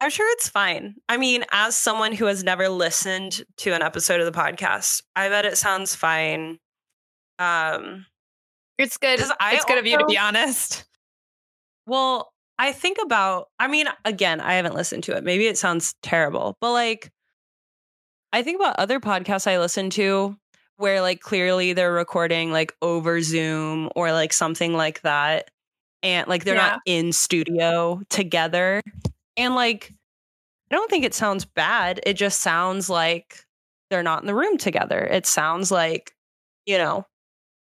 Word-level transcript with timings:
I'm 0.00 0.10
sure 0.10 0.30
it's 0.32 0.48
fine. 0.48 0.94
I 1.08 1.16
mean, 1.18 1.44
as 1.52 1.76
someone 1.76 2.12
who 2.12 2.24
has 2.26 2.42
never 2.42 2.68
listened 2.68 3.42
to 3.58 3.72
an 3.74 3.82
episode 3.82 4.20
of 4.20 4.26
the 4.32 4.38
podcast, 4.38 5.02
I 5.14 5.28
bet 5.28 5.44
it 5.44 5.58
sounds 5.58 5.94
fine. 5.94 6.58
Um, 7.38 8.06
it's 8.78 8.96
good. 8.98 9.18
'Cause 9.18 9.32
I 9.40 9.54
it's 9.56 9.64
good 9.64 9.78
of 9.78 9.86
you 9.86 9.98
to 9.98 10.06
be 10.06 10.18
honest. 10.18 10.84
well, 11.86 12.32
I 12.58 12.72
think 12.72 12.98
about, 13.02 13.48
I 13.58 13.68
mean, 13.68 13.88
again, 14.04 14.40
I 14.40 14.54
haven't 14.54 14.74
listened 14.74 15.04
to 15.04 15.16
it. 15.16 15.24
Maybe 15.24 15.46
it 15.46 15.58
sounds 15.58 15.94
terrible, 16.02 16.56
but 16.60 16.72
like, 16.72 17.10
I 18.32 18.42
think 18.42 18.60
about 18.60 18.76
other 18.78 19.00
podcasts 19.00 19.46
I 19.46 19.58
listen 19.58 19.90
to 19.90 20.36
where 20.76 21.00
like 21.02 21.20
clearly 21.20 21.72
they're 21.72 21.92
recording 21.92 22.52
like 22.52 22.72
over 22.82 23.20
Zoom 23.22 23.90
or 23.96 24.12
like 24.12 24.32
something 24.32 24.74
like 24.74 25.02
that. 25.02 25.50
And 26.02 26.28
like 26.28 26.44
they're 26.44 26.54
not 26.72 26.80
in 26.86 27.12
studio 27.12 28.02
together. 28.08 28.80
And 29.40 29.54
like, 29.54 29.92
I 30.70 30.74
don't 30.74 30.90
think 30.90 31.04
it 31.04 31.14
sounds 31.14 31.44
bad. 31.44 32.00
It 32.04 32.14
just 32.14 32.40
sounds 32.40 32.88
like 32.90 33.44
they're 33.90 34.02
not 34.02 34.20
in 34.22 34.26
the 34.26 34.34
room 34.34 34.58
together. 34.58 35.00
It 35.00 35.26
sounds 35.26 35.70
like, 35.70 36.12
you 36.66 36.78
know, 36.78 37.06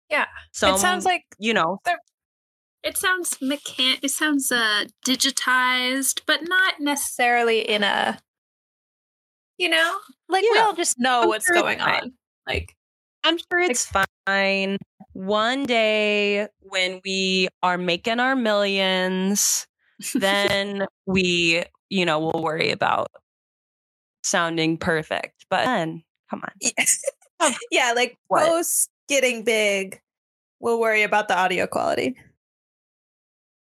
Yeah. 0.09 0.25
So 0.52 0.73
it 0.73 0.80
sounds 0.80 1.05
like 1.05 1.23
you 1.38 1.53
know, 1.53 1.80
It 2.83 2.97
sounds 2.97 3.38
mechan. 3.41 3.97
It 4.02 4.11
sounds 4.11 4.52
uh 4.52 4.85
digitized, 5.05 6.21
but 6.25 6.41
not 6.47 6.75
necessarily 6.80 7.59
in 7.59 7.83
a. 7.83 8.19
You 9.57 9.69
know, 9.69 9.97
like 10.27 10.44
we 10.44 10.57
all 10.59 10.73
just 10.73 10.99
know 10.99 11.21
I'm 11.23 11.27
what's 11.30 11.45
sure 11.45 11.55
going 11.55 11.80
on. 11.80 12.13
Like, 12.45 12.75
I'm 13.23 13.38
sure 13.38 13.59
it's 13.59 13.89
fine. 14.27 14.77
One 15.13 15.63
day 15.63 16.47
when 16.59 16.99
we 17.05 17.47
are 17.63 17.77
making 17.77 18.19
our 18.19 18.35
millions, 18.35 19.66
then 20.16 20.85
we, 21.05 21.63
you 21.90 22.05
know, 22.05 22.20
we'll 22.20 22.44
worry 22.44 22.72
about 22.72 23.08
sounding 24.23 24.77
perfect. 24.77 25.45
But 25.49 25.66
then, 25.66 26.03
come 26.30 26.42
on. 26.44 27.52
yeah, 27.72 27.92
like 27.95 28.17
What? 28.28 28.47
post 28.47 28.89
getting 29.08 29.44
big, 29.44 30.00
we'll 30.59 30.80
worry 30.80 31.03
about 31.03 31.28
the 31.28 31.38
audio 31.38 31.67
quality. 31.67 32.16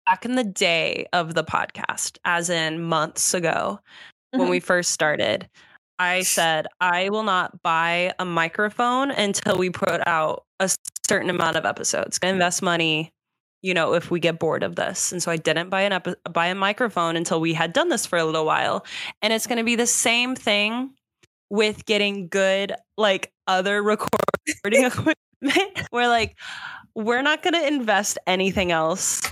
Back 0.06 0.24
in 0.24 0.34
the 0.34 0.44
day 0.44 1.06
of 1.12 1.34
the 1.34 1.44
podcast, 1.44 2.18
as 2.24 2.50
in 2.50 2.82
months 2.82 3.34
ago, 3.34 3.78
when 4.32 4.48
Mhm. 4.48 4.50
we 4.50 4.60
first 4.60 4.90
started, 4.90 5.48
I 5.98 6.22
said, 6.22 6.66
I 6.80 7.10
will 7.10 7.22
not 7.22 7.62
buy 7.62 8.12
a 8.18 8.24
microphone 8.24 9.10
until 9.12 9.56
we 9.56 9.70
put 9.70 10.06
out 10.08 10.44
a 10.58 10.68
certain 11.06 11.30
amount 11.30 11.56
of 11.56 11.64
episodes. 11.64 12.18
Invest 12.22 12.62
money, 12.62 13.12
you 13.62 13.72
know, 13.74 13.94
if 13.94 14.10
we 14.10 14.18
get 14.20 14.38
bored 14.38 14.62
of 14.62 14.74
this. 14.76 15.12
And 15.12 15.22
so 15.22 15.30
I 15.30 15.36
didn't 15.36 15.70
buy 15.70 15.82
an 15.82 15.92
epi- 15.92 16.14
buy 16.30 16.46
a 16.48 16.54
microphone 16.54 17.16
until 17.16 17.40
we 17.40 17.54
had 17.54 17.72
done 17.72 17.88
this 17.88 18.04
for 18.06 18.18
a 18.18 18.24
little 18.24 18.44
while. 18.44 18.84
And 19.22 19.32
it's 19.32 19.46
gonna 19.46 19.64
be 19.64 19.76
the 19.76 19.86
same 19.86 20.34
thing 20.34 20.90
with 21.48 21.84
getting 21.86 22.28
good 22.28 22.72
like 22.96 23.32
other 23.46 23.82
recording 23.82 24.16
equipment. 24.64 25.16
We're 25.92 26.08
like, 26.08 26.36
we're 26.94 27.22
not 27.22 27.42
gonna 27.42 27.62
invest 27.62 28.18
anything 28.26 28.72
else 28.72 29.22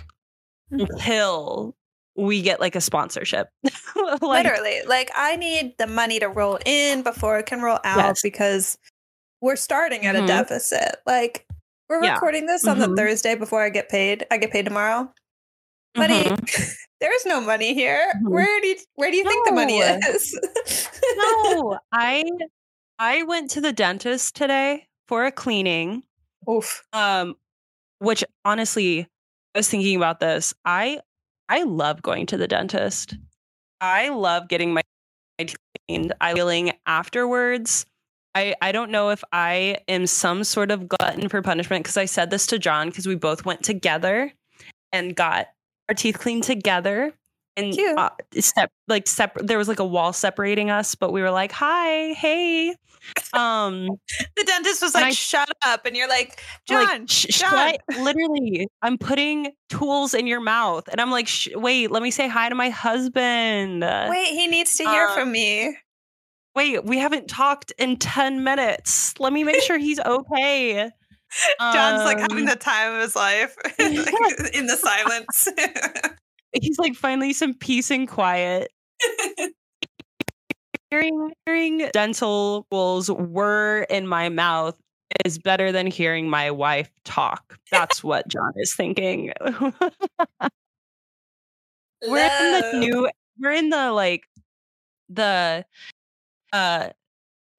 until 0.70 1.74
we 2.16 2.42
get 2.42 2.60
like 2.60 2.76
a 2.76 2.80
sponsorship. 2.80 3.48
like, 3.96 4.22
Literally, 4.22 4.80
like 4.86 5.10
I 5.16 5.36
need 5.36 5.74
the 5.78 5.86
money 5.86 6.18
to 6.20 6.28
roll 6.28 6.58
in 6.66 7.02
before 7.02 7.38
it 7.38 7.46
can 7.46 7.62
roll 7.62 7.78
out 7.84 7.98
Yes. 7.98 8.22
because 8.22 8.78
we're 9.40 9.56
starting 9.56 10.04
at 10.06 10.14
Mhm. 10.16 10.24
a 10.24 10.26
deficit. 10.26 10.96
Like 11.06 11.46
we're 11.90 12.02
Yeah. 12.02 12.14
recording 12.14 12.46
this 12.46 12.66
on 12.66 12.78
Mhm. 12.78 12.88
the 12.88 12.96
Thursday 12.96 13.34
before 13.34 13.62
I 13.62 13.68
get 13.68 13.90
paid. 13.90 14.26
I 14.30 14.38
get 14.38 14.50
paid 14.52 14.64
tomorrow. 14.64 15.12
Money, 15.96 16.22
Mhm. 16.24 16.76
there's 17.00 17.26
no 17.26 17.40
money 17.40 17.74
here. 17.74 18.12
Mhm. 18.22 18.30
Where 18.30 18.60
do 18.60 18.68
you, 18.68 18.76
where 18.94 19.10
do 19.10 19.16
you 19.18 19.24
think 19.24 19.44
the 19.46 19.52
money 19.52 19.78
is? 19.80 20.38
no, 21.16 21.78
I 21.92 22.24
I 22.98 23.22
went 23.24 23.50
to 23.50 23.60
the 23.60 23.72
dentist 23.72 24.36
today 24.36 24.86
for 25.08 25.24
a 25.26 25.32
cleaning. 25.32 26.04
Oof. 26.48 26.82
Um, 26.92 27.34
which 27.98 28.24
honestly, 28.44 29.08
I 29.54 29.58
was 29.58 29.68
thinking 29.68 29.96
about 29.96 30.20
this. 30.20 30.54
I 30.64 31.00
I 31.48 31.64
love 31.64 32.00
going 32.02 32.26
to 32.26 32.36
the 32.36 32.46
dentist. 32.46 33.14
I 33.80 34.10
love 34.10 34.46
getting 34.48 34.72
my 34.72 34.82
teeth 35.38 35.56
cleaned. 35.88 36.12
I 36.20 36.34
feeling 36.34 36.72
afterwards. 36.86 37.84
I, 38.34 38.54
I 38.62 38.72
don't 38.72 38.90
know 38.90 39.10
if 39.10 39.24
I 39.32 39.78
am 39.88 40.06
some 40.06 40.44
sort 40.44 40.70
of 40.70 40.88
glutton 40.88 41.28
for 41.28 41.42
punishment 41.42 41.84
because 41.84 41.96
I 41.96 42.04
said 42.04 42.30
this 42.30 42.46
to 42.48 42.58
John 42.58 42.88
because 42.88 43.06
we 43.06 43.16
both 43.16 43.44
went 43.44 43.62
together 43.62 44.32
and 44.92 45.14
got 45.16 45.48
our 45.88 45.94
teeth 45.94 46.18
cleaned 46.18 46.44
together. 46.44 47.12
And 47.56 47.74
uh, 47.98 48.10
step 48.38 48.70
like 48.86 49.08
separate. 49.08 49.48
There 49.48 49.58
was 49.58 49.66
like 49.66 49.80
a 49.80 49.84
wall 49.84 50.12
separating 50.12 50.70
us, 50.70 50.94
but 50.94 51.12
we 51.12 51.20
were 51.20 51.32
like, 51.32 51.50
"Hi, 51.50 52.12
hey." 52.14 52.76
Um, 53.32 53.88
The 54.36 54.44
dentist 54.44 54.80
was 54.80 54.94
like, 54.94 55.06
I- 55.06 55.10
"Shut 55.10 55.48
up," 55.66 55.84
and 55.84 55.96
you're 55.96 56.08
like, 56.08 56.40
like, 56.68 56.88
"John, 56.88 57.06
sh- 57.08 57.26
sh- 57.30 57.40
John." 57.40 57.72
literally, 58.00 58.68
I'm 58.82 58.96
putting 58.98 59.50
tools 59.68 60.14
in 60.14 60.28
your 60.28 60.40
mouth, 60.40 60.86
and 60.88 61.00
I'm 61.00 61.10
like, 61.10 61.28
"Wait, 61.56 61.90
let 61.90 62.04
me 62.04 62.12
say 62.12 62.28
hi 62.28 62.48
to 62.48 62.54
my 62.54 62.70
husband." 62.70 63.82
Wait, 63.82 64.28
he 64.28 64.46
needs 64.46 64.76
to 64.76 64.84
hear 64.84 65.08
Um, 65.08 65.14
from 65.14 65.32
me. 65.32 65.76
Wait, 66.60 66.84
we 66.84 66.98
haven't 66.98 67.26
talked 67.26 67.72
in 67.78 67.96
ten 67.96 68.44
minutes. 68.44 69.18
Let 69.18 69.32
me 69.32 69.44
make 69.44 69.62
sure 69.62 69.78
he's 69.78 69.98
okay. 69.98 70.90
John's 71.58 72.04
like 72.04 72.18
having 72.18 72.40
Um, 72.40 72.44
the 72.44 72.56
time 72.56 72.92
of 72.92 73.00
his 73.00 73.16
life 73.16 73.56
like, 73.64 73.78
in 74.54 74.66
the 74.66 74.76
silence. 74.76 75.48
he's 76.60 76.78
like 76.78 76.96
finally 76.96 77.32
some 77.32 77.54
peace 77.54 77.90
and 77.90 78.06
quiet. 78.06 78.70
hearing 80.90 81.32
hearing 81.46 81.88
dental 81.94 82.66
tools 82.70 83.10
were 83.10 83.86
in 83.88 84.06
my 84.06 84.28
mouth 84.28 84.76
is 85.24 85.38
better 85.38 85.72
than 85.72 85.86
hearing 85.86 86.28
my 86.28 86.50
wife 86.50 86.90
talk. 87.06 87.58
That's 87.70 88.04
what 88.04 88.28
John 88.28 88.52
is 88.56 88.74
thinking. 88.74 89.32
we're 92.06 92.18
in 92.18 92.60
the 92.60 92.72
new 92.80 93.08
we're 93.38 93.52
in 93.52 93.70
the 93.70 93.92
like 93.92 94.24
the 95.08 95.64
uh 96.52 96.88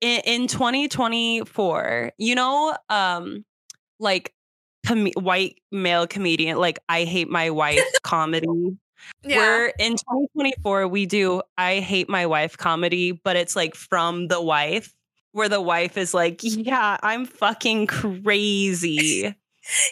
in, 0.02 0.22
in 0.26 0.48
2024 0.48 2.12
you 2.18 2.36
know 2.36 2.76
um 2.90 3.46
like 4.00 4.34
com- 4.86 5.12
white 5.16 5.62
male 5.72 6.08
comedian 6.08 6.58
like 6.58 6.80
i 6.90 7.04
hate 7.04 7.30
my 7.30 7.50
wife 7.50 7.84
comedy 8.04 8.48
Yeah. 9.24 9.38
we're 9.38 9.66
in 9.80 9.94
2024 9.94 10.88
we 10.88 11.06
do 11.06 11.42
i 11.58 11.80
hate 11.80 12.10
my 12.10 12.26
wife 12.26 12.58
comedy 12.58 13.12
but 13.12 13.36
it's 13.36 13.56
like 13.56 13.76
from 13.76 14.28
the 14.28 14.42
wife 14.42 14.94
where 15.34 15.50
the 15.50 15.62
wife 15.62 15.98
is 15.98 16.14
like 16.14 16.40
yeah 16.44 16.98
i'm 17.04 17.26
fucking 17.26 17.88
crazy 17.88 19.36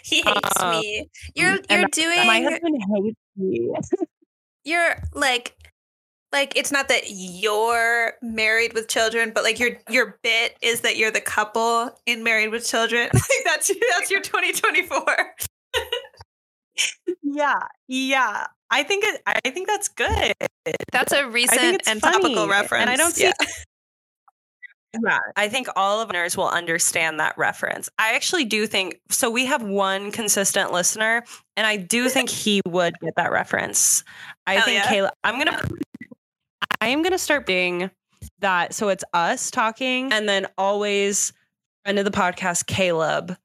He 0.03 0.23
hates 0.23 0.59
Um, 0.61 0.79
me. 0.79 1.07
You're 1.35 1.59
you're 1.69 1.85
doing 1.91 2.25
my 2.25 2.41
husband 2.41 2.81
hates 2.91 3.17
me 3.37 3.69
you're 4.63 4.95
like 5.13 5.55
like 6.31 6.55
it's 6.55 6.71
not 6.71 6.87
that 6.89 7.03
you're 7.09 8.13
married 8.21 8.73
with 8.73 8.87
children, 8.87 9.31
but 9.33 9.43
like 9.43 9.59
your 9.59 9.71
your 9.89 10.19
bit 10.23 10.57
is 10.61 10.81
that 10.81 10.97
you're 10.97 11.11
the 11.11 11.21
couple 11.21 11.91
in 12.05 12.23
Married 12.23 12.49
with 12.51 12.67
Children. 12.67 13.09
Like 13.13 13.45
that's 13.45 13.71
that's 13.97 14.11
your 14.11 14.21
2024. 14.21 15.05
yeah 17.23 17.59
yeah 17.89 18.47
i 18.71 18.83
think 18.83 19.03
it 19.05 19.21
i 19.25 19.49
think 19.49 19.67
that's 19.67 19.89
good 19.89 20.33
That's 20.91 21.11
a 21.13 21.27
recent 21.27 21.81
and 21.87 21.99
funny, 22.01 22.21
topical 22.21 22.43
and 22.43 22.51
reference. 22.51 22.89
I 22.89 22.95
don't 22.95 23.13
see- 23.13 23.25
yeah. 23.25 23.33
Yeah, 25.05 25.19
I 25.35 25.49
think 25.49 25.67
all 25.75 26.01
of 26.01 26.07
listeners 26.09 26.35
will 26.35 26.49
understand 26.49 27.19
that 27.19 27.37
reference. 27.37 27.89
I 27.99 28.15
actually 28.15 28.45
do 28.45 28.65
think 28.65 28.99
so. 29.11 29.29
We 29.29 29.45
have 29.45 29.61
one 29.61 30.11
consistent 30.11 30.71
listener, 30.71 31.23
and 31.55 31.67
I 31.67 31.77
do 31.77 32.09
think 32.09 32.27
he 32.27 32.59
would 32.65 32.95
get 32.99 33.13
that 33.15 33.31
reference. 33.31 34.03
I 34.47 34.55
Hell 34.55 34.63
think 34.63 34.83
yeah. 34.83 34.89
Caleb. 34.89 35.13
I'm 35.23 35.37
gonna. 35.37 35.61
I 36.81 36.87
am 36.89 37.01
gonna 37.03 37.17
start 37.17 37.45
being 37.45 37.91
that. 38.39 38.73
So 38.73 38.89
it's 38.89 39.03
us 39.13 39.51
talking, 39.51 40.11
and 40.13 40.27
then 40.27 40.47
always 40.57 41.33
friend 41.83 41.99
of 41.99 42.05
the 42.05 42.11
podcast, 42.11 42.67
Caleb, 42.67 43.37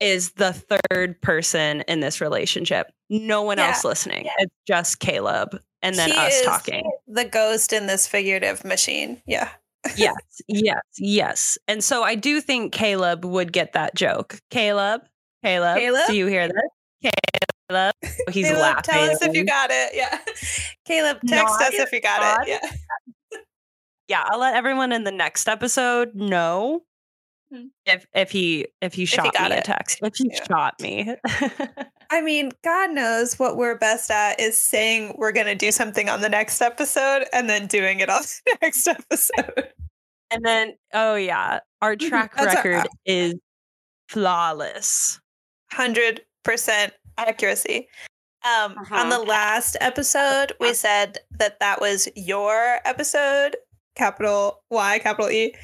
is 0.00 0.32
the 0.32 0.52
third 0.52 1.20
person 1.20 1.82
in 1.82 2.00
this 2.00 2.20
relationship. 2.20 2.92
No 3.08 3.42
one 3.42 3.58
Yeah. 3.58 3.68
else 3.68 3.84
listening. 3.84 4.28
It's 4.38 4.54
just 4.66 4.98
Caleb, 5.00 5.60
and 5.82 5.96
then 5.96 6.10
He 6.10 6.16
us 6.16 6.34
is- 6.40 6.42
talking. 6.46 6.90
The 7.06 7.24
ghost 7.24 7.72
in 7.72 7.86
this 7.86 8.06
figurative 8.06 8.64
machine. 8.64 9.22
Yeah. 9.26 9.48
yes, 9.96 10.14
yes, 10.46 10.80
yes. 10.98 11.58
And 11.66 11.82
so 11.82 12.04
I 12.04 12.14
do 12.14 12.40
think 12.40 12.72
Caleb 12.72 13.24
would 13.24 13.52
get 13.52 13.72
that 13.72 13.94
joke. 13.96 14.40
Caleb, 14.50 15.02
Caleb, 15.44 15.76
Caleb? 15.78 16.06
do 16.06 16.14
you 16.16 16.26
hear 16.26 16.46
this? 16.46 16.54
Caleb, 17.02 17.14
Oh, 17.74 18.30
he's 18.30 18.46
Caleb, 18.46 18.60
laughing. 18.60 18.94
Tell 18.94 19.10
us 19.10 19.22
if 19.22 19.34
you 19.34 19.44
got 19.44 19.70
it. 19.72 19.90
Yeah. 19.94 20.18
Caleb, 20.84 21.18
text 21.26 21.44
Nod, 21.60 21.62
us 21.62 21.74
if 21.74 21.92
you 21.92 22.00
got 22.00 22.48
it. 22.48 22.60
Yeah. 22.62 23.38
yeah, 24.08 24.24
I'll 24.26 24.38
let 24.38 24.54
everyone 24.54 24.92
in 24.92 25.04
the 25.04 25.12
next 25.12 25.48
episode 25.48 26.14
know 26.14 26.82
hmm. 27.52 27.66
If 27.86 28.06
if 28.14 28.30
he 28.30 28.66
if 28.80 28.94
he 28.94 29.04
shot 29.04 29.32
got 29.34 29.50
me 29.50 29.58
a 29.58 29.62
text. 29.62 29.98
If 30.02 30.14
he 30.16 30.30
Yeah. 30.32 30.44
shot 30.44 30.80
me. 30.80 31.16
I 32.10 32.20
mean, 32.20 32.52
God 32.62 32.90
knows 32.90 33.38
what 33.38 33.56
we're 33.56 33.78
best 33.78 34.10
at 34.10 34.38
is 34.38 34.58
saying 34.58 35.14
we're 35.16 35.32
going 35.32 35.46
to 35.46 35.54
do 35.54 35.72
something 35.72 36.10
on 36.10 36.20
the 36.20 36.28
next 36.28 36.60
episode 36.60 37.24
and 37.32 37.48
then 37.48 37.66
doing 37.66 38.00
it 38.00 38.10
on 38.10 38.22
the 38.46 38.58
next 38.60 38.86
episode. 38.86 39.68
and 40.30 40.44
then 40.44 40.74
oh 40.92 41.14
yeah, 41.14 41.60
our 41.80 41.96
mm-hmm. 41.96 42.08
track 42.08 42.34
That's 42.36 42.54
our- 42.56 42.62
record 42.70 42.88
is 43.06 43.34
flawless. 44.08 45.18
100% 45.72 46.20
accuracy. 47.18 47.88
Um, 48.44 48.74
On 48.90 49.08
the 49.08 49.20
last 49.20 49.76
episode, 49.80 50.52
we 50.58 50.74
said 50.74 51.18
that 51.38 51.60
that 51.60 51.80
was 51.80 52.08
your 52.16 52.80
episode, 52.84 53.56
capital 53.94 54.62
Y, 54.70 54.98
capital 54.98 55.30
E, 55.30 55.54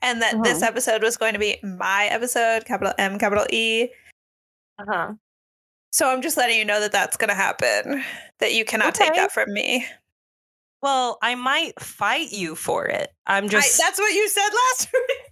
and 0.00 0.22
that 0.22 0.42
this 0.44 0.62
episode 0.62 1.02
was 1.02 1.16
going 1.16 1.32
to 1.32 1.40
be 1.40 1.58
my 1.62 2.06
episode, 2.06 2.64
capital 2.64 2.94
M, 2.98 3.18
capital 3.18 3.46
E. 3.50 3.88
Uh-huh. 4.78 5.14
So 5.92 6.08
I'm 6.08 6.22
just 6.22 6.36
letting 6.36 6.56
you 6.56 6.64
know 6.64 6.80
that 6.80 6.92
that's 6.92 7.16
going 7.16 7.30
to 7.30 7.34
happen, 7.34 8.04
that 8.38 8.54
you 8.54 8.64
cannot 8.64 8.94
take 8.94 9.14
that 9.14 9.32
from 9.32 9.52
me. 9.52 9.84
Well, 10.82 11.18
I 11.20 11.34
might 11.34 11.78
fight 11.80 12.30
you 12.30 12.54
for 12.54 12.86
it. 12.86 13.12
I'm 13.26 13.46
I, 13.46 13.48
just 13.48 13.76
that's 13.78 13.98
what 13.98 14.14
you 14.14 14.28
said 14.28 14.48
last 14.68 14.92
week. 14.94 15.30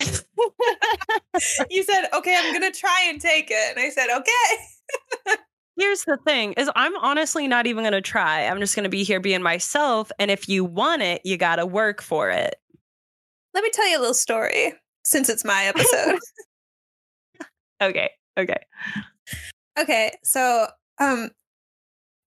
you 1.70 1.82
said, 1.82 2.08
okay, 2.14 2.36
I'm 2.38 2.58
going 2.58 2.72
to 2.72 2.78
try 2.78 3.06
and 3.08 3.20
take 3.20 3.50
it. 3.50 3.76
And 3.76 3.78
I 3.78 3.90
said, 3.90 4.08
okay. 4.16 4.64
Here's 5.78 6.04
the 6.04 6.16
thing 6.24 6.54
is 6.54 6.70
I'm 6.74 6.96
honestly 6.98 7.46
not 7.46 7.66
even 7.66 7.82
going 7.84 7.92
to 7.92 8.00
try. 8.00 8.46
I'm 8.46 8.60
just 8.60 8.74
going 8.74 8.84
to 8.84 8.88
be 8.90 9.02
here 9.04 9.20
being 9.20 9.42
myself 9.42 10.10
and 10.18 10.30
if 10.30 10.48
you 10.48 10.64
want 10.64 11.02
it, 11.02 11.20
you 11.24 11.36
got 11.36 11.56
to 11.56 11.66
work 11.66 12.00
for 12.00 12.30
it. 12.30 12.56
Let 13.52 13.62
me 13.62 13.70
tell 13.70 13.88
you 13.90 13.98
a 13.98 14.00
little 14.00 14.14
story 14.14 14.72
since 15.04 15.28
it's 15.28 15.44
my 15.44 15.64
episode. 15.64 16.18
Okay. 17.82 18.08
Okay. 18.38 18.56
okay, 19.78 20.12
so 20.24 20.66
um 20.98 21.30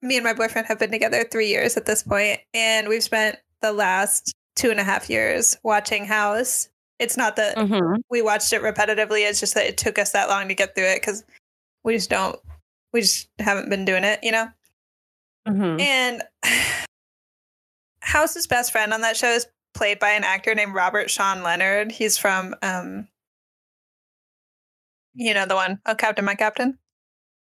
me 0.04 0.16
and 0.16 0.24
my 0.24 0.34
boyfriend 0.34 0.68
have 0.68 0.78
been 0.78 0.92
together 0.92 1.24
three 1.24 1.48
years 1.48 1.76
at 1.76 1.88
this 1.88 2.04
point, 2.04 2.40
and 2.54 2.88
we've 2.88 3.02
spent 3.04 3.38
the 3.62 3.74
last 3.74 4.32
two 4.56 4.70
and 4.70 4.80
a 4.80 4.84
half 4.84 5.10
years 5.10 5.58
watching 5.64 6.06
House. 6.06 6.70
It's 7.00 7.18
not 7.18 7.36
that 7.38 7.58
Mhm. 7.58 7.98
we 8.12 8.22
watched 8.22 8.54
it 8.54 8.62
repetitively, 8.62 9.28
it's 9.28 9.40
just 9.40 9.56
that 9.56 9.66
it 9.66 9.78
took 9.78 9.98
us 9.98 10.12
that 10.12 10.30
long 10.30 10.48
to 10.50 10.54
get 10.54 10.76
through 10.76 10.86
it 10.86 11.02
because 11.02 11.24
we 11.84 11.96
just 11.96 12.12
don't 12.12 12.40
we 12.94 13.02
just 13.02 13.30
haven't 13.40 13.70
been 13.70 13.86
doing 13.86 14.04
it, 14.04 14.20
you 14.24 14.32
know? 14.32 14.48
Mhm. 15.48 15.80
And 15.82 16.24
House's 18.02 18.48
best 18.48 18.72
friend 18.72 18.94
on 18.94 19.02
that 19.02 19.18
show 19.18 19.30
is 19.30 19.48
played 19.74 20.00
by 20.00 20.10
an 20.12 20.24
actor 20.24 20.56
named 20.56 20.74
Robert 20.74 21.10
Sean 21.10 21.44
Leonard. 21.44 21.92
He's 21.92 22.18
from 22.18 22.56
um 22.62 23.08
you 25.14 25.34
know 25.34 25.46
the 25.46 25.56
one, 25.56 25.80
Oh 25.86 25.96
Captain 25.96 26.24
My 26.26 26.36
Captain. 26.36 26.78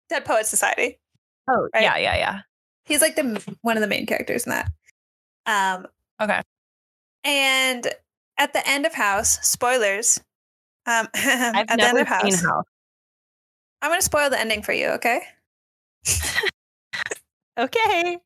Dead 0.09 0.25
Poet 0.25 0.45
Society. 0.45 0.99
Oh, 1.49 1.67
right? 1.73 1.83
yeah, 1.83 1.97
yeah, 1.97 2.15
yeah. 2.17 2.39
He's 2.85 3.01
like 3.01 3.15
the 3.15 3.41
one 3.61 3.77
of 3.77 3.81
the 3.81 3.87
main 3.87 4.05
characters 4.05 4.45
in 4.45 4.51
that. 4.51 4.69
Um 5.45 5.87
Okay. 6.21 6.41
and 7.23 7.87
at 8.37 8.53
the 8.53 8.67
end 8.67 8.85
of 8.85 8.93
House, 8.93 9.39
spoilers. 9.47 10.19
Um 10.85 11.07
I've 11.15 11.55
at 11.55 11.67
the 11.69 11.75
never 11.77 11.99
end 11.99 12.07
of 12.07 12.07
seen 12.07 12.33
House. 12.33 12.41
House. 12.45 12.65
I'm 13.83 13.91
gonna 13.91 14.01
spoil 14.01 14.29
the 14.29 14.39
ending 14.39 14.63
for 14.63 14.73
you, 14.73 14.87
okay? 14.87 15.21
Okay. 17.57 18.17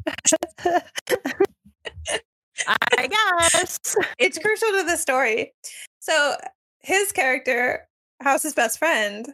I 2.66 3.08
guess. 3.08 3.80
it's 4.18 4.40
crucial 4.40 4.70
to 4.70 4.84
the 4.86 4.96
story. 4.96 5.54
So 6.00 6.36
his 6.80 7.12
character, 7.12 7.88
House's 8.22 8.54
best 8.54 8.80
friend, 8.80 9.28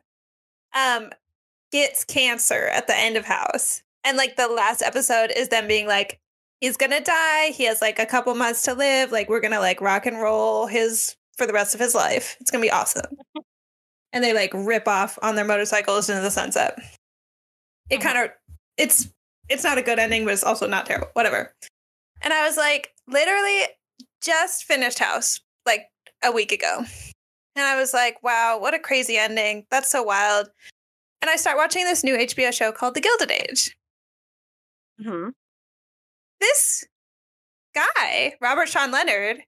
um, 0.73 1.11
gets 1.71 2.03
cancer 2.03 2.67
at 2.67 2.87
the 2.87 2.97
end 2.97 3.17
of 3.17 3.25
House. 3.25 3.83
And 4.03 4.17
like 4.17 4.35
the 4.35 4.47
last 4.47 4.81
episode 4.81 5.31
is 5.35 5.49
them 5.49 5.67
being 5.67 5.87
like, 5.87 6.19
he's 6.59 6.75
gonna 6.77 7.01
die. 7.01 7.51
He 7.51 7.65
has 7.65 7.79
like 7.81 7.99
a 7.99 8.05
couple 8.07 8.33
months 8.35 8.63
to 8.63 8.73
live. 8.73 9.11
Like 9.11 9.29
we're 9.29 9.41
gonna 9.41 9.59
like 9.59 9.79
rock 9.79 10.07
and 10.07 10.19
roll 10.19 10.65
his 10.65 11.15
for 11.37 11.45
the 11.45 11.53
rest 11.53 11.75
of 11.75 11.79
his 11.79 11.93
life. 11.93 12.35
It's 12.41 12.49
gonna 12.49 12.63
be 12.63 12.71
awesome. 12.71 13.15
and 14.13 14.23
they 14.23 14.33
like 14.33 14.51
rip 14.53 14.87
off 14.87 15.19
on 15.21 15.35
their 15.35 15.43
motorcycles 15.43 16.09
into 16.09 16.21
the 16.21 16.31
sunset. 16.31 16.79
It 17.89 17.99
kind 17.99 18.17
of 18.17 18.29
it's 18.77 19.09
it's 19.49 19.63
not 19.63 19.77
a 19.77 19.81
good 19.81 19.99
ending, 19.99 20.23
but 20.23 20.33
it's 20.33 20.43
also 20.43 20.67
not 20.67 20.85
terrible. 20.85 21.09
Whatever. 21.13 21.53
And 22.21 22.31
I 22.31 22.47
was 22.47 22.55
like, 22.55 22.91
literally 23.07 23.63
just 24.23 24.63
finished 24.63 24.99
House 24.99 25.41
like 25.65 25.87
a 26.23 26.31
week 26.31 26.53
ago. 26.53 26.85
And 27.55 27.65
I 27.65 27.75
was 27.77 27.93
like, 27.93 28.23
wow, 28.23 28.57
what 28.59 28.73
a 28.73 28.79
crazy 28.79 29.17
ending. 29.17 29.65
That's 29.69 29.91
so 29.91 30.01
wild. 30.01 30.49
And 31.21 31.29
I 31.29 31.35
start 31.35 31.57
watching 31.57 31.83
this 31.83 32.03
new 32.03 32.15
HBO 32.17 32.53
show 32.53 32.71
called 32.71 32.95
The 32.95 33.01
Gilded 33.01 33.31
Age. 33.31 33.75
Mhm. 35.01 35.33
This 36.39 36.83
guy, 37.75 38.33
Robert 38.41 38.69
Sean 38.69 38.91
Leonard, 38.91 39.43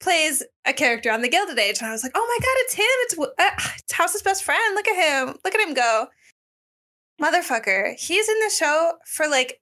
plays 0.00 0.42
a 0.64 0.72
character 0.72 1.10
on 1.10 1.22
The 1.22 1.28
Gilded 1.28 1.58
Age. 1.58 1.78
And 1.78 1.88
I 1.88 1.92
was 1.92 2.02
like, 2.02 2.12
oh 2.14 2.26
my 2.26 2.38
God, 2.40 2.56
it's 2.58 2.74
him. 2.74 2.86
It's, 2.86 3.18
uh, 3.18 3.72
it's 3.78 3.92
House's 3.92 4.22
best 4.22 4.44
friend. 4.44 4.74
Look 4.74 4.88
at 4.88 4.96
him. 5.26 5.36
Look 5.44 5.54
at 5.54 5.60
him 5.66 5.74
go. 5.74 6.06
Motherfucker. 7.20 7.94
He's 7.98 8.28
in 8.28 8.38
the 8.40 8.50
show 8.56 8.92
for 9.06 9.26
like 9.28 9.60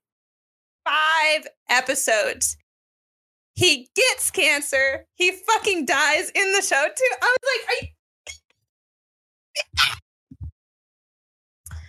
five 0.85 1.47
episodes. 1.71 2.57
He 3.55 3.89
gets 3.95 4.31
cancer. 4.31 5.07
He 5.15 5.33
fucking 5.33 5.87
dies 5.87 6.31
in 6.35 6.53
the 6.53 6.61
show 6.63 6.85
too. 6.95 7.11
I 7.23 7.37
was 7.37 7.39
like, 7.57 7.69
are 7.69 7.75
you 7.83 7.89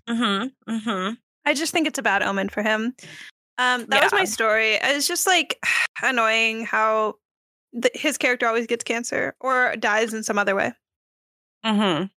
Mhm. 0.09 0.51
Mhm. 0.69 1.17
I 1.45 1.53
just 1.53 1.73
think 1.73 1.85
it's 1.87 1.99
a 1.99 2.03
bad 2.03 2.23
omen 2.23 2.47
for 2.49 2.63
him. 2.63 2.95
Um, 3.57 3.85
that 3.87 4.03
was 4.03 4.13
my 4.13 4.23
story. 4.25 4.75
It's 4.75 5.07
just 5.07 5.27
like 5.27 5.59
annoying 6.01 6.63
how 6.65 7.15
th- 7.73 7.95
his 7.95 8.17
character 8.17 8.47
always 8.47 8.67
gets 8.67 8.83
cancer 8.83 9.35
or 9.39 9.75
dies 9.77 10.13
in 10.13 10.23
some 10.23 10.37
other 10.37 10.55
way. 10.55 10.73
Mhm. 11.65 12.11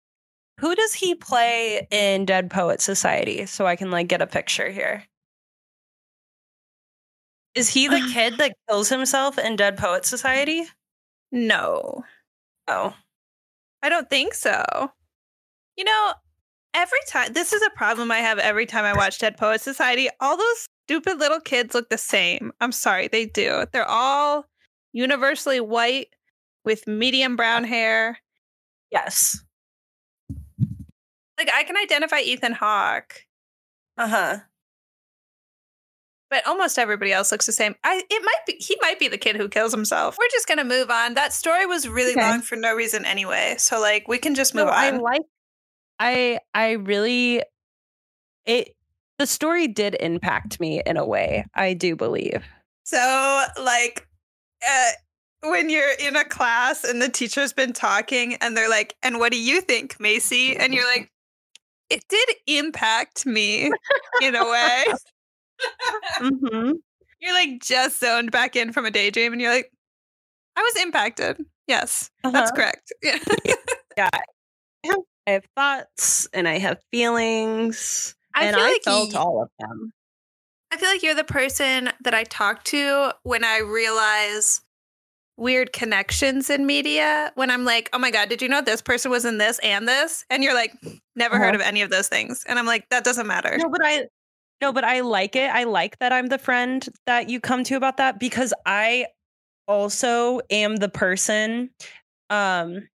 Who 0.60 0.76
does 0.76 0.94
he 0.94 1.16
play 1.16 1.88
in 1.92 2.26
Dead 2.26 2.50
Poet 2.52 2.82
Society 2.82 3.46
so 3.46 3.66
I 3.68 3.76
can 3.76 3.92
like 3.92 4.08
get 4.08 4.22
a 4.22 4.28
picture 4.28 4.70
here? 4.70 5.06
Is 7.56 7.70
he 7.70 7.88
the 7.88 8.02
kid 8.14 8.38
that 8.38 8.56
kills 8.68 8.90
himself 8.90 9.38
in 9.38 9.56
Dead 9.56 9.78
Poet 9.78 10.06
Society? 10.06 10.66
No, 11.32 12.04
Oh. 12.68 12.96
I 13.82 13.90
don't 13.90 14.10
think 14.10 14.34
so. 14.34 14.92
You 15.78 15.84
know, 15.86 16.14
every 16.74 17.00
time 17.08 17.34
this 17.34 17.54
is 17.54 17.62
a 17.64 17.70
problem 17.78 18.12
I 18.12 18.18
have 18.20 18.38
every 18.40 18.66
time 18.66 18.86
I 18.86 18.94
watch 18.94 19.20
Dead 19.20 19.38
Poet 19.38 19.62
Society. 19.62 20.10
All 20.20 20.38
those 20.38 20.68
stupid 20.86 21.20
little 21.20 21.40
kids 21.40 21.74
look 21.74 21.90
the 21.90 21.98
same. 21.98 22.52
I'm 22.62 22.72
sorry, 22.74 23.08
they 23.08 23.26
do. 23.26 23.66
They're 23.72 23.88
all 23.88 24.46
universally 24.94 25.60
white 25.60 26.10
with 26.66 26.88
medium 26.88 27.36
brown 27.36 27.64
hair. 27.64 28.20
Yes. 28.92 29.44
Like 31.38 31.50
I 31.54 31.64
can 31.64 31.78
identify 31.78 32.20
Ethan 32.20 32.54
Hawke. 32.54 33.26
Uh-huh. 33.98 34.38
but 36.30 36.46
almost 36.48 36.78
everybody 36.80 37.12
else 37.12 37.32
looks 37.34 37.46
the 37.46 37.52
same. 37.52 37.76
I 37.84 38.04
it 38.10 38.24
might 38.24 38.46
be 38.46 38.54
he 38.64 38.78
might 38.82 38.98
be 39.00 39.08
the 39.10 39.18
kid 39.18 39.36
who 39.36 39.50
kills 39.50 39.72
himself. 39.74 40.18
We're 40.18 40.28
just 40.32 40.48
gonna 40.48 40.64
move 40.64 40.90
on. 40.90 41.16
That 41.16 41.34
story 41.34 41.66
was 41.66 41.88
really 41.88 42.12
Okay. 42.14 42.22
long 42.22 42.42
for 42.42 42.56
no 42.56 42.74
reason 42.76 43.04
anyway. 43.06 43.56
So 43.58 43.80
like 43.80 44.08
we 44.08 44.18
can 44.20 44.36
just 44.36 44.54
move 44.56 44.68
No, 44.68 44.72
I 44.72 44.92
like 44.92 45.22
I 46.00 46.40
I 46.54 46.72
really 46.72 47.42
it 48.46 48.76
the 49.18 49.28
story 49.28 49.68
did 49.68 49.98
impact 50.00 50.60
me 50.62 50.82
in 50.86 50.96
a 50.98 51.06
way, 51.06 51.46
I 51.56 51.74
do 51.74 51.96
believe. 51.96 52.44
so 52.84 53.46
like 53.62 54.08
uh 54.68 54.92
when 55.50 55.70
you're 55.70 55.94
in 56.00 56.16
a 56.18 56.26
class 56.26 56.84
and 56.84 57.02
the 57.02 57.08
teacher's 57.10 57.54
been 57.54 57.72
talking 57.72 58.36
and 58.42 58.58
they're 58.58 58.70
like, 58.70 58.96
and 59.02 59.20
what 59.20 59.32
do 59.32 59.40
you 59.42 59.62
think, 59.62 59.98
Macy? 60.00 60.58
And 60.58 60.74
you're 60.74 60.86
like, 60.86 61.10
it 61.90 62.04
did 62.10 62.30
impact 62.46 63.26
me 63.26 63.72
in 64.22 64.36
a 64.36 64.44
way. 64.44 64.86
Mm-hmm. 66.20 66.72
you're 67.22 67.34
like 67.34 67.62
just 67.62 68.00
zoned 68.00 68.32
back 68.32 68.56
in 68.56 68.74
from 68.74 68.86
a 68.86 68.92
daydream 68.92 69.32
and 69.34 69.42
you're 69.42 69.54
like, 69.54 69.72
I 70.58 70.62
was 70.62 70.82
impacted. 70.84 71.38
Yes, 71.68 72.10
Uh-huh. 72.24 72.32
that's 72.32 72.52
correct. 72.52 72.92
Yeah. 73.98 74.10
I 75.28 75.32
have 75.32 75.44
thoughts 75.56 76.28
and 76.34 76.48
I 76.48 76.58
have 76.58 76.80
feelings. 76.92 78.16
I 78.34 78.46
and 78.46 78.56
feel 78.56 78.66
I 78.66 78.70
like 78.72 78.84
felt 78.84 79.16
all 79.16 79.42
of 79.42 79.50
them. 79.60 79.92
I 80.72 80.78
feel 80.78 80.90
like 80.90 81.02
you're 81.04 81.16
the 81.16 81.24
person 81.24 81.90
that 82.04 82.14
I 82.14 82.24
talk 82.26 82.64
to 82.66 83.12
when 83.24 83.44
I 83.44 83.60
realize 83.60 84.62
weird 85.38 85.74
connections 85.74 86.50
in 86.50 86.66
media. 86.66 87.32
When 87.36 87.50
I'm 87.50 87.66
like, 87.66 87.90
oh 87.94 87.98
my 87.98 88.12
God, 88.12 88.30
did 88.30 88.42
you 88.42 88.50
know 88.50 88.62
this 88.62 88.82
person 88.82 89.10
was 89.10 89.26
in 89.26 89.38
this 89.38 89.60
and 89.60 89.88
this? 89.88 90.26
And 90.30 90.44
you're 90.44 90.54
like, 90.54 90.74
never 91.16 91.38
heard 91.38 91.56
Uh-huh. 91.56 91.56
of 91.56 91.62
any 91.62 91.82
of 91.82 91.90
those 91.90 92.08
things. 92.08 92.44
And 92.48 92.60
I'm 92.60 92.66
like, 92.66 92.88
that 92.90 93.04
doesn't 93.04 93.26
matter. 93.28 93.58
No, 93.58 93.70
but 93.70 93.82
I 93.84 94.06
no, 94.62 94.74
but 94.74 94.84
I 94.84 95.00
like 95.00 95.36
it. 95.38 95.50
I 95.50 95.64
like 95.64 95.98
that 96.00 96.12
I'm 96.12 96.28
the 96.28 96.38
friend 96.38 96.86
that 97.06 97.30
you 97.30 97.40
come 97.40 97.64
to 97.66 97.76
about 97.76 97.98
that 97.98 98.20
because 98.20 98.54
I 98.66 99.08
also 99.68 100.42
am 100.50 100.76
the 100.76 100.90
person 100.90 101.70
um 102.30 102.88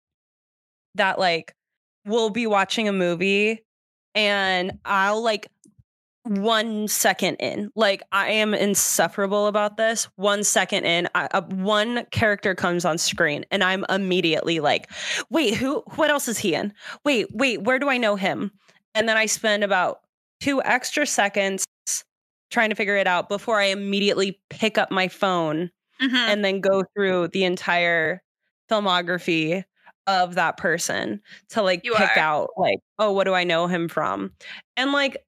that 0.95 1.19
like 1.19 1.55
we'll 2.07 2.31
be 2.31 2.47
watching 2.47 2.87
a 2.89 2.93
movie 2.93 3.65
and 4.15 4.79
I'll 4.85 5.23
like 5.23 5.49
one 6.25 6.89
second 6.89 7.37
in. 7.37 7.71
Like 7.77 8.03
i 8.13 8.29
am 8.29 8.55
insufferable 8.55 9.47
about 9.47 9.77
this. 9.77 10.09
One 10.17 10.43
second 10.45 10.85
in 10.85 11.09
I, 11.15 11.27
uh, 11.33 11.43
one 11.43 12.07
character 12.11 12.55
comes 12.55 12.85
on 12.85 12.99
screen 12.99 13.45
and 13.51 13.63
i'm 13.63 13.85
immediately 13.89 14.61
like 14.61 14.91
wait 15.31 15.55
who 15.55 15.83
what 15.97 16.11
else 16.11 16.29
is 16.29 16.39
he 16.39 16.55
in? 16.55 16.73
Wait 17.05 17.27
wait 17.35 17.63
where 17.63 17.79
do 17.79 17.89
i 17.89 17.97
know 17.99 18.17
him? 18.17 18.51
And 18.95 19.09
then 19.09 19.17
i 19.17 19.27
spend 19.27 19.65
about 19.65 20.01
two 20.41 20.63
extra 20.63 21.07
seconds 21.07 21.65
trying 22.51 22.71
to 22.71 22.77
figure 22.77 22.97
it 22.97 23.07
out 23.07 23.29
before 23.29 23.61
i 23.61 23.65
immediately 23.65 24.41
pick 24.51 24.79
up 24.79 24.91
my 24.91 25.09
phone 25.09 25.71
Mhm. 26.03 26.13
and 26.15 26.45
then 26.45 26.61
go 26.61 26.83
through 26.95 27.29
the 27.29 27.45
entire 27.45 28.21
filmography 28.71 29.63
of 30.09 30.35
that 30.35 30.57
person 30.57 31.21
to 31.51 31.63
like 31.63 31.83
You 31.85 31.95
pick 31.95 32.17
are. 32.17 32.19
out 32.19 32.51
like 32.57 32.79
oh 32.99 33.13
what 33.13 33.25
do 33.25 33.35
i 33.35 33.45
know 33.45 33.67
him 33.69 33.89
from? 33.89 34.33
And 34.77 34.93
like 34.93 35.19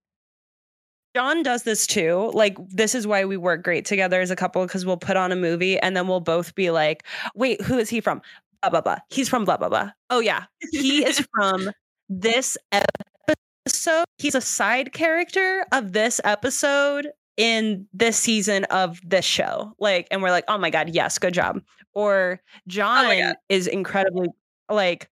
John 1.16 1.42
does 1.42 1.62
this 1.62 1.86
too. 1.86 2.30
Like, 2.34 2.58
this 2.68 2.94
is 2.94 3.06
why 3.06 3.24
we 3.24 3.38
work 3.38 3.62
great 3.62 3.86
together 3.86 4.20
as 4.20 4.30
a 4.30 4.36
couple 4.36 4.66
because 4.66 4.84
we'll 4.84 4.98
put 4.98 5.16
on 5.16 5.32
a 5.32 5.36
movie 5.36 5.78
and 5.78 5.96
then 5.96 6.08
we'll 6.08 6.20
both 6.20 6.54
be 6.54 6.70
like, 6.70 7.04
wait, 7.34 7.58
who 7.62 7.78
is 7.78 7.88
he 7.88 8.02
from? 8.02 8.20
Blah, 8.60 8.68
blah, 8.68 8.82
blah. 8.82 8.98
He's 9.08 9.26
from 9.26 9.46
blah, 9.46 9.56
blah, 9.56 9.70
blah. 9.70 9.92
Oh, 10.10 10.20
yeah. 10.20 10.44
He 10.72 11.02
is 11.06 11.26
from 11.32 11.70
this 12.10 12.58
episode. 12.70 14.04
He's 14.18 14.34
a 14.34 14.42
side 14.42 14.92
character 14.92 15.64
of 15.72 15.94
this 15.94 16.20
episode 16.22 17.08
in 17.38 17.88
this 17.94 18.18
season 18.18 18.64
of 18.64 19.00
this 19.02 19.24
show. 19.24 19.72
Like, 19.78 20.08
and 20.10 20.20
we're 20.20 20.32
like, 20.32 20.44
oh 20.48 20.58
my 20.58 20.68
God, 20.68 20.90
yes, 20.94 21.16
good 21.16 21.32
job. 21.32 21.62
Or 21.94 22.42
oh 22.42 22.60
John 22.68 23.06
God. 23.06 23.36
is 23.48 23.66
incredibly 23.66 24.28
like, 24.68 25.08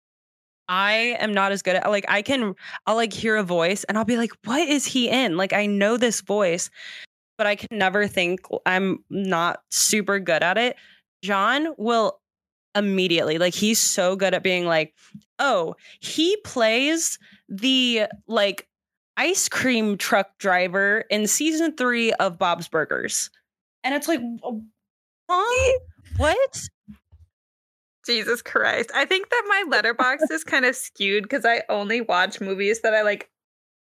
I 0.71 1.17
am 1.19 1.35
not 1.35 1.51
as 1.51 1.63
good 1.63 1.75
at 1.75 1.91
like 1.91 2.05
I 2.09 2.23
can 2.23 2.55
I'll 2.87 2.95
like 2.95 3.13
hear 3.13 3.37
a 3.37 3.43
voice 3.43 3.83
and 3.85 3.99
I'll 3.99 4.05
be 4.05 4.17
like, 4.17 4.31
what 4.45 4.67
is 4.67 4.87
he 4.87 5.09
in? 5.09 5.37
Like 5.37 5.53
I 5.53 5.67
know 5.67 5.97
this 5.97 6.21
voice, 6.21 6.71
but 7.37 7.49
I 7.49 7.57
can 7.57 7.77
never 7.77 8.07
think 8.07 8.41
I'm 8.65 9.05
not 9.11 9.63
super 9.71 10.21
good 10.21 10.45
at 10.45 10.57
it. 10.57 10.77
John 11.23 11.75
will 11.77 12.21
immediately 12.77 13.37
like 13.39 13.53
he's 13.53 13.81
so 13.81 14.15
good 14.15 14.33
at 14.33 14.45
being 14.45 14.65
like, 14.65 14.95
oh, 15.41 15.75
he 15.99 16.37
plays 16.45 17.19
the 17.49 18.05
like 18.29 18.69
ice 19.17 19.49
cream 19.49 19.99
truck 19.99 20.39
driver 20.39 21.05
in 21.11 21.27
season 21.27 21.75
three 21.75 22.13
of 22.13 22.39
Bob's 22.39 22.69
Burgers. 22.69 23.29
And 23.83 23.93
it's 23.93 24.07
like, 24.07 24.21
huh? 25.29 25.79
What? 26.17 26.69
Jesus 28.07 28.43
Christ. 28.43 28.91
I 28.95 29.05
think 29.05 29.29
that 29.31 29.43
my 29.49 29.65
Letterboxd 29.69 30.31
is 30.31 30.45
kind 30.45 30.65
of 30.65 30.77
skewed 30.77 31.25
because 31.25 31.45
I 31.45 31.63
only 31.69 32.01
watch 32.01 32.41
movies 32.41 32.81
that 32.83 32.95
I 32.95 33.03
like 33.03 33.31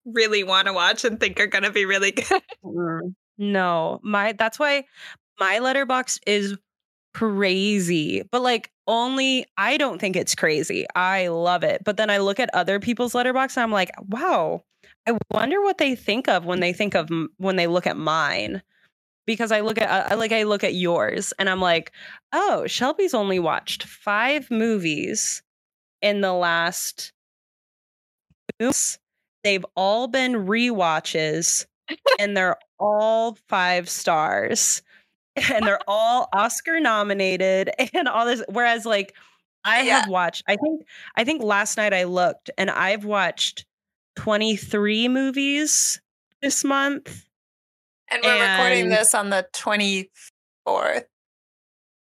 really 0.05 0.43
want 0.43 0.67
to 0.67 0.73
watch 0.73 1.05
and 1.05 1.21
think 1.21 1.38
are 1.40 1.47
going 1.47 1.64
to 1.64 1.71
be 1.71 1.85
really 1.85 2.12
good. 2.62 3.14
No, 3.38 4.00
my 4.02 4.33
that's 4.33 4.59
why 4.59 4.85
my 5.38 5.59
Letterboxd 5.61 6.21
is 6.26 6.57
crazy. 7.14 8.23
But 8.31 8.43
like 8.43 8.71
only 8.87 9.47
I 9.57 9.76
don't 9.76 10.00
think 10.00 10.17
it's 10.17 10.35
crazy. 10.35 10.87
I 10.95 11.29
love 11.29 11.62
it. 11.62 11.83
But 11.85 11.97
then 11.97 12.11
I 12.11 12.19
look 12.19 12.40
at 12.40 12.55
other 12.55 12.81
people's 12.81 13.14
Letterboxd 13.14 13.57
and 13.57 13.64
I'm 13.64 13.73
like, 13.73 13.90
wow, 14.09 14.62
I 15.07 15.17
wonder 15.31 15.61
what 15.62 15.79
they 15.79 15.95
think 15.95 16.29
of 16.29 16.45
when 16.45 16.61
they 16.61 16.73
think 16.73 16.95
of 16.95 17.09
when 17.38 17.57
they 17.57 17.67
look 17.67 17.87
at 17.87 17.97
mine. 17.97 18.62
Because 19.31 19.53
I 19.53 19.61
look 19.61 19.79
at 19.79 20.11
I 20.11 20.17
like 20.17 20.33
I 20.33 20.43
look 20.43 20.65
at 20.65 20.75
yours 20.75 21.33
and 21.39 21.49
I'm 21.49 21.61
like, 21.61 21.93
oh, 22.33 22.67
Shelby's 22.67 23.15
only 23.15 23.39
watched 23.39 23.85
five 23.85 24.51
movies 24.51 25.41
in 26.03 26.21
the 26.21 26.33
last. 26.33 27.13
Oops. 28.61 28.99
They've 29.45 29.65
all 29.77 30.09
been 30.09 30.33
rewatches 30.33 31.67
and 32.19 32.37
they're 32.37 32.57
all 32.81 33.39
five 33.49 33.89
stars 33.89 34.83
and 35.49 35.65
they're 35.65 35.79
all 35.87 36.29
Oscar 36.33 36.81
nominated 36.81 37.71
and 37.95 38.09
all 38.09 38.27
this 38.27 38.43
whereas 38.49 38.85
like 38.85 39.15
I 39.65 39.83
Yeah. 39.83 40.01
have 40.01 40.09
watched 40.09 40.43
I 40.49 40.57
think 40.57 40.83
I 41.17 41.23
think 41.23 41.41
last 41.41 41.77
night 41.77 41.95
I 41.95 42.03
looked 42.03 42.51
and 42.59 42.69
I've 42.69 43.05
watched 43.05 43.65
23 44.17 45.07
movies 45.09 46.01
this 46.43 46.65
month. 46.65 47.25
And 48.11 48.23
we're 48.25 48.40
recording 48.50 48.88
this 48.88 49.14
on 49.14 49.31
the 49.31 49.47
24th. 49.52 51.05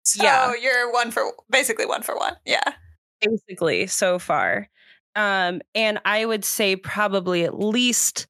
So 0.03 0.23
Yeah. 0.23 0.53
you're 0.55 0.91
one 0.91 1.11
for 1.11 1.33
basically 1.49 1.85
one 1.85 2.03
for 2.03 2.15
one. 2.15 2.35
Yeah. 2.45 2.63
basically 3.21 3.87
so 3.87 4.19
far. 4.19 4.69
Um, 5.15 5.61
and 5.73 5.99
I 6.05 6.25
would 6.25 6.43
say 6.45 6.75
probably 6.75 7.43
at 7.43 7.57
least 7.57 8.27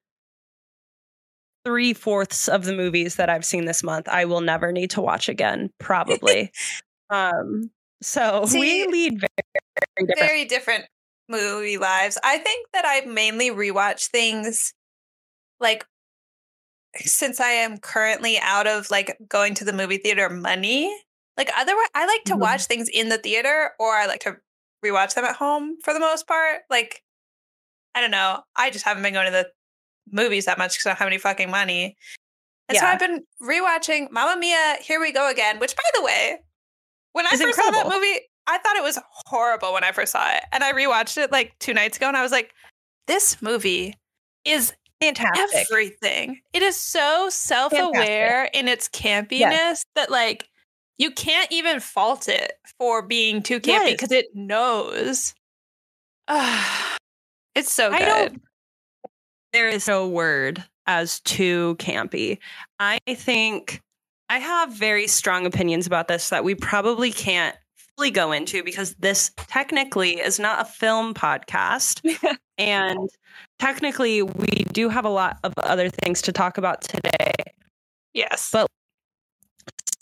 three 1.65 1.93
fourths 1.93 2.47
of 2.47 2.63
the 2.63 2.73
movies 2.73 3.15
that 3.15 3.29
I've 3.29 3.43
seen 3.43 3.65
this 3.65 3.83
month, 3.83 4.07
I 4.07 4.25
will 4.25 4.41
never 4.41 4.71
need 4.71 4.91
to 4.91 5.01
watch 5.01 5.27
again, 5.27 5.71
probably. 5.79 6.51
um, 7.09 7.71
so 8.01 8.45
See, 8.45 8.59
we 8.59 8.85
lead 8.85 9.19
very, 9.19 9.29
very 9.97 10.07
different. 10.07 10.19
Very 10.19 10.45
different 10.45 10.85
movie 11.27 11.77
lives. 11.77 12.17
I 12.23 12.37
think 12.37 12.67
that 12.73 12.85
I 12.85 13.05
mainly 13.05 13.49
rewatch 13.49 14.09
things 14.11 14.73
like 15.59 15.85
since 16.99 17.39
I 17.39 17.49
am 17.49 17.77
currently 17.77 18.37
out 18.39 18.67
of 18.67 18.89
like 18.91 19.17
going 19.27 19.53
to 19.55 19.65
the 19.65 19.73
movie 19.73 19.97
theater 19.97 20.29
money. 20.29 20.95
Like 21.37 21.49
otherwise 21.57 21.87
I 21.93 22.05
like 22.05 22.23
to 22.25 22.33
Mhm. 22.35 22.39
watch 22.39 22.65
things 22.65 22.87
in 22.89 23.09
the 23.09 23.17
theater 23.17 23.71
or 23.79 23.95
I 23.95 24.05
like 24.05 24.21
to 24.21 24.37
rewatch 24.83 25.15
them 25.15 25.25
at 25.25 25.35
home 25.35 25.77
for 25.83 25.93
the 25.93 25.99
most 25.99 26.27
part. 26.27 26.61
Like 26.69 27.03
I 27.93 28.01
don't 28.01 28.11
know. 28.11 28.43
I 28.55 28.69
just 28.69 28.85
haven't 28.85 29.03
been 29.03 29.13
going 29.13 29.25
to 29.27 29.31
the 29.31 29.49
movies 30.11 30.45
that 30.45 30.57
much 30.57 30.73
because 30.73 30.85
I 30.85 30.89
don't 30.91 30.97
have 30.99 31.07
any 31.07 31.17
fucking 31.17 31.49
money. 31.49 31.95
And 32.67 32.77
so 32.77 32.85
I've 32.85 32.99
been 32.99 33.23
rewatching 33.41 34.09
Mamma 34.11 34.39
Mia, 34.39 34.77
Here 34.81 34.99
We 34.99 35.11
Go 35.11 35.29
Again, 35.29 35.59
which 35.59 35.75
by 35.75 35.83
the 35.93 36.03
way, 36.03 36.39
when 37.13 37.25
I 37.25 37.29
It's 37.33 37.41
first 37.41 37.57
saw 37.57 37.69
that 37.71 37.87
movie, 37.87 38.19
I 38.47 38.57
thought 38.57 38.75
it 38.75 38.83
was 38.83 38.99
horrible 39.27 39.71
when 39.73 39.83
I 39.83 39.91
first 39.91 40.11
saw 40.11 40.29
it. 40.35 40.43
And 40.51 40.63
I 40.63 40.73
rewatched 40.73 41.17
it 41.17 41.31
like 41.31 41.53
two 41.59 41.73
nights 41.73 41.97
ago 41.97 42.07
and 42.07 42.17
I 42.17 42.21
was 42.23 42.31
like, 42.31 42.51
this 43.07 43.41
movie 43.41 43.95
is 44.45 44.73
Fantastic. 45.01 45.67
everything. 45.71 46.39
It 46.53 46.63
is 46.63 46.75
so 46.75 47.29
self 47.29 47.73
aware 47.73 48.49
in 48.53 48.67
its 48.67 48.87
campiness 48.89 49.81
that 49.95 50.09
like 50.09 50.47
you 50.97 51.11
can't 51.11 51.51
even 51.51 51.79
fault 51.79 52.29
it 52.29 52.53
for 52.79 53.01
being 53.01 53.43
too 53.43 53.59
campy 53.59 53.67
Yes. 53.67 53.91
because 53.91 54.11
it 54.11 54.27
knows. 54.33 55.33
it's 57.55 57.71
so 57.71 57.91
good. 57.91 58.39
There 59.53 59.69
is 59.69 59.87
no 59.87 60.07
word 60.07 60.63
as 60.87 61.19
too 61.21 61.75
campy. 61.79 62.39
I 62.79 62.99
think 63.09 63.81
I 64.29 64.39
have 64.39 64.73
very 64.73 65.07
strong 65.07 65.45
opinions 65.45 65.85
about 65.87 66.07
this 66.07 66.29
that 66.29 66.43
we 66.43 66.55
probably 66.55 67.11
can't 67.11 67.55
fully 67.97 68.11
go 68.11 68.31
into 68.31 68.63
because 68.63 68.95
this 68.95 69.31
technically 69.37 70.19
is 70.19 70.39
not 70.39 70.61
a 70.61 70.65
film 70.65 71.13
podcast. 71.13 72.01
and 72.57 73.09
technically, 73.59 74.21
we 74.21 74.47
do 74.73 74.89
have 74.89 75.05
a 75.05 75.09
lot 75.09 75.37
of 75.43 75.53
other 75.59 75.89
things 75.89 76.21
to 76.23 76.31
talk 76.31 76.57
about 76.57 76.81
today. 76.81 77.33
yes. 78.13 78.49
But- 78.51 78.67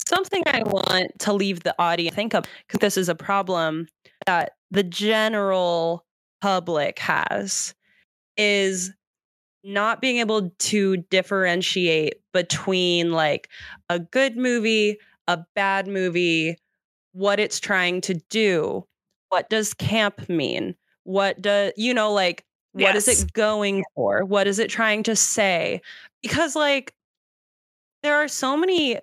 Something 0.08 0.44
I 0.46 0.62
want 0.64 1.18
to 1.20 1.34
leave 1.34 1.62
the 1.64 1.74
audience 1.80 2.16
think 2.16 2.36
of 2.36 2.44
because 2.68 2.80
this 2.80 2.98
is 2.98 3.10
a 3.10 3.16
problem 3.16 3.88
that 4.28 4.52
the 4.70 4.84
general 4.84 6.06
public 6.42 7.00
has 7.00 7.74
is 8.38 8.92
not 9.64 10.02
being 10.02 10.18
able 10.18 10.50
to 10.60 10.98
differentiate 11.10 12.16
between 12.34 13.12
like 13.12 13.50
a 13.90 14.00
good 14.00 14.38
movie, 14.38 14.98
a 15.28 15.40
bad 15.56 15.88
movie, 15.88 16.58
what 17.14 17.40
it's 17.40 17.60
trying 17.60 18.02
to 18.02 18.16
do. 18.30 18.86
What 19.30 19.50
does 19.50 19.74
camp 19.74 20.28
mean? 20.30 20.76
What 21.04 21.42
does, 21.42 21.74
you 21.78 21.94
know, 21.94 22.12
like, 22.14 22.46
what 22.74 22.96
is 22.96 23.08
Yes. 23.08 23.24
it 23.24 23.34
going 23.34 23.84
for? 23.96 24.24
What 24.26 24.48
is 24.48 24.60
it 24.60 24.70
trying 24.70 25.04
to 25.04 25.16
say? 25.16 25.82
Because, 26.22 26.56
like, 26.56 26.94
there 28.02 28.16
are 28.18 28.28
so 28.28 28.58
many 28.58 29.00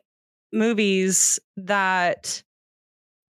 movies 0.52 1.38
that 1.56 2.42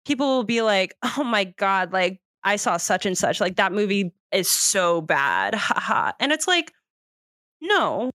people 0.05 0.27
will 0.27 0.43
be 0.43 0.61
like, 0.61 0.95
oh 1.17 1.23
my 1.23 1.45
God, 1.45 1.91
like, 1.93 2.19
I 2.43 2.55
saw 2.55 2.77
such 2.77 3.05
and 3.05 3.17
such. 3.17 3.41
Like, 3.41 3.55
that 3.57 3.73
movie 3.73 4.13
is 4.31 4.49
so 4.49 5.01
bad. 5.01 5.55
Haha. 5.55 6.11
and 6.19 6.31
it's 6.31 6.47
like, 6.47 6.71
no, 7.61 8.11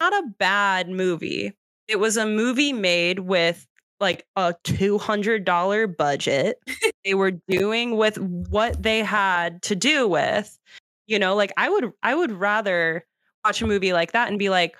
not 0.00 0.12
a 0.12 0.28
bad 0.38 0.88
movie. 0.88 1.52
It 1.88 1.96
was 1.96 2.16
a 2.16 2.26
movie 2.26 2.72
made 2.72 3.20
with 3.20 3.66
like 4.00 4.26
a 4.36 4.54
$200 4.64 5.86
budget. 5.86 6.58
they 7.04 7.14
were 7.14 7.32
doing 7.48 7.96
with 7.96 8.18
what 8.18 8.82
they 8.82 9.00
had 9.00 9.62
to 9.62 9.76
do 9.76 10.08
with. 10.08 10.58
You 11.06 11.18
know, 11.18 11.34
like 11.34 11.52
I 11.56 11.68
would 11.68 11.92
I 12.02 12.14
would 12.14 12.32
rather 12.32 13.04
watch 13.44 13.60
a 13.62 13.66
movie 13.66 13.92
like 13.92 14.12
that 14.12 14.28
and 14.28 14.38
be 14.38 14.48
like, 14.50 14.76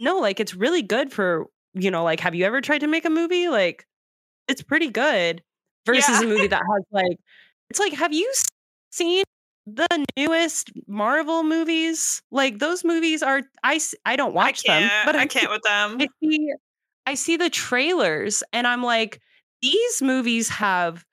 "No, 0.00 0.18
like 0.20 0.38
it's 0.40 0.54
really 0.54 0.82
good 0.82 1.12
for, 1.12 1.46
you 1.74 1.90
know, 1.90 2.04
like 2.04 2.20
have 2.20 2.34
you 2.34 2.44
ever 2.44 2.60
tried 2.60 2.78
to 2.80 2.86
make 2.86 3.04
a 3.04 3.10
movie? 3.10 3.48
Like 3.48 3.86
it's 4.48 4.62
pretty 4.62 4.90
good." 4.90 5.42
Versus 5.86 6.20
Yeah. 6.20 6.22
a 6.22 6.26
movie 6.26 6.46
that 6.48 6.62
has 6.62 6.84
like 6.92 7.18
it's 7.70 7.80
like 7.80 7.92
have 7.94 8.12
you 8.12 8.30
seen 8.92 9.24
the 9.66 10.06
newest 10.16 10.70
Marvel 10.86 11.42
movies, 11.42 12.22
like 12.30 12.58
those 12.58 12.84
movies 12.84 13.22
are 13.22 13.42
I 13.62 13.80
I 14.04 14.16
don't 14.16 14.34
watch 14.34 14.62
I 14.68 14.80
them, 14.80 14.90
but 15.04 15.16
I 15.16 15.26
can't 15.26 15.50
with 15.50 15.62
them. 15.62 15.98
I 16.00 16.08
see 16.22 16.52
I 17.06 17.14
see 17.14 17.36
the 17.36 17.50
trailers 17.50 18.42
and 18.52 18.66
I'm 18.66 18.82
like 18.82 19.20
these 19.62 20.02
movies 20.02 20.48
have 20.48 21.04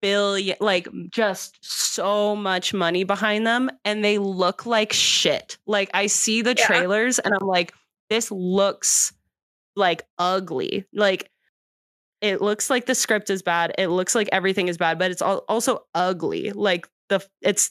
billion 0.00 0.56
like 0.60 0.88
just 1.10 1.56
so 1.60 2.34
much 2.34 2.74
money 2.74 3.04
behind 3.04 3.46
them 3.46 3.70
and 3.84 4.04
they 4.04 4.18
look 4.18 4.66
like 4.66 4.92
shit. 4.92 5.58
Like 5.66 5.90
I 5.94 6.06
see 6.06 6.42
the 6.42 6.54
Yeah. 6.58 6.66
trailers 6.66 7.18
and 7.18 7.32
I'm 7.34 7.46
like 7.46 7.72
this 8.10 8.30
looks 8.30 9.12
like 9.76 10.02
ugly. 10.18 10.84
Like 10.92 11.30
it 12.20 12.40
looks 12.40 12.70
like 12.70 12.86
the 12.86 12.94
script 12.94 13.30
is 13.30 13.42
bad. 13.42 13.74
It 13.78 13.88
looks 13.88 14.14
like 14.14 14.28
everything 14.32 14.68
is 14.68 14.78
bad, 14.78 14.98
but 14.98 15.10
it's 15.10 15.22
also 15.22 15.84
ugly. 15.94 16.52
Like 16.52 16.88
the 17.08 17.24
it's 17.40 17.70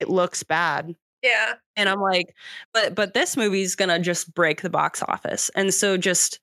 it 0.00 0.08
looks 0.08 0.42
bad 0.42 0.94
Yeah. 1.22 1.54
and 1.76 1.88
i'm 1.88 2.00
like 2.00 2.34
but 2.72 2.94
but 2.94 3.14
this 3.14 3.36
movie's 3.36 3.74
gonna 3.76 3.98
just 3.98 4.32
break 4.34 4.62
the 4.62 4.70
box 4.70 5.02
office 5.02 5.50
and 5.54 5.72
so 5.72 5.96
just 5.96 6.40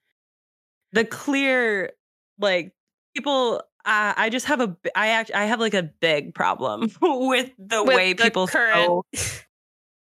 the 0.94 1.04
clear 1.06 1.92
like 2.40 2.74
people 3.16 3.62
uh, 3.86 4.14
i 4.18 4.30
just 4.30 4.46
have 4.46 4.62
a 4.62 4.76
I 4.96 5.08
act 5.10 5.32
i 5.34 5.46
have 5.46 5.60
like 5.60 5.74
a 5.74 5.84
big 5.84 6.34
problem 6.36 6.92
with 7.02 7.52
the 7.58 7.84
With 7.84 7.96
way 7.96 8.14
the 8.14 8.24
people 8.26 8.48
current- 8.48 8.86
throw, 8.86 9.04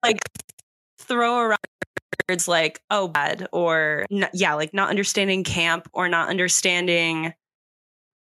like 0.04 0.18
throw 1.00 1.40
around 1.40 1.58
words 2.30 2.48
like 2.48 2.82
oh 2.90 3.08
bad 3.08 3.48
or 3.54 4.06
yeah 4.34 4.54
like 4.56 4.74
not 4.74 4.90
understanding 4.90 5.44
camp 5.46 5.88
or 5.94 6.10
not 6.10 6.28
understanding 6.30 7.34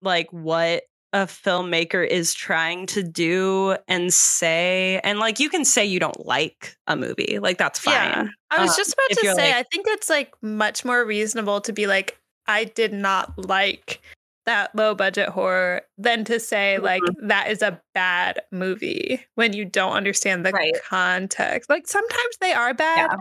like 0.03 0.27
what 0.31 0.83
a 1.15 1.25
filmmaker 1.25 2.05
is 2.05 2.33
trying 2.33 2.85
to 2.87 3.01
do 3.01 3.77
and 3.87 4.13
say 4.13 4.99
and 5.05 5.17
like 5.17 5.39
you 5.39 5.49
can 5.49 5.63
say 5.63 5.85
you 5.85 5.97
don't 5.97 6.25
like 6.25 6.75
a 6.87 6.95
movie 6.97 7.39
like 7.39 7.57
that's 7.57 7.79
fine 7.79 7.93
Yeah. 7.93 8.27
I 8.51 8.61
was 8.61 8.71
Um, 8.71 8.75
just 8.77 8.93
about 8.93 9.09
to 9.21 9.35
say, 9.35 9.47
like- 9.51 9.55
I 9.55 9.63
think 9.71 9.85
it's 9.87 10.09
like 10.09 10.33
much 10.41 10.83
more 10.83 11.05
reasonable 11.05 11.61
to 11.61 11.71
be 11.73 11.87
like, 11.87 12.19
I 12.47 12.65
did 12.65 12.91
not 12.93 13.33
like 13.49 14.01
that 14.45 14.75
low 14.75 14.93
budget 14.93 15.29
horror 15.29 15.81
than 15.97 16.25
to 16.25 16.39
say 16.39 16.77
like 16.79 17.01
that 17.23 17.49
is 17.49 17.61
a 17.61 17.81
bad 17.93 18.41
movie 18.51 19.25
when 19.35 19.53
you 19.53 19.63
don't 19.65 19.93
understand 19.93 20.45
the 20.45 20.51
Right. 20.51 20.73
context. 20.87 21.69
Like 21.69 21.87
sometimes 21.87 22.37
they 22.41 22.51
are 22.53 22.73
bad, 22.73 23.09
Yeah. 23.11 23.17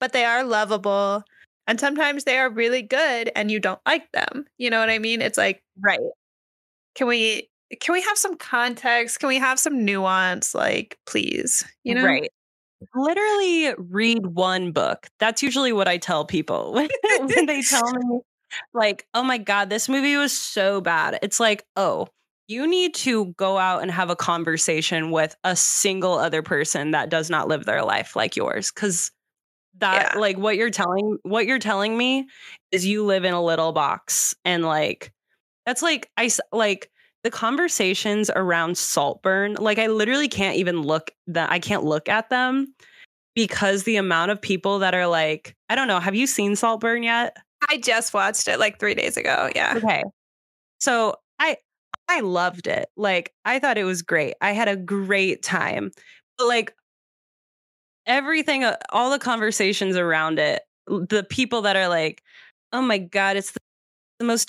but 0.00 0.12
they 0.12 0.24
are 0.24 0.42
lovable. 0.44 1.22
And 1.68 1.78
sometimes 1.78 2.24
they 2.24 2.38
are 2.38 2.50
really 2.50 2.82
good 2.82 3.30
and 3.36 3.50
you 3.50 3.60
don't 3.60 3.80
like 3.86 4.10
them. 4.12 4.46
You 4.58 4.70
know 4.70 4.80
what 4.80 4.90
I 4.90 4.98
mean? 4.98 5.22
It's 5.22 5.38
like, 5.38 5.62
right 5.80 6.00
can 6.98 7.06
we 7.06 7.48
can 7.80 7.92
we 7.92 8.02
have 8.02 8.18
some 8.18 8.36
context? 8.36 9.20
Can 9.20 9.28
we 9.28 9.38
have 9.38 9.58
some 9.58 9.84
nuance? 9.84 10.54
Like, 10.54 10.98
please. 11.06 11.64
You 11.84 11.94
know? 11.94 12.04
right 12.04 12.30
literally 12.94 13.74
read 13.76 14.24
one 14.24 14.70
book 14.70 15.08
that's 15.18 15.42
usually 15.42 15.72
what 15.72 15.88
i 15.88 15.96
tell 15.96 16.24
people 16.24 16.72
when, 16.74 16.88
when 17.26 17.46
they 17.46 17.60
tell 17.60 17.92
me 17.92 18.20
like 18.72 19.04
oh 19.14 19.22
my 19.24 19.36
god 19.36 19.68
this 19.68 19.88
movie 19.88 20.16
was 20.16 20.32
so 20.32 20.80
bad 20.80 21.18
it's 21.20 21.40
like 21.40 21.64
oh 21.74 22.06
you 22.46 22.68
need 22.68 22.94
to 22.94 23.34
go 23.36 23.58
out 23.58 23.82
and 23.82 23.90
have 23.90 24.10
a 24.10 24.14
conversation 24.16 25.10
with 25.10 25.34
a 25.42 25.56
single 25.56 26.14
other 26.14 26.40
person 26.40 26.92
that 26.92 27.10
does 27.10 27.28
not 27.28 27.48
live 27.48 27.64
their 27.64 27.82
life 27.82 28.14
like 28.14 28.36
yours 28.36 28.70
because 28.70 29.10
that 29.78 30.12
Yeah. 30.14 30.20
like 30.20 30.38
what 30.38 30.56
you're 30.56 30.70
telling 30.70 31.18
what 31.24 31.46
you're 31.46 31.58
telling 31.58 31.98
me 31.98 32.28
is 32.70 32.86
you 32.86 33.04
live 33.04 33.24
in 33.24 33.34
a 33.34 33.42
little 33.42 33.72
box 33.72 34.36
and 34.44 34.64
like 34.64 35.12
that's 35.68 35.82
like 35.82 36.10
I 36.16 36.30
like 36.50 36.90
the 37.24 37.30
conversations 37.30 38.30
around 38.34 38.78
saltburn 38.78 39.54
like 39.58 39.78
i 39.78 39.86
literally 39.86 40.28
can't 40.28 40.56
even 40.56 40.80
look 40.80 41.10
that 41.26 41.50
i 41.52 41.58
can't 41.58 41.84
look 41.84 42.08
at 42.08 42.30
them 42.30 42.72
because 43.34 43.82
the 43.82 43.96
amount 43.96 44.30
of 44.30 44.40
people 44.40 44.78
that 44.78 44.94
are 44.94 45.06
like 45.06 45.54
i 45.68 45.74
don't 45.74 45.88
know 45.88 46.00
have 46.00 46.14
you 46.14 46.26
seen 46.26 46.56
saltburn 46.56 47.02
yet 47.02 47.36
I 47.68 47.76
just 47.76 48.14
watched 48.14 48.46
it 48.46 48.60
like 48.60 48.78
three 48.78 48.94
days 48.94 49.16
ago. 49.16 49.50
Yeah. 49.54 49.74
okay 49.76 50.04
so 50.78 51.16
i 51.38 51.56
i 52.08 52.20
loved 52.20 52.66
it 52.66 52.88
like 52.96 53.34
i 53.44 53.58
thought 53.58 53.76
it 53.76 53.84
was 53.84 54.00
great 54.00 54.34
i 54.40 54.52
had 54.52 54.68
a 54.68 54.76
great 54.76 55.42
time 55.42 55.90
but 56.38 56.46
like 56.46 56.74
everything 58.06 58.64
uh, 58.64 58.76
all 58.88 59.10
the 59.10 59.18
conversations 59.18 59.96
around 59.96 60.38
it 60.38 60.62
the 60.86 61.26
people 61.28 61.60
that 61.62 61.76
are 61.76 61.88
like 61.88 62.22
oh 62.72 62.80
my 62.80 62.96
god 62.96 63.36
it's 63.36 63.50
the, 63.50 63.60
the 64.20 64.24
most 64.24 64.48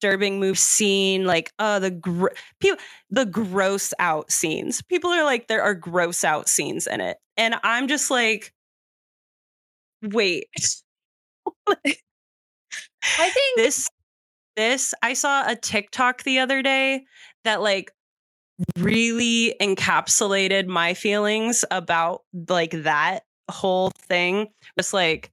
disturbing 0.00 0.40
move 0.40 0.58
scene 0.58 1.24
like 1.24 1.52
uh 1.58 1.78
the 1.78 1.90
gr- 1.90 2.28
people 2.60 2.78
the 3.10 3.26
gross 3.26 3.92
out 3.98 4.30
scenes. 4.30 4.82
People 4.82 5.10
are 5.10 5.24
like 5.24 5.48
there 5.48 5.62
are 5.62 5.74
gross 5.74 6.24
out 6.24 6.48
scenes 6.48 6.86
in 6.86 7.00
it. 7.00 7.18
And 7.36 7.56
i'm 7.62 7.88
just 7.88 8.10
like 8.10 8.52
wait. 10.02 10.48
I 13.18 13.28
think 13.30 13.56
this 13.56 13.88
this 14.56 14.94
i 15.02 15.14
saw 15.14 15.44
a 15.46 15.56
tiktok 15.56 16.22
the 16.24 16.38
other 16.38 16.62
day 16.62 17.04
that 17.44 17.62
like 17.62 17.92
really 18.78 19.54
encapsulated 19.60 20.66
my 20.66 20.94
feelings 20.94 21.64
about 21.70 22.22
like 22.48 22.72
that 22.82 23.24
whole 23.50 23.90
thing. 24.08 24.48
Just 24.78 24.92
like 24.94 25.30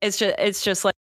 it's 0.00 0.18
just 0.18 0.34
it's 0.38 0.62
just 0.64 0.84
like 0.84 0.94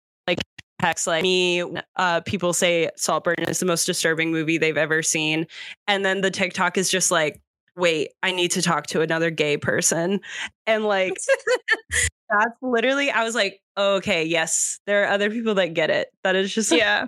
like 0.82 1.08
like 1.08 1.24
me 1.24 1.63
uh 1.98 2.22
people 2.22 2.54
say 2.54 2.89
saltburn 2.96 3.36
is 3.48 3.60
the 3.60 3.65
most 3.65 3.86
disturbing 3.86 4.32
movie 4.32 4.58
they've 4.58 4.78
ever 4.78 5.02
seen 5.02 5.46
and 5.88 6.06
then 6.06 6.22
the 6.22 6.32
tiktok 6.32 6.78
is 6.78 6.89
just 6.89 7.12
like 7.12 7.42
wait 7.76 8.10
i 8.24 8.32
need 8.32 8.52
to 8.52 8.62
talk 8.62 8.88
to 8.88 9.02
another 9.02 9.30
gay 9.30 9.58
person 9.58 10.20
and 10.68 10.86
like 10.86 11.13
that's 12.30 12.56
literally 12.62 13.12
i 13.12 13.24
was 13.24 13.36
like 13.36 13.62
okay 13.78 14.24
yes 14.24 14.80
there 14.86 15.04
are 15.04 15.08
other 15.08 15.30
people 15.30 15.56
that 15.56 15.74
get 15.74 15.89
it 15.89 16.10
that 16.24 16.36
is 16.36 16.54
just 16.54 16.72
Yeah. 16.72 17.06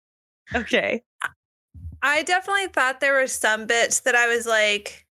okay 0.54 1.02
I 2.02 2.22
definitely 2.22 2.68
thought 2.68 3.00
there 3.00 3.14
were 3.14 3.26
some 3.26 3.66
bits 3.66 4.00
that 4.00 4.14
I 4.14 4.26
was 4.26 4.46
like, 4.46 5.06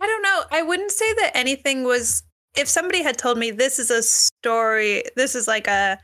I 0.00 0.06
don't 0.06 0.22
know. 0.22 0.42
I 0.50 0.62
wouldn't 0.62 0.92
say 0.92 1.12
that 1.14 1.32
anything 1.34 1.84
was. 1.84 2.22
If 2.56 2.68
somebody 2.68 3.02
had 3.02 3.18
told 3.18 3.38
me 3.38 3.50
this 3.50 3.78
is 3.78 3.90
a 3.90 4.02
story, 4.02 5.02
this 5.16 5.34
is 5.34 5.46
like 5.46 5.66
a 5.66 5.98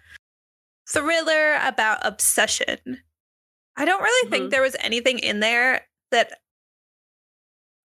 thriller 0.88 1.56
about 1.62 1.98
obsession, 2.06 2.78
I 3.76 3.84
don't 3.84 4.02
really 4.02 4.28
Mhm. 4.28 4.30
think 4.30 4.50
there 4.50 4.62
was 4.62 4.76
anything 4.80 5.18
in 5.18 5.40
there 5.40 5.86
that 6.10 6.40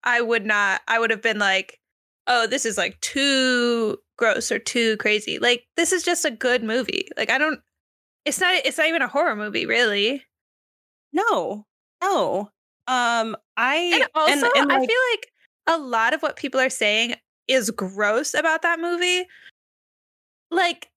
I 0.03 0.21
would 0.21 0.45
not, 0.45 0.81
I 0.87 0.99
would 0.99 1.09
have 1.11 1.21
been 1.21 1.39
like, 1.39 1.79
oh, 2.27 2.47
this 2.47 2.65
is 2.65 2.77
like 2.77 2.99
too 3.01 3.97
gross 4.17 4.51
or 4.51 4.59
too 4.59 4.97
crazy. 4.97 5.39
Like, 5.39 5.65
this 5.75 5.91
is 5.91 6.03
just 6.03 6.25
a 6.25 6.31
good 6.31 6.63
movie. 6.63 7.07
Like, 7.17 7.29
I 7.29 7.37
don't, 7.37 7.59
it's 8.25 8.39
not, 8.39 8.53
it's 8.65 8.77
not 8.77 8.87
even 8.87 9.01
a 9.01 9.07
horror 9.07 9.35
movie, 9.35 9.65
really. 9.65 10.25
no 11.13 11.65
no 12.03 12.51
um 12.87 13.35
i 13.57 14.01
And 14.01 14.09
also, 14.15 14.47
and, 14.55 14.71
I 14.71 14.77
like, 14.79 14.89
feel 14.89 14.99
like 15.13 15.31
a 15.67 15.77
lot 15.77 16.13
of 16.13 16.21
what 16.21 16.35
people 16.37 16.59
are 16.59 16.69
saying 16.69 17.15
is 17.47 17.71
gross 17.71 18.33
about 18.33 18.61
that 18.63 18.79
movie. 18.79 19.25
Like, 20.51 20.89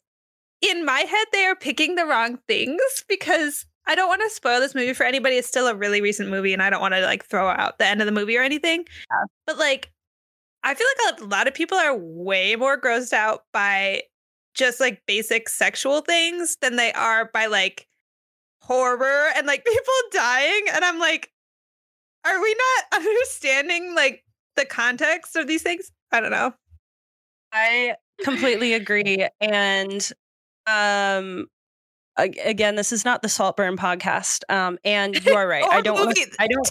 in 0.62 0.84
my 0.84 1.00
head, 1.00 1.26
they 1.32 1.44
are 1.44 1.56
picking 1.56 1.96
the 1.96 2.06
wrong 2.06 2.38
things 2.48 2.80
because 3.08 3.66
I 3.86 3.94
don't 3.94 4.08
want 4.08 4.22
to 4.22 4.30
spoil 4.30 4.60
this 4.60 4.74
movie 4.74 4.94
for 4.94 5.04
anybody. 5.04 5.36
It's 5.36 5.48
still 5.48 5.66
a 5.66 5.74
really 5.74 6.00
recent 6.00 6.30
movie, 6.30 6.52
and 6.52 6.62
I 6.62 6.70
don't 6.70 6.80
want 6.80 6.94
to 6.94 7.02
like 7.02 7.24
throw 7.24 7.48
out 7.48 7.78
the 7.78 7.86
end 7.86 8.00
of 8.00 8.06
the 8.06 8.12
movie 8.12 8.36
or 8.36 8.42
anything. 8.42 8.84
Yeah. 9.10 9.24
But 9.46 9.58
like, 9.58 9.90
I 10.62 10.74
feel 10.74 10.86
like 11.06 11.20
a 11.20 11.24
lot 11.24 11.48
of 11.48 11.54
people 11.54 11.76
are 11.76 11.96
way 11.96 12.54
more 12.54 12.80
grossed 12.80 13.12
out 13.12 13.42
by 13.52 14.02
just 14.54 14.80
like 14.80 15.02
basic 15.06 15.48
sexual 15.48 16.02
things 16.02 16.56
than 16.60 16.76
they 16.76 16.92
are 16.92 17.30
by 17.32 17.46
like 17.46 17.88
horror 18.60 19.28
and 19.36 19.46
like 19.46 19.64
people 19.66 19.94
dying. 20.12 20.62
And 20.72 20.84
I'm 20.84 21.00
like, 21.00 21.30
are 22.24 22.40
we 22.40 22.54
not 22.54 23.00
understanding 23.02 23.94
like 23.94 24.24
the 24.54 24.64
context 24.64 25.34
of 25.34 25.48
these 25.48 25.62
things? 25.62 25.90
I 26.12 26.20
don't 26.20 26.30
know. 26.30 26.54
I 27.52 27.96
completely 28.22 28.74
agree. 28.74 29.26
And 29.40 30.12
um 30.66 31.46
again, 32.16 32.74
this 32.76 32.92
is 32.92 33.04
not 33.04 33.22
the 33.22 33.28
Saltburn 33.28 33.76
podcast. 33.76 34.42
Um 34.48 34.78
and 34.84 35.24
you 35.24 35.34
are 35.34 35.46
right. 35.46 35.64
I 35.70 35.80
don't 35.80 36.16
I 36.38 36.46
don't 36.46 36.70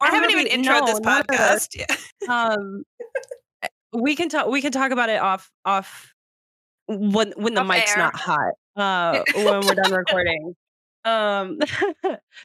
I 0.00 0.06
haven't 0.10 0.32
movie- 0.32 0.48
even 0.48 0.62
introed 0.64 0.80
no, 0.80 0.86
this 0.86 1.00
podcast. 1.00 1.68
Yeah. 1.78 1.96
Um 2.28 2.84
we 3.92 4.14
can 4.14 4.28
talk 4.28 4.46
we 4.48 4.62
can 4.62 4.70
talk 4.72 4.92
about 4.92 5.08
it 5.08 5.20
off 5.20 5.50
off 5.64 6.14
when 6.86 7.32
when 7.36 7.54
the 7.54 7.60
Off 7.62 7.66
mic's 7.66 7.92
air. 7.92 7.98
not 7.98 8.14
hot. 8.16 8.52
Uh 8.76 9.22
when 9.34 9.66
we're 9.66 9.74
done 9.74 9.92
recording. 9.92 10.54
Um 11.04 11.58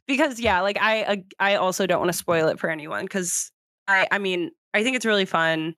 because 0.08 0.40
yeah, 0.40 0.62
like 0.62 0.78
I 0.82 1.24
I 1.40 1.56
also 1.56 1.86
don't 1.86 2.00
want 2.00 2.12
to 2.12 2.18
spoil 2.18 2.48
it 2.48 2.60
for 2.60 2.70
anyone 2.70 3.08
cuz 3.08 3.52
I 3.88 4.08
I 4.12 4.18
mean, 4.18 4.52
I 4.74 4.84
think 4.84 4.96
it's 4.96 5.06
really 5.06 5.26
fun. 5.26 5.76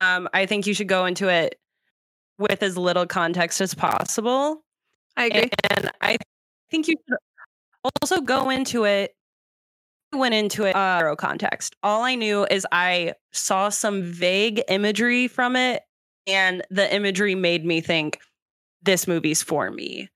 Um 0.00 0.28
I 0.32 0.46
think 0.46 0.66
you 0.66 0.74
should 0.74 0.88
go 0.88 1.04
into 1.06 1.28
it 1.28 1.58
with 2.38 2.62
as 2.62 2.76
little 2.76 3.06
context 3.06 3.60
as 3.60 3.74
possible. 3.74 4.62
I 5.16 5.26
agree. 5.26 5.50
And 5.70 5.90
I 6.00 6.16
think 6.70 6.88
you 6.88 6.94
should 7.08 7.18
also 8.00 8.20
go 8.20 8.50
into 8.50 8.84
it 8.84 9.14
went 10.14 10.34
into 10.34 10.64
it 10.64 10.74
uh, 10.74 11.00
zero 11.00 11.16
context. 11.16 11.76
All 11.82 12.02
I 12.02 12.14
knew 12.14 12.46
is 12.50 12.66
I 12.72 13.14
saw 13.32 13.68
some 13.68 14.02
vague 14.02 14.62
imagery 14.68 15.28
from 15.28 15.54
it, 15.56 15.82
and 16.26 16.62
the 16.70 16.92
imagery 16.94 17.34
made 17.34 17.64
me 17.64 17.80
think 17.80 18.18
this 18.82 19.06
movie's 19.06 19.42
for 19.42 19.70
me. 19.70 20.08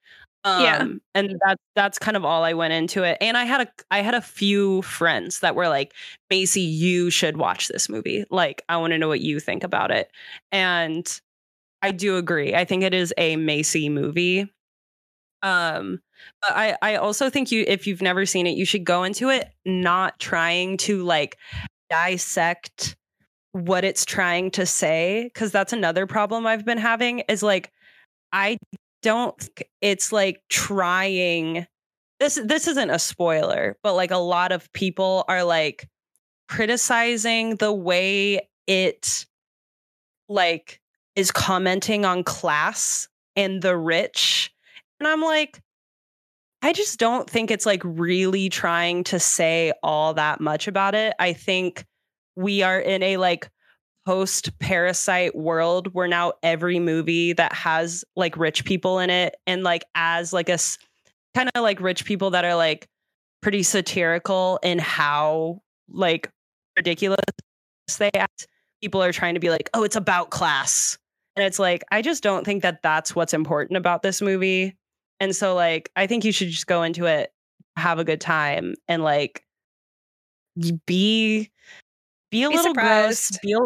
Um, 0.44 0.62
Yeah. 0.62 0.86
and 1.14 1.40
that's 1.44 1.62
that's 1.76 1.98
kind 1.98 2.16
of 2.16 2.24
all 2.24 2.42
I 2.42 2.54
went 2.54 2.72
into 2.72 3.04
it. 3.04 3.18
And 3.20 3.36
I 3.36 3.44
had 3.44 3.60
a 3.60 3.68
I 3.90 4.00
had 4.00 4.14
a 4.14 4.20
few 4.22 4.82
friends 4.82 5.40
that 5.40 5.54
were 5.54 5.68
like, 5.68 5.92
Macy, 6.30 6.62
you 6.62 7.10
should 7.10 7.36
watch 7.36 7.68
this 7.68 7.88
movie. 7.88 8.24
Like, 8.30 8.62
I 8.68 8.78
want 8.78 8.92
to 8.92 8.98
know 8.98 9.08
what 9.08 9.20
you 9.20 9.40
think 9.40 9.62
about 9.62 9.90
it. 9.90 10.10
And 10.50 11.20
I 11.82 11.90
do 11.90 12.16
agree. 12.16 12.54
I 12.54 12.64
think 12.64 12.84
it 12.84 12.94
is 12.94 13.12
a 13.18 13.36
Macy 13.36 13.88
movie. 13.88 14.50
Um, 15.42 16.00
but 16.40 16.52
I 16.52 16.76
I 16.82 16.96
also 16.96 17.28
think 17.28 17.50
you 17.50 17.64
if 17.66 17.86
you've 17.86 18.02
never 18.02 18.24
seen 18.26 18.46
it, 18.46 18.56
you 18.56 18.64
should 18.64 18.84
go 18.84 19.02
into 19.02 19.28
it 19.28 19.50
not 19.66 20.18
trying 20.20 20.76
to 20.78 21.02
like 21.02 21.36
dissect 21.90 22.96
what 23.52 23.84
it's 23.84 24.04
trying 24.04 24.50
to 24.52 24.66
say 24.66 25.24
because 25.24 25.52
that's 25.52 25.72
another 25.72 26.06
problem 26.06 26.46
I've 26.46 26.64
been 26.64 26.78
having 26.78 27.20
is 27.28 27.42
like 27.42 27.70
I 28.32 28.58
don't 29.02 29.48
it's 29.80 30.12
like 30.12 30.42
trying 30.48 31.66
this 32.20 32.40
this 32.44 32.68
isn't 32.68 32.90
a 32.90 33.00
spoiler, 33.00 33.76
but 33.82 33.94
like 33.94 34.12
a 34.12 34.18
lot 34.18 34.52
of 34.52 34.72
people 34.72 35.24
are 35.28 35.44
like 35.44 35.88
criticizing 36.48 37.56
the 37.56 37.72
way 37.72 38.48
it 38.68 39.26
like 40.28 40.81
is 41.16 41.30
commenting 41.30 42.04
on 42.04 42.24
class 42.24 43.08
and 43.36 43.62
the 43.62 43.76
rich. 43.76 44.52
And 45.00 45.06
I'm 45.06 45.20
like 45.20 45.60
I 46.64 46.72
just 46.72 47.00
don't 47.00 47.28
think 47.28 47.50
it's 47.50 47.66
like 47.66 47.82
really 47.84 48.48
trying 48.48 49.02
to 49.04 49.18
say 49.18 49.72
all 49.82 50.14
that 50.14 50.40
much 50.40 50.68
about 50.68 50.94
it. 50.94 51.12
I 51.18 51.32
think 51.32 51.84
we 52.36 52.62
are 52.62 52.78
in 52.78 53.02
a 53.02 53.16
like 53.16 53.50
post 54.06 54.56
parasite 54.60 55.34
world 55.34 55.92
where 55.92 56.06
now 56.06 56.32
every 56.42 56.78
movie 56.78 57.32
that 57.32 57.52
has 57.52 58.04
like 58.16 58.36
rich 58.36 58.64
people 58.64 59.00
in 59.00 59.10
it 59.10 59.36
and 59.46 59.62
like 59.64 59.84
as 59.94 60.32
like 60.32 60.48
a 60.48 60.58
kind 61.34 61.50
of 61.54 61.62
like 61.62 61.80
rich 61.80 62.04
people 62.04 62.30
that 62.30 62.44
are 62.44 62.56
like 62.56 62.88
pretty 63.42 63.62
satirical 63.62 64.58
in 64.62 64.78
how 64.78 65.60
like 65.88 66.28
ridiculous 66.76 67.18
they 67.98 68.10
act 68.14 68.46
people 68.80 69.02
are 69.02 69.12
trying 69.12 69.34
to 69.34 69.40
be 69.40 69.50
like 69.50 69.68
oh 69.74 69.84
it's 69.84 69.96
about 69.96 70.30
class 70.30 70.98
and 71.36 71.44
it's 71.44 71.58
like 71.58 71.82
i 71.90 72.02
just 72.02 72.22
don't 72.22 72.44
think 72.44 72.62
that 72.62 72.82
that's 72.82 73.14
what's 73.14 73.34
important 73.34 73.76
about 73.76 74.02
this 74.02 74.20
movie. 74.22 74.76
And 75.20 75.34
so 75.36 75.54
like 75.54 75.90
i 75.96 76.06
think 76.06 76.24
you 76.24 76.32
should 76.32 76.48
just 76.48 76.66
go 76.66 76.82
into 76.82 77.06
it 77.06 77.32
have 77.76 77.98
a 77.98 78.04
good 78.04 78.20
time 78.20 78.74
and 78.88 79.02
like 79.02 79.44
be 80.86 81.50
be 82.30 82.42
a 82.42 82.48
Be 82.48 82.56
little 82.56 82.74
gross 82.74 83.30
be 83.42 83.52
a, 83.52 83.58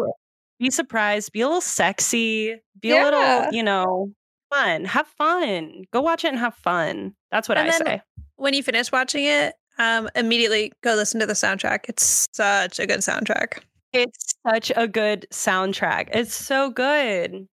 be 0.59 0.69
surprised 0.69 1.31
be 1.33 1.41
a 1.41 1.47
little 1.47 1.61
sexy 1.61 2.55
be 2.79 2.91
a 2.91 3.03
little 3.03 3.51
you 3.51 3.63
know 3.63 4.11
fun 4.53 4.85
have 4.85 5.07
fun 5.17 5.83
go 5.91 6.01
watch 6.01 6.23
it 6.23 6.29
and 6.29 6.39
have 6.39 6.55
fun. 6.55 7.13
That's 7.31 7.49
what 7.49 7.57
And 7.57 7.67
i 7.67 7.71
then- 7.71 7.85
say. 7.85 8.01
When 8.37 8.53
you 8.53 8.61
finish 8.61 8.91
watching 8.91 9.25
it, 9.25 9.55
um, 9.79 10.09
immediately 10.15 10.71
go 10.83 10.93
listen 10.93 11.19
to 11.21 11.25
the 11.25 11.33
soundtrack. 11.33 11.85
It's 11.89 12.27
such 12.33 12.77
a 12.79 12.85
good 12.85 12.99
soundtrack. 12.99 13.61
it's 13.93 14.35
such 14.47 14.71
a 14.75 14.87
good 14.87 15.25
soundtrack. 15.33 16.09
It's 16.13 16.35
so 16.35 16.69
good 16.69 17.47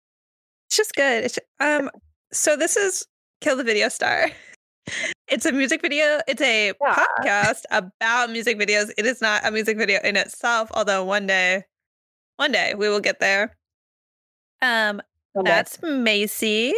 It's 0.74 0.88
just 0.88 0.94
good. 0.96 1.22
It's 1.22 1.38
um. 1.60 1.88
So 2.32 2.56
this 2.56 2.76
is 2.76 3.06
Kill 3.40 3.56
the 3.56 3.62
Video 3.62 3.88
Star. 3.88 4.28
It's 5.28 5.46
a 5.46 5.52
music 5.52 5.80
video. 5.82 6.20
It's 6.26 6.42
a 6.42 6.72
Yeah. 6.80 7.04
podcast 7.20 7.62
about 7.70 8.30
music 8.30 8.58
videos. 8.58 8.90
It 8.98 9.06
is 9.06 9.20
not 9.20 9.46
a 9.46 9.52
music 9.52 9.78
video 9.78 10.00
in 10.02 10.16
itself, 10.16 10.72
although 10.74 11.04
one 11.04 11.28
day, 11.28 11.62
one 12.38 12.50
day 12.50 12.74
we 12.74 12.88
will 12.88 12.98
get 12.98 13.20
there. 13.20 13.56
Um, 14.62 15.00
that's 15.44 15.80
Macy. 15.80 16.74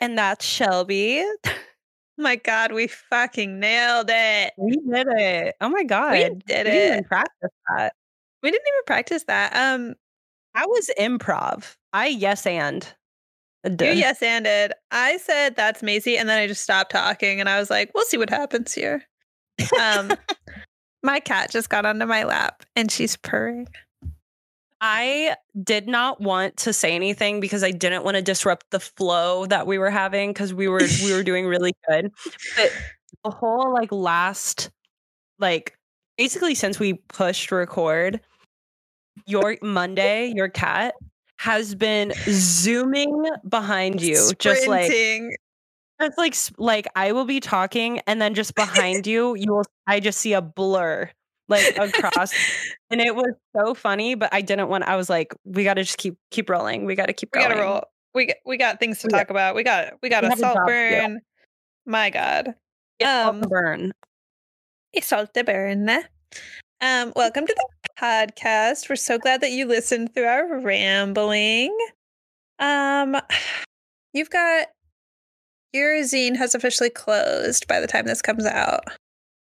and 0.00 0.16
that's 0.16 0.46
shelby 0.46 1.24
My 2.16 2.36
God, 2.36 2.70
we 2.70 2.86
fucking 2.86 3.58
nailed 3.58 4.06
it. 4.08 4.52
we 4.56 4.76
did 4.76 5.08
it 5.10 5.56
oh 5.60 5.68
my 5.68 5.82
god 5.82 6.12
We 6.12 6.18
did 6.22 6.32
we 6.46 6.54
didn't 6.54 6.92
even 6.92 7.04
practice 7.04 7.50
that 7.68 7.94
We 8.40 8.52
didn't 8.52 8.68
even 8.68 8.84
practice 8.86 9.24
that. 9.24 9.52
Um, 9.56 9.96
I 10.54 10.66
was 10.66 10.90
improv. 10.98 11.76
I 11.92 12.08
yes 12.08 12.46
and. 12.46 12.86
you 13.64 13.74
yes 13.78 14.22
anded. 14.22 14.72
I 14.90 15.18
said 15.18 15.56
that's 15.56 15.82
Macy, 15.82 16.16
and 16.16 16.28
then 16.28 16.38
I 16.38 16.46
just 16.46 16.62
stopped 16.62 16.90
talking, 16.92 17.40
and 17.40 17.48
I 17.48 17.58
was 17.58 17.70
like, 17.70 17.90
"We'll 17.94 18.04
see 18.04 18.18
what 18.18 18.30
happens 18.30 18.72
here." 18.72 19.02
Um, 19.80 20.12
my 21.02 21.20
cat 21.20 21.50
just 21.50 21.68
got 21.68 21.86
onto 21.86 22.06
my 22.06 22.24
lap, 22.24 22.64
and 22.74 22.90
she's 22.90 23.16
purring. 23.16 23.68
I 24.80 25.36
did 25.62 25.86
not 25.86 26.20
want 26.20 26.56
to 26.58 26.72
say 26.72 26.92
anything 26.96 27.38
because 27.38 27.62
I 27.62 27.70
didn't 27.70 28.04
want 28.04 28.16
to 28.16 28.22
disrupt 28.22 28.66
the 28.70 28.80
flow 28.80 29.46
that 29.46 29.64
we 29.64 29.78
were 29.78 29.90
having 29.90 30.30
because 30.30 30.52
we 30.52 30.66
were 30.66 30.82
we 31.04 31.12
were 31.12 31.22
doing 31.22 31.46
really 31.46 31.72
good. 31.88 32.10
But 32.56 32.72
the 33.22 33.30
whole 33.30 33.72
like 33.72 33.92
last 33.92 34.70
like 35.38 35.78
basically 36.18 36.56
since 36.56 36.80
we 36.80 36.94
pushed 36.94 37.52
record, 37.52 38.20
your 39.26 39.56
Monday, 39.62 40.32
your 40.34 40.48
cat 40.48 40.94
has 41.38 41.74
been 41.74 42.12
zooming 42.28 43.24
behind 43.48 44.00
you, 44.00 44.30
just 44.38 44.66
like 44.68 44.84
Sprinting. 44.86 45.34
it's 46.00 46.18
like 46.18 46.34
like 46.58 46.86
I 46.94 47.12
will 47.12 47.24
be 47.24 47.40
talking 47.40 48.00
and 48.06 48.20
then 48.22 48.34
just 48.34 48.54
behind 48.54 49.06
you, 49.06 49.34
you 49.36 49.52
will 49.52 49.64
I 49.86 50.00
just 50.00 50.20
see 50.20 50.32
a 50.34 50.40
blur 50.42 51.10
like 51.48 51.76
across 51.76 52.32
and 52.90 53.00
it 53.00 53.14
was 53.16 53.32
so 53.56 53.74
funny, 53.74 54.14
but 54.14 54.32
I 54.32 54.40
didn't 54.40 54.68
want 54.68 54.84
I 54.84 54.96
was 54.96 55.10
like, 55.10 55.34
we 55.44 55.64
gotta 55.64 55.82
just 55.82 55.98
keep 55.98 56.16
keep 56.30 56.48
rolling. 56.48 56.84
We 56.84 56.94
gotta 56.94 57.12
keep 57.12 57.30
we 57.34 57.40
gotta 57.40 57.60
roll. 57.60 57.82
We 58.14 58.26
got, 58.26 58.36
we 58.46 58.56
got 58.58 58.78
things 58.78 58.98
to 59.00 59.06
We 59.06 59.10
got- 59.12 59.18
talk 59.18 59.30
about. 59.30 59.54
We 59.54 59.62
got 59.64 59.94
we 60.02 60.08
got 60.08 60.22
We 60.22 60.30
a 60.30 60.36
salt 60.36 60.56
to 60.56 60.64
burn. 60.66 61.20
My 61.86 62.10
God, 62.10 62.54
off 63.02 63.28
um, 63.28 63.40
the 63.40 63.48
burn. 63.48 63.92
a 64.94 65.00
salt 65.00 65.30
burn. 65.44 65.88
Um, 66.80 67.12
welcome 67.16 67.46
to 67.46 67.54
the 67.54 67.81
podcast. 68.02 68.88
We're 68.88 68.96
so 68.96 69.18
glad 69.18 69.40
that 69.42 69.52
you 69.52 69.66
listened 69.66 70.14
through 70.14 70.24
our 70.24 70.60
rambling. 70.60 71.76
Um, 72.58 73.16
you've 74.12 74.30
got 74.30 74.68
your 75.72 76.02
zine 76.02 76.36
has 76.36 76.54
officially 76.54 76.90
closed 76.90 77.66
by 77.66 77.80
the 77.80 77.86
time 77.86 78.06
this 78.06 78.20
comes 78.22 78.44
out. 78.44 78.84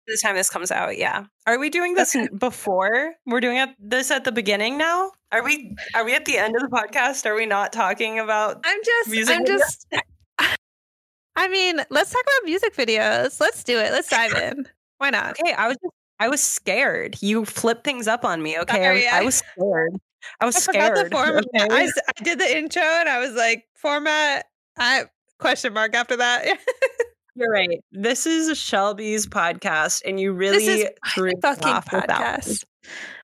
The 0.08 0.20
time 0.22 0.36
this 0.36 0.50
comes 0.50 0.72
out, 0.72 0.98
yeah. 0.98 1.26
Are 1.46 1.60
we 1.60 1.70
doing 1.70 1.94
this 1.94 2.16
Okay. 2.16 2.28
before? 2.38 3.14
We're 3.26 3.40
doing 3.40 3.64
this 3.80 4.12
at 4.12 4.24
the 4.24 4.32
beginning 4.32 4.78
now? 4.78 5.12
Are 5.32 5.44
we 5.44 5.76
are 5.94 6.04
we 6.04 6.16
at 6.16 6.26
the 6.26 6.38
end 6.38 6.56
of 6.56 6.62
the 6.62 6.70
podcast? 6.70 7.26
Are 7.26 7.36
we 7.36 7.46
not 7.46 7.72
talking 7.72 8.20
about 8.20 8.62
I'm 8.66 8.80
just, 8.84 9.10
Music 9.10 9.36
I'm 9.36 9.46
just. 9.46 9.88
I 11.36 11.48
mean, 11.48 11.82
let's 11.90 12.12
talk 12.12 12.24
about 12.24 12.46
music 12.46 12.76
videos. 12.76 13.40
Let's 13.40 13.64
do 13.64 13.78
it. 13.80 13.92
Let's 13.92 14.10
dive 14.10 14.34
in. 14.34 14.68
Why 14.98 15.12
not? 15.12 15.40
Okay, 15.40 15.54
I 15.54 15.68
was 15.68 15.78
just, 15.78 15.94
I 16.22 16.30
was 16.30 16.42
scared. 16.42 17.18
You 17.22 17.46
flipped 17.46 17.84
things 17.84 18.08
up 18.08 18.24
on 18.24 18.44
me. 18.44 18.60
Okay, 18.60 18.76
Sorry, 18.84 19.08
I, 19.08 19.18
I 19.18 19.22
I- 19.22 19.24
was 19.26 19.36
scared. 19.36 19.92
I 20.40 20.46
was 20.46 20.56
I 20.56 20.60
forgot 20.60 20.96
scared. 20.96 21.12
the 21.12 21.16
format. 21.16 21.46
okay? 21.48 21.68
I, 21.72 21.92
I 22.20 22.24
did 22.24 22.40
the 22.40 22.58
intro 22.58 22.84
and 22.84 23.10
I 23.10 23.20
was 23.20 23.34
like, 23.34 23.66
format. 23.76 24.46
I 24.78 25.06
question 25.40 25.74
mark 25.74 25.96
after 25.96 26.16
that. 26.18 26.46
You're 27.36 27.50
right. 27.50 27.80
This 27.92 28.28
is 28.28 28.56
Shelby's 28.58 29.26
podcast, 29.26 30.02
and 30.06 30.20
you 30.20 30.34
really 30.34 30.64
is 30.66 30.90
threw 31.16 31.30
me 31.30 31.34
fucking 31.42 31.62
that 31.64 31.88
one. 31.92 32.02
podcast. 32.04 32.66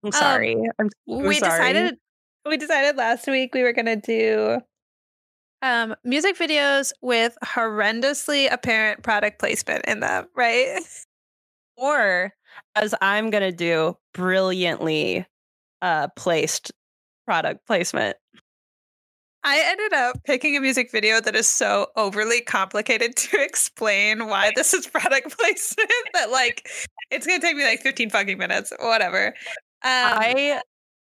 I'm 0.03 0.12
sorry. 0.12 0.57
I'm 0.79 0.89
so 1.07 1.17
we 1.27 1.36
sorry. 1.36 1.51
decided 1.73 1.97
we 2.47 2.57
decided 2.57 2.95
last 2.95 3.27
week 3.27 3.53
we 3.53 3.62
were 3.63 3.73
gonna 3.73 3.97
do 3.97 4.60
um 5.62 5.93
music 6.05 6.38
videos 6.38 6.93
with 7.01 7.38
horrendously 7.43 8.51
apparent 8.51 9.03
product 9.03 9.39
placement 9.39 9.86
in 9.86 9.99
them, 9.99 10.25
right? 10.36 10.79
or 11.77 12.33
as 12.76 12.93
I'm 13.02 13.30
gonna 13.30 13.52
do, 13.52 13.98
brilliantly 14.13 15.26
uh 15.82 16.08
placed 16.15 16.72
product 17.26 17.65
placement. 17.67 18.17
I 19.43 19.63
ended 19.65 19.93
up 19.93 20.24
picking 20.26 20.58
a 20.58 20.60
music 20.60 20.91
video 20.91 21.22
that 21.22 21.36
is 21.36 21.48
so 21.48 21.88
overly 21.96 22.41
complicated 22.41 23.15
to 23.17 23.41
explain 23.41 24.28
why 24.28 24.52
this 24.56 24.74
is 24.74 24.88
product 24.88 25.38
placement 25.39 25.91
that 26.13 26.32
like 26.32 26.70
it's 27.12 27.26
gonna 27.26 27.39
take 27.39 27.56
me 27.56 27.63
like 27.63 27.82
15 27.82 28.10
fucking 28.10 28.38
minutes, 28.38 28.74
whatever. 28.80 29.28
Um, 29.28 29.34
I 29.84 30.62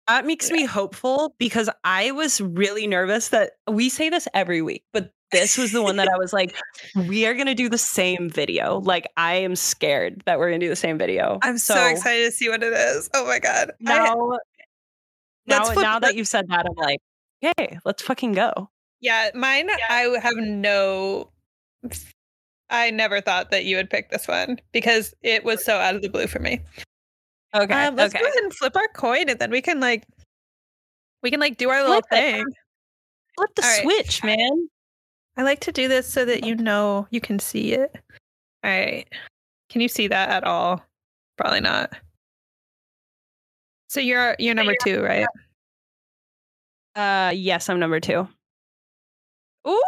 that 0.07 0.25
makes 0.25 0.51
me 0.51 0.65
hopeful 0.65 1.33
because 1.37 1.69
I 1.83 2.11
was 2.11 2.41
really 2.41 2.87
nervous 2.87 3.29
that 3.29 3.53
we 3.69 3.87
say 3.89 4.09
this 4.09 4.27
every 4.33 4.61
week, 4.61 4.83
but 4.91 5.11
this 5.33 5.57
was 5.57 5.71
the 5.71 5.81
one 5.81 5.97
that 5.97 6.07
I 6.07 6.17
was 6.17 6.31
like, 6.31 6.55
we 6.95 7.25
are 7.25 7.33
gonna 7.33 7.53
do 7.55 7.67
the 7.67 7.77
same 7.77 8.29
video. 8.29 8.79
Like 8.79 9.07
I 9.17 9.35
am 9.35 9.55
scared 9.55 10.23
that 10.25 10.39
we're 10.39 10.49
gonna 10.49 10.59
do 10.59 10.69
the 10.69 10.75
same 10.75 10.97
video. 10.97 11.39
I'm 11.43 11.57
so, 11.57 11.85
excited 11.87 12.25
to 12.25 12.31
see 12.31 12.47
what 12.47 12.63
it 12.63 12.73
is. 12.73 13.09
Oh 13.13 13.25
my 13.25 13.39
god. 13.39 13.71
Now, 13.79 14.37
Let's 15.45 15.67
now, 15.67 15.73
flip 15.73 15.83
now 15.83 15.99
that 15.99 16.15
you've 16.15 16.27
said 16.27 16.47
that, 16.47 16.65
I'm 16.65 16.75
like, 16.77 16.99
okay, 17.43 17.77
let's 17.83 18.01
fucking 18.01 18.31
go. 18.31 18.69
Yeah, 19.01 19.31
mine 19.35 19.69
I 19.89 20.17
have 20.21 20.37
no 20.37 21.29
I 22.69 22.89
never 22.89 23.21
thought 23.21 23.51
that 23.51 23.65
you 23.65 23.75
would 23.75 23.89
pick 23.89 24.09
this 24.09 24.27
one 24.27 24.59
because 24.71 25.13
it 25.21 25.43
was 25.43 25.63
so 25.63 25.77
out 25.77 25.95
of 25.95 26.01
the 26.01 26.09
blue 26.09 26.27
for 26.27 26.39
me. 26.39 26.59
Okay. 27.53 27.85
Um, 27.85 27.95
let's 27.95 28.15
okay. 28.15 28.23
go 28.23 28.27
ahead 28.27 28.43
and 28.43 28.53
flip 28.53 28.75
our 28.75 28.87
coin, 28.95 29.29
and 29.29 29.37
then 29.37 29.51
we 29.51 29.61
can 29.61 29.79
like, 29.79 30.05
we 31.21 31.29
can 31.29 31.39
like 31.39 31.57
do 31.57 31.69
our 31.69 31.81
little 31.81 32.01
Flip 32.01 32.05
it. 32.11 32.15
thing. 32.15 32.45
Flip 33.37 33.49
the 33.55 33.63
All 33.63 33.69
right. 33.69 33.81
switch, 33.83 34.23
man. 34.23 34.69
I 35.37 35.43
like 35.43 35.61
to 35.61 35.71
do 35.71 35.87
this 35.87 36.07
so 36.07 36.25
that 36.25 36.45
you 36.45 36.55
know 36.55 37.07
you 37.09 37.19
can 37.19 37.39
see 37.39 37.73
it. 37.73 37.91
All 38.63 38.71
right. 38.71 39.07
Can 39.69 39.81
you 39.81 39.87
see 39.87 40.07
that 40.07 40.29
at 40.29 40.43
all? 40.43 40.83
Probably 41.37 41.61
not. 41.61 41.93
So 43.89 43.99
you're 43.99 44.35
you're 44.39 44.55
number 44.55 44.75
two, 44.83 45.01
right? 45.01 45.27
Uh, 46.95 47.31
yes, 47.35 47.69
I'm 47.69 47.79
number 47.79 47.99
two. 47.99 48.27
Ooh, 49.67 49.83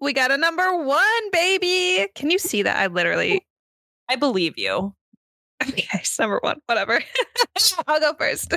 we 0.00 0.12
got 0.12 0.32
a 0.32 0.36
number 0.36 0.76
one, 0.84 1.30
baby. 1.32 2.08
Can 2.14 2.30
you 2.30 2.38
see 2.38 2.62
that? 2.62 2.76
I 2.76 2.88
literally 2.88 3.46
I 4.08 4.16
believe 4.16 4.58
you. 4.58 4.94
Okay, 5.62 5.86
it's 5.94 6.18
number 6.18 6.38
one. 6.42 6.60
Whatever. 6.66 7.00
I'll 7.86 8.00
go 8.00 8.14
first. 8.14 8.54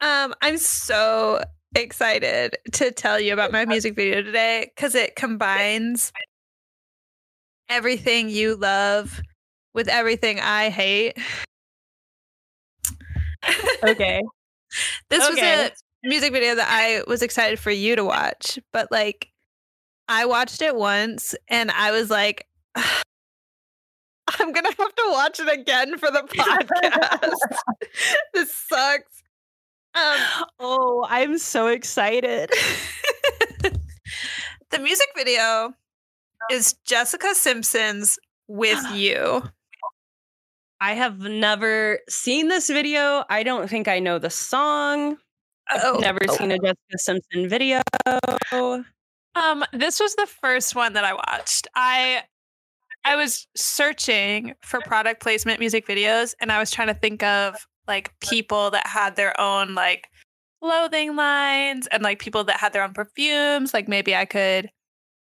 Um, 0.00 0.34
I'm 0.42 0.58
so 0.58 1.42
excited 1.74 2.56
to 2.72 2.90
tell 2.90 3.18
you 3.18 3.32
about 3.32 3.52
my 3.52 3.64
music 3.64 3.94
video 3.94 4.22
today 4.22 4.70
because 4.74 4.94
it 4.94 5.16
combines 5.16 6.12
everything 7.68 8.28
you 8.28 8.56
love 8.56 9.20
with 9.74 9.88
everything 9.88 10.40
I 10.40 10.70
hate. 10.70 11.18
Okay. 13.84 14.22
This 15.08 15.20
was 15.28 15.38
a 15.38 15.70
music 16.02 16.32
video 16.32 16.56
that 16.56 16.66
I 16.68 17.04
was 17.08 17.22
excited 17.22 17.60
for 17.60 17.70
you 17.70 17.94
to 17.94 18.02
watch, 18.02 18.58
but 18.72 18.90
like 18.90 19.30
I 20.08 20.26
watched 20.26 20.62
it 20.62 20.74
once 20.74 21.36
and 21.48 21.70
I 21.70 21.92
was 21.92 22.10
like, 22.10 22.48
I'm 22.74 24.52
gonna 24.52 24.68
have 24.76 24.94
to 24.94 25.04
watch 25.10 25.40
it 25.40 25.52
again 25.52 25.96
for 25.98 26.10
the 26.10 26.20
podcast. 26.28 27.34
this 28.34 28.54
sucks. 28.54 29.22
Um, 29.94 30.46
oh, 30.58 31.06
I'm 31.08 31.38
so 31.38 31.68
excited. 31.68 32.50
the 34.70 34.78
music 34.80 35.08
video 35.16 35.72
is 36.50 36.74
Jessica 36.84 37.34
Simpson's 37.34 38.18
"With 38.48 38.82
You." 38.92 39.42
I 40.80 40.94
have 40.94 41.18
never 41.20 42.00
seen 42.08 42.48
this 42.48 42.68
video. 42.68 43.24
I 43.30 43.42
don't 43.42 43.70
think 43.70 43.88
I 43.88 44.00
know 44.00 44.18
the 44.18 44.30
song. 44.30 45.16
Oh, 45.70 45.98
Never 46.00 46.26
seen 46.28 46.50
a 46.50 46.58
Jessica 46.58 46.98
Simpson 46.98 47.48
video. 47.48 47.80
Um, 48.52 49.64
this 49.72 49.98
was 49.98 50.14
the 50.16 50.26
first 50.26 50.74
one 50.74 50.92
that 50.92 51.04
I 51.04 51.14
watched. 51.14 51.68
I 51.74 52.24
I 53.04 53.16
was 53.16 53.46
searching 53.54 54.54
for 54.62 54.80
product 54.80 55.22
placement 55.22 55.60
music 55.60 55.86
videos 55.86 56.34
and 56.40 56.50
I 56.50 56.58
was 56.58 56.70
trying 56.70 56.88
to 56.88 56.94
think 56.94 57.22
of 57.22 57.54
like 57.86 58.12
people 58.20 58.70
that 58.70 58.86
had 58.86 59.16
their 59.16 59.38
own 59.40 59.74
like 59.74 60.08
clothing 60.62 61.16
lines 61.16 61.86
and 61.88 62.02
like 62.02 62.18
people 62.18 62.44
that 62.44 62.58
had 62.58 62.72
their 62.72 62.82
own 62.82 62.94
perfumes. 62.94 63.74
Like 63.74 63.88
maybe 63.88 64.14
I 64.14 64.24
could 64.24 64.70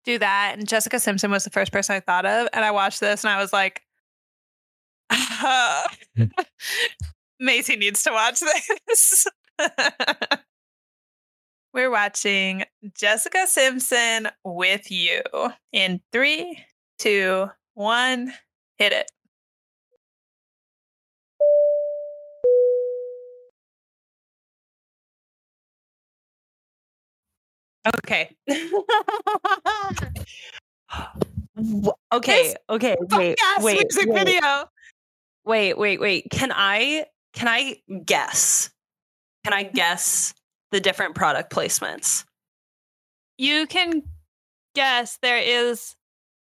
do 0.05 0.19
that. 0.19 0.55
And 0.57 0.67
Jessica 0.67 0.99
Simpson 0.99 1.31
was 1.31 1.43
the 1.43 1.49
first 1.49 1.71
person 1.71 1.95
I 1.95 1.99
thought 1.99 2.25
of. 2.25 2.47
And 2.53 2.63
I 2.63 2.71
watched 2.71 2.99
this 2.99 3.23
and 3.23 3.31
I 3.31 3.41
was 3.41 3.53
like, 3.53 3.81
uh, 5.11 5.83
Macy 7.39 7.75
needs 7.75 8.03
to 8.03 8.11
watch 8.11 8.39
this. 8.39 9.25
We're 11.73 11.89
watching 11.89 12.65
Jessica 12.97 13.47
Simpson 13.47 14.27
with 14.43 14.91
you 14.91 15.21
in 15.71 16.01
three, 16.11 16.63
two, 16.99 17.47
one, 17.73 18.33
hit 18.77 18.91
it. 18.91 19.09
Okay. 27.87 28.35
Okay. 32.11 32.55
Okay. 32.69 32.95
Wait. 33.11 33.37
Wait. 33.59 33.83
music 33.83 34.07
wait, 34.07 34.25
video. 34.25 34.65
wait. 35.45 35.77
Wait. 35.77 35.99
Wait. 35.99 36.27
Can 36.31 36.51
I? 36.53 37.05
Can 37.33 37.47
I 37.47 37.77
guess? 38.05 38.69
Can 39.43 39.53
I 39.53 39.63
guess 39.63 40.33
the 40.71 40.79
different 40.79 41.15
product 41.15 41.53
placements? 41.53 42.25
You 43.37 43.67
can 43.67 44.03
guess 44.75 45.17
there 45.21 45.37
is 45.37 45.95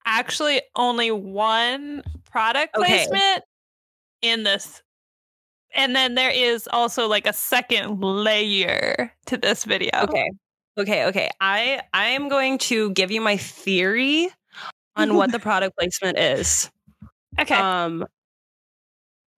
actually 0.06 0.62
only 0.76 1.12
one 1.12 2.04
product 2.30 2.76
Okay. 2.76 3.06
placement 3.08 3.44
in 4.22 4.44
this. 4.44 4.82
And 5.76 5.96
then 5.96 6.16
there 6.16 6.32
is 6.32 6.68
also 6.72 7.08
like 7.08 7.28
a 7.28 7.34
second 7.34 8.02
layer 8.02 9.12
to 9.28 9.38
this 9.38 9.64
video. 9.64 9.92
Okay. 10.04 10.30
Okay. 10.78 11.06
Okay. 11.06 11.30
I 11.42 11.82
I 11.94 12.08
am 12.10 12.30
going 12.30 12.58
to 12.70 12.92
give 12.92 13.12
you 13.12 13.22
my 13.22 13.38
theory 13.38 14.30
on 14.96 15.16
what 15.16 15.32
the 15.32 15.40
product 15.40 15.78
placement 15.78 16.18
is. 16.20 16.70
Okay. 17.40 17.56
Um 17.56 18.06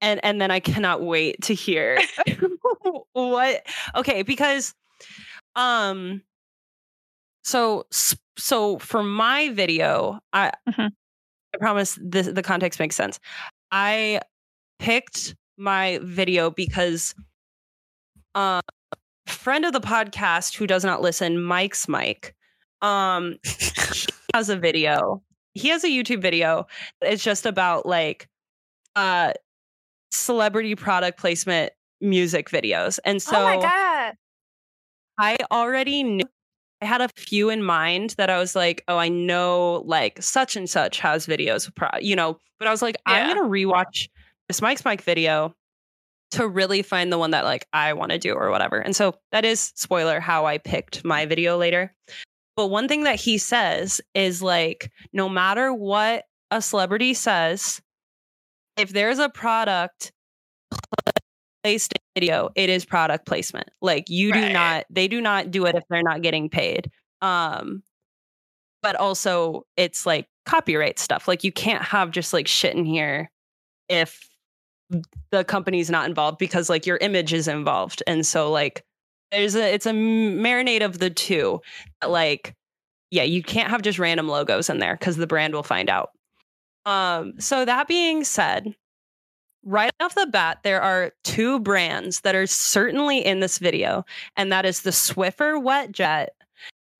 and 0.00 0.20
and 0.24 0.40
then 0.40 0.50
I 0.50 0.60
cannot 0.60 1.02
wait 1.02 1.42
to 1.42 1.54
hear 1.54 1.98
what 3.12 3.66
okay 3.96 4.22
because 4.22 4.74
um 5.56 6.22
so 7.42 7.86
so 8.38 8.78
for 8.78 9.02
my 9.02 9.48
video 9.50 10.20
I 10.32 10.52
Mhm. 10.68 10.90
I 11.54 11.58
promise 11.58 11.98
this 12.02 12.28
the 12.28 12.42
context 12.42 12.80
makes 12.80 12.96
sense. 12.96 13.20
I 13.72 14.20
picked 14.78 15.36
my 15.58 16.00
video 16.02 16.50
because 16.50 17.14
uh 18.34 18.60
friend 19.30 19.64
of 19.64 19.72
the 19.72 19.80
podcast 19.80 20.56
who 20.56 20.66
does 20.66 20.84
not 20.84 21.00
listen 21.00 21.42
Mike's 21.42 21.88
Mic 21.88 22.34
um 22.82 23.38
has 24.34 24.48
a 24.48 24.56
video 24.56 25.22
he 25.54 25.68
has 25.68 25.84
a 25.84 25.88
YouTube 25.88 26.22
video. 26.22 26.66
It's 27.00 27.22
just 27.22 27.46
about 27.46 27.86
like 27.86 28.28
uh 28.96 29.32
celebrity 30.10 30.74
product 30.74 31.18
placement 31.18 31.72
music 32.00 32.50
videos. 32.50 32.98
And 33.04 33.22
so 33.22 33.40
oh 33.40 33.44
my 33.44 33.56
god. 33.56 34.14
I 35.18 35.36
already 35.50 36.02
knew 36.02 36.24
I 36.80 36.86
had 36.86 37.02
a 37.02 37.08
few 37.16 37.50
in 37.50 37.62
mind 37.62 38.14
that 38.16 38.30
I 38.30 38.38
was 38.38 38.56
like, 38.56 38.82
oh, 38.88 38.96
I 38.96 39.08
know 39.08 39.82
like 39.84 40.22
such 40.22 40.56
and 40.56 40.68
such 40.68 40.98
has 41.00 41.26
videos, 41.26 41.72
pro- 41.74 41.98
you 42.00 42.16
know, 42.16 42.38
but 42.58 42.68
I 42.68 42.70
was 42.70 42.80
like, 42.80 42.96
Yeah. 43.06 43.14
I'm 43.14 43.36
gonna 43.36 43.48
rewatch 43.48 44.08
this 44.48 44.62
Mike's 44.62 44.84
Mic 44.84 45.02
video 45.02 45.54
to 46.32 46.46
really 46.46 46.82
find 46.82 47.12
the 47.12 47.18
one 47.18 47.32
that 47.32 47.44
like 47.44 47.66
I 47.72 47.92
want 47.92 48.12
to 48.12 48.18
do 48.18 48.32
or 48.32 48.50
whatever. 48.50 48.78
And 48.78 48.94
so 48.94 49.14
that 49.32 49.44
is 49.44 49.72
spoiler 49.74 50.20
how 50.20 50.46
I 50.46 50.58
picked 50.58 51.04
my 51.04 51.26
video 51.26 51.56
later. 51.56 51.94
But 52.56 52.68
one 52.68 52.88
thing 52.88 53.04
that 53.04 53.18
he 53.18 53.38
says 53.38 54.00
is 54.14 54.42
like, 54.42 54.90
no 55.12 55.28
matter 55.28 55.72
what 55.72 56.24
a 56.50 56.60
celebrity 56.60 57.14
says, 57.14 57.80
if 58.76 58.90
there's 58.90 59.18
a 59.18 59.28
product 59.28 60.12
placed 61.62 61.92
in 61.92 62.20
video, 62.20 62.50
it 62.54 62.70
is 62.70 62.84
product 62.84 63.26
placement. 63.26 63.68
Like 63.80 64.08
you 64.08 64.32
do 64.32 64.52
not, 64.52 64.84
they 64.90 65.08
do 65.08 65.20
not 65.20 65.50
do 65.50 65.66
it 65.66 65.74
if 65.74 65.84
they're 65.90 66.02
not 66.02 66.22
getting 66.22 66.48
paid. 66.48 66.90
Um, 67.22 67.82
but 68.82 68.96
also 68.96 69.66
it's 69.76 70.06
like 70.06 70.26
copyright 70.46 70.98
stuff. 70.98 71.28
Like 71.28 71.44
you 71.44 71.52
can't 71.52 71.82
have 71.82 72.10
just 72.10 72.32
like 72.32 72.46
shit 72.48 72.74
in 72.74 72.84
here 72.84 73.30
if 73.88 74.29
the 75.30 75.44
company's 75.44 75.90
not 75.90 76.08
involved 76.08 76.38
because 76.38 76.68
like 76.68 76.86
your 76.86 76.96
image 76.98 77.32
is 77.32 77.48
involved. 77.48 78.02
And 78.06 78.26
so 78.26 78.50
like 78.50 78.84
there's 79.30 79.54
a 79.54 79.72
it's 79.72 79.86
a 79.86 79.92
marinade 79.92 80.84
of 80.84 80.98
the 80.98 81.10
two. 81.10 81.60
Like 82.06 82.54
yeah, 83.10 83.24
you 83.24 83.42
can't 83.42 83.70
have 83.70 83.82
just 83.82 83.98
random 83.98 84.28
logos 84.28 84.70
in 84.70 84.78
there 84.78 84.96
because 84.96 85.16
the 85.16 85.26
brand 85.26 85.54
will 85.54 85.62
find 85.62 85.90
out. 85.90 86.10
Um, 86.86 87.34
so 87.38 87.64
that 87.64 87.88
being 87.88 88.24
said, 88.24 88.74
right 89.64 89.90
off 90.00 90.14
the 90.14 90.26
bat, 90.26 90.60
there 90.62 90.80
are 90.80 91.12
two 91.24 91.60
brands 91.60 92.20
that 92.20 92.34
are 92.34 92.46
certainly 92.46 93.24
in 93.24 93.40
this 93.40 93.58
video, 93.58 94.04
and 94.36 94.50
that 94.52 94.64
is 94.64 94.82
the 94.82 94.90
Swiffer 94.90 95.60
Wet 95.62 95.92
Jet 95.92 96.30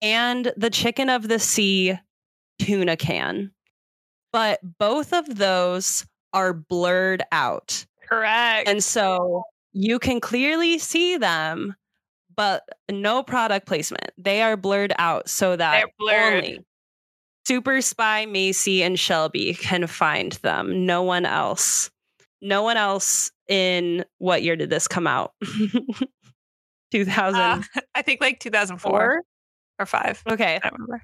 and 0.03 0.53
the 0.57 0.71
Chicken 0.71 1.09
of 1.09 1.29
the 1.29 1.39
Sea 1.39 1.99
tuna 2.59 2.97
can. 2.97 3.53
But 4.33 4.61
both 4.79 5.13
of 5.13 5.37
those 5.37 6.07
are 6.33 6.53
blurred 6.53 7.23
out. 7.33 7.85
Correct. 8.09 8.69
And 8.69 8.83
so 8.83 9.45
you 9.73 9.99
can 9.99 10.21
clearly 10.21 10.79
see 10.79 11.17
them, 11.17 11.77
but 12.35 12.63
no 12.91 13.23
product 13.23 13.67
placement. 13.67 14.11
They 14.19 14.43
are 14.43 14.57
blurred 14.57 14.93
out 14.99 15.29
so 15.29 15.57
that 15.57 15.85
only 16.01 16.61
Super 17.47 17.81
Spy, 17.81 18.27
Macy, 18.27 18.83
and 18.83 18.99
Shelby 18.99 19.55
can 19.55 19.87
find 19.87 20.33
them. 20.33 20.87
No 20.87 21.03
one 21.03 21.25
else. 21.27 21.91
No 22.43 22.63
one 22.63 22.77
else 22.77 23.31
in 23.49 24.05
what 24.19 24.43
year 24.43 24.57
did 24.57 24.71
this 24.71 24.89
come 24.89 25.07
out? 25.07 25.33
2000. 26.93 27.41
Uh, 27.41 27.63
I 27.95 28.03
think 28.03 28.21
like 28.21 28.41
2004 28.41 29.23
or 29.79 29.87
5. 29.87 30.23
okay. 30.31 30.61
I 30.63 30.69
don't 30.69 30.73
remember. 30.73 31.03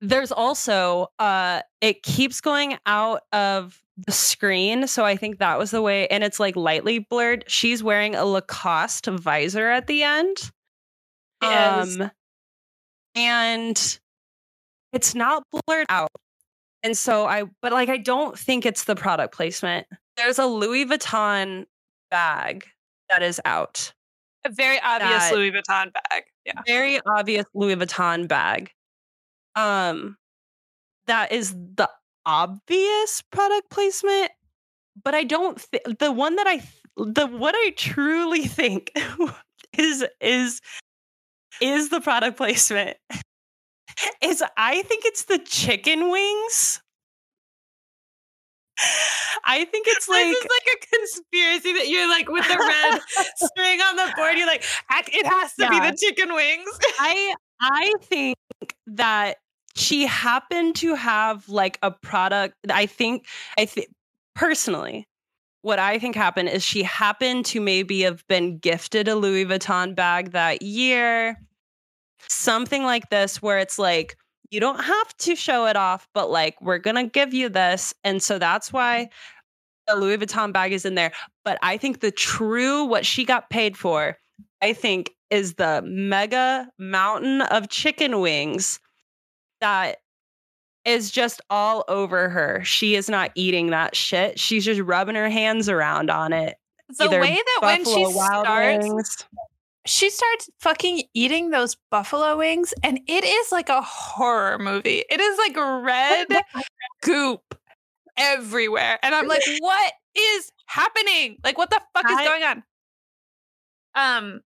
There's 0.00 0.32
also 0.32 1.08
uh 1.18 1.60
it 1.80 2.02
keeps 2.02 2.40
going 2.40 2.76
out 2.86 3.22
of 3.32 3.82
the 4.06 4.12
screen 4.12 4.86
so 4.86 5.04
i 5.04 5.14
think 5.16 5.38
that 5.38 5.58
was 5.58 5.70
the 5.70 5.82
way 5.82 6.06
and 6.08 6.24
it's 6.24 6.40
like 6.40 6.56
lightly 6.56 6.98
blurred 7.00 7.44
she's 7.46 7.82
wearing 7.82 8.14
a 8.14 8.24
lacoste 8.24 9.06
visor 9.06 9.68
at 9.68 9.86
the 9.86 10.02
end 10.02 10.36
Yes. 11.42 11.98
um 12.00 12.10
and 13.14 13.98
it's 14.92 15.14
not 15.14 15.42
blurred 15.66 15.86
out 15.88 16.10
and 16.82 16.96
so 16.96 17.26
i 17.26 17.44
but 17.62 17.72
like 17.72 17.88
i 17.88 17.96
don't 17.98 18.38
think 18.38 18.64
it's 18.64 18.84
the 18.84 18.96
product 18.96 19.34
placement 19.34 19.86
there's 20.16 20.38
a 20.38 20.46
louis 20.46 20.86
vuitton 20.86 21.66
bag 22.10 22.64
that 23.10 23.22
is 23.22 23.40
out 23.44 23.92
A 24.44 24.50
very 24.50 24.80
obvious 24.80 25.28
That- 25.28 25.34
Louis 25.34 25.50
Vuitton 25.52 25.92
bag. 25.92 26.22
Yeah. 26.46 26.60
very 26.66 27.00
obvious 27.06 27.44
Louis 27.54 27.76
Vuitton 27.76 28.26
bag. 28.28 28.70
Um, 29.56 30.16
that 31.06 31.32
is 31.32 31.52
the 31.52 31.88
obvious 32.26 33.22
product 33.30 33.70
placement, 33.70 34.30
but 35.02 35.14
I 35.14 35.24
don't. 35.24 35.58
Th- 35.72 35.98
the 35.98 36.12
one 36.12 36.36
that 36.36 36.46
I, 36.46 36.56
th- 36.58 37.14
the 37.14 37.26
what 37.26 37.54
I 37.56 37.72
truly 37.76 38.46
think 38.46 38.92
is 39.78 40.04
is 40.20 40.60
is 41.60 41.88
the 41.90 42.00
product 42.00 42.36
placement. 42.36 42.96
Is 44.22 44.42
I 44.56 44.82
think 44.82 45.04
it's 45.04 45.24
the 45.24 45.38
chicken 45.38 46.10
wings. 46.10 46.80
I 49.44 49.64
think 49.66 49.86
it's 49.90 50.08
like 50.08 50.24
this 50.24 50.38
is 50.38 50.44
like 50.44 50.74
a 50.74 50.96
conspiracy 50.96 51.72
that 51.74 51.88
you're 51.88 52.08
like 52.08 52.28
with 52.30 52.46
the 52.48 52.56
red 52.56 53.00
string 53.36 53.80
on 53.80 53.96
the 53.96 54.12
board. 54.16 54.38
You're 54.38 54.46
like, 54.46 54.64
it 54.90 55.26
has 55.26 55.54
to 55.56 55.64
Yeah. 55.64 55.68
be 55.70 55.80
the 55.90 55.96
chicken 55.96 56.32
wings. 56.34 56.68
I 56.98 57.34
I 57.60 57.92
think 58.02 58.36
that 58.86 59.38
she 59.76 60.06
happened 60.06 60.76
to 60.76 60.94
have 60.94 61.48
like 61.48 61.78
a 61.82 61.90
product. 61.90 62.54
I 62.70 62.86
think 62.86 63.26
I 63.58 63.66
think 63.66 63.88
personally, 64.34 65.06
what 65.62 65.78
I 65.78 65.98
think 65.98 66.16
happened 66.16 66.48
is 66.48 66.62
she 66.62 66.82
happened 66.82 67.44
to 67.46 67.60
maybe 67.60 68.02
have 68.02 68.26
been 68.28 68.58
gifted 68.58 69.08
a 69.08 69.14
Louis 69.14 69.44
Vuitton 69.44 69.94
bag 69.94 70.32
that 70.32 70.62
year. 70.62 71.36
Something 72.28 72.82
like 72.84 73.10
this 73.10 73.40
where 73.42 73.58
it's 73.58 73.78
like 73.78 74.16
you 74.50 74.60
don't 74.60 74.82
have 74.82 75.16
to 75.18 75.36
show 75.36 75.66
it 75.66 75.76
off, 75.76 76.08
but 76.14 76.30
like 76.30 76.60
we're 76.60 76.78
going 76.78 76.96
to 76.96 77.06
give 77.10 77.32
you 77.32 77.48
this. 77.48 77.94
And 78.04 78.22
so 78.22 78.38
that's 78.38 78.72
why 78.72 79.08
the 79.86 79.96
Louis 79.96 80.18
Vuitton 80.18 80.52
bag 80.52 80.72
is 80.72 80.84
in 80.84 80.94
there. 80.94 81.12
But 81.44 81.58
I 81.62 81.76
think 81.76 82.00
the 82.00 82.10
true 82.10 82.84
what 82.84 83.06
she 83.06 83.24
got 83.24 83.50
paid 83.50 83.76
for, 83.76 84.16
I 84.62 84.72
think, 84.72 85.10
is 85.30 85.54
the 85.54 85.82
mega 85.84 86.68
mountain 86.78 87.42
of 87.42 87.68
chicken 87.68 88.20
wings 88.20 88.80
that 89.60 89.98
is 90.84 91.10
just 91.10 91.40
all 91.50 91.84
over 91.88 92.28
her. 92.28 92.62
She 92.64 92.94
is 92.94 93.08
not 93.08 93.30
eating 93.34 93.70
that 93.70 93.94
shit. 93.94 94.38
She's 94.38 94.64
just 94.64 94.80
rubbing 94.80 95.14
her 95.14 95.28
hands 95.28 95.68
around 95.68 96.10
on 96.10 96.32
it. 96.32 96.56
The 96.98 97.04
Either 97.04 97.20
way 97.20 97.34
that 97.36 97.58
when 97.62 97.84
she 97.84 98.04
starts, 98.12 98.88
Wings- 98.88 99.24
she 99.86 100.10
starts 100.10 100.50
fucking 100.58 101.04
eating 101.14 101.50
those 101.50 101.76
buffalo 101.90 102.36
wings, 102.36 102.74
and 102.82 103.00
it 103.06 103.24
is 103.24 103.52
like 103.52 103.68
a 103.68 103.80
horror 103.80 104.58
movie. 104.58 105.04
It 105.08 105.20
is 105.20 105.38
like 105.38 105.56
red 105.56 106.26
goop 107.02 107.54
everywhere. 108.16 108.98
And 109.02 109.14
I'm 109.14 109.28
like, 109.28 109.42
what 109.60 109.92
is 110.16 110.50
happening? 110.66 111.38
Like, 111.44 111.56
what 111.56 111.70
the 111.70 111.80
fuck 111.94 112.10
is 112.10 112.16
going 112.16 112.42
on? 112.42 112.62
Um, 113.94 114.40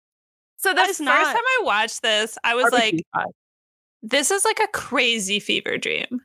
so 0.62 0.70
the 0.70 0.76
That 0.76 0.88
first 0.88 1.02
is 1.02 1.06
time 1.06 1.36
I 1.36 1.62
watched 1.64 2.02
this, 2.02 2.38
I 2.44 2.56
was 2.56 2.72
like, 2.72 3.02
this 4.04 4.32
is 4.32 4.46
like 4.46 4.60
a 4.60 4.68
crazy 4.68 5.40
fever 5.40 5.78
dream. 5.78 6.22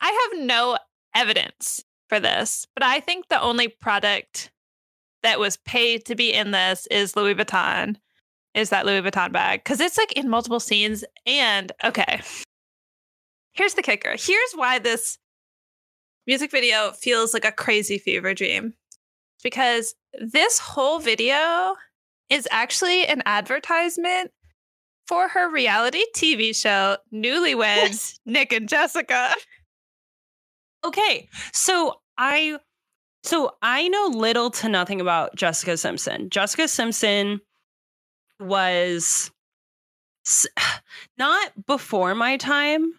I 0.00 0.30
have 0.32 0.46
no 0.46 0.78
evidence 1.14 1.84
for 2.08 2.20
this, 2.20 2.66
but 2.74 2.82
I 2.82 3.00
think 3.00 3.28
the 3.28 3.40
only 3.40 3.68
product 3.68 4.50
that 5.22 5.38
was 5.38 5.56
paid 5.58 6.04
to 6.06 6.14
be 6.14 6.32
in 6.32 6.50
this 6.52 6.86
is 6.90 7.16
Louis 7.16 7.34
Vuitton, 7.34 7.96
is 8.54 8.70
that 8.70 8.86
Louis 8.86 9.02
Vuitton 9.02 9.32
bag. 9.32 9.62
Because 9.62 9.80
it's 9.80 9.98
like 9.98 10.12
in 10.12 10.28
multiple 10.28 10.60
scenes. 10.60 11.04
And 11.26 11.72
okay, 11.82 12.22
here's 13.52 13.74
the 13.74 13.82
kicker. 13.82 14.14
Here's 14.18 14.52
why 14.54 14.78
this 14.78 15.18
music 16.26 16.50
video 16.50 16.92
feels 16.92 17.34
like 17.34 17.44
a 17.44 17.52
crazy 17.52 17.98
fever 17.98 18.32
dream. 18.32 18.74
Because 19.42 19.94
this 20.18 20.58
whole 20.58 20.98
video 20.98 21.74
is 22.30 22.48
actually 22.50 23.06
an 23.06 23.22
advertisement 23.26 24.30
for 25.06 25.28
her 25.28 25.50
reality 25.50 26.02
TV 26.16 26.54
show, 26.54 26.96
Newlyweds, 27.12 28.18
Nick 28.26 28.52
and 28.52 28.68
Jessica. 28.68 29.34
Okay, 30.84 31.28
so 31.52 31.94
I 32.18 32.58
so 33.22 33.52
I 33.62 33.88
know 33.88 34.10
little 34.12 34.50
to 34.50 34.68
nothing 34.68 35.00
about 35.00 35.34
Jessica 35.34 35.76
Simpson. 35.76 36.28
Jessica 36.30 36.68
Simpson 36.68 37.40
was 38.40 39.30
not 41.18 41.66
before 41.66 42.14
my 42.14 42.36
time, 42.36 42.92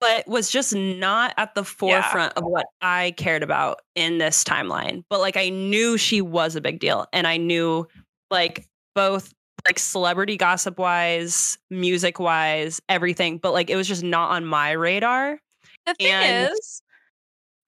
but 0.00 0.26
was 0.26 0.50
just 0.50 0.74
not 0.74 1.34
at 1.36 1.54
the 1.54 1.64
forefront 1.64 2.34
of 2.34 2.44
what 2.44 2.66
I 2.80 3.14
cared 3.16 3.42
about 3.42 3.80
in 3.94 4.18
this 4.18 4.44
timeline. 4.44 5.04
But 5.10 5.20
like 5.20 5.36
I 5.36 5.50
knew 5.50 5.96
she 5.96 6.20
was 6.20 6.56
a 6.56 6.60
big 6.60 6.80
deal 6.80 7.06
and 7.12 7.26
I 7.26 7.36
knew 7.36 7.86
like 8.30 8.66
both 8.94 9.32
like 9.66 9.78
celebrity 9.78 10.36
gossip 10.36 10.78
wise, 10.78 11.58
music 11.70 12.18
wise, 12.18 12.80
everything, 12.88 13.38
but 13.38 13.52
like 13.52 13.70
it 13.70 13.76
was 13.76 13.88
just 13.88 14.02
not 14.02 14.30
on 14.30 14.44
my 14.46 14.70
radar. 14.72 15.38
The 15.86 15.94
thing 15.94 16.12
And- 16.12 16.52
is, 16.52 16.82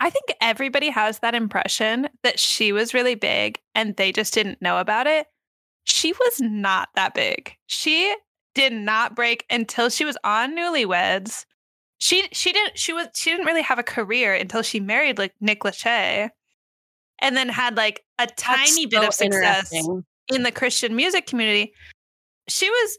I 0.00 0.10
think 0.10 0.32
everybody 0.40 0.88
has 0.90 1.20
that 1.20 1.34
impression 1.34 2.08
that 2.22 2.38
she 2.38 2.72
was 2.72 2.94
really 2.94 3.14
big 3.14 3.60
and 3.74 3.94
they 3.96 4.10
just 4.10 4.34
didn't 4.34 4.60
know 4.60 4.78
about 4.78 5.06
it. 5.06 5.26
She 5.84 6.12
was 6.12 6.40
not 6.40 6.88
that 6.94 7.14
big. 7.14 7.54
She 7.66 8.14
did 8.54 8.72
not 8.72 9.14
break 9.14 9.44
until 9.50 9.88
she 9.90 10.04
was 10.04 10.16
on 10.24 10.56
Newlyweds. 10.56 11.44
She 11.98 12.28
she 12.32 12.52
didn't 12.52 12.78
she 12.78 12.92
was 12.92 13.08
she 13.14 13.30
didn't 13.30 13.46
really 13.46 13.62
have 13.62 13.78
a 13.78 13.84
career 13.84 14.34
until 14.34 14.62
she 14.62 14.80
married 14.80 15.18
like 15.18 15.34
Nick 15.40 15.60
Lachey, 15.60 16.30
and 17.20 17.36
then 17.36 17.48
had 17.48 17.76
like 17.76 18.04
a 18.18 18.26
tiny 18.26 18.86
bit 18.86 19.04
of 19.04 19.14
success. 19.14 19.72
In 20.34 20.42
the 20.42 20.52
Christian 20.52 20.94
music 20.96 21.26
community. 21.26 21.72
She 22.48 22.68
was, 22.68 22.98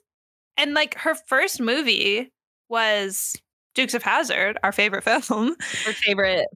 and 0.58 0.74
like 0.74 0.96
her 1.00 1.16
first 1.28 1.60
movie 1.60 2.32
was 2.70 3.36
Dukes 3.76 3.94
of 3.94 4.04
Hazzard, 4.04 4.58
our 4.64 4.72
favorite 4.72 5.04
film. 5.24 5.56
Her 5.86 5.94
favorite 5.94 6.48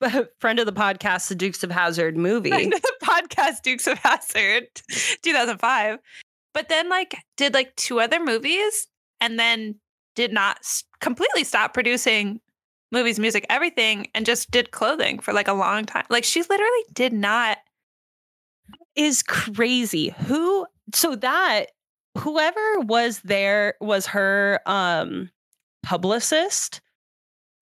friend 0.38 0.58
of 0.58 0.66
the 0.66 0.72
podcast, 0.72 1.28
the 1.28 1.34
Dukes 1.34 1.62
of 1.62 1.70
Hazzard 1.70 2.16
movie. 2.16 2.50
the 2.50 2.92
podcast 3.02 3.62
Dukes 3.62 3.86
of 3.86 3.98
Hazzard, 3.98 4.64
2005. 5.22 5.98
But 6.54 6.68
then 6.68 6.88
like 6.88 7.14
did 7.36 7.54
like 7.54 7.74
two 7.76 8.00
other 8.00 8.22
movies, 8.22 8.86
and 9.20 9.38
then 9.38 9.76
did 10.14 10.32
not 10.32 10.58
s- 10.58 10.84
completely 11.00 11.44
stop 11.44 11.72
producing 11.72 12.40
movies, 12.92 13.18
music, 13.18 13.46
everything, 13.48 14.06
and 14.14 14.26
just 14.26 14.50
did 14.50 14.70
clothing 14.70 15.18
for 15.18 15.32
like 15.32 15.48
a 15.48 15.54
long 15.54 15.86
time. 15.86 16.04
Like 16.10 16.24
she 16.24 16.42
literally 16.42 16.84
did 16.92 17.12
not. 17.14 17.58
Is 18.96 19.22
crazy. 19.22 20.14
Who 20.26 20.66
so 20.94 21.16
that 21.16 21.66
whoever 22.18 22.80
was 22.80 23.20
there 23.20 23.74
was 23.80 24.06
her 24.06 24.60
um 24.66 25.30
publicist. 25.82 26.80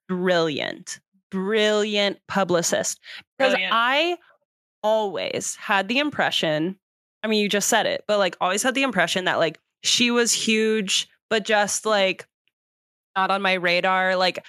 Brilliant. 0.09 1.01
Brilliant 1.31 2.19
publicist. 2.27 3.01
Because 3.39 3.55
I 3.71 4.19
always 4.83 5.57
had 5.57 5.89
the 5.89 5.99
impression, 5.99 6.79
I 7.23 7.29
mean 7.29 7.41
you 7.43 7.49
just 7.49 7.69
said 7.69 7.87
it, 7.87 8.05
but 8.09 8.19
like 8.19 8.37
always 8.41 8.63
had 8.63 8.75
the 8.75 8.83
impression 8.83 9.25
that 9.27 9.39
like 9.39 9.59
she 9.83 10.11
was 10.11 10.33
huge, 10.33 11.09
but 11.29 11.45
just 11.45 11.87
like 11.87 12.27
not 13.17 13.31
on 13.31 13.43
my 13.43 13.55
radar. 13.55 14.17
Like 14.17 14.45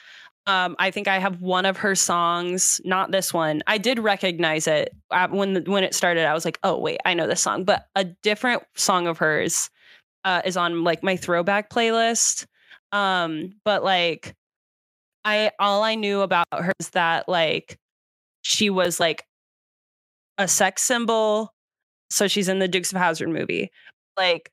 um, 0.47 0.75
I 0.79 0.89
think 0.91 1.07
I 1.07 1.19
have 1.19 1.41
one 1.41 1.65
of 1.65 1.77
her 1.77 1.93
songs, 1.95 2.81
not 2.83 3.11
this 3.11 3.33
one. 3.33 3.61
I 3.67 3.77
did 3.77 3.99
recognize 3.99 4.67
it 4.67 4.93
when 5.29 5.63
when 5.65 5.83
it 5.83 5.93
started. 5.93 6.25
I 6.25 6.33
was 6.33 6.45
like, 6.45 6.59
oh 6.63 6.77
wait, 6.77 6.99
I 7.05 7.13
know 7.13 7.27
this 7.27 7.41
song. 7.41 7.63
But 7.63 7.85
a 7.95 8.05
different 8.05 8.63
song 8.75 9.07
of 9.07 9.19
hers 9.19 9.69
uh, 10.23 10.41
is 10.43 10.57
on 10.57 10.83
like 10.83 11.03
my 11.03 11.15
throwback 11.15 11.69
playlist. 11.69 12.47
Um, 12.91 13.53
but 13.63 13.83
like, 13.83 14.35
I 15.23 15.51
all 15.59 15.83
I 15.83 15.95
knew 15.95 16.21
about 16.21 16.47
her 16.51 16.73
is 16.79 16.89
that 16.89 17.29
like 17.29 17.77
she 18.41 18.69
was 18.71 18.99
like 18.99 19.25
a 20.39 20.47
sex 20.47 20.81
symbol. 20.83 21.53
So 22.09 22.27
she's 22.27 22.49
in 22.49 22.59
the 22.59 22.67
Dukes 22.67 22.91
of 22.91 22.97
Hazzard 22.97 23.29
movie. 23.29 23.71
Like 24.17 24.51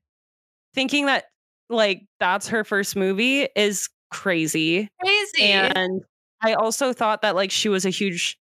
thinking 0.74 1.06
that 1.06 1.24
like 1.70 2.02
that's 2.20 2.48
her 2.48 2.62
first 2.62 2.94
movie 2.94 3.48
is 3.56 3.88
crazy. 4.10 4.90
Crazy. 5.00 5.42
And 5.42 6.02
I 6.42 6.54
also 6.54 6.92
thought 6.92 7.22
that 7.22 7.34
like 7.34 7.50
she 7.50 7.68
was 7.68 7.84
a 7.84 7.90
huge 7.90 8.38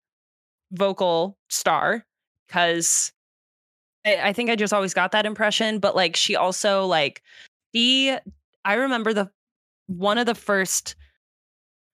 vocal 0.71 1.37
star 1.49 2.05
because 2.47 3.11
I, 4.05 4.17
I 4.29 4.33
think 4.33 4.49
I 4.49 4.55
just 4.55 4.73
always 4.73 4.93
got 4.93 5.11
that 5.13 5.25
impression. 5.25 5.79
But 5.79 5.95
like 5.95 6.15
she 6.15 6.35
also 6.35 6.85
like 6.85 7.21
the 7.73 8.19
I 8.65 8.73
remember 8.75 9.13
the 9.13 9.29
one 9.87 10.17
of 10.17 10.25
the 10.25 10.35
first 10.35 10.95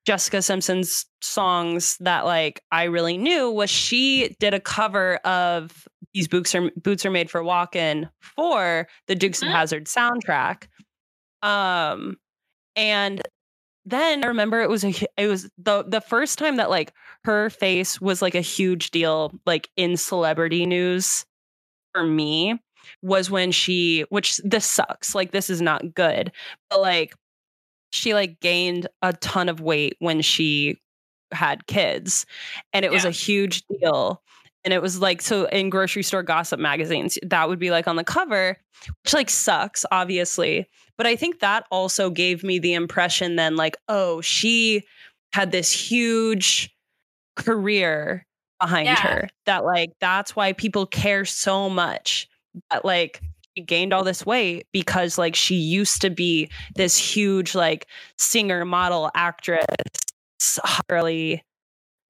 Jessica 0.05 0.41
Simpson's 0.41 1.05
songs 1.21 1.97
that 1.99 2.25
like 2.25 2.63
I 2.71 2.85
really 2.85 3.17
knew 3.17 3.51
was 3.51 3.69
she 3.69 4.35
did 4.39 4.53
a 4.53 4.59
cover 4.59 5.15
of 5.17 5.87
these 6.13 6.27
boots 6.27 6.55
are 6.55 6.71
boots 6.75 7.05
are 7.05 7.11
made 7.11 7.29
for 7.29 7.43
walking 7.43 8.07
for 8.19 8.87
the 9.07 9.15
Dukes 9.15 9.41
of 9.41 9.47
Mhm. 9.49 9.51
Hazzard 9.51 9.85
soundtrack. 9.85 10.63
Um 11.43 12.17
and 12.75 13.21
then 13.85 14.23
I 14.23 14.27
remember 14.27 14.61
it 14.61 14.69
was 14.69 14.83
a 14.83 14.93
it 15.17 15.27
was 15.27 15.49
the 15.57 15.83
the 15.83 16.01
first 16.01 16.37
time 16.37 16.57
that 16.57 16.69
like 16.69 16.93
her 17.23 17.49
face 17.49 17.99
was 17.99 18.21
like 18.21 18.35
a 18.35 18.41
huge 18.41 18.91
deal 18.91 19.33
like 19.45 19.69
in 19.75 19.97
celebrity 19.97 20.65
news 20.65 21.25
for 21.93 22.03
me 22.03 22.59
was 23.01 23.29
when 23.29 23.51
she 23.51 24.05
which 24.09 24.37
this 24.43 24.65
sucks 24.65 25.15
like 25.15 25.31
this 25.31 25.49
is 25.49 25.61
not 25.61 25.93
good 25.93 26.31
but 26.69 26.81
like 26.81 27.15
she 27.91 28.13
like 28.13 28.39
gained 28.39 28.87
a 29.01 29.13
ton 29.13 29.49
of 29.49 29.61
weight 29.61 29.95
when 29.99 30.21
she 30.21 30.79
had 31.31 31.65
kids 31.67 32.25
and 32.73 32.85
it 32.85 32.91
was 32.91 33.05
a 33.05 33.11
huge 33.11 33.63
deal 33.67 34.21
and 34.63 34.73
it 34.73 34.81
was 34.81 34.99
like 34.99 35.21
so 35.21 35.45
in 35.45 35.69
grocery 35.69 36.03
store 36.03 36.23
gossip 36.23 36.59
magazines 36.59 37.17
that 37.23 37.47
would 37.49 37.59
be 37.59 37.71
like 37.71 37.87
on 37.87 37.95
the 37.95 38.03
cover 38.03 38.57
which 39.03 39.13
like 39.13 39.29
sucks 39.29 39.85
obviously 39.91 40.67
but 40.97 41.07
i 41.07 41.15
think 41.15 41.39
that 41.39 41.65
also 41.71 42.09
gave 42.09 42.43
me 42.43 42.59
the 42.59 42.73
impression 42.73 43.35
then 43.35 43.55
like 43.55 43.75
oh 43.87 44.21
she 44.21 44.83
had 45.33 45.51
this 45.51 45.71
huge 45.71 46.75
career 47.35 48.25
behind 48.59 48.85
Yeah. 48.85 48.95
her 48.95 49.29
that 49.45 49.63
like 49.65 49.91
that's 49.99 50.35
why 50.35 50.53
people 50.53 50.85
care 50.85 51.25
so 51.25 51.69
much 51.69 52.27
that 52.69 52.85
like 52.85 53.21
she 53.57 53.63
gained 53.63 53.93
all 53.93 54.03
this 54.03 54.25
weight 54.25 54.67
because 54.71 55.17
like 55.17 55.35
she 55.35 55.55
used 55.55 56.01
to 56.01 56.09
be 56.09 56.49
this 56.75 56.97
huge 56.97 57.55
like 57.55 57.87
singer 58.17 58.65
model 58.65 59.09
actress 59.15 59.65
girly 60.89 61.43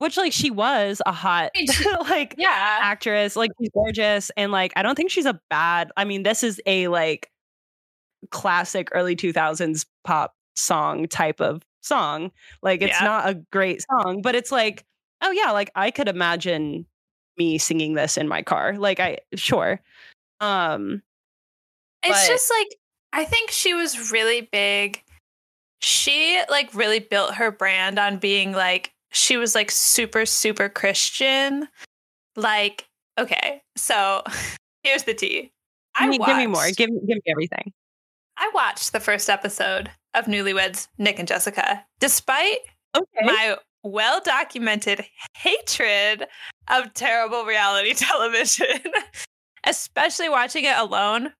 which 0.01 0.17
like 0.17 0.33
she 0.33 0.49
was 0.51 1.01
a 1.05 1.11
hot 1.11 1.51
I 1.55 1.59
mean, 1.59 1.67
she- 1.67 1.89
like 2.09 2.35
Yeah. 2.37 2.79
actress 2.81 3.35
like 3.35 3.51
she's 3.59 3.69
gorgeous 3.73 4.31
and 4.35 4.51
like 4.51 4.73
i 4.75 4.81
don't 4.83 4.95
think 4.95 5.11
she's 5.11 5.25
a 5.25 5.39
bad 5.49 5.91
i 5.95 6.03
mean 6.05 6.23
this 6.23 6.43
is 6.43 6.59
a 6.65 6.87
like 6.87 7.29
classic 8.31 8.89
early 8.91 9.15
2000s 9.15 9.85
pop 10.03 10.33
song 10.55 11.07
type 11.07 11.41
of 11.41 11.61
song 11.81 12.31
like 12.61 12.81
it's 12.81 12.99
Yeah. 12.99 13.05
not 13.05 13.29
a 13.29 13.35
great 13.51 13.83
song 13.89 14.21
but 14.21 14.35
it's 14.35 14.51
like 14.51 14.83
oh 15.21 15.31
yeah 15.31 15.51
like 15.51 15.71
i 15.75 15.89
could 15.91 16.07
imagine 16.07 16.85
me 17.37 17.57
singing 17.57 17.93
this 17.95 18.17
in 18.17 18.27
my 18.27 18.41
car 18.43 18.75
like 18.77 18.99
i 18.99 19.17
sure 19.35 19.79
um 20.39 21.01
It's 22.03 22.19
But- 22.21 22.27
just 22.31 22.51
like 22.59 22.67
I 23.13 23.25
think 23.25 23.51
she 23.51 23.73
was 23.73 24.09
really 24.13 24.47
big. 24.53 25.03
She 25.81 26.41
like 26.49 26.73
really 26.73 26.99
built 26.99 27.35
her 27.35 27.51
brand 27.51 27.99
on 27.99 28.19
being 28.19 28.53
like 28.53 28.93
she 29.11 29.37
was 29.37 29.55
like 29.55 29.71
super 29.71 30.25
super 30.25 30.69
Christian. 30.69 31.67
Like 32.35 32.87
okay, 33.19 33.61
so 33.75 34.23
here's 34.83 35.03
the 35.03 35.13
tea. 35.13 35.51
I 35.95 36.09
give 36.09 36.19
me, 36.19 36.25
give 36.25 36.37
me 36.37 36.47
more 36.47 36.65
give, 36.71 36.89
me- 36.89 37.01
give 37.05 37.17
me 37.17 37.21
everything 37.27 37.73
I 38.37 38.49
watched 38.53 38.93
the 38.93 39.01
first 39.01 39.29
episode 39.29 39.91
of 40.13 40.25
Newlyweds 40.25 40.87
Nick 40.97 41.19
and 41.19 41.27
Jessica 41.27 41.85
despite 41.99 42.59
okay 42.95 43.25
my 43.25 43.57
well 43.83 44.21
documented 44.23 45.05
hatred 45.35 46.27
of 46.69 46.93
terrible 46.93 47.45
reality 47.45 47.93
television, 47.95 48.79
especially 49.65 50.29
watching 50.29 50.65
it 50.65 50.77
alone. 50.77 51.33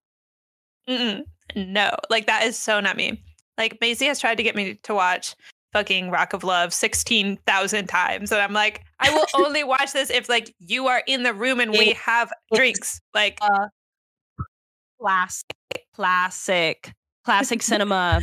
Mm-mm, 0.88 1.24
no, 1.55 1.95
like 2.09 2.26
that 2.28 2.43
is 2.43 2.57
so 2.57 2.80
not 2.80 2.97
me. 2.97 3.22
Like 3.57 3.80
Maisie 3.82 4.07
has 4.07 4.19
tried 4.19 4.36
to 4.36 4.43
get 4.43 4.55
me 4.55 4.76
to 4.84 4.93
watch 4.93 5.36
fucking 5.74 6.09
Rock 6.09 6.34
of 6.34 6.43
Love 6.43 6.74
16,000 6.74 7.88
times. 7.88 8.32
And 8.32 8.41
I'm 8.41 8.53
like, 8.53 8.84
I 8.99 9.13
will 9.13 9.26
only 9.45 9.63
watch 9.63 9.93
this 9.93 10.09
if 10.09 10.30
like 10.30 10.53
you 10.59 10.88
are 10.88 11.03
in 11.07 11.24
the 11.24 11.34
room 11.34 11.59
and 11.59 11.72
we 11.72 11.93
have 11.93 12.32
drinks. 12.53 12.99
Like, 13.13 13.38
uh, 13.41 13.67
classic, 14.99 15.55
classic, 15.95 16.93
classic 17.26 17.61
cinema, 17.61 18.22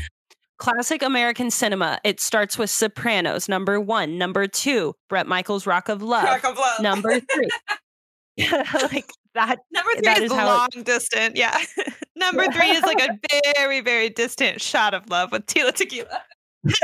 classic 0.59 1.03
American 1.03 1.51
cinema. 1.51 1.99
It 2.05 2.20
starts 2.20 2.59
with 2.59 2.70
Sopranos, 2.70 3.49
number 3.49 3.80
one. 3.80 4.18
Number 4.18 4.46
two, 4.46 4.94
Bret 5.09 5.26
Michaels' 5.26 5.66
Rock 5.66 5.88
of 5.88 6.03
Love. 6.03 6.24
Rock 6.24 6.44
of 6.44 6.57
Love. 6.57 6.80
Number 6.80 7.20
three, 7.20 7.49
like 8.92 9.11
that. 9.34 9.59
Number 9.72 9.90
three 9.92 10.03
that 10.03 10.18
is, 10.18 10.24
is 10.24 10.30
long 10.30 10.68
distance. 10.84 11.38
Yeah. 11.38 11.59
Number 12.16 12.51
three 12.51 12.70
is 12.70 12.82
like 12.82 13.01
a 13.01 13.18
very, 13.57 13.80
very 13.80 14.09
distant 14.09 14.61
shot 14.61 14.92
of 14.92 15.09
love 15.09 15.30
with 15.30 15.46
Tila 15.46 15.72
Tequila. 15.72 16.22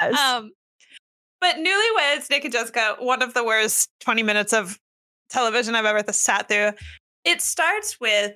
Yes. 0.00 0.18
Um, 0.18 0.50
but 1.40 1.56
Newlyweds, 1.56 2.30
Nick 2.30 2.44
and 2.44 2.52
Jessica, 2.52 2.96
one 2.98 3.20
of 3.22 3.34
the 3.34 3.44
worst 3.44 3.90
20 4.00 4.22
minutes 4.22 4.52
of 4.52 4.78
television 5.28 5.74
I've 5.74 5.84
ever 5.84 6.10
sat 6.12 6.48
through. 6.48 6.70
It 7.24 7.42
starts 7.42 8.00
with 8.00 8.32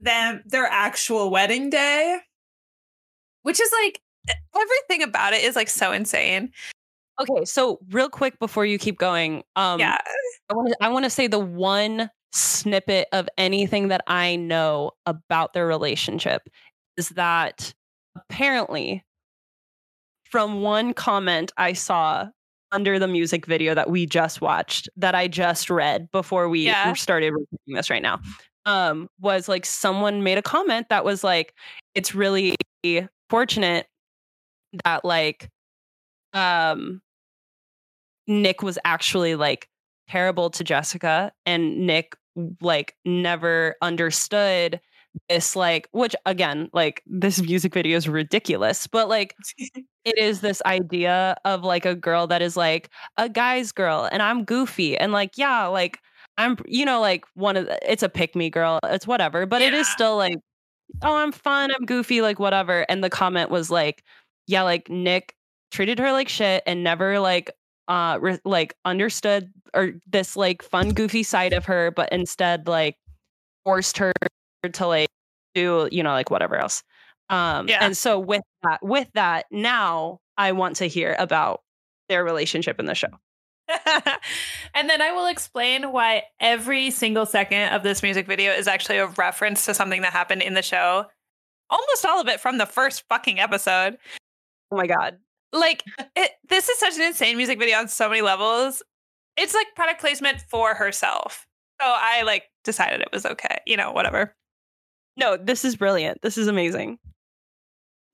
them, 0.00 0.42
their 0.46 0.66
actual 0.66 1.30
wedding 1.30 1.70
day, 1.70 2.18
which 3.42 3.60
is 3.60 3.70
like 3.84 4.00
everything 4.54 5.02
about 5.02 5.32
it 5.32 5.44
is 5.44 5.54
like 5.54 5.68
so 5.68 5.92
insane. 5.92 6.50
okay, 7.20 7.44
so 7.44 7.78
real 7.90 8.08
quick 8.08 8.38
before 8.38 8.66
you 8.66 8.78
keep 8.78 8.98
going, 8.98 9.42
um, 9.54 9.78
yeah. 9.80 9.98
I 10.50 10.54
want 10.54 10.68
to 10.68 10.76
I 10.80 10.88
want 10.88 11.04
to 11.04 11.10
say 11.10 11.26
the 11.26 11.38
one 11.38 12.10
snippet 12.32 13.08
of 13.12 13.28
anything 13.38 13.88
that 13.88 14.02
I 14.06 14.36
know 14.36 14.92
about 15.06 15.52
their 15.54 15.66
relationship 15.66 16.42
is 16.96 17.10
that 17.10 17.72
apparently 18.16 19.04
from 20.30 20.60
one 20.62 20.92
comment 20.94 21.52
I 21.56 21.72
saw 21.72 22.28
under 22.72 22.98
the 22.98 23.06
music 23.08 23.46
video 23.46 23.74
that 23.74 23.90
we 23.90 24.06
just 24.06 24.40
watched 24.40 24.88
that 24.96 25.14
I 25.14 25.28
just 25.28 25.70
read 25.70 26.10
before 26.10 26.48
we 26.48 26.66
Yeah. 26.66 26.92
started 26.94 27.30
recording 27.32 27.74
this 27.74 27.90
right 27.90 28.02
now 28.02 28.20
um 28.64 29.08
was 29.20 29.48
like 29.48 29.64
someone 29.64 30.24
made 30.24 30.36
a 30.38 30.42
comment 30.42 30.88
that 30.88 31.04
was 31.04 31.22
like 31.22 31.54
it's 31.94 32.14
really 32.14 32.56
fortunate 33.30 33.86
that 34.84 35.04
like 35.04 35.48
um 36.32 37.00
Nick 38.26 38.62
was 38.62 38.78
actually 38.84 39.36
like 39.36 39.68
terrible 40.08 40.50
to 40.50 40.64
Jessica 40.64 41.32
and 41.46 41.86
Nick 41.86 42.16
like 42.60 42.96
never 43.04 43.76
understood 43.80 44.80
this 45.28 45.56
like 45.56 45.88
which 45.92 46.14
again 46.26 46.68
like 46.72 47.02
this 47.06 47.40
music 47.40 47.72
video 47.72 47.96
is 47.96 48.08
ridiculous 48.08 48.86
but 48.86 49.08
like 49.08 49.34
it 50.06 50.16
is 50.16 50.40
this 50.40 50.62
idea 50.64 51.36
of 51.44 51.64
like 51.64 51.84
a 51.84 51.94
girl 51.94 52.26
that 52.28 52.40
is 52.40 52.56
like 52.56 52.88
a 53.18 53.28
guy's 53.28 53.72
girl 53.72 54.08
and 54.10 54.22
I'm 54.22 54.44
goofy 54.44 54.96
and 54.96 55.12
like 55.12 55.36
yeah 55.36 55.66
like 55.66 55.98
I'm 56.38 56.56
you 56.66 56.84
know 56.84 57.00
like 57.00 57.24
one 57.34 57.56
of 57.56 57.66
the, 57.66 57.92
it's 57.92 58.04
a 58.04 58.08
pick 58.08 58.36
me 58.36 58.48
girl 58.48 58.78
it's 58.84 59.06
whatever 59.06 59.44
but 59.46 59.62
it 59.62 59.74
is 59.74 59.88
still 59.88 60.16
like 60.16 60.38
oh 61.02 61.16
I'm 61.16 61.32
fun 61.32 61.72
I'm 61.72 61.84
goofy 61.84 62.22
like 62.22 62.38
whatever 62.38 62.86
and 62.88 63.02
the 63.02 63.10
comment 63.10 63.50
was 63.50 63.70
like 63.70 64.04
yeah 64.46 64.62
like 64.62 64.88
Nick 64.88 65.34
treated 65.72 65.98
her 65.98 66.12
like 66.12 66.28
shit 66.28 66.62
and 66.66 66.84
never 66.84 67.18
like 67.18 67.50
uh 67.88 68.18
re- 68.20 68.38
like 68.44 68.74
understood 68.84 69.52
or 69.74 69.92
this 70.06 70.36
like 70.36 70.62
fun 70.62 70.90
goofy 70.90 71.24
side 71.24 71.52
of 71.52 71.64
her 71.64 71.90
but 71.90 72.10
instead 72.12 72.68
like 72.68 72.96
forced 73.64 73.98
her 73.98 74.12
to 74.72 74.86
like 74.86 75.08
do 75.54 75.88
you 75.90 76.02
know 76.02 76.12
like 76.12 76.30
whatever 76.30 76.56
else 76.56 76.84
um 77.30 77.68
Yeah. 77.68 77.84
and 77.84 77.96
so 77.96 78.18
with 78.18 78.42
that 78.62 78.80
with 78.82 79.08
that 79.14 79.46
now 79.50 80.20
i 80.36 80.52
want 80.52 80.76
to 80.76 80.86
hear 80.86 81.14
about 81.18 81.60
their 82.08 82.22
relationship 82.24 82.78
in 82.78 82.86
the 82.86 82.94
show. 82.94 83.08
And 84.74 84.90
then 84.90 85.00
I 85.00 85.10
will 85.12 85.26
explain 85.26 85.90
why 85.90 86.24
every 86.38 86.90
single 86.90 87.24
second 87.26 87.72
of 87.72 87.82
this 87.82 88.02
music 88.02 88.26
video 88.26 88.52
is 88.52 88.68
actually 88.68 88.98
a 88.98 89.06
reference 89.06 89.64
to 89.64 89.74
something 89.74 90.02
that 90.02 90.12
happened 90.12 90.42
in 90.42 90.54
the 90.54 90.62
show. 90.62 91.06
Almost 91.70 92.04
all 92.04 92.20
of 92.20 92.28
it 92.28 92.40
from 92.40 92.58
the 92.58 92.66
first 92.66 93.04
fucking 93.08 93.40
episode. 93.40 93.96
oh 94.70 94.76
my 94.76 94.86
god. 94.86 95.18
Like 95.52 95.82
it, 96.14 96.30
this 96.48 96.68
is 96.68 96.78
such 96.78 96.96
an 96.96 97.02
insane 97.02 97.36
music 97.38 97.58
video 97.58 97.78
on 97.78 97.88
so 97.88 98.08
many 98.08 98.20
levels. 98.20 98.82
It's 99.36 99.54
like 99.54 99.66
product 99.74 100.00
placement 100.00 100.42
for 100.50 100.74
herself. 100.74 101.46
So 101.80 101.86
i 101.88 102.22
like 102.22 102.44
decided 102.64 103.00
it 103.00 103.08
was 103.12 103.26
okay 103.26 103.58
you 103.66 103.76
know 103.76 103.92
whatever. 103.92 104.34
No 105.16 105.36
this 105.36 105.64
is 105.64 105.74
brilliant. 105.76 106.20
This 106.22 106.36
is 106.38 106.46
amazing 106.48 106.98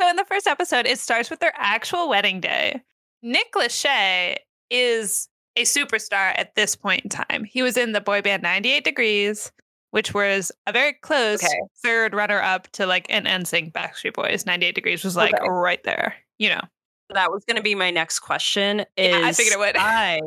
so 0.03 0.09
in 0.09 0.17
the 0.17 0.25
first 0.25 0.47
episode 0.49 0.85
it 0.87 0.99
starts 0.99 1.31
with 1.31 1.39
their 1.41 1.53
actual 1.57 2.09
wedding 2.09 2.41
day 2.41 2.83
nick 3.23 3.53
lachey 3.55 4.37
is 4.71 5.29
a 5.57 5.63
superstar 5.63 6.33
at 6.37 6.55
this 6.57 6.75
point 6.75 7.03
in 7.03 7.09
time 7.09 7.45
he 7.45 7.63
was 7.63 7.77
in 7.77 7.93
the 7.93 8.01
boy 8.01 8.21
band 8.21 8.43
98 8.43 8.83
degrees 8.85 9.53
which 9.93 10.13
was 10.15 10.51
a 10.67 10.73
very 10.73 10.95
close 10.95 11.45
Okay. 11.45 11.61
third 11.85 12.15
runner 12.15 12.41
up 12.41 12.67
to 12.73 12.87
like 12.87 13.07
an 13.11 13.25
NSYNC 13.27 13.73
Backstreet 13.73 14.15
Boys. 14.15 14.47
98 14.47 14.75
Degrees 14.75 15.05
was 15.05 15.17
like 15.17 15.35
Okay. 15.35 15.47
right 15.51 15.85
there, 15.85 16.15
you 16.39 16.49
know. 16.49 16.63
that 17.11 17.31
was 17.31 17.45
going 17.45 17.59
to 17.59 17.63
be 17.63 17.75
my 17.75 17.91
next 17.91 18.21
question 18.21 18.87
is 18.97 19.15
Yeah, 19.15 19.21
I 19.23 19.33
figured 19.33 19.53
it 19.53 19.59
would. 19.59 19.77
i 19.77 20.19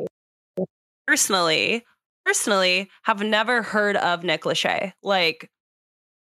personally 1.08 1.84
personally 2.24 2.88
have 3.02 3.20
never 3.22 3.62
heard 3.62 3.96
of 3.96 4.22
nick 4.22 4.42
lachey 4.42 4.92
like 5.02 5.50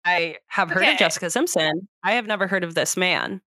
i 0.06 0.36
have 0.48 0.70
heard 0.70 0.84
Okay. 0.84 0.94
of 0.94 1.00
jessica 1.00 1.30
simpson 1.30 1.88
i 2.04 2.14
have 2.14 2.26
never 2.28 2.48
heard 2.48 2.64
of 2.64 2.76
this 2.76 2.96
man 2.98 3.42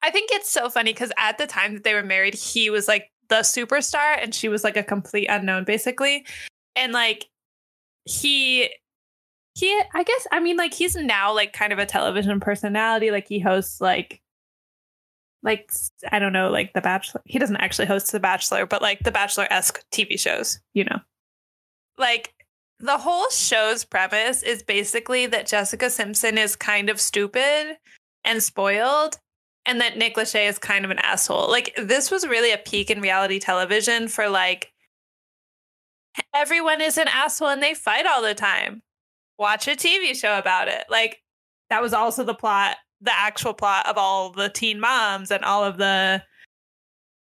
I 0.00 0.12
think 0.12 0.30
it's 0.32 0.48
so 0.48 0.70
funny 0.70 0.92
because 0.92 1.10
at 1.18 1.38
the 1.38 1.46
time 1.48 1.74
that 1.74 1.82
they 1.82 1.92
were 1.92 2.04
married, 2.04 2.34
he 2.34 2.70
was 2.70 2.86
like 2.86 3.10
the 3.30 3.40
superstar 3.40 4.16
and 4.22 4.32
she 4.32 4.48
was 4.48 4.62
like 4.62 4.76
a 4.76 4.84
complete 4.84 5.26
unknown, 5.26 5.64
basically. 5.64 6.24
And 6.76 6.92
like 6.92 7.26
he 8.04 8.72
he 9.56 9.82
I 9.92 10.04
guess 10.04 10.26
I 10.30 10.38
mean 10.38 10.56
like 10.56 10.72
he's 10.72 10.94
now 10.94 11.34
like 11.34 11.52
kind 11.52 11.72
of 11.72 11.80
a 11.80 11.84
television 11.84 12.38
personality. 12.38 13.10
Like 13.10 13.26
he 13.26 13.40
hosts 13.40 13.80
like 13.80 14.22
like 15.42 15.72
I 16.12 16.20
don't 16.20 16.32
know, 16.32 16.48
like 16.48 16.74
The 16.74 16.80
Bachelor. 16.80 17.22
He 17.24 17.40
doesn't 17.40 17.56
actually 17.56 17.86
host 17.86 18.12
The 18.12 18.20
Bachelor, 18.20 18.66
but 18.66 18.80
like 18.80 19.00
The 19.00 19.10
Bachelor 19.10 19.48
esque 19.50 19.84
TV 19.90 20.16
shows, 20.16 20.60
you 20.74 20.84
know. 20.84 21.00
Like 21.98 22.32
the 22.80 22.98
whole 22.98 23.28
show's 23.30 23.84
premise 23.84 24.42
is 24.42 24.62
basically 24.62 25.26
that 25.26 25.46
Jessica 25.46 25.90
Simpson 25.90 26.38
is 26.38 26.56
kind 26.56 26.88
of 26.88 27.00
stupid 27.00 27.76
and 28.24 28.42
spoiled, 28.42 29.18
and 29.66 29.80
that 29.80 29.98
Nick 29.98 30.16
Lachey 30.16 30.48
is 30.48 30.58
kind 30.58 30.84
of 30.84 30.90
an 30.90 30.98
asshole. 30.98 31.50
Like 31.50 31.74
this 31.76 32.10
was 32.10 32.26
really 32.26 32.52
a 32.52 32.58
peak 32.58 32.90
in 32.90 33.00
reality 33.00 33.38
television 33.38 34.08
for 34.08 34.28
like 34.28 34.72
everyone 36.34 36.80
is 36.80 36.98
an 36.98 37.08
asshole 37.08 37.48
and 37.48 37.62
they 37.62 37.74
fight 37.74 38.06
all 38.06 38.22
the 38.22 38.34
time. 38.34 38.82
Watch 39.38 39.68
a 39.68 39.72
TV 39.72 40.14
show 40.16 40.38
about 40.38 40.68
it. 40.68 40.84
Like 40.90 41.22
that 41.70 41.82
was 41.82 41.92
also 41.92 42.24
the 42.24 42.34
plot 42.34 42.76
the 43.00 43.16
actual 43.16 43.54
plot 43.54 43.86
of 43.86 43.96
all 43.96 44.32
the 44.32 44.48
teen 44.48 44.80
moms 44.80 45.30
and 45.30 45.44
all 45.44 45.64
of 45.64 45.76
the 45.76 46.22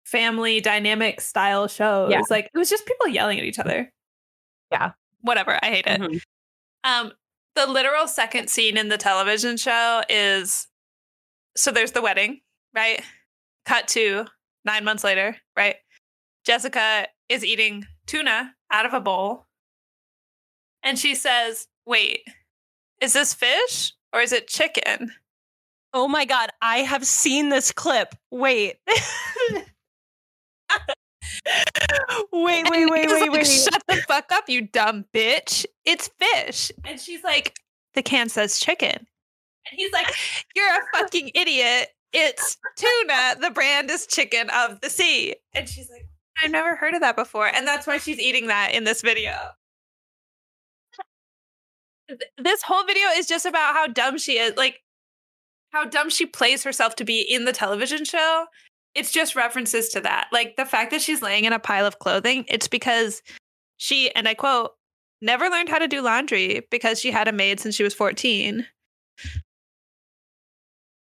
family 0.03 0.59
dynamic 0.61 1.21
style 1.21 1.67
shows. 1.67 2.09
Yeah. 2.11 2.21
Like 2.29 2.49
it 2.53 2.57
was 2.57 2.69
just 2.69 2.85
people 2.85 3.07
yelling 3.07 3.37
at 3.37 3.45
each 3.45 3.59
other. 3.59 3.91
Yeah. 4.71 4.91
Whatever. 5.21 5.59
I 5.61 5.67
hate 5.67 5.87
it. 5.87 6.01
Mhm. 6.01 6.21
Um 6.83 7.11
the 7.55 7.67
literal 7.67 8.07
second 8.07 8.49
scene 8.49 8.77
in 8.77 8.89
the 8.89 8.97
television 8.97 9.57
show 9.57 10.01
is 10.09 10.67
so 11.57 11.71
there's 11.71 11.91
the 11.91 12.01
wedding, 12.01 12.41
right? 12.73 13.01
Cut 13.65 13.87
to 13.89 14.25
9 14.65 14.83
months 14.83 15.03
later, 15.03 15.35
right? 15.57 15.75
Jessica 16.45 17.07
is 17.29 17.43
eating 17.43 17.85
tuna 18.07 18.55
out 18.71 18.85
of 18.85 18.93
a 18.93 19.01
bowl. 19.01 19.47
And 20.83 20.97
she 20.97 21.15
says, 21.15 21.67
"Wait, 21.85 22.21
is 23.01 23.13
this 23.13 23.33
fish 23.33 23.93
or 24.13 24.21
is 24.21 24.31
it 24.33 24.47
chicken?" 24.47 25.11
Oh 25.93 26.07
my 26.07 26.25
god, 26.25 26.49
I 26.61 26.79
have 26.79 27.05
seen 27.07 27.49
this 27.49 27.71
clip. 27.71 28.15
Wait. 28.31 28.77
wait, 32.31 32.69
wait, 32.69 32.89
wait, 32.89 33.01
he's 33.01 33.11
wait, 33.11 33.21
like, 33.21 33.31
wait. 33.31 33.47
Shut 33.47 33.81
fuck 34.09 34.31
up, 34.31 34.49
you 34.49 34.61
dumb 34.61 35.05
bitch. 35.13 35.65
It's 35.85 36.09
fish. 36.19 36.71
And 36.83 36.99
she's 36.99 37.23
like, 37.23 37.55
the 37.93 38.01
can 38.01 38.27
says 38.27 38.59
chicken. 38.59 38.91
And 38.91 39.77
he's 39.77 39.93
like, 39.93 40.07
you're 40.55 40.67
a 40.67 40.97
fucking 40.97 41.31
idiot. 41.35 41.89
It's 42.11 42.57
tuna. 42.75 43.35
The 43.39 43.51
brand 43.51 43.89
is 43.91 44.07
chicken 44.07 44.49
of 44.49 44.81
the 44.81 44.89
sea. 44.89 45.35
And 45.53 45.69
she's 45.69 45.89
like, 45.89 46.07
I've 46.43 46.51
never 46.51 46.75
heard 46.75 46.95
of 46.95 47.01
that 47.01 47.15
before. 47.15 47.47
And 47.47 47.67
that's 47.67 47.85
why 47.85 47.99
she's 47.99 48.19
eating 48.19 48.47
that 48.47 48.73
in 48.73 48.83
this 48.83 49.01
video. 49.01 49.35
This 52.39 52.63
whole 52.63 52.85
video 52.85 53.07
is 53.15 53.27
just 53.27 53.45
about 53.45 53.75
how 53.75 53.85
dumb 53.85 54.17
she 54.17 54.39
is. 54.39 54.57
Like, 54.57 54.81
how 55.69 55.85
dumb 55.85 56.09
she 56.09 56.25
plays 56.25 56.63
herself 56.63 56.95
to 56.95 57.05
be 57.05 57.21
in 57.21 57.45
the 57.45 57.53
television 57.53 58.03
show 58.03 58.45
it's 58.95 59.11
just 59.11 59.35
references 59.35 59.89
to 59.89 60.01
that. 60.01 60.27
Like 60.31 60.55
the 60.55 60.65
fact 60.65 60.91
that 60.91 61.01
she's 61.01 61.21
laying 61.21 61.45
in 61.45 61.53
a 61.53 61.59
pile 61.59 61.85
of 61.85 61.99
clothing, 61.99 62.45
it's 62.47 62.67
because 62.67 63.21
she, 63.79 64.13
and 64.13 64.27
I 64.27 64.35
quote, 64.35 64.71
never 65.21 65.49
learned 65.49 65.69
how 65.69 65.79
to 65.79 65.87
do 65.87 66.01
laundry 66.01 66.61
because 66.69 66.99
she 66.99 67.09
had 67.11 67.27
a 67.27 67.31
maid 67.31 67.59
since 67.59 67.73
she 67.75 67.83
was 67.83 67.93
14. 67.95 68.65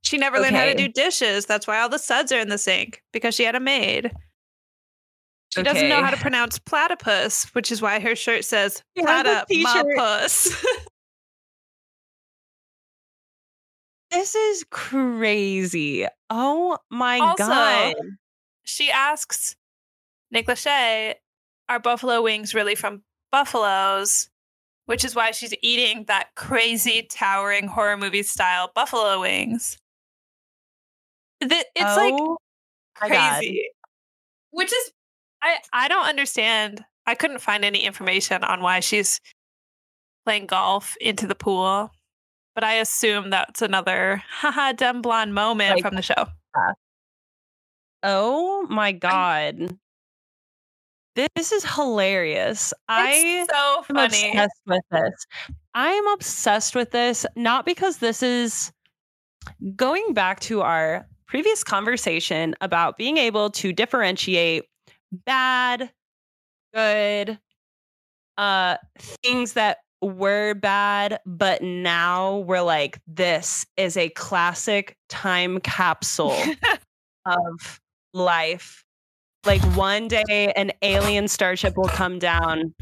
She 0.03 0.17
never 0.17 0.39
learned 0.39 0.55
how 0.55 0.65
to 0.65 0.75
do 0.75 0.87
dishes. 0.87 1.45
That's 1.47 1.65
why 1.67 1.79
all 1.81 1.89
the 1.89 1.97
suds 1.97 2.31
are 2.31 2.39
in 2.39 2.49
the 2.49 2.57
sink 2.57 3.01
because 3.11 3.33
she 3.35 3.43
had 3.43 3.55
a 3.55 3.59
maid. 3.59 4.11
She 5.53 5.63
doesn't 5.63 5.89
know 5.89 6.03
how 6.03 6.11
to 6.11 6.17
pronounce 6.17 6.59
platypus, 6.59 7.45
which 7.55 7.71
is 7.71 7.81
why 7.81 7.99
her 7.99 8.15
shirt 8.15 8.45
says 8.45 8.83
She 8.97 9.03
has 9.03 9.25
a 9.25 9.45
t-shirt. 9.49 9.85
platypus. 9.95 10.65
This 14.09 14.35
is 14.35 14.63
crazy. 14.71 16.07
Oh 16.29 16.77
my 16.89 17.19
Also, 17.19 17.43
god. 17.45 17.95
she 18.63 18.89
asks 18.89 19.57
Nick 20.31 20.47
Lachey, 20.47 21.15
are 21.69 21.79
buffalo 21.79 22.21
wings 22.21 22.53
really 22.53 22.75
from 22.75 23.03
buffaloes? 23.31 24.29
Which 24.85 25.03
is 25.03 25.15
why 25.15 25.31
she's 25.31 25.53
eating 25.61 26.05
that 26.05 26.29
crazy, 26.35 27.05
towering 27.11 27.67
horror 27.67 27.97
movie 27.97 28.23
style 28.23 28.71
buffalo 28.73 29.19
wings. 29.19 29.77
Th- 31.41 31.65
It's 31.75 31.95
like 31.97 32.13
Oh 32.17 32.37
God. 33.01 33.09
crazy. 33.39 33.67
Which 34.51 34.71
is, 34.71 34.91
I, 35.41 35.57
I 35.73 35.87
don't 35.89 36.07
understand. 36.07 36.83
I 37.05 37.15
couldn't 37.15 37.39
find 37.41 37.63
any 37.65 37.79
information 37.85 38.43
on 38.43 38.61
why 38.61 38.79
she's 38.79 39.19
playing 40.25 40.45
golf 40.47 40.95
into 41.01 41.27
the 41.27 41.35
pool. 41.35 41.91
But 42.55 42.63
I 42.63 42.75
assume 42.75 43.29
that's 43.29 43.61
another 43.61 44.23
haha 44.29 44.71
dumb 44.71 45.01
blonde 45.01 45.33
moment 45.35 45.75
Like- 45.75 45.83
from 45.83 45.95
the 45.95 46.01
show. 46.01 46.27
Oh 48.03 48.65
my 48.69 48.91
god. 48.93 49.77
This 51.35 51.51
is 51.51 51.65
hilarious. 51.65 52.73
I 52.87 53.13
It's 53.15 53.51
so 53.51 53.83
am 53.89 53.95
funny. 53.95 54.29
obsessed 54.29 54.61
with 54.67 54.83
this. 54.91 55.25
I 55.73 55.89
am 55.89 56.07
obsessed 56.09 56.75
with 56.75 56.91
this 56.91 57.25
not 57.35 57.65
because 57.65 57.97
this 57.97 58.21
is 58.21 58.71
going 59.75 60.13
back 60.13 60.39
to 60.41 60.61
our 60.61 61.07
previous 61.25 61.63
conversation 61.63 62.55
about 62.61 62.97
being 62.97 63.17
able 63.17 63.49
to 63.51 63.73
differentiate 63.73 64.65
bad, 65.25 65.91
good, 66.73 67.39
uh 68.37 68.77
things 69.23 69.53
that 69.53 69.79
were 70.01 70.53
bad, 70.53 71.19
but 71.25 71.61
now 71.63 72.37
we're 72.39 72.61
like, 72.61 72.99
this 73.07 73.65
is 73.77 73.97
a 73.97 74.09
classic 74.09 74.95
time 75.09 75.59
capsule 75.61 76.37
of 77.25 77.81
life. 78.13 78.83
Like 79.47 79.63
one 79.77 80.09
day 80.09 80.51
an 80.57 80.73
alien 80.81 81.29
starship 81.29 81.77
will 81.77 81.87
come 81.87 82.19
down 82.19 82.75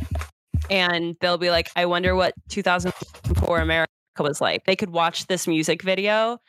and 0.72 1.16
they'll 1.22 1.38
be 1.38 1.51
like, 1.51 1.70
I 1.76 1.86
wonder 1.86 2.16
what 2.16 2.34
2004 2.49 3.59
America 3.59 3.91
was 4.18 4.41
like. 4.41 4.66
They 4.66 4.76
could 4.76 4.89
watch 4.89 5.28
this 5.28 5.45
music 5.47 5.84
video 5.84 6.39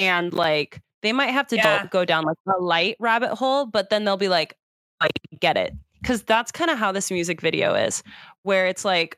and 0.00 0.32
like 0.34 0.80
they 1.02 1.12
might 1.12 1.30
have 1.30 1.46
to 1.46 1.56
do- 1.56 1.88
go 1.90 2.04
down 2.04 2.24
like 2.24 2.36
a 2.48 2.60
light 2.60 2.96
rabbit 2.98 3.36
hole, 3.36 3.66
but 3.66 3.88
then 3.88 4.04
they'll 4.04 4.16
be 4.16 4.28
like, 4.28 4.56
I 5.00 5.08
get 5.38 5.56
it. 5.56 5.74
Cause 6.02 6.24
that's 6.24 6.50
kind 6.50 6.68
of 6.68 6.76
how 6.76 6.90
this 6.90 7.12
music 7.12 7.40
video 7.40 7.74
is, 7.74 8.02
where 8.42 8.66
it's 8.66 8.84
like, 8.84 9.16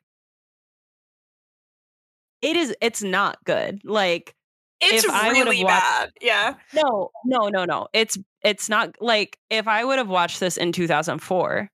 it 2.42 2.55
is, 2.55 2.76
it's 2.82 3.03
not 3.03 3.42
good. 3.45 3.80
Like, 3.82 4.34
It's 4.80 5.06
really 5.06 5.64
watched- 5.64 5.80
bad. 5.82 6.10
Yeah. 6.20 6.54
no, 6.74 7.10
no, 7.24 7.48
no, 7.48 7.64
no. 7.64 7.88
It's 7.92 8.18
it's 8.42 8.68
not 8.68 8.94
like 9.00 9.38
if 9.50 9.66
I 9.68 9.84
would 9.84 9.98
have 9.98 10.08
watched 10.08 10.40
this 10.40 10.56
in 10.56 10.72
2004, 10.72 11.70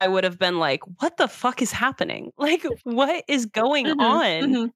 I 0.00 0.08
would 0.08 0.24
have 0.24 0.38
been 0.38 0.58
like, 0.58 0.80
"What 1.00 1.16
the 1.16 1.28
fuck 1.28 1.62
is 1.62 1.72
happening? 1.72 2.32
Like, 2.38 2.64
what 2.84 3.24
is 3.28 3.46
going 3.46 3.86
Mhm, 3.86 4.00
on?" 4.00 4.50
mhm. 4.50 4.70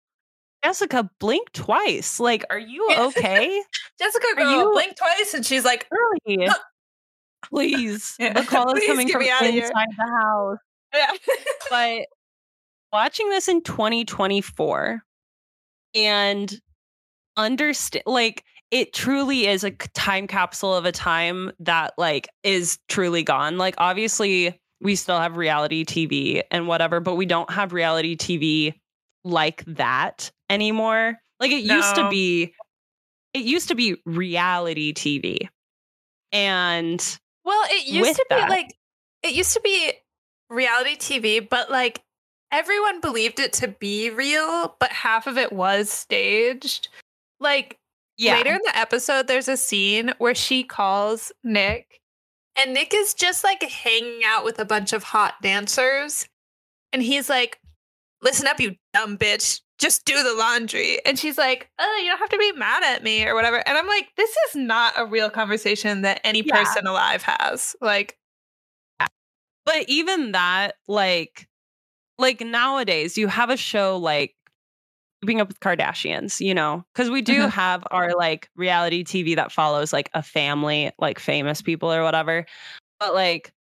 Jessica, 0.64 1.10
blink 1.20 1.52
twice. 1.52 2.18
Like, 2.18 2.44
are 2.50 2.58
you 2.58 2.88
okay? 2.90 3.62
Jessica 4.00 4.26
girl 4.36 4.50
you- 4.52 4.72
blink 4.72 4.96
twice 4.96 5.34
and 5.34 5.44
she's 5.44 5.64
like, 5.64 5.86
Really? 6.26 6.48
Please, 7.44 8.16
Yeah, 8.18 8.32
the 8.32 8.42
call 8.46 8.74
is 8.74 8.84
coming 8.86 9.08
from 9.08 9.22
inside 9.22 9.86
the 9.96 10.18
house. 10.22 10.58
yeah. 10.94 11.12
But 11.70 12.06
watching 12.92 13.28
this 13.30 13.46
in 13.48 13.62
2024 13.62 15.02
and 15.94 16.60
understand 17.36 18.04
like 18.06 18.44
it 18.70 18.92
truly 18.92 19.46
is 19.46 19.62
a 19.64 19.70
time 19.70 20.26
capsule 20.26 20.74
of 20.74 20.84
a 20.84 20.92
time 20.92 21.52
that 21.60 21.94
like 21.98 22.28
is 22.42 22.78
truly 22.88 23.22
gone. 23.22 23.58
Like 23.58 23.74
obviously 23.78 24.60
we 24.80 24.96
still 24.96 25.18
have 25.18 25.36
reality 25.36 25.84
tv 25.84 26.42
and 26.50 26.68
whatever 26.68 27.00
but 27.00 27.14
we 27.14 27.24
don't 27.26 27.50
have 27.50 27.72
reality 27.72 28.16
tv 28.16 28.74
like 29.24 29.64
that 29.66 30.30
anymore. 30.50 31.16
Like 31.40 31.52
it 31.52 31.62
used 31.64 31.94
to 31.96 32.08
be 32.10 32.54
it 33.34 33.44
used 33.44 33.68
to 33.68 33.74
be 33.74 33.96
reality 34.04 34.92
tv 34.92 35.48
and 36.32 37.18
Well, 37.44 37.62
it 37.70 37.86
used 37.86 38.16
to 38.16 38.26
that- 38.30 38.48
be 38.48 38.50
like 38.50 38.74
it 39.22 39.32
used 39.32 39.54
to 39.54 39.60
be 39.60 39.92
reality 40.50 40.96
TV, 40.96 41.40
but 41.48 41.70
like 41.70 42.02
everyone 42.52 43.00
believed 43.00 43.40
it 43.40 43.52
to 43.54 43.68
be 43.68 44.10
real, 44.10 44.76
but 44.78 44.90
half 44.90 45.26
of 45.26 45.36
it 45.38 45.52
was 45.52 45.90
staged. 45.90 46.88
Like 47.40 47.78
yeah 48.18 48.34
later 48.36 48.52
in 48.54 48.60
the 48.64 48.76
episode, 48.76 49.26
there's 49.28 49.48
a 49.48 49.56
scene 49.56 50.12
where 50.18 50.34
she 50.34 50.64
calls 50.64 51.32
Nick, 51.44 52.00
and 52.56 52.72
Nick 52.74 52.92
is 52.94 53.14
just 53.14 53.44
like 53.44 53.62
hanging 53.62 54.22
out 54.24 54.44
with 54.44 54.58
a 54.58 54.64
bunch 54.64 54.92
of 54.92 55.02
hot 55.02 55.34
dancers. 55.42 56.28
And 56.92 57.02
he's 57.02 57.28
like, 57.28 57.58
Listen 58.22 58.46
up, 58.46 58.58
you 58.60 58.76
dumb 58.94 59.18
bitch. 59.18 59.60
just 59.78 60.06
do 60.06 60.22
the 60.22 60.32
laundry. 60.34 61.04
And 61.04 61.18
she's 61.18 61.36
like, 61.36 61.68
oh, 61.78 62.00
you 62.02 62.08
don't 62.08 62.18
have 62.18 62.30
to 62.30 62.38
be 62.38 62.52
mad 62.52 62.82
at 62.82 63.02
me 63.04 63.26
or 63.26 63.34
whatever. 63.34 63.56
And 63.68 63.76
I'm 63.76 63.86
like, 63.86 64.08
this 64.16 64.30
is 64.48 64.56
not 64.56 64.94
a 64.96 65.04
real 65.04 65.28
conversation 65.28 66.00
that 66.02 66.22
any 66.24 66.40
Yeah. 66.42 66.54
person 66.64 66.86
alive 66.86 67.22
has. 67.22 67.76
Like, 67.82 68.16
But 68.98 69.84
even 69.88 70.32
that, 70.32 70.76
like, 70.88 71.46
like 72.18 72.40
nowadays, 72.40 73.18
you 73.18 73.26
have 73.28 73.50
a 73.50 73.56
show 73.56 73.98
like 73.98 74.34
Keeping 75.22 75.40
Up 75.40 75.48
with 75.48 75.60
Kardashians, 75.60 76.40
you 76.44 76.54
know, 76.54 76.84
because 76.94 77.10
we 77.10 77.22
do 77.22 77.46
Mhm. 77.46 77.50
have 77.50 77.84
our 77.90 78.14
like 78.16 78.48
reality 78.56 79.02
TV 79.04 79.34
that 79.36 79.50
follows 79.52 79.92
like 79.92 80.10
a 80.14 80.22
family, 80.22 80.92
like 80.98 81.18
famous 81.18 81.62
people 81.62 81.92
or 81.92 82.02
whatever. 82.02 82.44
But 83.00 83.14
like 83.14 83.52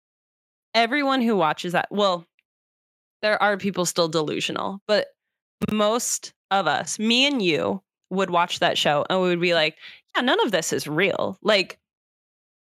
everyone 0.74 1.22
who 1.22 1.36
watches 1.36 1.72
that, 1.72 1.88
well, 1.90 2.26
there 3.22 3.40
are 3.42 3.56
people 3.56 3.86
still 3.86 4.08
delusional, 4.08 4.80
but 4.86 5.08
most 5.72 6.34
of 6.50 6.66
us, 6.66 6.98
me 6.98 7.26
and 7.26 7.40
you, 7.40 7.82
would 8.10 8.30
watch 8.30 8.58
that 8.60 8.76
show 8.78 9.04
and 9.08 9.20
we 9.22 9.28
would 9.28 9.40
be 9.40 9.54
like, 9.54 9.76
yeah, 10.14 10.22
none 10.22 10.40
of 10.44 10.52
this 10.52 10.72
is 10.72 10.86
real. 10.86 11.38
Like, 11.42 11.78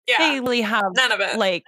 yeah, 0.06 0.18
they 0.18 0.40
really 0.40 0.62
have 0.62 0.84
none 0.94 1.12
of 1.12 1.20
it. 1.20 1.36
like 1.38 1.64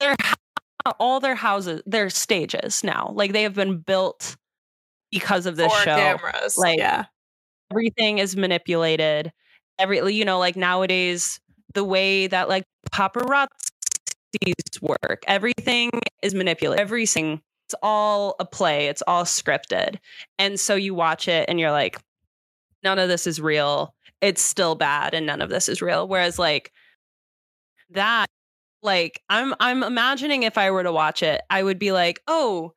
their 0.00 0.16
hou- 0.20 0.92
all 0.98 1.20
their 1.20 1.34
houses 1.34 1.82
their 1.86 2.10
stages 2.10 2.82
now 2.84 3.10
like 3.14 3.32
they 3.32 3.42
have 3.42 3.54
been 3.54 3.78
built 3.78 4.36
because 5.14 5.46
of 5.46 5.56
this 5.56 5.72
for 5.72 5.78
show 5.82 5.96
cameras. 5.96 6.56
like- 6.58 6.78
yeah. 6.78 7.04
everything 7.70 8.18
is 8.18 8.36
manipulated 8.36 9.32
every 9.78 10.12
you 10.12 10.24
know 10.24 10.38
like 10.38 10.56
nowadays 10.56 11.40
the 11.74 11.84
way 11.84 12.26
that 12.26 12.48
like 12.48 12.64
paparazzi's 12.92 13.48
work 14.82 15.24
everything 15.26 15.90
is 16.22 16.34
manipulated 16.34 16.80
everything 16.80 17.40
it's 17.66 17.74
all 17.82 18.36
a 18.38 18.44
play 18.44 18.88
it's 18.88 19.02
all 19.06 19.24
scripted 19.24 19.96
and 20.38 20.60
so 20.60 20.74
you 20.74 20.94
watch 20.94 21.28
it 21.28 21.48
and 21.48 21.58
you're 21.58 21.70
like 21.72 21.98
none 22.82 22.98
of 22.98 23.08
this 23.08 23.26
is 23.26 23.40
real 23.40 23.94
it's 24.20 24.42
still 24.42 24.74
bad 24.74 25.14
and 25.14 25.26
none 25.26 25.40
of 25.40 25.48
this 25.50 25.68
is 25.68 25.80
real 25.82 26.06
whereas 26.06 26.38
like 26.38 26.70
that 27.90 28.26
like 28.82 29.22
i'm 29.30 29.54
i'm 29.60 29.82
imagining 29.82 30.42
if 30.42 30.58
i 30.58 30.70
were 30.70 30.82
to 30.82 30.92
watch 30.92 31.22
it 31.22 31.40
i 31.50 31.62
would 31.62 31.78
be 31.78 31.90
like 31.92 32.20
oh 32.28 32.72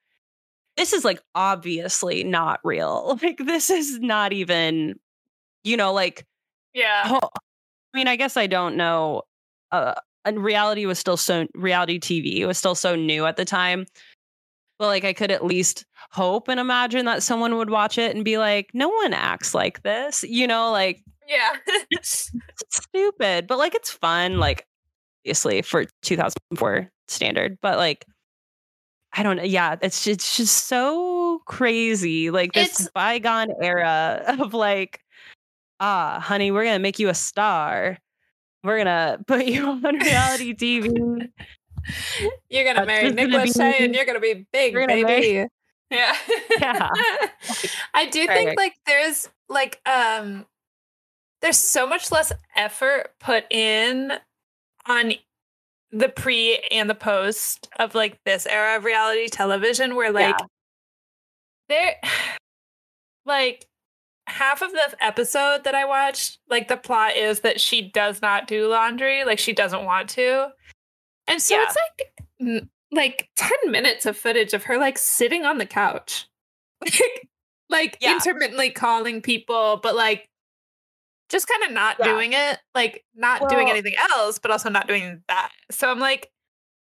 this 0.77 0.93
is 0.93 1.03
like 1.03 1.21
obviously 1.35 2.23
not 2.23 2.59
real 2.63 3.17
like 3.23 3.37
this 3.39 3.69
is 3.69 3.99
not 3.99 4.31
even 4.33 4.95
you 5.63 5.75
know 5.77 5.91
like 5.93 6.23
Yeah. 6.73 7.03
oh, 7.21 7.29
i 7.93 7.97
mean 7.97 8.07
i 8.07 8.15
guess 8.15 8.37
i 8.37 8.47
don't 8.47 8.75
know 8.77 9.23
uh 9.71 9.95
and 10.25 10.43
reality 10.43 10.85
was 10.85 10.99
still 10.99 11.17
so 11.17 11.47
reality 11.55 11.99
tv 11.99 12.45
was 12.45 12.57
still 12.57 12.75
so 12.75 12.95
new 12.95 13.25
at 13.25 13.37
the 13.37 13.45
time 13.45 13.85
but 14.79 14.87
like 14.87 15.03
i 15.03 15.13
could 15.13 15.31
at 15.31 15.45
least 15.45 15.85
hope 16.11 16.47
and 16.47 16.59
imagine 16.59 17.05
that 17.05 17.23
someone 17.23 17.57
would 17.57 17.69
watch 17.69 17.97
it 17.97 18.15
and 18.15 18.23
be 18.23 18.37
like 18.37 18.69
no 18.73 18.89
one 18.89 19.13
acts 19.13 19.53
like 19.53 19.81
this 19.83 20.23
you 20.23 20.47
know 20.47 20.71
like 20.71 21.03
Yeah. 21.27 21.55
it's 21.91 22.31
stupid, 22.69 23.47
but 23.47 23.57
like 23.57 23.75
it's 23.75 23.91
fun, 23.91 24.37
like 24.39 24.65
obviously 25.25 25.61
for 25.61 25.83
2004 26.03 26.89
standard, 27.09 27.57
but 27.61 27.77
like 27.77 28.05
I 29.17 29.23
don't 29.23 29.37
know. 29.37 29.43
Yeah, 29.43 29.75
it's 29.81 30.05
it's 30.05 30.37
just 30.37 30.65
so 30.67 31.41
crazy. 31.45 32.29
Like 32.29 32.53
this 32.53 32.67
It's- 32.81 32.89
bygone 32.93 33.51
era 33.61 34.23
of 34.39 34.53
like, 34.53 35.01
ah, 35.79 36.19
honey, 36.19 36.51
we're 36.51 36.63
gonna 36.65 36.79
make 36.79 36.99
you 36.99 37.09
a 37.09 37.15
star. 37.15 37.97
We're 38.63 38.77
gonna 38.77 39.19
put 39.25 39.45
you 39.45 39.67
on 39.69 39.81
reality 39.81 40.53
TV. 40.53 41.29
You're 42.49 42.63
gonna 42.63 42.85
That's 42.85 42.87
marry 42.87 43.03
just 43.05 43.15
Nick 43.15 43.29
Lachey 43.29 43.81
and 43.81 43.95
you're 43.95 44.05
gonna 44.05 44.19
be 44.19 44.45
big, 44.51 44.73
gonna 44.73 44.87
baby. 44.87 45.47
Yeah. 45.89 46.13
Yeah. 46.59 46.89
I 47.93 48.07
do 48.07 48.27
think 48.27 48.57
like 48.57 48.73
there's 48.85 49.29
like 49.47 49.79
um 49.85 50.45
there's 51.41 51.57
so 51.57 51.87
much 51.87 52.11
less 52.11 52.33
effort 52.57 53.11
put 53.21 53.45
in 53.49 54.11
on 54.85 55.13
the 55.91 56.09
pre 56.09 56.57
and 56.71 56.89
the 56.89 56.95
post 56.95 57.69
of 57.79 57.95
like 57.95 58.19
this 58.25 58.45
era 58.45 58.77
of 58.77 58.83
reality 58.83 59.27
television 59.29 59.95
where 59.95 60.11
like 60.11 60.35
Yeah. 60.39 60.45
there 61.69 61.95
like 63.25 63.65
half 64.27 64.61
of 64.61 64.71
the 64.71 64.95
episode 64.99 65.63
that 65.63 65.73
I 65.75 65.85
watched, 65.85 66.39
like 66.49 66.67
the 66.67 66.77
plot 66.77 67.15
is 67.15 67.41
that 67.41 67.61
she 67.61 67.81
does 67.81 68.21
not 68.21 68.47
do 68.47 68.67
laundry, 68.67 69.23
like 69.23 69.39
she 69.39 69.53
doesn't 69.53 69.85
want 69.85 70.09
to. 70.11 70.49
And 71.27 71.41
so 71.41 71.55
Yeah. 71.55 71.65
it's 71.67 71.77
like 72.39 72.63
like 72.91 73.29
10 73.35 73.49
minutes 73.71 74.05
of 74.05 74.15
footage 74.17 74.53
of 74.53 74.63
her 74.63 74.77
like 74.77 74.97
sitting 74.97 75.45
on 75.45 75.57
the 75.57 75.65
couch. 75.65 76.27
Like 76.81 77.27
like 77.69 77.97
Yeah. 78.01 78.13
intermittently 78.13 78.69
calling 78.69 79.21
people, 79.21 79.79
but 79.81 79.95
like 79.95 80.29
just 81.29 81.47
kind 81.47 81.63
of 81.63 81.71
not 81.71 81.97
Yeah. 81.99 82.05
doing 82.05 82.33
it, 82.33 82.59
like 82.75 83.03
not 83.15 83.49
doing 83.49 83.69
anything 83.69 83.95
else, 84.11 84.39
but 84.39 84.51
also 84.51 84.69
not 84.69 84.87
doing 84.87 85.23
that. 85.27 85.51
So 85.71 85.89
I'm 85.89 85.99
like, 85.99 86.31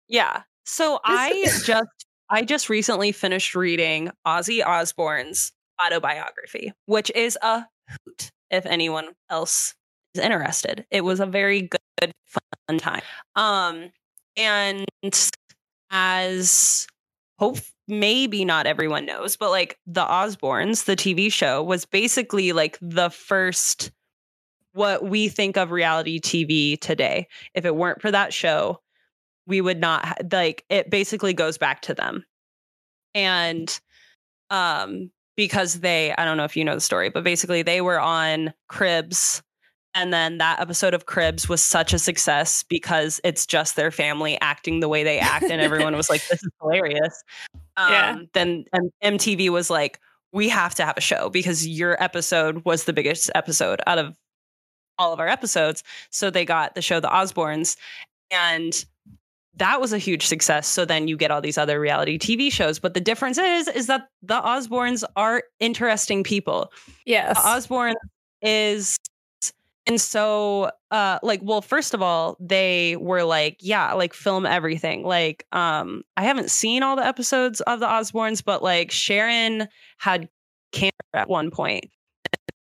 Yeah. 0.08 0.42
So 0.64 1.00
I 1.04 1.44
just 1.64 2.06
I 2.28 2.42
just 2.42 2.68
recently 2.68 3.10
finished 3.12 3.54
reading 3.54 4.10
Ozzy 4.26 4.64
Osbourne's 4.64 5.52
autobiography, 5.84 6.72
which 6.86 7.10
is 7.14 7.36
a 7.42 7.64
hoot 8.06 8.30
if 8.50 8.66
anyone 8.66 9.08
else 9.30 9.74
is 10.14 10.20
interested. 10.22 10.86
It 10.90 11.02
was 11.02 11.18
a 11.20 11.26
very 11.26 11.62
good 11.62 12.12
fun 12.26 12.78
time. 12.78 13.02
Um 13.34 13.90
and 14.36 14.86
as 15.90 16.86
hope 17.38 17.58
maybe 17.88 18.44
not 18.44 18.66
everyone 18.66 19.04
knows, 19.06 19.36
but 19.36 19.50
like 19.50 19.76
the 19.86 20.04
Osbournes, 20.04 20.84
the 20.84 20.94
TV 20.94 21.32
show 21.32 21.62
was 21.62 21.84
basically 21.84 22.52
like 22.52 22.78
the 22.80 23.10
first 23.10 23.90
what 24.72 25.04
we 25.04 25.28
think 25.28 25.56
of 25.56 25.70
reality 25.70 26.20
TV 26.20 26.78
today. 26.80 27.26
If 27.54 27.64
it 27.64 27.74
weren't 27.74 28.00
for 28.00 28.10
that 28.10 28.32
show, 28.32 28.80
we 29.46 29.60
would 29.60 29.80
not 29.80 30.18
like 30.32 30.64
it 30.68 30.90
basically 30.90 31.32
goes 31.32 31.58
back 31.58 31.82
to 31.82 31.94
them 31.94 32.24
and 33.14 33.80
um 34.50 35.10
because 35.36 35.80
they 35.80 36.14
i 36.16 36.24
don't 36.24 36.36
know 36.36 36.44
if 36.44 36.56
you 36.56 36.64
know 36.64 36.74
the 36.74 36.80
story 36.80 37.08
but 37.10 37.24
basically 37.24 37.62
they 37.62 37.80
were 37.80 37.98
on 37.98 38.52
cribs 38.68 39.42
and 39.94 40.12
then 40.12 40.38
that 40.38 40.60
episode 40.60 40.94
of 40.94 41.06
cribs 41.06 41.48
was 41.48 41.60
such 41.60 41.92
a 41.92 41.98
success 41.98 42.62
because 42.68 43.20
it's 43.24 43.44
just 43.44 43.74
their 43.74 43.90
family 43.90 44.38
acting 44.40 44.78
the 44.78 44.88
way 44.88 45.02
they 45.02 45.18
act 45.18 45.44
and 45.50 45.60
everyone 45.60 45.96
was 45.96 46.08
like 46.08 46.22
this 46.30 46.42
is 46.42 46.50
hilarious 46.60 47.24
um 47.76 47.90
Yeah. 47.92 48.16
then 48.34 48.64
mtv 49.02 49.48
was 49.48 49.70
like 49.70 49.98
we 50.32 50.48
have 50.48 50.76
to 50.76 50.84
have 50.84 50.96
a 50.96 51.00
show 51.00 51.28
because 51.28 51.66
your 51.66 52.00
episode 52.00 52.64
was 52.64 52.84
the 52.84 52.92
biggest 52.92 53.30
episode 53.34 53.80
out 53.88 53.98
of 53.98 54.16
all 55.00 55.12
of 55.12 55.18
our 55.18 55.28
episodes 55.28 55.82
so 56.10 56.30
they 56.30 56.44
got 56.44 56.74
the 56.76 56.82
show 56.82 57.00
the 57.00 57.08
osbournes 57.08 57.76
and 58.30 58.84
that 59.56 59.80
was 59.80 59.92
a 59.92 59.98
huge 59.98 60.26
success. 60.26 60.66
So 60.66 60.84
then 60.84 61.08
you 61.08 61.16
get 61.16 61.30
all 61.30 61.40
these 61.40 61.58
other 61.58 61.80
reality 61.80 62.18
TV 62.18 62.50
shows. 62.52 62.78
But 62.78 62.94
the 62.94 63.00
difference 63.00 63.38
is, 63.38 63.68
is 63.68 63.86
that 63.88 64.08
the 64.22 64.40
Osbournes 64.40 65.04
are 65.16 65.44
interesting 65.58 66.24
people. 66.24 66.72
yes. 67.04 67.36
The 67.36 67.48
Osbourne 67.48 67.94
is, 68.42 68.96
and 69.86 70.00
so, 70.00 70.70
uh, 70.90 71.18
like, 71.22 71.40
well, 71.42 71.62
first 71.62 71.94
of 71.94 72.02
all, 72.02 72.36
they 72.40 72.96
were 72.96 73.24
like, 73.24 73.58
yeah, 73.60 73.92
like 73.92 74.14
film 74.14 74.46
everything. 74.46 75.04
Like, 75.04 75.44
um, 75.52 76.04
I 76.16 76.24
haven't 76.24 76.50
seen 76.50 76.82
all 76.82 76.96
the 76.96 77.06
episodes 77.06 77.60
of 77.62 77.80
the 77.80 77.86
Osbournes, 77.86 78.42
but 78.44 78.62
like 78.62 78.90
Sharon 78.90 79.68
had 79.98 80.28
cancer 80.72 80.94
at 81.12 81.28
one 81.28 81.50
point, 81.50 81.90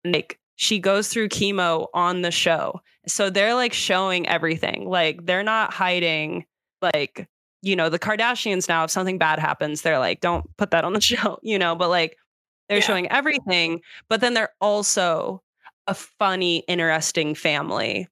and 0.04 0.14
like 0.14 0.40
she 0.62 0.78
goes 0.78 1.08
through 1.08 1.30
chemo 1.30 1.88
on 1.94 2.22
the 2.22 2.32
show. 2.32 2.82
So 3.08 3.30
they're 3.30 3.54
like 3.56 3.72
showing 3.72 4.28
everything. 4.28 4.90
Like 4.90 5.26
they're 5.26 5.42
not 5.42 5.72
hiding 5.74 6.46
like 6.82 7.30
you 7.62 7.78
know 7.78 7.88
the 7.88 7.98
kardashians 8.00 8.68
now 8.68 8.84
if 8.84 8.90
something 8.92 9.18
bad 9.18 9.38
happens 9.40 9.82
they're 9.82 10.00
like 10.00 10.22
don't 10.22 10.46
put 10.58 10.72
that 10.72 10.86
on 10.86 10.94
the 10.94 11.02
show 11.12 11.38
you 11.44 11.60
know 11.60 11.76
but 11.76 11.90
like 11.90 12.16
they're 12.70 12.78
Yeah. 12.78 12.84
showing 12.86 13.12
everything 13.12 13.82
but 14.10 14.22
then 14.22 14.34
they're 14.34 14.54
also 14.62 15.42
a 15.88 15.94
funny 15.94 16.60
interesting 16.70 17.36
family 17.36 18.08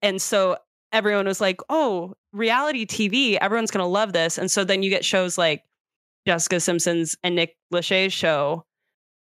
and 0.00 0.22
so 0.22 0.56
everyone 0.92 1.26
was 1.26 1.40
like 1.40 1.60
oh 1.70 2.14
reality 2.32 2.86
tv 2.86 3.36
everyone's 3.40 3.72
going 3.72 3.82
to 3.82 3.86
love 3.88 4.12
this 4.12 4.38
and 4.38 4.48
so 4.48 4.62
then 4.62 4.84
you 4.84 4.90
get 4.90 5.04
shows 5.04 5.36
like 5.36 5.64
jessica 6.24 6.60
simpson's 6.60 7.16
and 7.24 7.34
nick 7.34 7.56
lachey's 7.74 8.12
show 8.12 8.64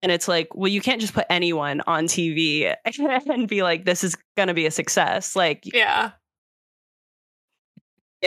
and 0.03 0.11
it's 0.13 0.29
like 0.29 0.55
well 0.55 0.69
you 0.69 0.81
can't 0.81 1.01
just 1.01 1.15
put 1.15 1.27
anyone 1.31 1.81
on 1.87 2.07
tv 2.07 2.75
and 3.29 3.49
be 3.49 3.63
like 3.63 3.85
this 3.85 4.05
is 4.05 4.17
going 4.37 4.49
to 4.49 4.55
be 4.55 4.67
a 4.67 4.71
success 4.71 5.37
like 5.37 5.63
yeah. 5.73 6.13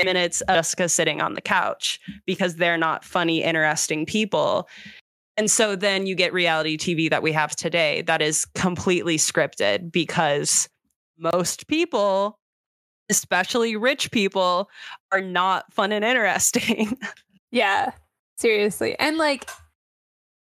minutes 0.04 0.42
of 0.42 0.56
Jessica 0.56 0.90
sitting 0.90 1.22
on 1.22 1.34
the 1.36 1.42
couch 1.42 2.02
because 2.26 2.58
they're 2.58 2.78
not 2.78 3.06
funny, 3.06 3.42
interesting 3.42 4.06
people. 4.06 4.68
And 5.38 5.50
so 5.50 5.76
then 5.76 6.06
you 6.06 6.16
get 6.16 6.34
reality 6.34 6.78
TV 6.78 7.10
that 7.10 7.24
we 7.24 7.32
have 7.32 7.56
today 7.56 8.02
that 8.04 8.22
is 8.22 8.46
completely 8.56 9.18
scripted 9.18 9.92
because 9.92 10.70
most 11.18 11.68
people, 11.68 12.40
especially 13.10 13.76
rich 13.76 14.12
people, 14.12 14.70
are 15.12 15.22
not 15.22 15.72
fun 15.74 15.92
and 15.92 16.04
interesting. 16.06 16.98
Yeah, 17.52 17.92
seriously. 18.38 19.00
And 19.00 19.18
like 19.18 19.50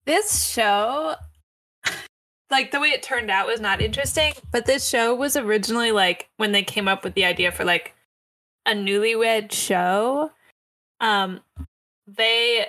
this 0.07 0.49
show, 0.49 1.15
like 2.51 2.71
the 2.71 2.81
way 2.81 2.89
it 2.89 3.03
turned 3.03 3.31
out 3.31 3.47
was 3.47 3.61
not 3.61 3.81
interesting. 3.81 4.33
But 4.51 4.67
this 4.67 4.89
show 4.89 5.15
was 5.15 5.37
originally 5.37 5.93
like 5.93 6.29
when 6.37 6.53
they 6.53 6.63
came 6.63 6.89
up 6.89 7.05
with 7.05 7.15
the 7.15 7.25
idea 7.25 7.53
for 7.53 7.65
like 7.65 7.95
a 8.67 8.73
newlywed 8.73 9.53
show. 9.53 10.31
Um, 11.01 11.41
they 12.07 12.67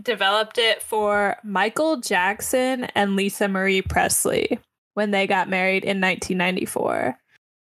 developed 0.00 0.58
it 0.58 0.82
for 0.82 1.36
Michael 1.42 1.98
Jackson 1.98 2.84
and 2.94 3.16
Lisa 3.16 3.48
Marie 3.48 3.82
Presley 3.82 4.58
when 4.94 5.10
they 5.10 5.26
got 5.26 5.48
married 5.48 5.84
in 5.84 6.00
1994. 6.00 7.18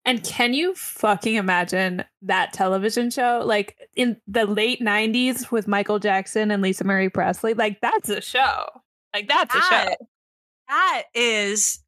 And 0.06 0.24
can 0.24 0.54
you 0.54 0.76
fucking 0.76 1.36
imagine 1.36 2.04
that 2.22 2.52
television 2.52 3.10
show? 3.10 3.42
Like 3.46 3.78
in 3.96 4.18
the 4.28 4.46
late 4.46 4.82
90s 4.82 5.50
with 5.50 5.68
Michael 5.68 6.00
Jackson 6.00 6.52
and 6.52 6.62
Lisa 6.62 6.84
Marie 6.84 7.10
Presley? 7.10 7.54
Like 7.54 7.80
that's 7.82 8.10
a 8.10 8.20
show. 8.20 8.66
Like 9.14 9.28
that's 9.28 9.54
a 9.54 9.62
show. 9.62 9.70
That- 9.70 9.98
That 10.70 11.04
is 11.14 11.80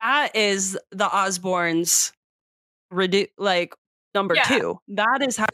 that 0.00 0.34
is 0.36 0.78
the 0.90 1.06
Osbournes 1.06 2.12
redu- 2.92 3.30
like 3.38 3.74
number 4.14 4.34
Yeah. 4.36 4.42
two. 4.44 4.80
That 4.88 5.22
is 5.26 5.36
how 5.36 5.46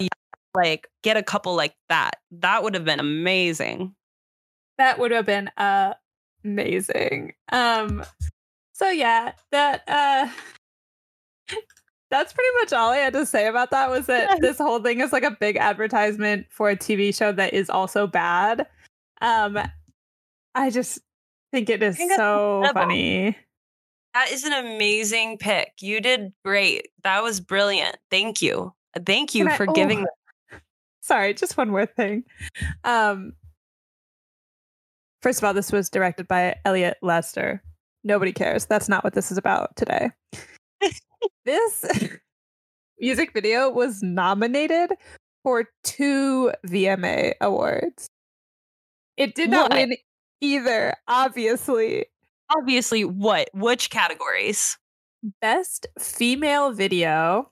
you, 0.00 0.08
like 0.54 0.88
get 1.02 1.16
a 1.16 1.22
couple 1.22 1.54
like 1.54 1.74
that. 1.88 2.16
That 2.32 2.62
would 2.62 2.74
have 2.74 2.84
been 2.84 3.00
amazing. 3.00 3.94
That 4.78 4.98
would 4.98 5.12
have 5.12 5.24
been 5.26 5.48
uh, 5.56 5.94
amazing. 6.44 7.34
Um 7.52 8.04
so 8.74 8.90
yeah, 8.90 9.32
that 9.52 9.82
uh 9.86 10.28
that's 12.10 12.32
pretty 12.32 12.50
much 12.60 12.72
all 12.72 12.90
I 12.90 12.96
had 12.98 13.12
to 13.14 13.24
say 13.24 13.46
about 13.46 13.70
that 13.70 13.88
was 13.90 14.06
that 14.06 14.40
this 14.40 14.58
whole 14.58 14.80
thing 14.82 15.00
is 15.00 15.12
like 15.12 15.22
a 15.22 15.30
big 15.30 15.56
advertisement 15.56 16.46
for 16.50 16.68
a 16.70 16.76
TV 16.76 17.14
show 17.14 17.32
that 17.32 17.54
is 17.54 17.70
also 17.70 18.06
bad. 18.06 18.66
Um 19.20 19.58
I 20.54 20.70
just 20.70 21.00
think 21.52 21.70
it 21.70 21.82
is 21.82 21.96
think 21.96 22.12
so 22.14 22.64
funny. 22.72 23.36
That 24.14 24.30
is 24.30 24.44
an 24.44 24.52
amazing 24.52 25.38
pick. 25.38 25.72
You 25.80 26.00
did 26.00 26.32
great. 26.44 26.88
That 27.02 27.22
was 27.22 27.40
brilliant. 27.40 27.96
Thank 28.10 28.42
you. 28.42 28.74
Thank 29.06 29.34
you 29.34 29.44
Can 29.44 29.52
I- 29.52 29.56
for 29.56 29.70
oh, 29.70 29.72
giving 29.72 30.06
Sorry, 31.02 31.34
just 31.34 31.56
one 31.56 31.70
more 31.70 31.86
thing. 31.86 32.24
Um 32.84 33.32
First 35.22 35.38
of 35.38 35.44
all, 35.44 35.54
this 35.54 35.70
was 35.70 35.88
directed 35.88 36.26
by 36.26 36.56
Elliot 36.64 36.96
Lester. 37.00 37.62
Nobody 38.02 38.32
cares. 38.32 38.66
That's 38.66 38.88
not 38.88 39.04
what 39.04 39.14
this 39.14 39.30
is 39.30 39.38
about 39.38 39.74
today. 39.76 40.10
this 41.44 41.84
music 42.98 43.32
video 43.32 43.70
was 43.70 44.02
nominated 44.02 44.90
for 45.44 45.68
two 45.84 46.52
VMA 46.66 47.34
awards. 47.40 48.08
It 49.16 49.36
did 49.36 49.50
not 49.50 49.70
What? 49.70 49.78
win 49.78 49.96
either, 50.42 50.92
obviously. 51.08 52.04
obviously 52.54 53.04
what 53.04 53.48
which 53.54 53.88
categories? 53.88 54.76
Best 55.40 55.86
female 55.98 56.72
video. 56.72 57.50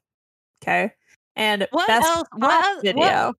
Okay. 0.63 0.93
And 1.37 1.67
What 1.71 1.87
best 1.89 2.07
else? 2.07 2.29
What 2.37 2.65
el- 2.65 2.75
what- 2.75 2.83
video. 2.83 3.35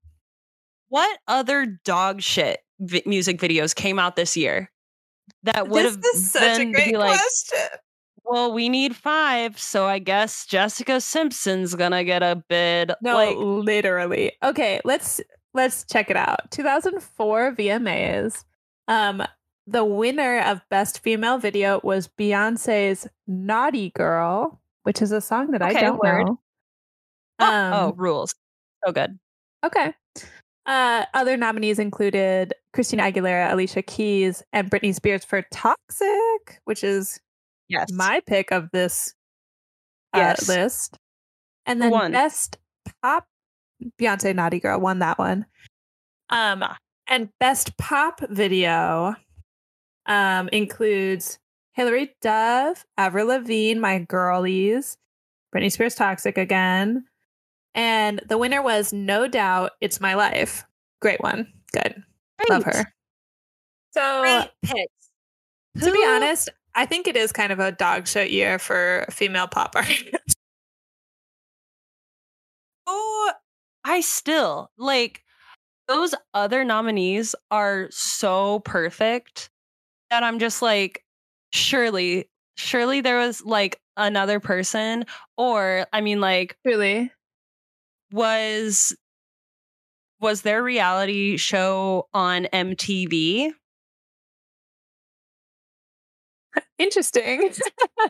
What 0.88 1.18
other 1.28 1.66
dog 1.84 2.20
shit 2.20 2.60
vi- 2.80 3.02
music 3.06 3.38
videos 3.38 3.74
came 3.74 3.98
out 3.98 4.16
this 4.16 4.36
year 4.36 4.70
that 5.44 5.68
would 5.68 5.84
have 5.84 5.98
is 6.14 6.30
such 6.32 6.58
a 6.58 6.64
great 6.70 6.96
like, 6.96 7.18
question. 7.18 7.78
well, 8.24 8.52
we 8.52 8.68
need 8.68 8.94
five, 8.96 9.58
so 9.58 9.86
I 9.86 9.98
guess 10.00 10.44
Jessica 10.46 11.00
Simpson's 11.00 11.74
gonna 11.74 12.04
get 12.04 12.22
a 12.22 12.42
bid. 12.48 12.92
No, 13.00 13.14
like, 13.14 13.36
literally. 13.38 14.32
Okay, 14.42 14.80
let's 14.84 15.20
let's 15.54 15.84
check 15.90 16.10
it 16.10 16.16
out. 16.16 16.50
2004 16.50 17.52
VMAs. 17.52 18.44
Um, 18.88 19.22
the 19.66 19.84
winner 19.84 20.40
of 20.40 20.60
Best 20.70 21.02
Female 21.02 21.38
Video 21.38 21.80
was 21.82 22.08
Beyonce's 22.08 23.06
"Naughty 23.26 23.90
Girl," 23.90 24.60
which 24.82 25.00
is 25.02 25.12
a 25.12 25.20
song 25.20 25.50
that 25.52 25.62
I 25.62 25.72
don't 25.72 25.98
word. 26.02 26.26
know. 26.26 26.40
oh, 27.40 27.46
Um, 27.46 27.72
oh, 27.74 27.92
rules, 27.96 28.34
so 28.84 28.92
good. 28.92 29.18
okay. 29.64 29.94
Uh, 30.64 31.04
other 31.14 31.36
nominees 31.36 31.80
included 31.80 32.54
Christina 32.72 33.02
Aguilera, 33.02 33.52
Alicia 33.52 33.82
Keys, 33.82 34.44
and 34.52 34.70
Britney 34.70 34.94
Spears 34.94 35.24
for 35.24 35.42
"Toxic," 35.52 36.60
which 36.64 36.84
is 36.84 37.18
Yes, 37.68 37.90
my 37.92 38.20
pick 38.26 38.50
of 38.52 38.68
this 38.72 39.14
uh, 40.12 40.18
Yes. 40.18 40.48
list. 40.48 40.96
And 41.66 41.80
then 41.80 41.90
won? 41.90 42.12
best 42.12 42.58
pop 43.02 43.24
Beyonce 44.00 44.34
Naughty 44.34 44.60
Girl 44.60 44.78
won 44.78 44.98
that 45.00 45.18
one. 45.18 45.46
Um 46.30 46.64
and 47.08 47.28
best 47.40 47.76
pop 47.78 48.20
video 48.30 49.16
um 50.06 50.48
includes 50.48 51.38
Hilary 51.72 52.14
Duff, 52.20 52.84
Avril 52.98 53.28
Lavigne, 53.28 53.80
My 53.80 54.00
Girlies, 54.00 54.96
Britney 55.54 55.72
Spears 55.72 55.94
Toxic 55.94 56.36
again. 56.38 57.04
And 57.74 58.20
the 58.28 58.36
winner 58.36 58.62
was 58.62 58.92
no 58.92 59.26
doubt 59.26 59.72
It's 59.80 60.00
My 60.00 60.14
Life. 60.14 60.64
Great 61.00 61.20
one. 61.22 61.50
Good. 61.72 62.02
Love 62.50 62.64
her. 62.64 62.92
So 63.92 64.20
Great 64.22 64.50
picks. 64.62 65.84
to 65.86 65.92
be 65.92 66.04
honest, 66.06 66.48
I 66.74 66.86
think 66.86 67.06
it 67.06 67.16
is 67.16 67.32
kind 67.32 67.52
of 67.52 67.58
a 67.58 67.72
dog 67.72 68.06
shit 68.06 68.30
year 68.30 68.58
for 68.58 69.06
female 69.10 69.46
pop 69.46 69.72
artists. 69.76 70.34
Oh, 72.86 73.32
I 73.84 74.00
still 74.00 74.70
like 74.76 75.22
those 75.88 76.14
other 76.34 76.64
nominees 76.64 77.34
are 77.50 77.88
so 77.90 78.60
perfect 78.60 79.50
that 80.12 80.22
I'm 80.22 80.38
just 80.38 80.60
like, 80.60 81.02
surely, 81.54 82.28
surely 82.56 83.00
there 83.00 83.16
was 83.18 83.42
like 83.42 83.80
another 83.96 84.40
person, 84.40 85.06
or 85.38 85.86
I 85.90 86.02
mean, 86.02 86.20
like, 86.20 86.58
Really? 86.66 87.10
was 88.12 88.94
was 90.20 90.42
their 90.42 90.62
reality 90.62 91.38
show 91.38 92.08
on 92.12 92.44
MTV? 92.52 93.52
Interesting. 96.78 97.50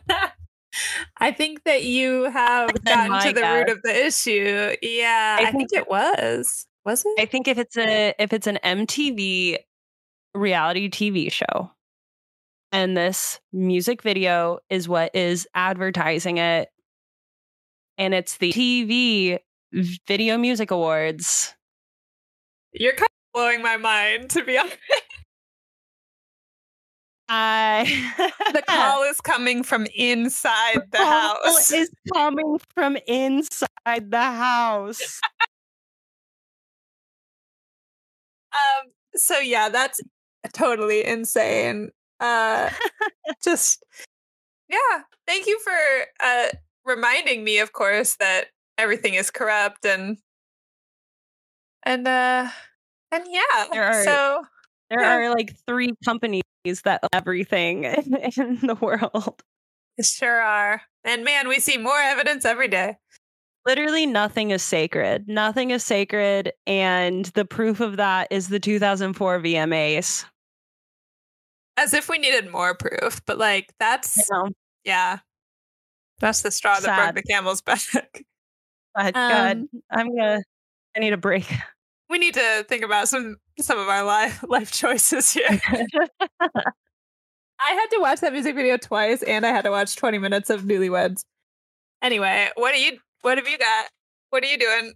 I 1.18 1.30
think 1.30 1.62
that 1.64 1.84
you 1.84 2.24
have 2.24 2.70
gotten 2.84 3.28
to 3.28 3.40
the 3.40 3.46
root 3.46 3.68
of 3.68 3.82
the 3.82 4.06
issue. 4.06 4.74
Yeah, 4.82 5.36
I 5.38 5.42
I, 5.42 5.52
think, 5.52 5.70
think 5.70 5.82
it 5.82 5.88
was. 5.88 6.66
Was 6.84 7.04
it? 7.06 7.20
I 7.20 7.26
think 7.26 7.46
if 7.46 7.58
it's 7.58 7.76
a 7.76 8.12
if 8.18 8.32
it's 8.32 8.48
an 8.48 8.58
MTV 8.64 9.58
reality 10.34 10.88
TV 10.88 11.30
show 11.30 11.70
and 12.72 12.96
this 12.96 13.38
music 13.52 14.02
video 14.02 14.58
is 14.70 14.88
what 14.88 15.14
is 15.14 15.46
advertising 15.54 16.38
it 16.38 16.68
and 17.98 18.14
it's 18.14 18.38
the 18.38 18.52
TV 18.52 19.38
Video 20.06 20.36
Music 20.38 20.70
Awards. 20.70 21.54
You're 22.72 22.92
kind 22.92 23.02
of 23.02 23.32
blowing 23.32 23.62
my 23.62 23.76
mind, 23.76 24.30
to 24.30 24.44
be 24.44 24.58
honest. 24.58 24.76
I 27.28 28.24
The 28.52 28.62
call 28.68 29.04
is 29.04 29.20
coming 29.20 29.62
from 29.62 29.86
inside 29.94 30.82
the 30.90 30.98
call 30.98 31.36
house. 31.44 31.70
is 31.72 31.90
coming 32.12 32.58
from 32.74 32.96
inside 33.06 34.10
the 34.10 34.22
house. 34.22 35.20
Um, 38.52 38.90
so 39.14 39.38
yeah, 39.38 39.68
that's 39.70 40.00
totally 40.52 41.04
insane. 41.04 41.90
Uh 42.22 42.70
just 43.44 43.82
yeah, 44.68 45.02
thank 45.26 45.46
you 45.46 45.58
for 45.60 45.72
uh 46.24 46.48
reminding 46.86 47.44
me 47.44 47.58
of 47.58 47.72
course 47.72 48.16
that 48.20 48.46
everything 48.78 49.14
is 49.14 49.30
corrupt 49.30 49.84
and 49.84 50.18
and 51.84 52.06
uh 52.06 52.48
and 53.10 53.24
yeah. 53.28 53.66
There 53.72 53.84
are- 53.84 54.04
so 54.04 54.42
There 54.90 55.00
Yeah. 55.00 55.14
are 55.14 55.30
like 55.30 55.54
three 55.66 55.94
companies 56.04 56.42
that 56.84 57.00
everything 57.12 57.84
in, 57.84 58.14
in 58.36 58.66
the 58.66 58.76
world. 58.80 59.42
sure 60.02 60.40
are. 60.40 60.82
And 61.04 61.24
man, 61.24 61.48
we 61.48 61.60
see 61.60 61.78
more 61.78 61.98
evidence 61.98 62.44
every 62.44 62.68
day. 62.68 62.96
literally 63.66 64.06
nothing 64.06 64.50
is 64.50 64.62
sacred. 64.62 65.28
Nothing 65.28 65.70
is 65.70 65.84
sacred. 65.84 66.52
And 66.66 67.26
the 67.26 67.44
proof 67.44 67.80
of 67.80 67.96
that 67.98 68.28
is 68.30 68.48
the 68.48 68.60
2004 68.60 69.40
VMAs. 69.40 70.24
As 71.76 71.94
if 71.94 72.08
we 72.08 72.18
needed 72.18 72.50
more 72.50 72.74
proof, 72.74 73.22
but 73.26 73.38
like 73.38 73.72
that's 73.78 74.28
yeah. 74.84 75.18
That's 76.20 76.42
the 76.42 76.50
straw 76.50 76.78
that 76.78 76.96
broke 77.12 77.14
the 77.16 77.22
camel's 77.22 77.60
back. 77.62 77.82
but 78.94 79.16
Um, 79.16 79.30
God, 79.30 79.64
I'm 79.90 80.14
gonna, 80.16 80.42
I 80.96 81.00
need 81.00 81.12
a 81.12 81.16
break. 81.16 81.50
we 82.10 82.18
need 82.18 82.34
to 82.34 82.64
think 82.68 82.84
about 82.84 83.08
some 83.08 83.36
some 83.58 83.78
of 83.78 83.88
our 83.88 84.04
life 84.04 84.44
life 84.48 84.70
choices 84.70 85.32
here. 85.32 85.48
I 87.64 87.70
had 87.74 87.86
to 87.92 87.98
watch 88.00 88.20
that 88.20 88.32
music 88.32 88.54
video 88.54 88.76
twice, 88.76 89.22
and 89.22 89.46
I 89.46 89.50
had 89.50 89.62
to 89.62 89.70
watch 89.70 89.96
20 89.96 90.18
minutes 90.18 90.50
of 90.50 90.62
Newlyweds. 90.62 91.24
Anyway, 92.02 92.48
what 92.56 92.74
are 92.74 92.78
you? 92.78 92.98
What 93.22 93.38
have 93.38 93.46
you 93.48 93.56
got? 93.58 93.86
What 94.30 94.42
are 94.42 94.46
you 94.48 94.58
doing? 94.58 94.94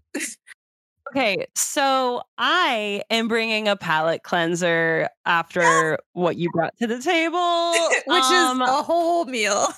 Okay, 1.11 1.47
so 1.55 2.23
I 2.37 3.03
am 3.11 3.29
bringing 3.29 3.69
a 3.69 3.77
palate 3.77 4.23
cleanser 4.23 5.09
after 5.25 5.99
what 6.13 6.37
you 6.37 6.51
brought 6.51 6.77
to 6.79 6.87
the 6.87 7.01
table, 7.01 7.73
Which 8.07 8.25
um, 8.25 8.63
is 8.63 8.69
a 8.69 8.83
whole 8.83 9.25
meal. 9.25 9.69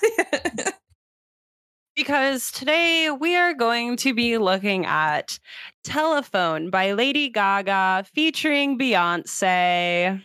because 1.97 2.51
today 2.51 3.11
we 3.11 3.37
are 3.37 3.53
going 3.55 3.97
to 3.99 4.15
be 4.15 4.39
looking 4.39 4.87
at 4.87 5.39
Telephone 5.85 6.71
by 6.71 6.93
Lady 6.93 7.29
Gaga 7.29 8.07
featuring 8.15 8.79
Beyonce. 8.79 10.23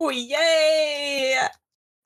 oh, 0.00 0.10
yay! 0.10 1.36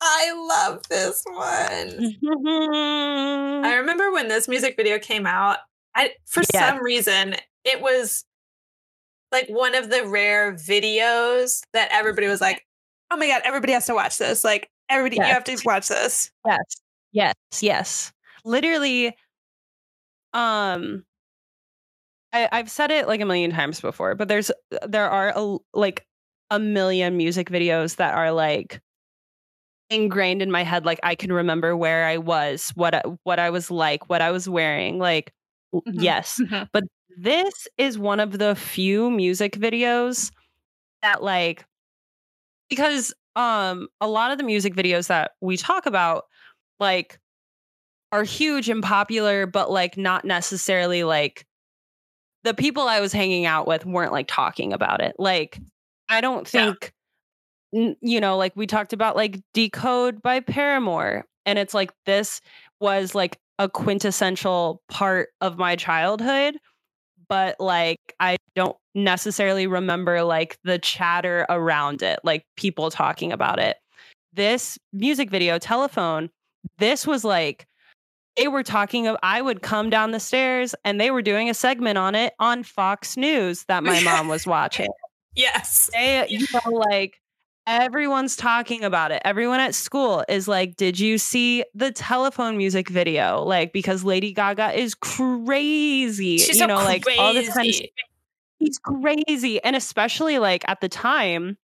I 0.01 0.64
love 0.66 0.83
this 0.89 1.22
one. 1.26 2.16
I 3.64 3.74
remember 3.76 4.12
when 4.12 4.29
this 4.29 4.49
music 4.49 4.76
video 4.76 4.99
came 4.99 5.26
out, 5.26 5.59
I 5.95 6.12
for 6.26 6.43
Yes. 6.53 6.68
some 6.68 6.83
reason 6.83 7.37
it 7.69 7.81
was 7.81 8.25
like 9.33 9.49
one 9.49 9.75
of 9.75 9.91
the 9.91 10.07
rare 10.07 10.53
videos 10.55 11.61
that 11.73 11.89
everybody 11.93 12.29
was 12.29 12.41
like, 12.41 12.64
"Oh 13.11 13.16
my 13.16 13.27
god, 13.29 13.43
everybody 13.45 13.73
has 13.73 13.87
to 13.87 13.95
watch 13.95 14.19
this." 14.19 14.45
Like 14.45 14.71
everybody 14.89 15.16
you 15.16 15.23
have 15.23 15.45
to 15.45 15.59
watch 15.64 15.89
this. 15.89 16.31
Yes. 16.47 16.77
Yes. 17.12 17.35
Yes. 17.61 18.12
Literally, 18.45 19.14
um, 20.33 21.05
I, 22.33 22.49
I've 22.53 22.71
said 22.71 22.91
it 22.91 23.07
like 23.09 23.21
a 23.21 23.27
million 23.27 23.51
times 23.51 23.81
before, 23.81 24.14
but 24.14 24.29
there's 24.29 24.51
there 24.87 25.09
are 25.09 25.33
a, 25.35 25.57
like 25.75 26.07
a 26.51 26.59
million 26.59 27.16
music 27.16 27.51
videos 27.51 27.97
that 27.97 28.14
are 28.14 28.33
like 28.33 28.81
ingrained 29.91 30.43
in 30.43 30.51
my 30.51 30.62
head. 30.64 30.85
Like 30.85 31.01
I 31.03 31.14
can 31.14 31.33
remember 31.33 31.77
where 31.77 32.07
I 32.07 32.19
was, 32.19 32.71
what 32.75 32.95
I, 32.95 33.03
what 33.25 33.39
I 33.39 33.51
was 33.51 33.71
like, 33.71 34.09
what 34.09 34.21
I 34.23 34.31
was 34.31 34.49
wearing. 34.49 34.99
Like 34.99 35.33
Mhm. 35.75 35.83
yes, 36.03 36.41
this 37.19 37.66
is 37.77 37.99
one 37.99 38.21
of 38.21 38.39
the 38.39 38.55
few 38.55 39.11
music 39.11 39.55
videos 39.55 40.31
that 41.03 41.23
like 41.23 41.64
because 42.71 43.12
um 43.37 43.89
a 44.01 44.09
lot 44.09 44.31
of 44.31 44.39
the 44.39 44.45
music 44.45 44.75
videos 44.75 45.09
that 45.09 45.33
we 45.41 45.57
talk 45.57 45.87
about 45.87 46.25
like 46.79 47.19
are 48.12 48.23
huge 48.23 48.69
and 48.69 48.83
popular 48.83 49.47
but 49.47 49.71
like 49.71 49.97
not 49.97 50.25
necessarily 50.25 51.03
like 51.03 51.45
the 52.45 52.55
people 52.55 52.85
I 52.85 53.01
was 53.01 53.12
hanging 53.12 53.47
out 53.47 53.66
with 53.66 53.85
weren't 53.85 54.12
like 54.12 54.29
talking 54.29 54.73
about 54.73 55.01
it. 55.01 55.16
Like 55.19 55.59
I 56.09 56.21
don't 56.21 56.47
think 56.47 56.93
n- 57.75 57.97
you 58.01 58.21
know 58.21 58.37
like 58.37 58.53
we 58.57 58.66
talked 58.66 58.93
about 58.93 59.16
like 59.16 59.41
decode 59.55 60.23
by 60.23 60.41
Paramore 60.41 61.25
and 61.45 61.59
it's 61.59 61.75
like 61.75 61.93
this 62.07 62.41
was 62.81 63.14
like 63.14 63.39
a 63.59 63.69
quintessential 63.69 64.83
part 64.89 65.31
of 65.41 65.59
my 65.59 65.75
childhood 65.75 66.57
but 67.29 67.57
like 67.61 68.14
I 68.20 68.37
don't 68.55 68.76
necessarily 68.95 69.66
remember 69.66 70.22
like 70.22 70.59
the 70.64 70.79
chatter 70.79 71.47
around 71.49 72.03
it, 72.03 72.20
like 72.24 72.45
people 72.57 72.91
talking 72.91 73.33
about 73.33 73.59
it. 73.59 73.76
This 74.33 74.79
music 74.93 75.31
video, 75.31 75.59
telephone, 75.59 76.31
this 76.79 77.07
was 77.07 77.24
like 77.24 77.66
they 78.37 78.49
were 78.49 78.62
talking 78.62 79.07
of 79.07 79.16
I 79.22 79.43
would 79.43 79.62
come 79.62 79.91
down 79.91 80.12
the 80.12 80.20
stairs 80.20 80.74
and 80.85 81.01
they 81.01 81.11
were 81.11 81.22
doing 81.22 81.51
a 81.51 81.55
segment 81.55 81.99
on 81.99 82.14
it 82.14 82.35
on 82.39 82.62
Fox 82.62 83.16
News 83.16 83.64
that 83.64 83.83
my 83.83 84.01
mom 84.03 84.29
was 84.29 84.47
watching. 84.47 84.89
Yes. 85.35 85.91
They, 85.93 86.26
you 86.29 86.47
know, 86.53 86.70
like 86.70 87.20
everyone's 87.69 88.35
talking 88.35 88.83
about 88.83 89.12
it. 89.12 89.21
Everyone 89.25 89.61
at 89.61 89.75
school 89.75 90.25
is 90.29 90.49
like, 90.49 90.77
Did 90.77 90.99
you 90.99 91.19
see 91.19 91.64
the 91.75 91.93
telephone 91.93 92.57
music 92.57 92.89
video? 92.89 93.45
Like, 93.45 93.73
because 93.73 94.03
Lady 94.03 94.33
Gaga 94.33 94.73
is 94.73 94.95
crazy. 94.95 96.39
She's 96.39 96.49
you 96.49 96.55
so 96.55 96.66
know, 96.66 96.77
like 96.77 97.05
all 97.19 97.35
this 97.35 97.53
kind 97.53 97.69
of 97.69 97.75
crazy. 97.75 97.93
He's 98.59 98.79
crazy. 98.79 99.62
And 99.62 99.77
especially 99.77 100.39
like 100.39 100.64
at 100.66 100.81
the 100.81 100.89
time, 100.89 101.59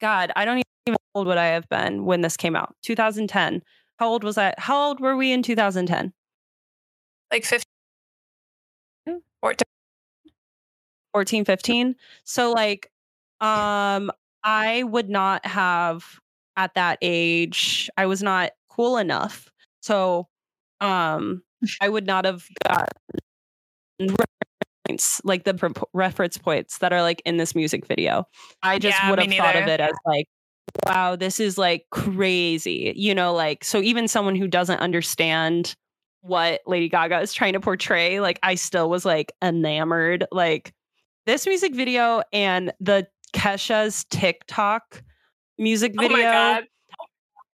God, 0.00 0.30
I 0.36 0.44
don't 0.44 0.58
even 0.58 0.64
know 0.88 0.92
how 0.92 1.18
old 1.18 1.26
would 1.26 1.38
I 1.38 1.46
have 1.46 1.68
been 1.68 2.04
when 2.04 2.20
this 2.20 2.36
came 2.36 2.54
out. 2.54 2.76
2010. 2.82 3.62
How 3.96 4.08
old 4.08 4.22
was 4.22 4.38
I? 4.38 4.54
How 4.58 4.88
old 4.88 5.00
were 5.00 5.16
we 5.16 5.32
in 5.32 5.42
2010? 5.42 6.12
Like 7.32 7.44
15 7.44 7.62
or 9.42 9.54
14, 11.12 11.44
15. 11.44 11.96
So 12.24 12.52
like 12.52 12.90
um 13.40 14.10
I 14.44 14.82
would 14.84 15.08
not 15.08 15.44
have 15.46 16.04
at 16.56 16.74
that 16.74 16.98
age, 17.02 17.88
I 17.96 18.06
was 18.06 18.22
not 18.22 18.52
cool 18.68 18.96
enough. 18.98 19.50
So 19.80 20.28
um 20.80 21.42
I 21.80 21.88
would 21.88 22.06
not 22.06 22.24
have 22.24 22.44
gotten 22.64 22.86
reference, 24.88 25.20
like 25.24 25.44
the 25.44 25.74
reference 25.92 26.38
points 26.38 26.78
that 26.78 26.92
are 26.92 27.02
like 27.02 27.22
in 27.24 27.36
this 27.36 27.54
music 27.54 27.86
video. 27.86 28.24
I 28.62 28.78
just 28.78 29.02
Yeah, 29.02 29.04
would 29.04 29.18
have 29.18 29.32
thought 29.32 29.56
of 29.56 29.68
it 29.68 29.80
as 29.80 29.92
like 30.04 30.26
wow, 30.86 31.16
this 31.16 31.40
is 31.40 31.58
like 31.58 31.86
crazy. 31.90 32.92
You 32.96 33.14
know, 33.14 33.34
like 33.34 33.64
so 33.64 33.80
even 33.80 34.08
someone 34.08 34.36
who 34.36 34.48
doesn't 34.48 34.80
understand 34.80 35.74
what 36.22 36.60
Lady 36.66 36.88
Gaga 36.88 37.20
is 37.20 37.32
trying 37.32 37.54
to 37.54 37.60
portray, 37.60 38.20
like 38.20 38.38
I 38.42 38.54
still 38.56 38.90
was 38.90 39.04
like 39.04 39.32
enamored. 39.42 40.26
Like 40.32 40.72
this 41.26 41.46
music 41.46 41.74
video 41.74 42.22
and 42.32 42.72
the 42.80 43.06
Kesha's 43.32 44.04
Tik 44.10 44.42
Tok 44.46 45.02
music 45.58 45.92
Oh 45.98 46.02
video 46.02 46.22
god. 46.22 46.64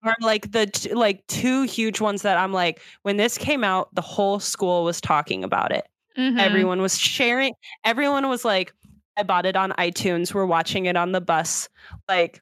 are 0.05 0.17
like 0.21 0.53
the 0.53 0.67
t- 0.67 0.93
like 0.95 1.27
two 1.27 1.63
huge 1.63 2.01
ones 2.01 2.23
that 2.23 2.37
I'm 2.37 2.53
like 2.53 2.81
when 3.03 3.17
this 3.17 3.39
came 3.39 3.65
out, 3.65 3.95
the 3.95 4.03
whole 4.03 4.39
school 4.41 4.85
was 4.85 5.01
talking 5.01 5.43
about 5.45 5.73
it. 5.73 5.87
Mm-hmm. 6.19 6.39
Everyone 6.39 6.83
was 6.83 6.99
sharing. 6.99 7.55
Everyone 7.85 8.29
was 8.29 8.45
like, 8.45 8.73
I 9.17 9.23
bought 9.23 9.47
it 9.47 9.57
on 9.57 9.71
iTunes. 9.73 10.35
We're 10.35 10.47
watching 10.47 10.87
it 10.87 10.97
on 10.97 11.13
the 11.13 11.21
bus. 11.21 11.69
Like, 12.09 12.41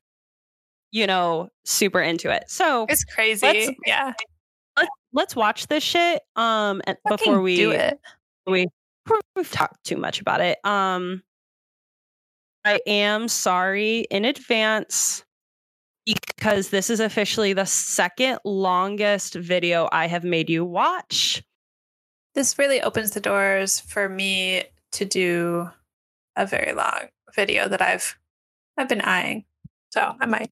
you 0.91 1.07
know, 1.07 1.49
super 1.65 2.01
into 2.01 2.31
it. 2.31 2.45
So 2.49 2.87
It's 2.89 3.05
crazy. 3.05 3.47
Let's- 3.47 3.71
yeah. 3.87 4.13
let's 5.13 5.37
watch 5.37 5.67
this 5.69 5.83
shit. 5.83 6.23
Um, 6.37 6.81
Fucking 6.87 6.97
before 7.09 7.41
we 7.41 7.57
do 7.57 7.71
it. 7.71 7.99
we 8.47 8.67
we've 9.37 9.51
talked 9.51 9.85
too 9.85 9.97
much 9.97 10.21
about 10.21 10.41
it. 10.41 10.59
Um, 10.65 11.23
I 12.65 12.81
am 12.87 13.29
sorry 13.29 14.01
in 14.11 14.25
advance 14.25 15.25
because 16.07 16.71
this 16.71 16.91
is 16.91 17.01
officially 17.01 17.53
the 17.53 17.65
second 17.65 18.39
longest 18.45 19.35
video 19.35 19.89
I 19.91 20.07
have 20.07 20.25
made 20.25 20.49
you 20.49 20.65
watch. 20.65 21.43
This 22.35 22.59
really 22.59 22.81
opens 22.81 23.11
the 23.11 23.21
doors 23.21 23.81
for 23.81 24.09
me 24.09 24.65
to 24.93 25.05
do 25.05 25.69
a 26.37 26.47
very 26.47 26.73
long 26.73 27.09
video 27.35 27.69
that 27.69 27.83
I've 27.83 28.17
I've 28.77 28.89
been 28.89 29.03
eyeing. 29.03 29.45
So 29.91 30.15
I 30.21 30.27
might. 30.27 30.51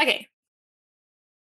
Okay. 0.00 0.28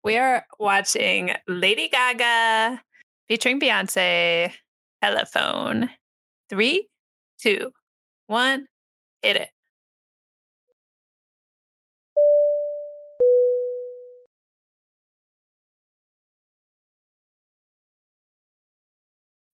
We 0.03 0.17
are 0.17 0.45
watching 0.59 1.33
Lady 1.47 1.89
Gaga 1.89 2.83
featuring 3.29 3.61
Beyonce 3.61 4.53
telephone. 5.01 5.91
Three, 6.51 6.89
two, 7.41 7.71
one, 8.27 8.67
hit 9.23 9.37
it. 9.37 9.51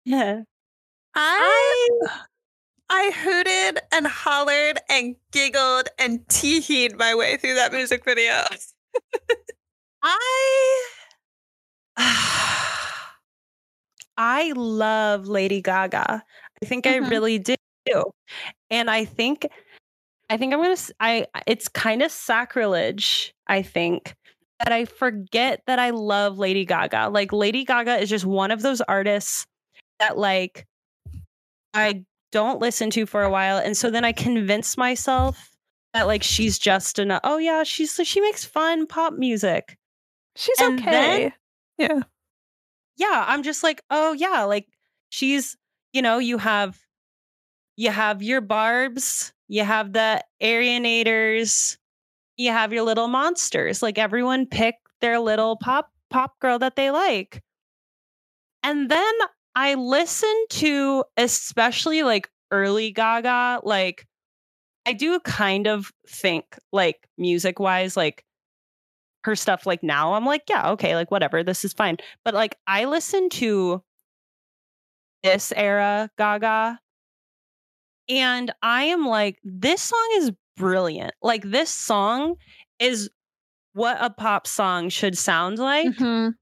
Yeah. 0.06 0.42
I 1.16 1.90
I 2.90 3.12
hooted 3.12 3.80
and 3.92 4.08
hollered 4.08 4.80
and 4.90 5.16
giggled 5.32 5.90
and 6.00 6.22
teeheed 6.28 6.98
my 6.98 7.16
way 7.16 7.38
through 7.38 7.56
that 7.56 7.74
music 7.74 8.06
video. 8.06 8.44
I 10.04 10.84
I 14.18 14.52
love 14.56 15.28
Lady 15.28 15.62
Gaga. 15.62 16.24
I 16.64 16.66
think 16.66 16.86
Mhm. 16.86 16.92
I 17.06 17.10
really 17.10 17.40
do. 17.40 17.56
And 18.70 18.90
I 18.90 19.06
think 19.06 19.48
I 20.30 20.38
think 20.38 20.54
I'm 20.54 20.62
going 20.62 20.76
to 20.76 20.94
I 21.00 21.26
it's 21.46 21.68
kind 21.68 22.02
of 22.02 22.12
sacrilege, 22.12 23.34
I 23.48 23.62
think, 23.62 24.16
that 24.60 24.72
I 24.72 24.86
forget 24.86 25.62
that 25.68 25.80
I 25.80 25.92
love 25.92 26.38
Lady 26.38 26.66
Gaga. 26.66 27.10
Like 27.10 27.32
Lady 27.32 27.64
Gaga 27.64 27.98
is 27.98 28.10
just 28.10 28.26
one 28.26 28.52
of 28.52 28.62
those 28.62 28.82
artists 28.82 29.46
that 30.00 30.18
like 30.18 30.66
I 31.74 32.04
don't 32.32 32.60
listen 32.60 32.90
to 32.92 33.06
for 33.06 33.24
a 33.24 33.30
while 33.30 33.58
and 33.58 33.76
so 33.78 33.90
then 33.90 34.04
I 34.04 34.12
convince 34.12 34.78
myself 34.78 35.50
that 35.94 36.08
like 36.08 36.24
she's 36.24 36.60
just 36.60 37.00
an 37.00 37.18
oh 37.24 37.38
yeah, 37.38 37.64
she's 37.64 38.00
she 38.04 38.22
makes 38.22 38.44
fun 38.44 38.86
pop 38.88 39.14
music 39.14 39.78
She's 40.36 40.60
And 40.62 40.80
okay. 40.80 41.34
yeah. 41.80 42.02
yeah 42.98 43.26
i'm 43.28 43.44
just 43.44 43.64
like 43.64 43.82
oh 43.90 44.14
yeah 44.14 44.44
like 44.44 44.68
she's 45.10 45.56
you 45.94 46.02
know 46.02 46.20
you 46.20 46.38
have 46.38 46.78
you 47.78 47.90
have 47.92 48.22
your 48.22 48.42
barbs 48.42 49.32
you 49.48 49.64
have 49.64 49.94
the 49.94 50.22
arianators 50.42 51.78
you 52.36 52.52
have 52.52 52.74
your 52.74 52.84
little 52.84 53.08
monsters 53.08 53.82
like 53.82 53.98
everyone 53.98 54.46
pick 54.46 54.76
their 55.00 55.20
little 55.20 55.56
pop 55.56 55.92
pop 56.10 56.38
girl 56.40 56.60
that 56.60 56.76
they 56.76 56.92
like 56.92 57.42
and 58.64 58.90
then 58.90 59.14
i 59.56 59.76
listen 59.76 60.46
to 60.50 61.04
especially 61.16 62.04
like 62.04 62.30
early 62.52 62.92
Gaga, 62.92 63.62
like 63.64 64.06
I 64.86 64.94
do 64.94 65.20
kind 65.20 65.68
of 65.68 65.92
think 66.08 66.46
like 66.72 67.08
music 67.18 67.60
wise, 67.60 67.98
like 67.98 68.24
her 69.24 69.36
stuff 69.36 69.66
like 69.66 69.84
now, 69.84 70.14
I'm 70.14 70.26
like, 70.26 70.44
yeah, 70.50 70.72
okay, 70.72 70.96
like 70.96 71.12
whatever, 71.12 71.44
this 71.44 71.66
is 71.66 71.74
fine. 71.74 71.98
But 72.24 72.34
like 72.34 72.58
I 72.68 72.86
listen 72.86 73.30
to 73.32 73.84
this 75.24 75.52
era 75.56 76.10
Gaga 76.18 76.80
and 78.10 78.54
I 78.62 78.84
am 78.86 79.06
like, 79.06 79.40
this 79.44 79.82
song 79.82 80.10
is 80.16 80.32
brilliant. 80.56 81.14
Like 81.22 81.44
this 81.44 81.70
song 81.70 82.36
is 82.80 83.10
what 83.74 83.98
a 84.00 84.10
pop 84.10 84.48
song 84.48 84.90
should 84.90 85.18
sound 85.18 85.60
like. 85.60 85.88
Mhm. 85.88 86.34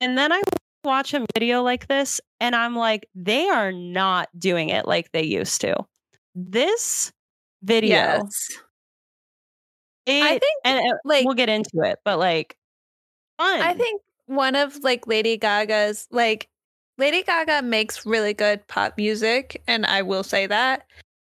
And 0.00 0.18
then 0.18 0.32
I 0.32 0.40
watch 0.84 1.12
a 1.14 1.26
video 1.34 1.62
like 1.62 1.88
this 1.88 2.20
and 2.40 2.54
I'm 2.54 2.76
like, 2.76 3.08
they 3.14 3.48
are 3.48 3.72
not 3.72 4.28
doing 4.38 4.68
it 4.70 4.86
like 4.86 5.10
they 5.12 5.24
used 5.24 5.60
to. 5.62 5.74
This 6.34 7.12
video, 7.62 7.88
Yes. 7.96 8.48
it, 10.06 10.22
I 10.22 10.30
think, 10.38 10.42
and 10.64 10.92
uh, 10.92 10.96
like- 11.04 11.24
we'll 11.24 11.34
get 11.34 11.48
into 11.48 11.80
it, 11.82 11.98
but 12.04 12.18
like, 12.18 12.56
fun. 13.38 13.60
I 13.60 13.74
think 13.74 14.00
one 14.26 14.54
of 14.56 14.76
like 14.84 15.06
Lady 15.06 15.36
Gaga's 15.36 16.06
like 16.10 16.48
Lady 17.00 17.22
Gaga 17.22 17.62
makes 17.62 18.04
really 18.04 18.34
good 18.34 18.66
pop 18.68 18.98
music, 18.98 19.62
and 19.66 19.86
I 19.86 20.02
will 20.02 20.22
say 20.22 20.46
that. 20.46 20.86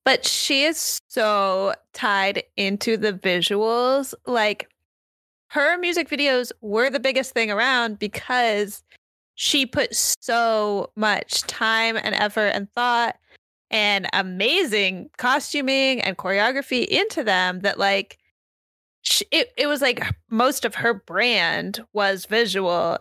But 0.03 0.23
she 0.23 0.63
is 0.63 0.99
so 1.07 1.73
tied 1.91 2.43
into 2.55 2.97
the 2.97 3.13
visuals. 3.13 4.13
Like 4.27 4.69
her 5.47 5.75
music 5.79 6.07
videos 6.07 6.51
were 6.61 6.91
the 6.91 6.99
biggest 6.99 7.33
thing 7.33 7.49
around 7.49 7.97
because 7.97 8.83
she 9.33 9.65
put 9.65 9.95
so 9.95 10.91
much 10.95 11.41
time 11.41 11.97
and 11.97 12.13
effort 12.13 12.51
and 12.53 12.71
thought 12.73 13.15
and 13.71 14.07
amazing 14.13 15.09
costuming 15.17 15.99
and 15.99 16.15
choreography 16.15 16.85
into 16.85 17.23
them 17.23 17.61
that 17.61 17.79
like 17.79 18.19
sh 19.01 19.23
it, 19.31 19.51
it 19.57 19.65
was 19.65 19.81
like 19.81 20.05
most 20.29 20.63
of 20.63 20.75
her 20.75 20.93
brand 20.93 21.83
was 21.91 22.27
visual 22.27 22.99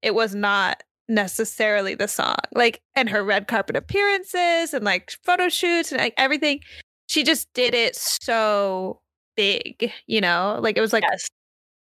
it 0.00 0.14
was 0.14 0.34
not 0.34 0.82
necessarily 1.08 1.94
the 1.94 2.08
song 2.08 2.36
like 2.54 2.82
and 2.94 3.08
her 3.08 3.24
red 3.24 3.48
carpet 3.48 3.76
appearances 3.76 4.74
and 4.74 4.84
like 4.84 5.12
photo 5.24 5.48
shoots 5.48 5.92
and 5.92 6.00
like 6.00 6.14
everything. 6.16 6.60
She 7.06 7.22
just 7.22 7.48
did 7.54 7.74
it 7.74 7.96
so 7.96 9.00
big 9.36 9.92
you 10.06 10.20
know? 10.20 10.58
Like 10.60 10.76
it 10.76 10.80
was 10.80 10.92
like 10.92 11.04
yes. 11.10 11.28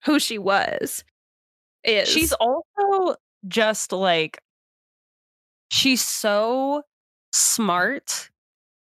who 0.05 0.19
she 0.19 0.39
was 0.39 1.05
is 1.85 2.09
she's 2.09 2.33
also 2.33 3.17
just 3.47 3.93
like 3.93 4.39
she's 5.71 6.03
so 6.03 6.83
smart 7.33 8.31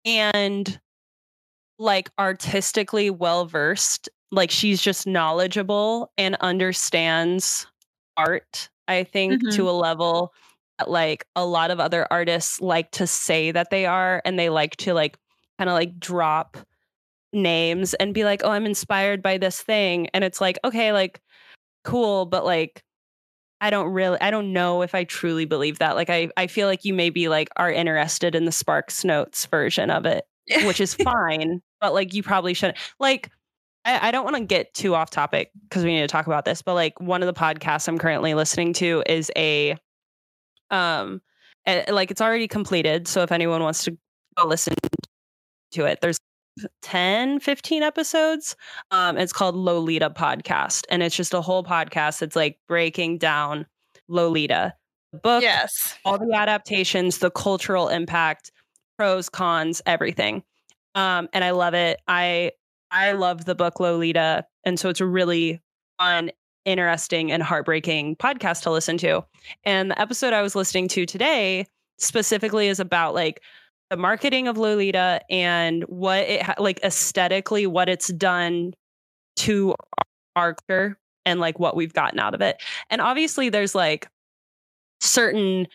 and 0.05 0.81
like 1.79 2.11
artistically 2.19 3.11
well 3.11 3.45
versed 3.47 4.09
like 4.31 4.51
she's 4.51 4.81
just 4.81 5.07
knowledgeable 5.07 6.13
and 6.17 6.37
understands 6.41 7.67
art 8.17 8.69
i 8.89 9.05
think 9.05 9.43
Mhm. 9.43 9.55
to 9.57 9.69
a 9.69 9.73
level 9.73 10.33
that 10.79 10.91
like 10.91 11.27
a 11.37 11.45
lot 11.45 11.71
of 11.71 11.81
other 11.81 12.07
artists 12.11 12.61
like 12.61 12.91
to 12.93 13.07
say 13.07 13.51
that 13.53 13.71
they 13.71 13.87
are 13.87 14.23
and 14.25 14.39
they 14.39 14.49
like 14.49 14.77
to 14.77 14.95
like 14.95 15.19
kind 15.59 15.69
of 15.71 15.75
like 15.75 15.99
drop 15.99 16.57
names 17.33 17.95
and 17.95 18.13
be 18.15 18.25
like 18.25 18.43
oh 18.45 18.51
i'm 18.51 18.67
inspired 18.67 19.23
by 19.23 19.39
this 19.39 19.63
thing 19.63 20.09
and 20.15 20.23
it's 20.25 20.41
like 20.41 20.59
okay 20.65 20.93
like 20.93 21.21
cool 21.85 22.27
but 22.27 22.45
like 22.45 22.83
I 23.61 23.71
don't 23.71 23.93
really 23.93 24.21
I 24.21 24.33
don't 24.33 24.53
know 24.53 24.83
if 24.83 24.93
I 24.93 25.05
truly 25.05 25.45
believe 25.45 25.79
that. 25.79 25.95
Like 25.95 26.11
I 26.11 26.31
I 26.37 26.49
feel 26.49 26.67
like 26.67 26.85
you 26.85 26.93
maybe 26.93 27.29
like 27.29 27.49
are 27.57 27.71
interested 27.71 28.35
in 28.35 28.45
the 28.45 28.51
Sparks 28.51 29.05
Notes 29.05 29.47
version 29.47 29.89
of 29.89 30.05
it, 30.05 30.25
which 30.65 30.81
is 30.81 30.95
fine, 30.97 31.63
but 31.81 31.95
like 31.95 32.13
you 32.13 32.25
probably 32.25 32.55
shouldn't. 32.55 32.79
Like 32.99 33.31
I, 33.85 34.09
I 34.09 34.11
don't 34.11 34.25
want 34.25 34.37
to 34.37 34.45
get 34.45 34.73
too 34.75 34.95
off 34.95 35.11
topic 35.11 35.51
because 35.63 35.85
we 35.85 35.93
need 35.93 36.01
to 36.01 36.09
talk 36.09 36.27
about 36.27 36.45
this, 36.45 36.63
but 36.63 36.75
like 36.75 36.99
one 37.01 37.23
of 37.23 37.27
the 37.27 37.39
podcasts 37.39 37.89
I'm 37.89 37.99
currently 37.99 38.35
listening 38.35 38.73
to 38.75 39.03
is 39.07 39.31
a 39.37 39.77
um 40.71 41.21
eh, 41.67 41.85
like 41.91 42.11
it's 42.11 42.21
already 42.21 42.49
completed. 42.49 43.09
So 43.09 43.23
if 43.23 43.33
anyone 43.33 43.63
wants 43.63 43.85
to 43.85 43.97
go 44.37 44.47
listen 44.47 44.75
to 45.73 45.85
it, 45.85 46.01
there's 46.01 46.19
10 46.83 47.41
15 47.41 47.83
episodes 47.83 48.57
um 48.91 49.17
it's 49.17 49.33
called 49.33 49.57
lolita 49.57 50.11
podcast 50.11 50.85
and 50.91 51.03
it's 51.03 51.17
just 51.17 51.33
a 51.33 51.41
whole 51.41 51.65
podcast 51.65 52.19
that's 52.19 52.37
like 52.37 52.59
breaking 52.69 53.17
down 53.17 53.65
lolita 54.07 54.75
the 55.13 55.19
book 55.19 55.43
yes 55.43 55.95
all 56.05 56.19
the 56.19 56.35
adaptations 56.35 57.19
the 57.19 57.31
cultural 57.31 57.89
impact 57.89 58.53
pros 58.99 59.31
cons 59.31 59.81
everything 59.87 60.43
um 60.95 61.27
and 61.33 61.43
i 61.43 61.53
love 61.53 61.73
it 61.73 62.01
i 62.07 62.51
i 62.93 63.13
love 63.13 63.45
the 63.45 63.55
book 63.55 63.81
lolita 63.81 64.45
and 64.65 64.79
so 64.79 64.89
it's 64.89 65.01
a 65.01 65.07
really 65.07 65.61
fun 65.99 66.31
interesting 66.65 67.33
and 67.33 67.43
heartbreaking 67.43 68.15
podcast 68.15 68.63
to 68.63 68.71
listen 68.71 68.97
to. 68.97 69.25
And 69.65 69.91
the 69.91 70.01
episode 70.01 70.33
i 70.33 70.43
was 70.43 70.55
listening 70.55 70.89
to 70.89 71.07
today 71.07 71.67
specifically 71.99 72.69
is 72.69 72.79
about 72.79 73.15
like 73.15 73.43
the 73.91 73.97
marketing 73.97 74.49
of 74.49 74.57
lolita 74.57 75.21
and 75.29 75.83
what 75.85 76.21
it 76.21 76.47
like 76.59 76.81
aesthetically 76.85 77.67
what 77.67 77.89
it's 77.89 78.09
done 78.09 78.75
to 79.37 79.75
our 80.37 80.55
culture 80.55 80.99
and 81.25 81.41
like 81.41 81.59
what 81.59 81.77
we've 81.77 81.93
gotten 81.93 82.19
out 82.19 82.35
of 82.35 82.41
it. 82.41 82.63
And 82.91 83.01
obviously 83.01 83.49
there's 83.49 83.75
like 83.75 84.09
certain 85.01 85.67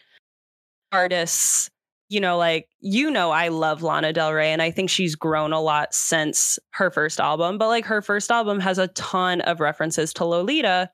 artists 0.92 1.70
you 2.10 2.20
know 2.20 2.38
like 2.38 2.68
you 2.80 3.12
know 3.12 3.32
i 3.32 3.48
love 3.50 3.82
lana 3.82 4.14
del 4.14 4.34
rey 4.34 4.52
and 4.52 4.62
i 4.62 4.72
think 4.72 4.90
she's 4.90 5.16
grown 5.16 5.54
a 5.54 5.62
lot 5.62 5.94
since 5.94 6.58
her 6.72 6.90
first 6.90 7.20
album 7.20 7.58
but 7.58 7.68
like 7.68 7.86
her 7.86 8.02
first 8.02 8.32
album 8.32 8.60
has 8.60 8.78
a 8.78 8.88
ton 8.90 9.42
of 9.42 9.60
references 9.60 10.14
to 10.14 10.26
lolita 10.26 10.90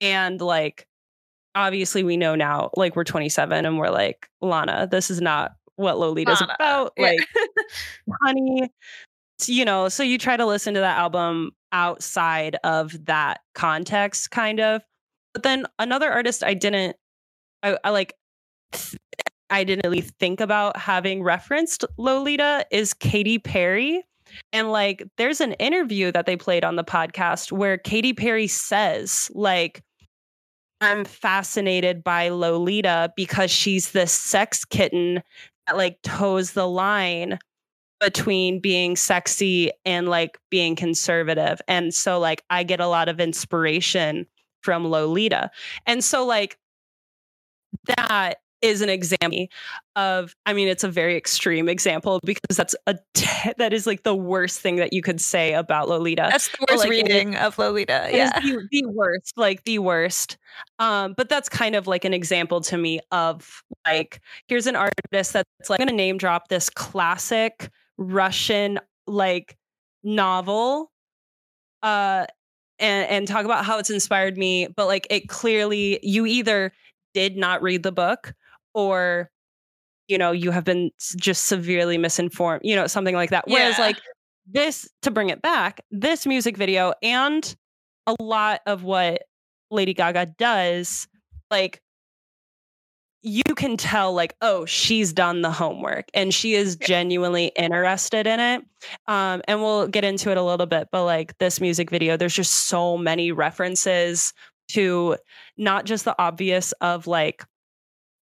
and 0.00 0.40
like 0.40 0.86
obviously 1.54 2.02
we 2.02 2.16
know 2.16 2.34
now 2.34 2.70
like 2.76 2.96
we're 2.96 3.04
27 3.04 3.66
and 3.66 3.78
we're 3.78 3.90
like 3.90 4.28
lana 4.40 4.88
this 4.90 5.10
is 5.10 5.20
not 5.20 5.52
what 5.76 5.98
lolita's 5.98 6.40
Lana, 6.40 6.54
about 6.58 6.92
yeah. 6.96 7.04
like 7.04 7.28
honey 8.22 8.70
you 9.46 9.64
know 9.64 9.88
so 9.88 10.02
you 10.02 10.18
try 10.18 10.36
to 10.36 10.46
listen 10.46 10.74
to 10.74 10.80
that 10.80 10.98
album 10.98 11.50
outside 11.72 12.56
of 12.64 13.04
that 13.06 13.40
context 13.54 14.30
kind 14.30 14.60
of 14.60 14.82
but 15.34 15.42
then 15.42 15.66
another 15.78 16.10
artist 16.10 16.42
i 16.42 16.54
didn't 16.54 16.96
i, 17.62 17.76
I 17.84 17.90
like 17.90 18.14
i 19.50 19.64
didn't 19.64 19.84
really 19.84 20.00
think 20.00 20.40
about 20.40 20.76
having 20.76 21.22
referenced 21.22 21.84
lolita 21.96 22.64
is 22.70 22.94
katy 22.94 23.38
perry 23.38 24.02
and 24.52 24.70
like 24.70 25.02
there's 25.16 25.40
an 25.40 25.52
interview 25.54 26.12
that 26.12 26.26
they 26.26 26.36
played 26.36 26.64
on 26.64 26.76
the 26.76 26.84
podcast 26.84 27.50
where 27.52 27.78
katy 27.78 28.12
perry 28.12 28.46
says 28.46 29.30
like 29.34 29.82
i'm 30.80 31.04
fascinated 31.04 32.04
by 32.04 32.28
lolita 32.28 33.12
because 33.16 33.50
she's 33.50 33.92
this 33.92 34.12
sex 34.12 34.64
kitten 34.64 35.22
that 35.66 35.76
like 35.76 36.00
toes 36.02 36.52
the 36.52 36.68
line 36.68 37.38
between 38.00 38.60
being 38.60 38.96
sexy 38.96 39.70
and 39.84 40.08
like 40.08 40.38
being 40.50 40.76
conservative. 40.76 41.60
And 41.66 41.92
so 41.92 42.18
like 42.18 42.44
I 42.50 42.62
get 42.62 42.80
a 42.80 42.86
lot 42.86 43.08
of 43.08 43.20
inspiration 43.20 44.26
from 44.62 44.86
Lolita. 44.86 45.50
And 45.86 46.02
so 46.02 46.24
like 46.24 46.58
that 47.86 48.34
is 48.62 48.80
an 48.80 48.88
example 48.88 49.46
of 49.96 50.34
I 50.46 50.52
mean 50.52 50.68
it's 50.68 50.84
a 50.84 50.88
very 50.88 51.16
extreme 51.16 51.68
example 51.68 52.20
because 52.24 52.56
that's 52.56 52.74
a 52.86 52.96
that 53.58 53.72
is 53.72 53.86
like 53.86 54.02
the 54.02 54.14
worst 54.14 54.60
thing 54.60 54.76
that 54.76 54.92
you 54.92 55.02
could 55.02 55.20
say 55.20 55.54
about 55.54 55.88
Lolita. 55.88 56.28
that's 56.30 56.48
the 56.48 56.66
worst 56.68 56.80
like, 56.80 56.88
it 56.88 56.90
reading 56.90 57.36
of 57.36 57.58
lolita 57.58 58.08
It 58.08 58.14
yeah 58.14 58.40
the, 58.40 58.68
the 58.70 58.86
worst, 58.86 59.32
like 59.36 59.64
the 59.64 59.78
worst. 59.78 60.38
Um, 60.78 61.14
but 61.16 61.28
that's 61.28 61.48
kind 61.48 61.74
of 61.74 61.86
like 61.86 62.04
an 62.04 62.14
example 62.14 62.60
to 62.62 62.76
me 62.76 63.00
of 63.12 63.62
like, 63.86 64.20
here's 64.46 64.66
an 64.66 64.76
artist 64.76 65.32
that's 65.32 65.68
like, 65.68 65.80
I'm 65.80 65.86
gonna 65.86 65.96
name 65.96 66.18
drop 66.18 66.48
this 66.48 66.70
classic 66.70 67.70
Russian 67.96 68.78
like 69.06 69.56
novel, 70.02 70.90
uh, 71.82 72.26
and 72.78 73.08
and 73.08 73.28
talk 73.28 73.44
about 73.44 73.64
how 73.64 73.78
it's 73.78 73.90
inspired 73.90 74.36
me. 74.36 74.68
But 74.76 74.86
like, 74.86 75.06
it 75.10 75.28
clearly 75.28 75.98
you 76.02 76.26
either 76.26 76.72
did 77.14 77.36
not 77.36 77.62
read 77.62 77.82
the 77.82 77.92
book 77.92 78.34
or 78.74 79.30
you 80.08 80.18
know 80.18 80.32
you 80.32 80.50
have 80.50 80.64
been 80.64 80.90
just 81.16 81.44
severely 81.44 81.98
misinformed 81.98 82.60
you 82.64 82.74
know 82.76 82.86
something 82.86 83.14
like 83.14 83.30
that. 83.30 83.44
Whereas 83.46 83.78
Yeah. 83.78 83.84
like 83.86 83.96
this 84.50 84.88
to 85.02 85.10
bring 85.10 85.28
it 85.30 85.42
back 85.42 85.80
this 85.90 86.26
music 86.26 86.56
video 86.56 86.94
and 87.02 87.54
a 88.06 88.14
lot 88.22 88.60
of 88.66 88.82
what 88.82 89.22
lady 89.70 89.92
gaga 89.92 90.24
does 90.38 91.06
like 91.50 91.82
you 93.22 93.42
can 93.56 93.76
tell 93.76 94.14
like 94.14 94.34
oh 94.40 94.64
she's 94.64 95.12
done 95.12 95.42
the 95.42 95.50
homework 95.50 96.06
and 96.14 96.32
she 96.32 96.54
is 96.54 96.76
genuinely 96.76 97.46
interested 97.56 98.26
in 98.26 98.38
it. 98.40 98.62
Um 99.06 99.42
and 99.48 99.60
we'll 99.60 99.88
get 99.88 100.04
into 100.04 100.30
it 100.30 100.36
a 100.38 100.42
little 100.42 100.66
bit 100.66 100.88
but 100.92 101.04
like 101.04 101.36
this 101.38 101.60
music 101.60 101.90
video 101.90 102.16
there's 102.16 102.32
just 102.34 102.52
so 102.52 102.96
many 102.96 103.32
references 103.32 104.32
to 104.68 105.16
not 105.56 105.84
just 105.84 106.04
the 106.06 106.14
obvious 106.18 106.72
of 106.80 107.06
like 107.06 107.44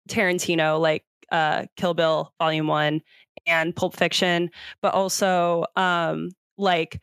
tarantino 0.10 0.80
like 0.80 1.04
uh, 1.32 1.66
Kill 1.78 1.94
Bill 1.94 2.34
Volume 2.40 2.68
One 2.68 3.02
and 3.46 3.76
Pulp 3.76 3.96
Fiction, 3.96 4.50
but 4.82 4.94
also 4.94 5.66
um, 5.76 6.30
like 6.58 7.02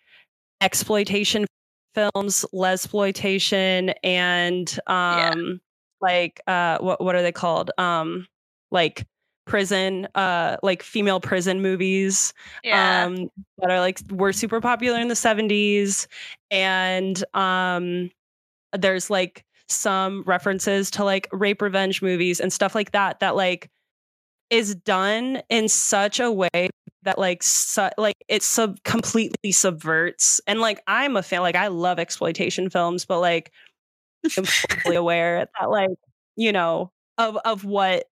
exploitation 0.61 1.47
films, 1.95 2.45
lesploitation, 2.55 3.95
and 4.05 4.79
um, 4.87 5.61
like 6.01 6.41
uh, 6.47 6.79
what 6.79 7.01
what 7.03 7.15
are 7.15 7.23
they 7.23 7.33
called? 7.33 7.71
Um, 7.79 8.27
like 8.71 9.07
prison, 9.47 10.07
uh, 10.15 10.57
like 10.63 10.83
female 10.83 11.19
prison 11.21 11.61
movies 11.61 12.33
Yeah. 12.63 13.05
um, 13.07 13.29
that 13.59 13.71
are 13.71 13.81
like 13.81 13.99
were 14.11 14.33
super 14.33 14.61
popular 14.61 15.01
in 15.01 15.09
the 15.09 15.15
70s 15.15 16.07
and 16.53 17.25
um, 17.35 18.11
there's 18.79 19.11
like 19.11 19.45
some 19.71 20.23
references 20.27 20.91
to 20.93 21.05
like 21.05 21.29
rape 21.33 21.63
revenge 21.63 22.03
movies 22.03 22.41
and 22.41 22.53
stuff 22.53 22.75
like 22.75 22.93
that 22.93 23.21
that 23.21 23.37
like 23.37 23.71
is 24.51 24.75
done 24.75 25.43
in 25.49 25.69
such 25.69 26.19
a 26.21 26.31
way 26.31 26.69
that 27.03 27.19
like 27.19 27.43
su- 27.43 27.89
like 27.97 28.17
it 28.29 28.43
sub 28.43 28.83
completely 28.85 29.53
subverts 29.53 30.41
and 30.47 30.61
like 30.61 30.83
i'm 30.87 31.17
a 31.17 31.23
fan 31.23 31.41
like 31.41 31.57
i 31.57 31.69
love 31.69 31.99
exploitation 31.99 32.69
films 32.69 33.05
but 33.05 33.21
like 33.21 33.53
i'm 34.37 34.45
fully 34.45 34.97
aware 34.97 35.47
that 35.59 35.71
like 35.71 35.91
you 36.37 36.53
know 36.53 36.91
of 37.17 37.37
of 37.45 37.65
what 37.65 38.05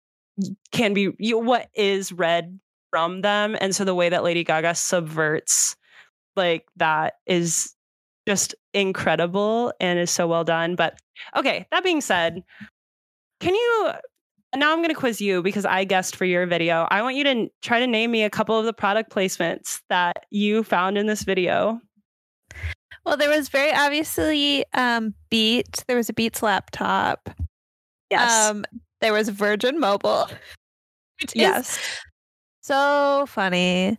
can 0.72 0.94
be 0.94 1.10
you 1.18 1.38
what 1.38 1.68
is 1.74 2.12
read 2.12 2.58
from 2.90 3.20
them 3.20 3.56
and 3.60 3.74
so 3.74 3.84
the 3.84 3.94
way 3.94 4.08
that 4.08 4.22
lady 4.22 4.44
gaga 4.44 4.74
subverts 4.74 5.76
like 6.36 6.66
that 6.76 7.14
is 7.26 7.74
just 8.28 8.54
incredible 8.74 9.72
and 9.80 9.98
is 9.98 10.10
so 10.10 10.26
well 10.26 10.44
done 10.44 10.74
but 10.76 10.98
okay 11.34 11.66
that 11.70 11.82
being 11.82 12.00
said 12.00 12.42
can 13.40 13.54
you 13.54 13.90
now 14.54 14.72
i'm 14.72 14.78
going 14.78 14.88
to 14.88 14.94
quiz 14.94 15.20
you 15.20 15.42
because 15.42 15.64
i 15.64 15.82
guessed 15.84 16.14
for 16.14 16.24
your 16.24 16.46
video 16.46 16.86
i 16.90 17.00
want 17.00 17.16
you 17.16 17.24
to 17.24 17.48
try 17.62 17.80
to 17.80 17.86
name 17.86 18.10
me 18.10 18.22
a 18.22 18.30
couple 18.30 18.58
of 18.58 18.64
the 18.66 18.72
product 18.72 19.10
placements 19.10 19.80
that 19.88 20.26
you 20.30 20.62
found 20.62 20.98
in 20.98 21.06
this 21.06 21.22
video 21.22 21.80
Well, 23.06 23.16
there 23.16 23.30
was 23.30 23.48
very 23.48 23.72
obviously 23.72 24.66
um, 24.74 25.14
Beats. 25.30 25.82
There 25.88 25.96
was 25.96 26.10
a 26.10 26.12
Beats 26.12 26.42
laptop. 26.42 27.30
Um, 28.14 28.66
there 29.00 29.14
was 29.14 29.30
Virgin 29.30 29.80
Mobile. 29.80 30.28
Yes 31.34 31.78
so 32.68 33.24
funny. 33.26 33.98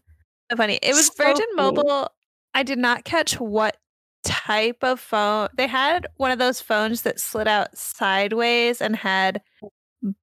So 0.52 0.58
funny. 0.58 0.80
It 0.82 0.94
was 0.94 1.08
So 1.08 1.14
Virgin 1.18 1.46
funny. 1.56 1.76
Mobile. 1.76 2.10
I 2.54 2.64
did 2.64 2.78
not 2.78 3.04
catch 3.04 3.40
what 3.40 3.78
type 4.24 4.84
of 4.84 5.00
phone. 5.00 5.50
They 5.56 5.68
had 5.68 6.08
one 6.18 6.32
of 6.32 6.40
those 6.40 6.62
phones 6.62 7.04
that 7.04 7.20
slid 7.20 7.48
out 7.48 7.76
sideways 7.78 8.82
and 8.82 8.96
had 8.96 9.42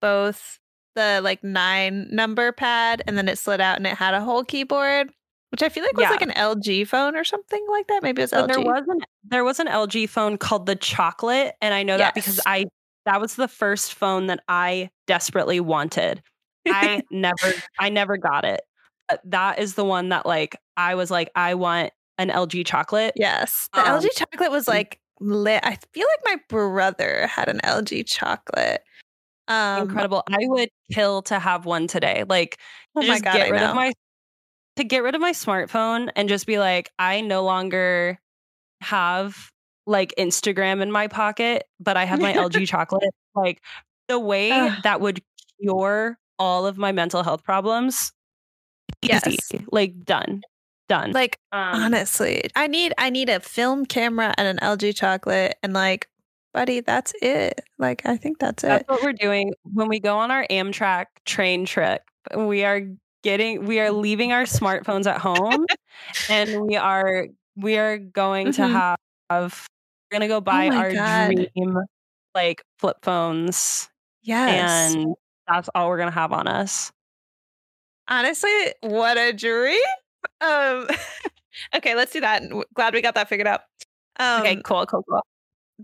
both 0.00 0.58
the 0.94 1.20
like 1.22 1.44
nine 1.44 2.08
number 2.10 2.52
pad 2.52 3.02
and 3.06 3.18
then 3.18 3.28
it 3.28 3.38
slid 3.38 3.60
out 3.60 3.76
and 3.76 3.86
it 3.86 3.94
had 3.96 4.14
a 4.14 4.20
whole 4.20 4.42
keyboard, 4.44 5.10
which 5.50 5.62
I 5.62 5.68
feel 5.68 5.82
like 5.84 5.94
was 5.96 6.02
Yeah. 6.04 6.10
like 6.10 6.22
an 6.22 6.30
LG 6.32 6.86
phone 6.88 7.16
or 7.16 7.24
something 7.24 7.64
like 7.70 7.86
that. 7.88 8.02
Maybe 8.02 8.22
it 8.22 8.24
was 8.24 8.30
So 8.30 8.44
LG. 8.46 8.48
there 8.48 8.60
was 8.60 8.84
an 8.88 8.98
there 9.24 9.44
was 9.44 9.60
an 9.60 9.66
LG 9.66 10.08
phone 10.08 10.38
called 10.38 10.66
the 10.66 10.76
Chocolate, 10.76 11.54
and 11.60 11.74
I 11.74 11.82
know 11.82 11.98
that 11.98 12.14
because 12.14 12.40
I 12.46 12.66
that 13.04 13.20
was 13.20 13.34
the 13.36 13.48
first 13.48 13.94
phone 13.94 14.26
that 14.28 14.40
I 14.48 14.90
desperately 15.06 15.60
wanted. 15.60 16.22
I 16.66 17.02
never 17.10 17.52
I 17.78 17.88
never 17.90 18.16
got 18.16 18.44
it. 18.44 18.62
But 19.08 19.20
that 19.24 19.58
is 19.58 19.74
the 19.74 19.84
one 19.84 20.08
that 20.08 20.24
like 20.26 20.56
I 20.76 20.94
was 20.94 21.10
like 21.10 21.30
I 21.34 21.54
want 21.54 21.92
an 22.18 22.30
LG 22.30 22.66
Chocolate. 22.66 23.12
yes. 23.16 23.68
The 23.74 23.80
Um, 23.80 24.00
LG 24.00 24.08
chocolate 24.16 24.50
was 24.50 24.66
like 24.68 25.00
lit. 25.20 25.60
I 25.64 25.78
feel 25.92 26.06
like 26.24 26.36
my 26.36 26.42
brother 26.48 27.26
had 27.26 27.48
an 27.48 27.60
LG 27.64 28.06
chocolate. 28.06 28.82
Um, 29.48 29.82
Incredible. 29.82 30.22
I 30.28 30.38
would 30.40 30.68
kill 30.92 31.22
to 31.22 31.38
have 31.38 31.66
one 31.66 31.86
today. 31.86 32.24
Like 32.28 32.58
Oh 32.96 33.00
to 33.02 33.06
my 33.08 33.14
just 33.14 33.24
god, 33.24 33.34
get 33.34 33.46
I 33.46 33.50
rid 33.50 33.60
know. 33.60 33.70
of 33.70 33.76
my 33.76 33.92
to 34.76 34.84
get 34.84 35.02
rid 35.02 35.14
of 35.14 35.20
my 35.20 35.32
smartphone 35.32 36.10
and 36.16 36.28
just 36.28 36.46
be 36.46 36.58
like 36.58 36.90
I 36.98 37.20
no 37.20 37.44
longer 37.44 38.18
have 38.82 39.50
like 39.86 40.12
Instagram 40.18 40.82
in 40.82 40.90
my 40.90 41.06
pocket, 41.06 41.64
but 41.80 41.96
I 41.96 42.04
have 42.04 42.20
my 42.20 42.32
LG 42.32 42.66
chocolate. 42.68 43.14
Like 43.34 43.62
the 44.08 44.18
way 44.18 44.50
that 44.82 45.00
would 45.00 45.22
cure 45.60 46.18
all 46.38 46.66
of 46.66 46.76
my 46.76 46.92
mental 46.92 47.22
health 47.22 47.42
problems. 47.44 48.12
Yes. 49.02 49.26
Easy. 49.26 49.64
Like 49.70 50.04
done. 50.04 50.42
Done. 50.88 51.12
like 51.12 51.38
um, 51.52 51.74
honestly, 51.82 52.42
I 52.54 52.66
need 52.68 52.94
I 52.98 53.10
need 53.10 53.28
a 53.28 53.40
film 53.40 53.86
camera 53.86 54.32
and 54.38 54.46
an 54.46 54.58
LG 54.62 54.94
chocolate 54.96 55.56
and 55.62 55.72
like, 55.72 56.08
buddy, 56.54 56.80
that's 56.80 57.12
it. 57.22 57.60
Like 57.78 58.06
I 58.06 58.16
think 58.16 58.38
that's 58.38 58.62
That's 58.62 58.82
it. 58.82 58.86
That's 58.86 58.88
what 58.88 59.02
we're 59.04 59.12
doing 59.12 59.52
when 59.64 59.88
we 59.88 59.98
go 60.00 60.16
on 60.18 60.30
our 60.30 60.46
Amtrak 60.48 61.06
train 61.24 61.64
trip. 61.66 62.02
We 62.36 62.64
are 62.64 62.82
getting 63.24 63.64
we 63.66 63.80
are 63.80 63.90
leaving 63.90 64.32
our 64.32 64.44
smartphones 64.44 65.06
at 65.06 65.20
home 65.20 65.66
and 66.30 66.60
we 66.66 66.76
are 66.76 67.26
we 67.56 67.76
are 67.78 67.98
going 67.98 68.52
to 68.52 68.62
Mhm. 68.62 68.96
have 69.30 69.68
we're 70.12 70.18
going 70.18 70.20
to 70.20 70.28
go 70.28 70.40
buy 70.40 70.68
my 70.68 70.76
our 70.76 70.92
God. 70.92 71.32
dream 71.34 71.78
like 72.34 72.62
flip 72.78 72.98
phones 73.02 73.88
Yes. 74.22 74.94
and 74.94 75.16
that's 75.48 75.68
all 75.74 75.88
we're 75.88 75.96
going 75.96 76.10
to 76.10 76.14
have 76.14 76.32
on 76.32 76.46
us. 76.46 76.92
Honestly, 78.08 78.50
what 78.82 79.18
a 79.18 79.32
dream. 79.32 79.80
Um 80.40 80.88
okay, 81.76 81.94
let's 81.94 82.12
do 82.12 82.20
that. 82.20 82.42
Glad 82.74 82.94
we 82.94 83.02
got 83.02 83.14
that 83.14 83.28
figured 83.28 83.46
out. 83.48 83.60
Um 84.18 84.40
okay, 84.42 84.56
cool, 84.62 84.86
cool, 84.86 85.04
cool. 85.08 85.22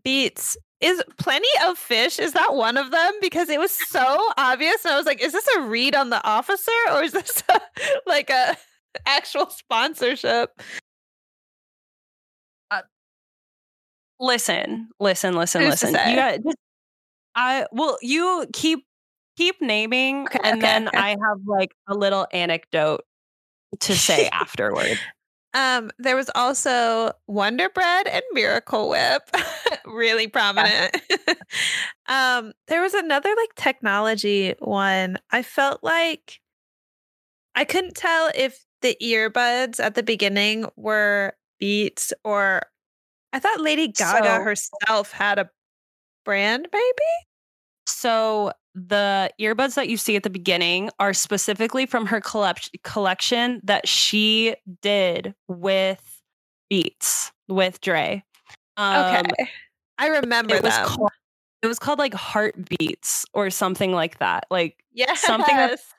beats 0.05 0.57
is 0.81 1.03
plenty 1.17 1.49
of 1.65 1.79
fish 1.79 2.19
is 2.19 2.33
that 2.33 2.55
one 2.55 2.77
of 2.77 2.91
them 2.91 3.13
because 3.21 3.49
it 3.49 3.61
was 3.61 3.71
so 3.89 4.19
obvious 4.37 4.85
and 4.85 4.93
i 4.93 4.97
was 4.97 5.07
like 5.07 5.23
is 5.23 5.31
this 5.31 5.47
a 5.57 5.61
read 5.61 5.95
on 5.95 6.11
the 6.11 6.21
officer 6.27 6.73
or 6.91 7.05
is 7.05 7.13
this 7.13 7.41
a, 7.55 7.61
like 8.05 8.31
a 8.31 8.57
actual 9.07 9.49
sponsorship 9.49 10.61
Listen, 14.23 14.89
listen, 15.01 15.35
listen, 15.35 15.63
Who's 15.63 15.83
listen. 15.83 15.91
You 16.09 16.15
got 16.15 16.39
I 17.35 17.67
well, 17.73 17.99
you 18.03 18.47
keep 18.53 18.87
keep 19.37 19.57
naming 19.61 20.27
Okay, 20.27 20.39
and 20.45 20.59
okay, 20.59 20.61
then 20.61 20.89
okay. 20.89 20.97
I 20.97 21.09
have 21.11 21.39
like 21.45 21.73
a 21.89 21.95
little 21.95 22.29
anecdote 22.33 23.01
to 23.81 23.95
say 23.97 24.29
afterward. 24.33 24.99
um 25.55 25.91
there 25.99 26.17
was 26.17 26.31
also 26.35 27.13
wonder 27.27 27.69
bread 27.69 28.07
and 28.07 28.23
miracle 28.33 28.89
whip 28.89 29.23
really 29.87 30.27
prominent. 30.29 30.97
Um 32.09 32.53
there 32.69 32.83
was 32.83 32.95
another 32.95 33.31
like 33.37 33.55
technology 33.57 34.55
one. 34.59 35.19
I 35.31 35.43
felt 35.43 35.83
like 35.83 36.41
i 37.55 37.65
couldn't 37.65 37.95
tell 37.95 38.31
if 38.35 38.65
the 38.83 38.97
earbuds 39.03 39.79
at 39.81 39.95
the 39.95 40.03
beginning 40.03 40.67
were 40.77 41.35
beats 41.61 42.13
or 42.25 42.63
i 43.33 43.39
thought 43.39 43.61
lady 43.61 43.89
gaga 43.89 44.37
So- 44.39 44.43
herself 44.43 45.13
had 45.13 45.39
a 45.39 45.51
brand 46.25 46.69
maybe? 46.73 47.11
So 47.87 48.53
the 48.75 49.31
earbuds 49.41 49.75
that 49.75 49.89
you 49.89 49.97
see 49.97 50.17
at 50.17 50.23
the 50.23 50.31
beginning 50.31 50.91
are 50.99 51.13
specifically 51.13 51.87
from 51.87 52.07
her 52.07 52.21
collect- 52.21 52.71
collection 52.83 53.61
that 53.65 53.87
she 53.87 54.55
did 54.81 55.35
with 55.49 56.23
Beats 56.71 57.33
with 57.49 57.81
Dre. 57.81 58.25
Um, 58.79 59.17
okay 59.17 59.51
i 59.99 60.07
remember 60.07 60.55
it 60.55 60.63
was 60.63 60.75
them 60.75 60.87
called 60.87 61.11
it 61.63 61.67
was 61.67 61.79
called 61.79 61.99
like 61.99 62.15
Heartbeats 62.15 63.25
or 63.35 63.49
something 63.51 63.93
like 63.93 64.19
that. 64.19 64.47
Like 64.51 64.83
yes 64.93 65.21
something 65.21 65.55
that's- 65.55 65.95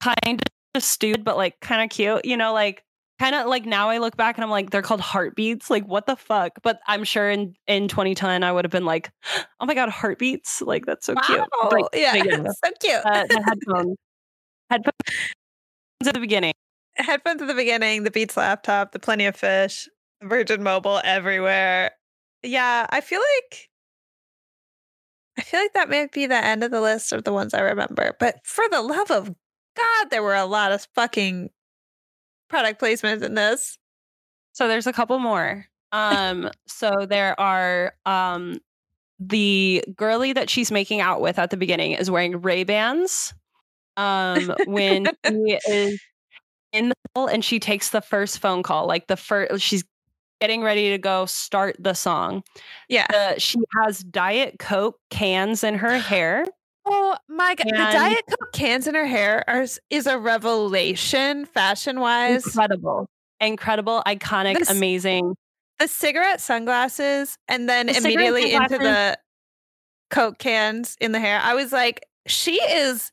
kind 0.00 0.42
of 0.74 0.82
stupid, 0.82 1.22
but 1.22 1.36
like 1.36 1.60
kind 1.60 1.82
of 1.82 1.90
cute. 1.90 2.24
You 2.24 2.36
know, 2.36 2.52
like 2.52 2.82
kind 3.22 3.36
of 3.36 3.46
like 3.46 3.64
now 3.64 3.88
I 3.88 3.98
look 3.98 4.16
back 4.16 4.36
and 4.36 4.44
I'm 4.44 4.50
like, 4.50 4.70
they're 4.70 4.82
called 4.82 5.00
heartbeats. 5.00 5.70
Like, 5.70 5.86
what 5.86 6.06
the 6.06 6.16
fuck? 6.16 6.58
But 6.62 6.80
I'm 6.88 7.04
sure 7.04 7.30
in 7.30 7.54
in 7.68 7.86
2010 7.86 8.42
I 8.42 8.50
would 8.50 8.64
have 8.64 8.72
been 8.72 8.84
like, 8.84 9.10
oh 9.60 9.66
my 9.66 9.74
god, 9.74 9.90
heartbeats! 9.90 10.60
Like 10.60 10.86
that's 10.86 11.06
so 11.06 11.14
cute. 11.14 11.40
Like, 11.70 11.84
yeah 11.94 12.12
so 12.14 12.70
cute 12.80 13.00
uh, 13.04 13.26
the 13.28 13.42
headphones, 13.46 13.96
headphones 14.70 14.92
at 16.06 16.14
the 16.14 16.20
beginning. 16.20 16.52
headphones 16.96 17.40
at 17.40 17.48
the 17.48 17.54
beginning, 17.54 18.02
the 18.02 18.10
Beats 18.10 18.36
laptop, 18.36 18.90
the 18.90 18.98
Plenty 18.98 19.26
of 19.26 19.36
Fish, 19.36 19.88
Virgin 20.22 20.62
Mobile 20.62 21.00
everywhere. 21.04 21.92
Yeah, 22.42 22.86
I 22.90 23.00
feel 23.00 23.20
like 23.20 23.68
I 25.38 25.42
feel 25.42 25.60
like 25.60 25.74
that 25.74 25.88
may 25.88 26.08
be 26.12 26.26
the 26.26 26.44
end 26.44 26.64
of 26.64 26.72
the 26.72 26.80
list 26.80 27.12
of 27.12 27.22
the 27.22 27.32
ones 27.32 27.54
I 27.54 27.60
remember. 27.60 28.16
But 28.18 28.40
for 28.42 28.64
the 28.68 28.82
love 28.82 29.12
of 29.12 29.32
God, 29.76 30.10
there 30.10 30.24
were 30.24 30.34
a 30.34 30.44
lot 30.44 30.72
of 30.72 30.88
fucking 30.94 31.50
product 32.52 32.80
placements 32.80 33.22
in 33.22 33.34
this. 33.34 33.78
So 34.52 34.68
there's 34.68 34.86
a 34.86 34.92
couple 34.92 35.18
more. 35.18 35.66
Um, 35.90 36.50
so 36.68 37.06
there 37.08 37.38
are 37.40 37.94
um 38.06 38.60
the 39.18 39.84
girly 39.96 40.32
that 40.32 40.50
she's 40.50 40.70
making 40.70 41.00
out 41.00 41.20
with 41.20 41.38
at 41.38 41.50
the 41.50 41.56
beginning 41.56 41.92
is 41.92 42.10
wearing 42.10 42.40
Ray 42.40 42.64
Bans. 42.64 43.32
Um, 43.96 44.54
when 44.66 45.06
she 45.26 45.58
is 45.68 46.00
in 46.72 46.88
the 46.88 46.94
call 47.14 47.26
and 47.28 47.44
she 47.44 47.58
takes 47.60 47.90
the 47.90 48.00
first 48.00 48.40
phone 48.40 48.62
call, 48.62 48.86
like 48.86 49.06
the 49.06 49.16
first, 49.16 49.62
she's 49.62 49.84
getting 50.40 50.62
ready 50.62 50.90
to 50.90 50.98
go 50.98 51.24
start 51.26 51.76
the 51.78 51.94
song. 51.94 52.42
Yeah. 52.88 53.38
She 53.38 53.58
has 53.80 54.00
Diet 54.00 54.58
Coke 54.58 54.98
cans 55.08 55.62
in 55.62 55.76
her 55.76 55.98
hair. 56.00 56.44
Oh 56.84 57.16
my 57.28 57.54
god! 57.54 57.66
the 57.66 57.72
Diet 57.72 58.24
Coke 58.28 58.52
cans 58.52 58.86
in 58.86 58.94
her 58.94 59.06
hair 59.06 59.44
are 59.48 59.64
is 59.90 60.06
a 60.06 60.18
revelation 60.18 61.46
fashion 61.46 62.00
wise. 62.00 62.44
Incredible. 62.46 63.06
Incredible, 63.40 64.02
iconic, 64.06 64.58
This- 64.58 64.70
amazing. 64.70 65.34
The 65.78 65.88
cigarette 65.88 66.40
sunglasses, 66.40 67.36
and 67.48 67.68
then 67.68 67.86
The 67.86 67.96
immediately 67.96 68.52
into 68.52 68.78
the 68.78 69.18
Coke 70.10 70.38
cans 70.38 70.96
in 71.00 71.12
the 71.12 71.18
hair. 71.20 71.40
I 71.42 71.54
was 71.54 71.72
like, 71.72 72.04
she 72.26 72.54
is 72.62 73.10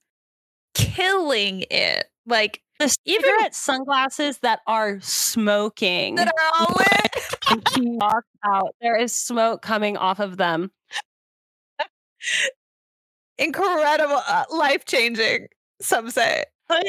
killing 0.75 1.65
it. 1.71 2.05
Like 2.27 2.61
The 2.79 2.95
Even- 3.05 3.23
cigarette 3.23 3.55
sunglasses 3.55 4.37
that 4.39 4.59
are 4.67 4.99
smoking. 5.01 6.15
that 6.15 6.27
are 6.27 6.51
all 6.59 6.75
lit. 6.77 7.67
she 7.73 7.81
walks 7.81 8.27
out. 8.45 8.75
There 8.81 8.95
is 8.97 9.15
smoke 9.15 9.61
coming 9.63 9.97
off 9.97 10.19
of 10.19 10.37
them. 10.37 10.71
incredible, 13.39 14.21
uh, 14.27 14.45
life 14.51 14.85
changing. 14.85 15.47
Some 15.81 16.09
say. 16.11 16.45
Put 16.67 16.83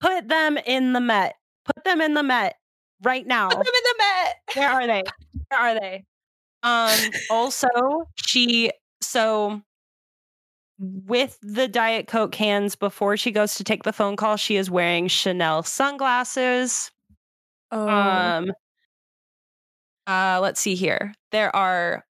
put 0.00 0.28
them 0.28 0.56
in 0.58 0.92
the 0.92 1.00
Met. 1.00 1.34
Put 1.64 1.84
them 1.84 2.00
in 2.00 2.14
the 2.14 2.22
Met 2.22 2.56
right 3.02 3.26
now. 3.26 3.48
Put 3.48 3.58
them 3.58 3.66
in 3.66 3.82
the 3.84 3.94
Met. 3.98 4.36
Where 4.54 4.70
are 4.70 4.86
they? 4.86 5.02
Where 5.48 5.60
are 5.60 5.74
they? 5.80 6.04
Um 6.62 7.10
also 7.30 7.68
she 8.16 8.70
so 9.00 9.62
with 10.78 11.38
the 11.42 11.68
Diet 11.68 12.06
Coke 12.06 12.32
cans 12.32 12.74
before 12.76 13.16
she 13.16 13.30
goes 13.30 13.54
to 13.56 13.64
take 13.64 13.82
the 13.82 13.92
phone 13.92 14.16
call, 14.16 14.36
she 14.36 14.56
is 14.56 14.70
wearing 14.70 15.08
Chanel 15.08 15.62
sunglasses. 15.62 16.90
Oh, 17.70 17.88
Um 17.88 18.52
uh 20.06 20.38
let's 20.40 20.60
see 20.60 20.74
here. 20.74 21.14
There 21.32 21.54
are 21.54 22.04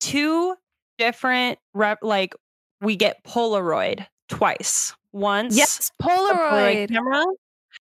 two 0.00 0.54
different 0.98 1.58
rep 1.74 1.98
like 2.02 2.34
we 2.82 2.96
get 2.96 3.24
Polaroid 3.24 4.06
twice. 4.28 4.94
Once 5.12 5.56
yes, 5.56 5.90
Polaroid 6.00 6.88
Polaroid. 6.88 6.88
camera, 6.88 7.24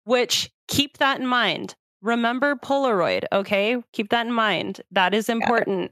which 0.06 0.52
keep 0.68 0.98
that 0.98 1.20
in 1.20 1.26
mind. 1.26 1.76
Remember 2.02 2.56
Polaroid, 2.56 3.26
okay? 3.32 3.78
Keep 3.94 4.10
that 4.10 4.26
in 4.26 4.34
mind. 4.34 4.82
That 4.92 5.14
is 5.14 5.30
important. 5.30 5.92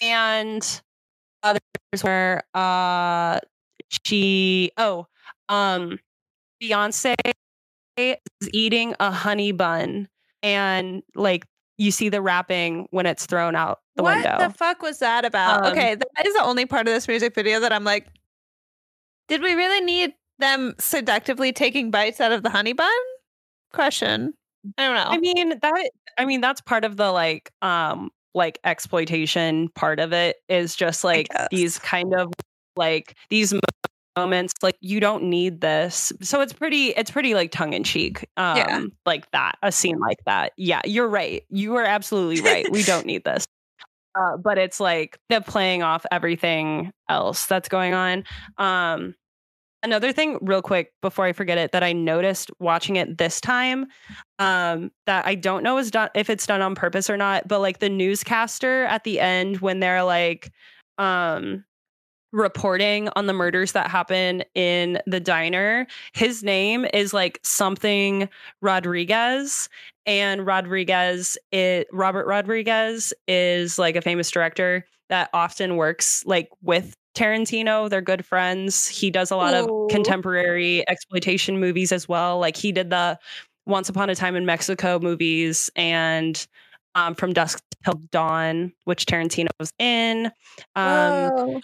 And 0.00 0.62
others 1.42 1.60
where 2.02 2.44
uh 2.54 3.40
she 4.04 4.70
oh 4.76 5.06
um 5.48 5.98
Beyonce 6.62 7.14
is 7.96 8.16
eating 8.52 8.94
a 9.00 9.10
honey 9.10 9.52
bun 9.52 10.08
and 10.42 11.02
like 11.14 11.46
you 11.78 11.90
see 11.90 12.08
the 12.08 12.22
wrapping 12.22 12.86
when 12.90 13.06
it's 13.06 13.26
thrown 13.26 13.56
out 13.56 13.80
the 13.96 14.02
what 14.02 14.16
window. 14.16 14.36
What 14.38 14.52
the 14.52 14.54
fuck 14.54 14.82
was 14.82 14.98
that 14.98 15.24
about? 15.24 15.66
Um, 15.66 15.72
okay, 15.72 15.94
that 15.94 16.26
is 16.26 16.34
the 16.34 16.42
only 16.42 16.66
part 16.66 16.86
of 16.86 16.94
this 16.94 17.08
music 17.08 17.34
video 17.34 17.60
that 17.60 17.72
I'm 17.72 17.84
like, 17.84 18.06
did 19.28 19.42
we 19.42 19.54
really 19.54 19.80
need 19.80 20.14
them 20.38 20.74
seductively 20.78 21.52
taking 21.52 21.90
bites 21.90 22.20
out 22.20 22.32
of 22.32 22.42
the 22.42 22.50
honey 22.50 22.72
bun? 22.72 22.90
Question. 23.72 24.34
I 24.78 24.86
don't 24.86 24.94
know. 24.94 25.08
I 25.08 25.18
mean 25.18 25.58
that 25.60 25.90
I 26.18 26.24
mean 26.24 26.40
that's 26.40 26.60
part 26.60 26.84
of 26.84 26.96
the 26.96 27.10
like 27.10 27.50
um 27.62 28.10
like 28.34 28.58
exploitation 28.64 29.68
part 29.70 30.00
of 30.00 30.12
it 30.12 30.36
is 30.48 30.74
just 30.74 31.04
like 31.04 31.28
these 31.50 31.78
kind 31.78 32.14
of 32.14 32.32
like 32.76 33.16
these 33.28 33.52
moments 34.16 34.52
like 34.62 34.76
you 34.80 35.00
don't 35.00 35.24
need 35.24 35.60
this. 35.60 36.12
So 36.20 36.40
it's 36.40 36.52
pretty 36.52 36.88
it's 36.88 37.10
pretty 37.10 37.34
like 37.34 37.50
tongue 37.50 37.72
in 37.72 37.84
cheek 37.84 38.28
um 38.36 38.56
Yeah. 38.56 38.84
like 39.06 39.30
that 39.32 39.56
a 39.62 39.72
scene 39.72 39.98
like 39.98 40.18
that. 40.26 40.52
Yeah, 40.56 40.80
you're 40.84 41.08
right. 41.08 41.44
You 41.48 41.76
are 41.76 41.84
absolutely 41.84 42.40
right. 42.42 42.70
we 42.70 42.82
don't 42.82 43.06
need 43.06 43.24
this. 43.24 43.46
Uh, 44.14 44.36
but 44.36 44.58
it's 44.58 44.78
like 44.78 45.18
the 45.30 45.40
playing 45.40 45.82
off 45.82 46.04
everything 46.12 46.92
else 47.08 47.46
that's 47.46 47.68
going 47.68 47.94
on. 47.94 48.24
Um 48.58 49.14
another 49.82 50.12
thing 50.12 50.38
real 50.42 50.62
quick 50.62 50.92
before 51.02 51.24
i 51.24 51.32
forget 51.32 51.58
it 51.58 51.72
that 51.72 51.82
i 51.82 51.92
noticed 51.92 52.50
watching 52.60 52.94
it 52.96 53.18
this 53.18 53.40
time 53.40 53.84
um 54.38 54.92
that 55.06 55.26
i 55.26 55.34
don't 55.34 55.64
know 55.64 55.76
is 55.76 55.90
done 55.90 56.08
if 56.14 56.30
it's 56.30 56.46
done 56.46 56.62
on 56.62 56.74
purpose 56.74 57.10
or 57.10 57.16
not 57.16 57.48
but 57.48 57.58
like 57.58 57.80
the 57.80 57.88
newscaster 57.88 58.84
at 58.84 59.02
the 59.02 59.18
end 59.18 59.58
when 59.60 59.80
they're 59.80 60.04
like 60.04 60.52
um 60.98 61.64
reporting 62.32 63.08
on 63.14 63.26
the 63.26 63.32
murders 63.32 63.72
that 63.72 63.90
happen 63.90 64.42
in 64.54 64.98
the 65.06 65.20
diner 65.20 65.86
his 66.14 66.42
name 66.42 66.86
is 66.94 67.12
like 67.12 67.38
something 67.42 68.28
rodriguez 68.62 69.68
and 70.06 70.46
rodriguez 70.46 71.36
it 71.52 71.86
robert 71.92 72.26
rodriguez 72.26 73.12
is 73.28 73.78
like 73.78 73.96
a 73.96 74.00
famous 74.00 74.30
director 74.30 74.84
that 75.10 75.28
often 75.34 75.76
works 75.76 76.24
like 76.24 76.48
with 76.62 76.96
Tarantino. 77.14 77.90
They're 77.90 78.00
good 78.00 78.24
friends. 78.24 78.88
He 78.88 79.10
does 79.10 79.30
a 79.30 79.36
lot 79.36 79.54
Ooh. 79.54 79.84
of 79.84 79.90
contemporary 79.90 80.88
exploitation 80.88 81.60
movies 81.60 81.92
as 81.92 82.08
well. 82.08 82.38
Like 82.38 82.56
he 82.56 82.72
did 82.72 82.90
the 82.90 83.18
Once 83.66 83.88
Upon 83.88 84.08
a 84.10 84.14
Time 84.14 84.36
in 84.36 84.46
Mexico 84.46 84.98
movies 84.98 85.70
and 85.76 86.46
um, 86.94 87.14
From 87.14 87.32
Dusk 87.32 87.62
Till 87.84 88.00
Dawn, 88.10 88.72
which 88.84 89.06
Tarantino 89.06 89.48
was 89.58 89.72
in. 89.78 90.30
Um. 90.74 91.60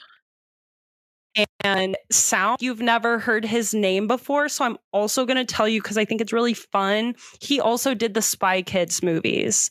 And 1.65 1.97
sound 2.11 2.61
you've 2.61 2.81
never 2.81 3.19
heard 3.19 3.45
his 3.45 3.75
name 3.75 4.07
before 4.07 4.49
so 4.49 4.65
i'm 4.65 4.77
also 4.93 5.25
going 5.25 5.37
to 5.37 5.45
tell 5.45 5.69
you 5.69 5.81
because 5.83 5.99
i 5.99 6.05
think 6.05 6.21
it's 6.21 6.33
really 6.33 6.55
fun 6.55 7.15
he 7.41 7.61
also 7.61 7.95
did 7.95 8.15
the 8.15 8.23
spy 8.23 8.63
kids 8.63 9.03
movies 9.03 9.71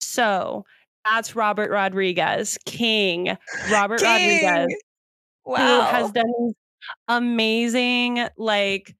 so 0.00 0.64
that's 1.04 1.34
robert 1.36 1.70
rodriguez 1.70 2.58
king 2.66 3.36
robert 3.70 4.00
King. 4.00 4.42
rodriguez 4.42 4.74
Wow. 5.46 5.56
who 5.58 5.80
has 5.96 6.10
done 6.12 6.52
amazing 7.08 8.26
like 8.36 8.94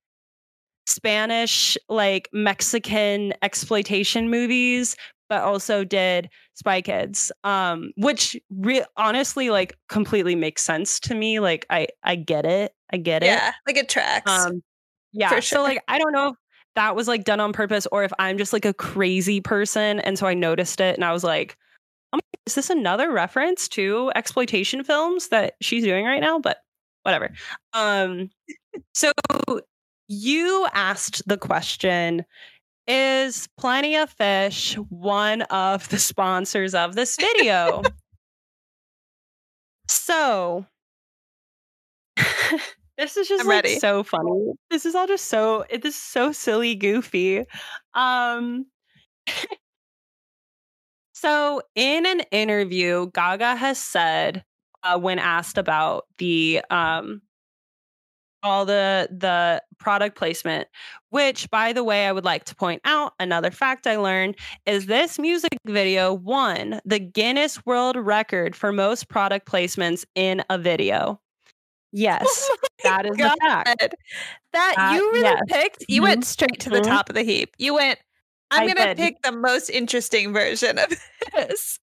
Spanish 0.86 1.78
like 1.88 2.28
Mexican 2.32 3.32
exploitation 3.40 4.28
movies 4.30 4.96
but 5.34 5.42
also 5.42 5.82
did 5.82 6.30
Spy 6.54 6.80
Kids 6.80 7.32
um 7.42 7.90
which 7.96 8.36
re- 8.50 8.84
honestly 8.96 9.50
like 9.50 9.76
completely 9.88 10.36
makes 10.36 10.62
sense 10.62 11.00
to 11.00 11.14
me 11.14 11.40
like 11.40 11.66
I 11.70 11.88
I 12.04 12.14
get 12.14 12.46
it 12.46 12.72
I 12.92 12.98
get 12.98 13.24
it. 13.24 13.26
Yeah, 13.26 13.52
like 13.66 13.76
it 13.76 13.88
tracks. 13.88 14.30
um 14.30 14.62
yeah 15.12 15.30
For 15.30 15.40
so 15.40 15.62
like 15.62 15.82
I 15.88 15.98
don't 15.98 16.12
know 16.12 16.28
if 16.28 16.34
that 16.76 16.94
was 16.94 17.08
like 17.08 17.24
done 17.24 17.40
on 17.40 17.52
purpose 17.52 17.88
or 17.90 18.04
if 18.04 18.12
I'm 18.20 18.38
just 18.38 18.52
like 18.52 18.64
a 18.64 18.72
crazy 18.74 19.40
person 19.40 19.98
and 20.00 20.16
so 20.16 20.26
I 20.28 20.34
noticed 20.34 20.80
it 20.80 20.94
and 20.94 21.04
I 21.04 21.12
was 21.12 21.24
like 21.24 21.56
oh 22.12 22.20
is 22.46 22.54
this 22.54 22.70
another 22.70 23.10
reference 23.10 23.66
to 23.70 24.12
exploitation 24.14 24.84
films 24.84 25.28
that 25.28 25.54
she's 25.60 25.82
doing 25.82 26.04
right 26.04 26.20
now? 26.20 26.38
But 26.38 26.58
whatever. 27.02 27.32
Um 27.72 28.30
so 28.92 29.10
you 30.06 30.68
asked 30.74 31.26
the 31.26 31.38
question 31.38 32.24
is 32.86 33.48
plenty 33.58 33.96
of 33.96 34.10
fish 34.10 34.74
one 34.88 35.42
of 35.42 35.88
the 35.88 35.98
sponsors 35.98 36.74
of 36.74 36.94
this 36.94 37.16
video. 37.16 37.82
So 39.86 40.66
this 42.96 43.16
is 43.16 43.28
just 43.28 43.46
like 43.46 43.66
so 43.66 44.02
funny. 44.02 44.52
This 44.70 44.86
is 44.86 44.94
all 44.94 45.06
just 45.06 45.26
so 45.26 45.64
it 45.68 45.84
is 45.84 45.96
so 45.96 46.32
silly 46.32 46.74
goofy. 46.74 47.44
Um 47.94 48.66
so 51.14 51.62
in 51.74 52.06
an 52.06 52.20
interview 52.30 53.10
gaga 53.12 53.56
has 53.56 53.78
said 53.78 54.44
uh, 54.82 54.98
when 54.98 55.18
asked 55.18 55.58
about 55.58 56.06
the 56.18 56.62
um 56.70 57.22
all 58.44 58.64
the 58.66 59.08
the 59.10 59.62
product 59.78 60.16
placement 60.16 60.68
which 61.10 61.50
by 61.50 61.72
the 61.72 61.84
way 61.84 62.06
i 62.06 62.12
would 62.12 62.24
like 62.24 62.44
to 62.44 62.54
point 62.54 62.80
out 62.84 63.12
another 63.20 63.50
fact 63.50 63.86
i 63.86 63.96
learned 63.96 64.36
is 64.66 64.86
this 64.86 65.18
music 65.18 65.58
video 65.66 66.14
won 66.14 66.80
the 66.84 66.98
guinness 67.00 67.64
world 67.66 67.96
record 67.96 68.54
for 68.56 68.72
most 68.72 69.08
product 69.08 69.48
placements 69.48 70.04
in 70.14 70.44
a 70.50 70.58
video 70.58 71.20
yes 71.92 72.48
Oh 72.50 72.56
that 72.84 73.06
is 73.06 73.16
God. 73.16 73.34
the 73.40 73.40
fact 73.40 73.94
that 74.52 74.92
you 74.94 75.10
really 75.12 75.22
yes. 75.22 75.40
picked. 75.48 75.84
You 75.88 76.02
went 76.02 76.24
straight 76.26 76.60
to 76.60 76.70
the 76.70 76.80
Mhm. 76.80 76.84
top 76.86 77.08
of 77.08 77.14
the 77.14 77.22
heap. 77.22 77.54
You 77.58 77.74
went. 77.74 77.98
I'm 78.50 78.64
I 78.64 78.66
gonna 78.74 78.86
did. 78.94 78.96
pick 78.98 79.22
the 79.22 79.32
most 79.32 79.70
interesting 79.70 80.32
version 80.34 80.78
of 80.78 80.92
this. 81.34 81.78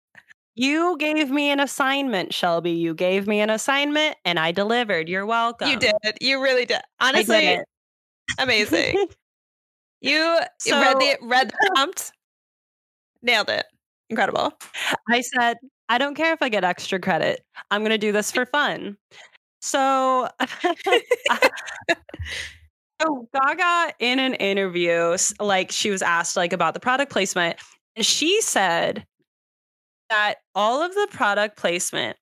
You 0.60 0.98
gave 0.98 1.30
me 1.30 1.52
an 1.52 1.60
assignment 1.60 2.34
shelby 2.34 2.72
you 2.72 2.94
gave 2.94 3.28
me 3.28 3.40
an 3.40 3.50
assignment 3.50 4.16
and 4.26 4.40
i 4.40 4.52
delivered 4.52 5.08
you're 5.08 5.26
welcome 5.26 5.70
You 5.70 5.78
did. 5.78 5.94
You 6.20 6.42
really 6.42 6.66
did. 6.66 6.82
I 7.00 7.12
did 7.12 7.30
Honestly, 7.30 7.64
amazing. 8.40 9.08
You 10.02 10.18
you 10.66 10.74
So- 10.74 10.80
read 10.82 10.98
the 10.98 11.18
read 11.24 11.50
the 11.50 11.72
prompt, 11.74 12.12
nailed 13.24 13.50
it. 13.50 13.66
Incredible. 14.10 14.54
I 15.10 15.22
said, 15.22 15.58
I 15.90 15.98
don't 15.98 16.14
care 16.16 16.34
if 16.34 16.42
I 16.42 16.50
get 16.50 16.64
extra 16.64 17.00
credit. 17.00 17.44
I'm 17.72 17.82
going 17.82 17.90
to 17.90 17.98
do 17.98 18.12
this 18.12 18.32
for 18.32 18.46
fun. 18.46 18.96
So, 19.60 20.30
so 23.02 23.28
Gaga 23.34 23.94
in 24.00 24.20
an 24.20 24.36
interview, 24.36 25.18
like 25.40 25.72
she 25.72 25.90
was 25.90 26.02
asked 26.02 26.38
like 26.38 26.54
about 26.54 26.74
the 26.76 26.80
product 26.80 27.12
placement, 27.12 27.58
and 27.96 28.06
she 28.06 28.40
said 28.42 29.04
that 30.10 30.36
all 30.56 30.82
of 30.82 30.94
the 30.94 31.08
product 31.12 31.58
placement 31.58 32.18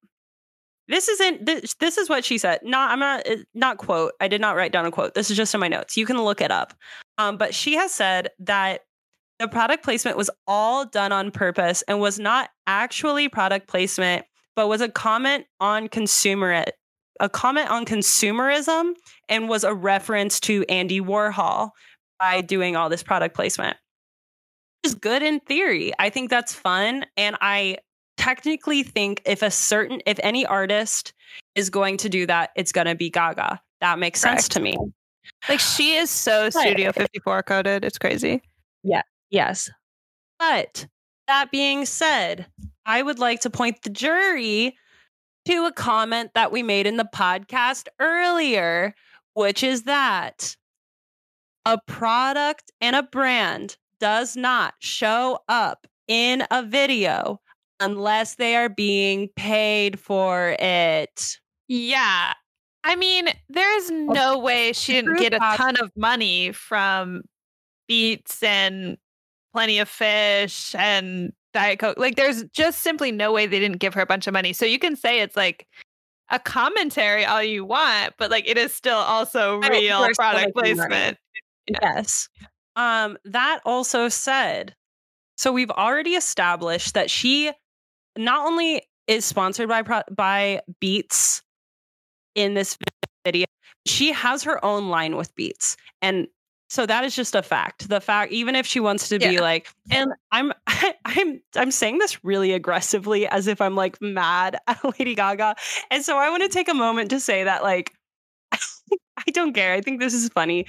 this 0.87 1.07
isn't 1.07 1.45
this, 1.45 1.73
this 1.75 1.97
is 1.97 2.09
what 2.09 2.23
she 2.23 2.37
said. 2.37 2.59
Not 2.63 2.91
I'm 2.91 2.99
not 2.99 3.27
uh, 3.27 3.37
not 3.53 3.77
quote. 3.77 4.13
I 4.21 4.27
did 4.27 4.39
not 4.39 4.55
write 4.55 4.71
down 4.71 4.85
a 4.85 4.91
quote. 4.91 5.15
This 5.15 5.31
is 5.31 5.37
just 5.37 5.53
in 5.53 5.59
my 5.59 5.67
notes. 5.67 5.97
You 5.97 6.05
can 6.05 6.21
look 6.23 6.41
it 6.41 6.51
up. 6.51 6.73
Um, 7.17 7.37
but 7.37 7.55
she 7.55 7.73
has 7.73 7.91
said 7.91 8.29
that 8.39 8.81
the 9.39 9.47
product 9.47 9.83
placement 9.83 10.17
was 10.17 10.29
all 10.47 10.85
done 10.85 11.11
on 11.11 11.31
purpose 11.31 11.83
and 11.87 11.99
was 11.99 12.19
not 12.19 12.49
actually 12.67 13.29
product 13.29 13.67
placement, 13.67 14.25
but 14.55 14.67
was 14.67 14.81
a 14.81 14.89
comment 14.89 15.45
on 15.59 15.87
consumer 15.87 16.63
a 17.21 17.29
comment 17.29 17.69
on 17.69 17.85
consumerism 17.85 18.93
and 19.29 19.47
was 19.47 19.63
a 19.63 19.73
reference 19.73 20.39
to 20.41 20.65
Andy 20.67 20.99
Warhol 20.99 21.71
by 22.19 22.41
doing 22.41 22.75
all 22.75 22.89
this 22.89 23.03
product 23.03 23.35
placement. 23.35 23.77
Is 24.85 24.93
good 24.93 25.23
in 25.23 25.39
theory. 25.39 25.93
I 25.97 26.11
think 26.11 26.29
that's 26.29 26.53
fun 26.53 27.05
and 27.17 27.35
I 27.41 27.79
technically 28.17 28.83
think 28.83 29.19
if 29.25 29.41
a 29.41 29.49
certain 29.49 29.99
if 30.05 30.19
any 30.21 30.45
artist 30.45 31.11
is 31.55 31.71
going 31.71 31.97
to 31.97 32.07
do 32.07 32.27
that, 32.27 32.51
it's 32.55 32.71
going 32.71 32.85
to 32.85 32.93
be 32.93 33.09
Gaga. 33.09 33.59
That 33.81 33.97
makes 33.97 34.23
Correct. 34.23 34.41
sense 34.41 34.49
to 34.49 34.59
me. 34.59 34.77
Like 35.49 35.59
she 35.59 35.95
is 35.95 36.11
so 36.11 36.51
Studio 36.51 36.91
54 36.91 37.41
coded. 37.41 37.83
It's 37.83 37.97
crazy. 37.97 38.43
Yeah. 38.83 39.01
Yes. 39.31 39.71
But 40.37 40.85
that 41.27 41.49
being 41.49 41.87
said, 41.87 42.45
I 42.85 43.01
would 43.01 43.17
like 43.17 43.41
to 43.41 43.49
point 43.49 43.81
the 43.81 43.89
jury 43.89 44.77
to 45.47 45.65
a 45.65 45.73
comment 45.73 46.29
that 46.35 46.51
we 46.51 46.61
made 46.61 46.85
in 46.85 46.97
the 46.97 47.09
podcast 47.11 47.87
earlier, 47.99 48.93
which 49.33 49.63
is 49.63 49.83
that 49.83 50.55
a 51.65 51.79
product 51.87 52.71
and 52.81 52.95
a 52.95 53.01
brand 53.01 53.77
does 53.99 54.35
not 54.35 54.73
show 54.79 55.39
up 55.47 55.87
in 56.07 56.43
a 56.51 56.63
video 56.63 57.39
unless 57.79 58.35
they 58.35 58.55
are 58.55 58.69
being 58.69 59.29
paid 59.35 59.99
for 59.99 60.55
it. 60.59 61.37
Yeah. 61.67 62.33
I 62.83 62.95
mean, 62.95 63.29
there's 63.49 63.89
no 63.89 64.37
way 64.37 64.71
she 64.73 64.93
didn't 64.93 65.17
get 65.17 65.33
a 65.33 65.39
ton 65.39 65.75
of 65.81 65.91
money 65.95 66.51
from 66.51 67.23
Beats 67.87 68.43
and 68.43 68.97
Plenty 69.53 69.79
of 69.79 69.89
Fish 69.89 70.75
and 70.77 71.33
Diet 71.53 71.79
Coke. 71.79 71.97
Like, 71.97 72.15
there's 72.15 72.43
just 72.53 72.81
simply 72.81 73.11
no 73.11 73.31
way 73.31 73.47
they 73.47 73.59
didn't 73.59 73.79
give 73.79 73.93
her 73.95 74.01
a 74.01 74.05
bunch 74.05 74.27
of 74.27 74.33
money. 74.33 74.53
So 74.53 74.65
you 74.65 74.77
can 74.77 74.95
say 74.95 75.21
it's 75.21 75.35
like 75.35 75.67
a 76.29 76.39
commentary 76.39 77.25
all 77.25 77.41
you 77.41 77.65
want, 77.65 78.13
but 78.17 78.29
like 78.31 78.47
it 78.47 78.57
is 78.57 78.73
still 78.73 78.97
also 78.97 79.57
real 79.57 80.07
product 80.15 80.53
placement. 80.55 81.17
Yes. 81.81 82.29
Um, 82.75 83.17
that 83.25 83.61
also 83.65 84.09
said, 84.09 84.75
so 85.37 85.51
we've 85.51 85.71
already 85.71 86.15
established 86.15 86.93
that 86.93 87.09
she 87.09 87.51
not 88.17 88.45
only 88.45 88.83
is 89.07 89.25
sponsored 89.25 89.69
by 89.69 89.83
by 90.11 90.61
Beats 90.79 91.41
in 92.35 92.53
this 92.53 92.77
video, 93.25 93.45
she 93.85 94.11
has 94.11 94.43
her 94.43 94.63
own 94.63 94.89
line 94.89 95.15
with 95.15 95.33
Beats, 95.35 95.77
and 96.01 96.27
so 96.69 96.85
that 96.85 97.03
is 97.03 97.15
just 97.15 97.35
a 97.35 97.43
fact. 97.43 97.89
The 97.89 98.01
fact, 98.01 98.31
even 98.31 98.55
if 98.55 98.65
she 98.65 98.79
wants 98.79 99.07
to 99.09 99.19
be 99.19 99.39
like, 99.39 99.69
and 99.91 100.11
I'm, 100.31 100.51
I'm, 101.05 101.41
I'm 101.55 101.71
saying 101.71 101.99
this 101.99 102.23
really 102.23 102.53
aggressively 102.53 103.27
as 103.27 103.47
if 103.47 103.61
I'm 103.61 103.75
like 103.75 104.01
mad 104.01 104.57
at 104.67 104.83
Lady 104.99 105.15
Gaga, 105.15 105.55
and 105.91 106.03
so 106.03 106.17
I 106.17 106.29
want 106.29 106.43
to 106.43 106.49
take 106.49 106.67
a 106.67 106.73
moment 106.73 107.11
to 107.11 107.19
say 107.19 107.43
that 107.43 107.63
like. 107.63 107.93
I 109.17 109.31
don't 109.31 109.53
care. 109.53 109.73
I 109.73 109.81
think 109.81 109.99
this 109.99 110.13
is 110.13 110.29
funny. 110.29 110.65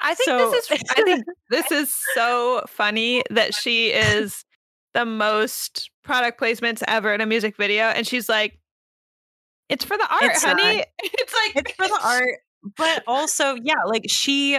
I 0.00 0.14
think 0.14 0.28
so, 0.28 0.50
this 0.50 0.70
is 0.70 0.82
I 0.90 1.02
think 1.02 1.24
this 1.50 1.70
is 1.70 1.94
so 2.14 2.62
funny 2.68 3.22
that 3.30 3.54
she 3.54 3.88
is 3.88 4.44
the 4.94 5.04
most 5.04 5.90
product 6.04 6.40
placements 6.40 6.82
ever 6.86 7.12
in 7.14 7.20
a 7.20 7.26
music 7.26 7.56
video. 7.56 7.84
And 7.84 8.06
she's 8.06 8.28
like, 8.28 8.58
it's 9.68 9.84
for 9.84 9.96
the 9.96 10.08
art, 10.10 10.22
it's 10.22 10.44
honey. 10.44 10.78
Not. 10.78 10.86
It's 11.04 11.34
like 11.34 11.64
it's 11.66 11.72
for 11.72 11.86
the 11.86 12.00
art. 12.02 12.38
But 12.76 13.04
also, 13.06 13.54
yeah, 13.62 13.84
like 13.86 14.06
she 14.08 14.58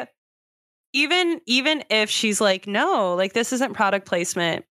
even 0.94 1.42
even 1.46 1.84
if 1.90 2.10
she's 2.10 2.40
like, 2.40 2.68
no, 2.68 3.16
like 3.16 3.34
this 3.34 3.54
isn't 3.54 3.74
product 3.74 4.08
placement. 4.08 4.66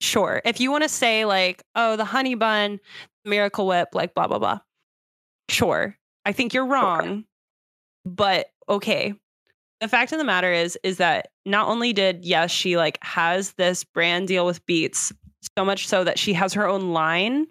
Sure. 0.00 0.42
If 0.44 0.60
you 0.60 0.70
want 0.70 0.82
to 0.82 0.88
say 0.88 1.24
like, 1.24 1.62
oh, 1.76 1.96
the 1.96 2.04
honey 2.04 2.34
bun, 2.34 2.80
miracle 3.24 3.66
whip, 3.66 3.88
like 3.92 4.14
blah 4.14 4.26
blah 4.26 4.38
blah. 4.38 4.60
Sure. 5.48 5.96
I 6.24 6.32
think 6.32 6.54
you're 6.54 6.66
wrong. 6.66 7.04
Sure. 7.04 7.22
But 8.04 8.46
okay. 8.68 9.14
The 9.80 9.88
fact 9.88 10.12
of 10.12 10.18
the 10.18 10.24
matter 10.24 10.52
is 10.52 10.78
is 10.82 10.98
that 10.98 11.28
not 11.44 11.68
only 11.68 11.92
did 11.92 12.24
yes, 12.24 12.50
she 12.50 12.76
like 12.76 12.98
has 13.02 13.52
this 13.54 13.84
brand 13.84 14.28
deal 14.28 14.46
with 14.46 14.64
Beats 14.66 15.12
so 15.58 15.64
much 15.64 15.88
so 15.88 16.04
that 16.04 16.18
she 16.18 16.32
has 16.34 16.52
her 16.54 16.68
own 16.68 16.92
line 16.92 17.46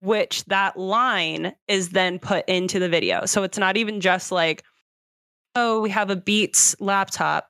which 0.00 0.44
that 0.46 0.76
line 0.78 1.54
is 1.68 1.90
then 1.90 2.18
put 2.18 2.48
into 2.48 2.78
the 2.78 2.88
video. 2.88 3.26
So 3.26 3.42
it's 3.42 3.58
not 3.58 3.76
even 3.76 4.00
just 4.00 4.32
like, 4.32 4.64
oh, 5.54 5.80
we 5.80 5.90
have 5.90 6.10
a 6.10 6.16
Beats 6.16 6.74
laptop, 6.80 7.48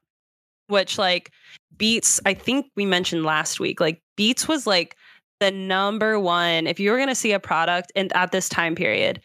which 0.66 0.98
like 0.98 1.30
Beats, 1.76 2.20
I 2.26 2.34
think 2.34 2.66
we 2.76 2.84
mentioned 2.84 3.24
last 3.24 3.60
week, 3.60 3.80
like 3.80 4.02
Beats 4.16 4.48
was 4.48 4.66
like 4.66 4.96
the 5.38 5.50
number 5.50 6.18
one. 6.18 6.66
If 6.66 6.80
you 6.80 6.90
were 6.90 6.96
going 6.96 7.08
to 7.08 7.14
see 7.14 7.32
a 7.32 7.40
product 7.40 7.92
and 7.94 8.12
at 8.14 8.32
this 8.32 8.48
time 8.48 8.74
period 8.74 9.20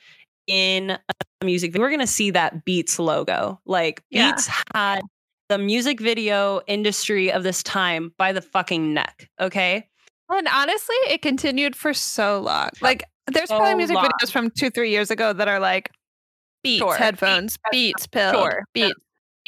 in 0.48 0.92
a 0.92 1.14
music, 1.46 1.76
we're 1.76 1.90
going 1.90 2.00
to 2.00 2.08
see 2.08 2.32
that 2.32 2.66
Beats 2.66 3.00
logo. 3.00 3.60
Like 3.66 4.04
yeah. 4.10 4.32
Beats 4.32 4.50
had 4.74 5.02
the 5.50 5.58
music 5.58 6.00
video 6.00 6.62
industry 6.68 7.32
of 7.32 7.44
this 7.44 7.62
time 7.64 8.14
by 8.18 8.32
the 8.34 8.42
fucking 8.42 8.94
neck. 8.94 9.30
Okay. 9.40 9.88
And 10.30 10.48
honestly, 10.48 10.96
it 11.08 11.22
continued 11.22 11.76
for 11.76 11.94
so 11.94 12.40
long. 12.40 12.70
Like, 12.82 13.04
there's 13.28 13.50
so 13.50 13.58
probably 13.58 13.76
music 13.76 13.96
long. 13.96 14.08
videos 14.08 14.32
from 14.32 14.50
two, 14.50 14.70
three 14.70 14.90
years 14.90 15.12
ago 15.12 15.34
that 15.34 15.48
are 15.48 15.60
like 15.60 15.92
Beats 16.64 16.80
sure. 16.80 16.96
headphones, 16.96 17.58
Beats, 17.72 18.08
pill, 18.08 18.34
sure. 18.34 18.64
Beats 18.74 18.94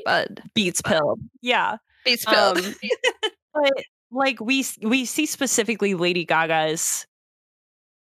bud, 0.05 0.41
Beats 0.53 0.81
pill. 0.81 1.17
Yeah, 1.41 1.77
Beats 2.05 2.25
pill. 2.25 2.57
Um, 2.57 2.75
but 3.53 3.71
like 4.11 4.39
we 4.39 4.65
we 4.81 5.05
see 5.05 5.25
specifically 5.25 5.95
Lady 5.95 6.25
Gaga's 6.25 7.05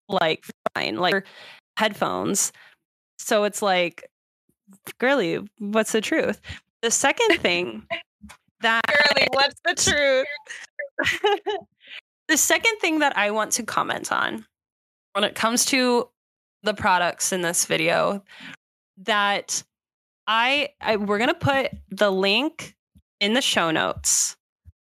like 0.08 0.44
fine 0.74 0.96
like 0.96 1.26
headphones. 1.76 2.52
So 3.26 3.42
it's 3.42 3.60
like, 3.60 4.08
girly, 4.98 5.40
what's 5.58 5.90
the 5.90 6.00
truth? 6.00 6.40
The 6.82 6.92
second 6.92 7.40
thing 7.40 7.84
that 8.60 8.82
girly, 8.86 9.26
what's 9.32 9.60
the 9.64 9.74
truth? 11.02 11.58
The 12.28 12.36
second 12.36 12.78
thing 12.80 13.00
that 13.00 13.18
I 13.18 13.32
want 13.32 13.50
to 13.52 13.64
comment 13.64 14.12
on 14.12 14.46
when 15.14 15.24
it 15.24 15.34
comes 15.34 15.64
to 15.66 16.08
the 16.62 16.72
products 16.72 17.32
in 17.32 17.40
this 17.40 17.64
video 17.64 18.22
that 18.98 19.64
I, 20.28 20.68
I 20.80 20.94
we're 20.94 21.18
going 21.18 21.26
to 21.26 21.34
put 21.34 21.72
the 21.90 22.12
link 22.12 22.76
in 23.18 23.34
the 23.34 23.42
show 23.42 23.72
notes. 23.72 24.36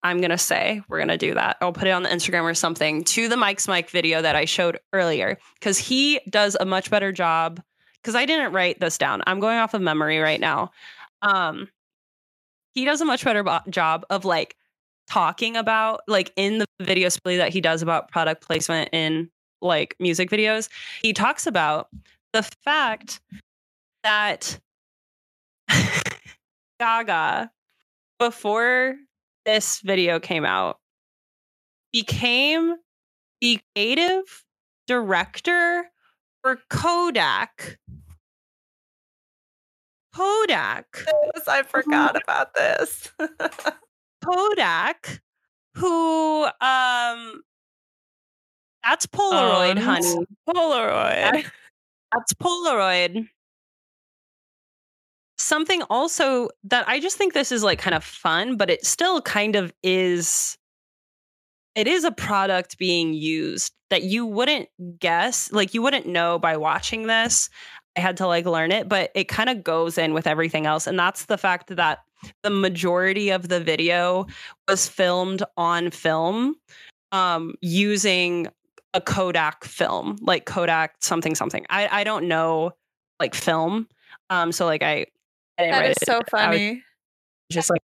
I'm 0.02 0.18
going 0.18 0.32
to 0.32 0.38
say 0.40 0.82
we're 0.90 0.98
going 0.98 1.10
to 1.10 1.18
do 1.18 1.36
that. 1.36 1.58
I'll 1.62 1.74
put 1.74 1.88
it 1.88 1.92
on 1.92 2.02
the 2.02 2.10
Instagram 2.10 2.42
or 2.42 2.56
something 2.56 3.04
to 3.04 3.28
the 3.28 3.38
Mike's 3.38 3.68
Mic 3.68 3.92
video 3.92 4.20
that 4.20 4.36
I 4.36 4.46
showed 4.46 4.80
earlier 4.94 5.38
cuz 5.62 5.78
he 5.78 6.20
does 6.28 6.58
a 6.60 6.66
much 6.66 6.90
better 6.90 7.12
job 7.12 7.62
cuz 8.04 8.16
I 8.16 8.26
didn't 8.26 8.54
write 8.54 8.80
this 8.80 8.98
down. 8.98 9.22
I'm 9.28 9.40
going 9.40 9.58
off 9.60 9.74
of 9.74 9.82
memory 9.82 10.20
right 10.20 10.40
now. 10.40 10.72
Um 11.22 11.70
he 12.74 12.86
does 12.86 13.02
a 13.02 13.06
much 13.06 13.24
better 13.24 13.44
bo- 13.44 13.60
job 13.70 14.06
of 14.10 14.26
like 14.26 14.56
talking 15.10 15.58
about 15.58 16.02
like 16.08 16.32
in 16.36 16.60
the 16.60 16.66
video 16.82 17.10
split 17.10 17.38
that 17.38 17.52
he 17.52 17.60
does 17.60 17.82
about 17.82 18.10
product 18.10 18.46
placement 18.46 18.90
in 18.94 19.30
like 19.62 19.96
music 20.00 20.30
videos 20.30 20.70
he 21.02 21.12
talks 21.14 21.46
about 21.46 21.90
the 22.34 22.44
fact 22.64 23.20
that 24.04 24.60
gaga 26.80 27.52
before 28.20 28.96
this 29.46 29.82
video 29.82 30.20
came 30.20 30.46
out 30.46 30.80
became 31.92 32.76
the 33.42 33.60
creative 33.76 34.46
director 34.88 35.84
for 36.42 36.58
kodak 36.70 37.78
kodak 40.16 41.06
i 41.48 41.64
forgot 41.64 42.22
about 42.22 42.54
this 42.56 43.12
Kodak, 44.24 45.22
who 45.76 46.44
um 46.62 47.42
that's 48.84 49.06
Polaroid, 49.06 49.78
um, 49.78 49.84
honey. 49.84 50.26
Polaroid. 50.50 51.46
That's 52.14 52.34
Polaroid. 52.34 53.28
Something 55.38 55.84
also 55.84 56.50
that 56.64 56.88
I 56.88 57.00
just 57.00 57.18
think 57.18 57.34
this 57.34 57.52
is 57.52 57.64
like 57.64 57.80
kind 57.80 57.96
of 57.96 58.04
fun, 58.04 58.58
but 58.58 58.70
it 58.70 58.86
still 58.86 59.22
kind 59.22 59.56
of 59.56 59.72
is 59.84 60.58
it 61.76 61.88
is 61.88 62.04
a 62.04 62.12
product 62.12 62.78
being 62.78 63.14
used 63.14 63.74
that 63.92 64.04
you 64.04 64.26
wouldn't 64.26 64.68
guess, 65.00 65.52
like 65.52 65.74
you 65.74 65.82
wouldn't 65.82 66.06
know 66.06 66.38
by 66.40 66.58
watching 66.58 67.08
this. 67.08 67.50
I 67.98 68.02
had 68.02 68.18
to 68.18 68.28
like 68.28 68.46
learn 68.46 68.72
it, 68.72 68.88
but 68.88 69.12
it 69.16 69.28
kind 69.28 69.50
of 69.50 69.64
goes 69.64 69.98
in 69.98 70.14
with 70.14 70.28
everything 70.28 70.66
else. 70.66 70.88
And 70.88 70.98
that's 70.98 71.26
the 71.26 71.38
fact 71.38 71.76
that 71.76 72.00
the 72.44 72.50
majority 72.50 73.30
of 73.32 73.50
the 73.50 73.60
video 73.60 74.28
was 74.68 74.88
filmed 74.88 75.44
on 75.58 75.90
film 75.92 76.56
um, 77.12 77.56
using 77.62 78.48
a 78.94 79.02
Kodak 79.02 79.64
film, 79.66 80.18
like 80.22 80.46
Kodak 80.46 80.96
something 81.02 81.36
something. 81.36 81.66
I 81.70 81.88
I 82.02 82.04
don't 82.04 82.28
know 82.28 82.72
like 83.20 83.36
film. 83.36 83.88
Um 84.30 84.52
so 84.52 84.66
like 84.66 84.84
I, 84.84 85.06
I 85.58 85.64
didn't 85.64 85.72
That 85.72 85.86
is 85.92 85.98
it. 86.02 86.06
so 86.06 86.22
funny. 86.30 86.84
just 87.52 87.70
like 87.70 87.82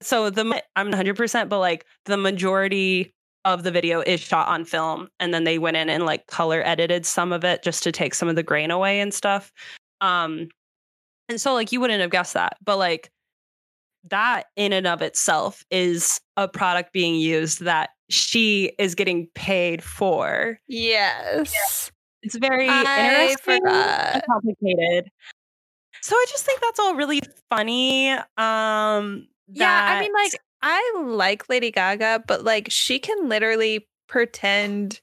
so 0.00 0.30
the 0.30 0.62
I'm 0.76 0.92
100% 0.92 1.48
but 1.48 1.58
like 1.58 1.84
the 2.04 2.16
majority 2.16 3.14
of 3.54 3.62
the 3.62 3.70
video 3.70 4.00
is 4.02 4.20
shot 4.20 4.46
on 4.48 4.64
film 4.64 5.08
and 5.18 5.32
then 5.32 5.44
they 5.44 5.58
went 5.58 5.76
in 5.76 5.88
and 5.88 6.04
like 6.04 6.26
color 6.26 6.62
edited 6.66 7.06
some 7.06 7.32
of 7.32 7.44
it 7.44 7.62
just 7.62 7.82
to 7.82 7.90
take 7.90 8.14
some 8.14 8.28
of 8.28 8.36
the 8.36 8.42
grain 8.42 8.70
away 8.70 9.00
and 9.00 9.14
stuff. 9.14 9.50
Um 10.00 10.48
and 11.28 11.40
so 11.40 11.54
like 11.54 11.72
you 11.72 11.80
wouldn't 11.80 12.00
have 12.00 12.10
guessed 12.10 12.34
that. 12.34 12.58
But 12.62 12.76
like 12.76 13.10
that 14.04 14.44
in 14.56 14.72
and 14.72 14.86
of 14.86 15.00
itself 15.00 15.64
is 15.70 16.20
a 16.36 16.46
product 16.46 16.92
being 16.92 17.14
used 17.14 17.64
that 17.64 17.90
she 18.10 18.72
is 18.78 18.94
getting 18.94 19.26
paid 19.34 19.82
for. 19.82 20.58
Yes. 20.68 21.90
It's 22.22 22.36
very 22.36 22.68
I 22.68 23.30
interesting 23.30 23.62
and 23.66 24.22
complicated. 24.26 25.10
So 26.02 26.14
I 26.14 26.26
just 26.28 26.44
think 26.44 26.60
that's 26.60 26.78
all 26.78 26.94
really 26.94 27.22
funny. 27.48 28.10
Um 28.36 29.26
Yeah, 29.48 29.96
I 29.96 30.00
mean, 30.00 30.12
like, 30.12 30.32
I 30.62 31.02
like 31.04 31.48
Lady 31.48 31.70
Gaga, 31.70 32.24
but 32.26 32.44
like, 32.44 32.68
she 32.70 32.98
can 32.98 33.28
literally 33.28 33.86
pretend 34.08 35.00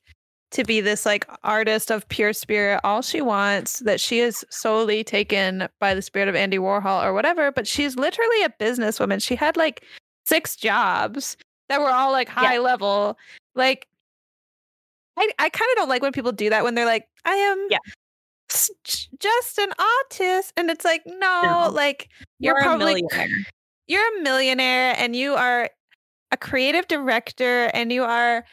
to 0.51 0.63
be 0.63 0.79
this 0.79 1.05
like 1.05 1.27
artist 1.43 1.91
of 1.91 2.07
pure 2.07 2.31
spirit 2.31 2.79
all 2.83 3.01
she 3.01 3.21
wants, 3.21 3.79
that 3.79 3.99
she 3.99 4.19
is 4.19 4.45
solely 4.49 5.03
taken 5.03 5.67
by 5.79 5.93
the 5.93 6.01
spirit 6.01 6.29
of 6.29 6.35
Andy 6.35 6.57
Warhol 6.57 7.03
or 7.03 7.13
whatever, 7.13 7.51
but 7.51 7.67
she's 7.67 7.95
literally 7.97 8.43
a 8.43 8.49
businesswoman. 8.49 9.21
She 9.21 9.35
had 9.35 9.57
like 9.57 9.83
six 10.25 10.55
jobs 10.55 11.35
that 11.67 11.81
were 11.81 11.89
all 11.89 12.11
like 12.11 12.29
high 12.29 12.57
level. 12.59 13.17
Like, 13.53 13.87
I, 15.17 15.29
I 15.39 15.49
kind 15.49 15.69
of 15.71 15.77
don't 15.77 15.89
like 15.89 16.01
when 16.01 16.11
people 16.11 16.31
do 16.31 16.49
that 16.49 16.63
when 16.63 16.75
they're 16.75 16.85
like, 16.85 17.07
I 17.25 17.33
am 17.35 17.67
Yeah. 17.69 17.79
just 19.19 19.57
an 19.57 19.71
artist. 20.03 20.53
And 20.57 20.69
it's 20.69 20.85
like, 20.85 21.03
no, 21.05 21.41
No. 21.43 21.69
like, 21.73 22.09
you're, 22.39 22.53
you're 22.53 22.61
a 22.61 22.63
probably 22.63 23.01
millionaire. 23.01 23.27
You're 23.87 24.17
a 24.19 24.21
millionaire 24.21 24.93
and 24.97 25.15
you 25.15 25.33
are 25.35 25.69
a 26.31 26.37
creative 26.37 26.87
director 26.87 27.65
and 27.73 27.91
you 27.91 28.03
are 28.03 28.43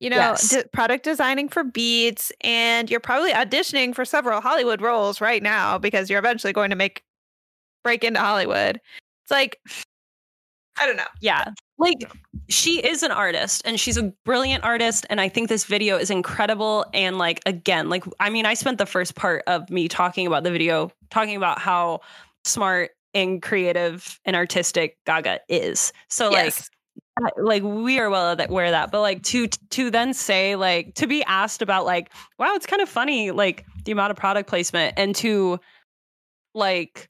you 0.00 0.10
know 0.10 0.16
Yes. 0.16 0.48
de- 0.50 0.64
product 0.72 1.04
designing 1.04 1.48
for 1.48 1.64
beats 1.64 2.30
and 2.42 2.90
you're 2.90 3.00
probably 3.00 3.32
auditioning 3.32 3.94
for 3.94 4.04
several 4.04 4.40
hollywood 4.40 4.80
roles 4.82 5.20
right 5.20 5.42
now 5.42 5.78
because 5.78 6.10
you're 6.10 6.18
eventually 6.18 6.52
going 6.52 6.70
to 6.70 6.76
make 6.76 7.02
break 7.84 8.04
into 8.04 8.20
hollywood 8.20 8.76
it's 9.24 9.30
like 9.30 9.58
i 10.78 10.86
don't 10.86 10.96
know 10.96 11.06
Yeah. 11.20 11.44
Like 11.78 12.12
she 12.48 12.78
is 12.86 13.02
an 13.02 13.10
artist 13.10 13.62
and 13.64 13.80
she's 13.80 13.96
a 13.96 14.12
brilliant 14.24 14.62
artist 14.62 15.04
and 15.10 15.20
I 15.20 15.28
think 15.28 15.48
this 15.48 15.64
video 15.64 15.96
is 15.96 16.10
incredible 16.10 16.86
and 16.94 17.18
like 17.18 17.40
again 17.44 17.88
like 17.88 18.04
I 18.20 18.30
mean 18.30 18.46
I 18.46 18.54
spent 18.54 18.78
the 18.78 18.86
first 18.86 19.16
part 19.16 19.42
of 19.48 19.68
me 19.68 19.88
talking 19.88 20.28
about 20.28 20.44
the 20.44 20.52
video 20.52 20.92
talking 21.10 21.34
about 21.34 21.58
how 21.58 22.00
smart 22.44 22.90
and 23.14 23.42
creative 23.42 24.20
and 24.24 24.36
artistic 24.36 24.98
Gaga 25.06 25.40
is. 25.48 25.92
So 26.08 26.30
Yes. 26.30 26.70
like 27.20 27.32
like 27.36 27.62
we 27.62 27.98
are 27.98 28.10
well 28.10 28.36
aware 28.38 28.66
of 28.66 28.70
that 28.72 28.90
but 28.90 29.00
like 29.00 29.22
to 29.22 29.46
to 29.70 29.90
then 29.90 30.14
say 30.14 30.56
like 30.56 30.94
to 30.94 31.06
be 31.06 31.22
asked 31.24 31.60
about 31.62 31.84
like 31.84 32.10
wow 32.38 32.54
it's 32.54 32.66
kind 32.66 32.80
of 32.80 32.88
funny 32.88 33.30
like 33.30 33.66
the 33.84 33.92
amount 33.92 34.10
of 34.10 34.16
product 34.16 34.48
placement 34.48 34.94
and 34.96 35.14
to 35.14 35.60
like 36.54 37.08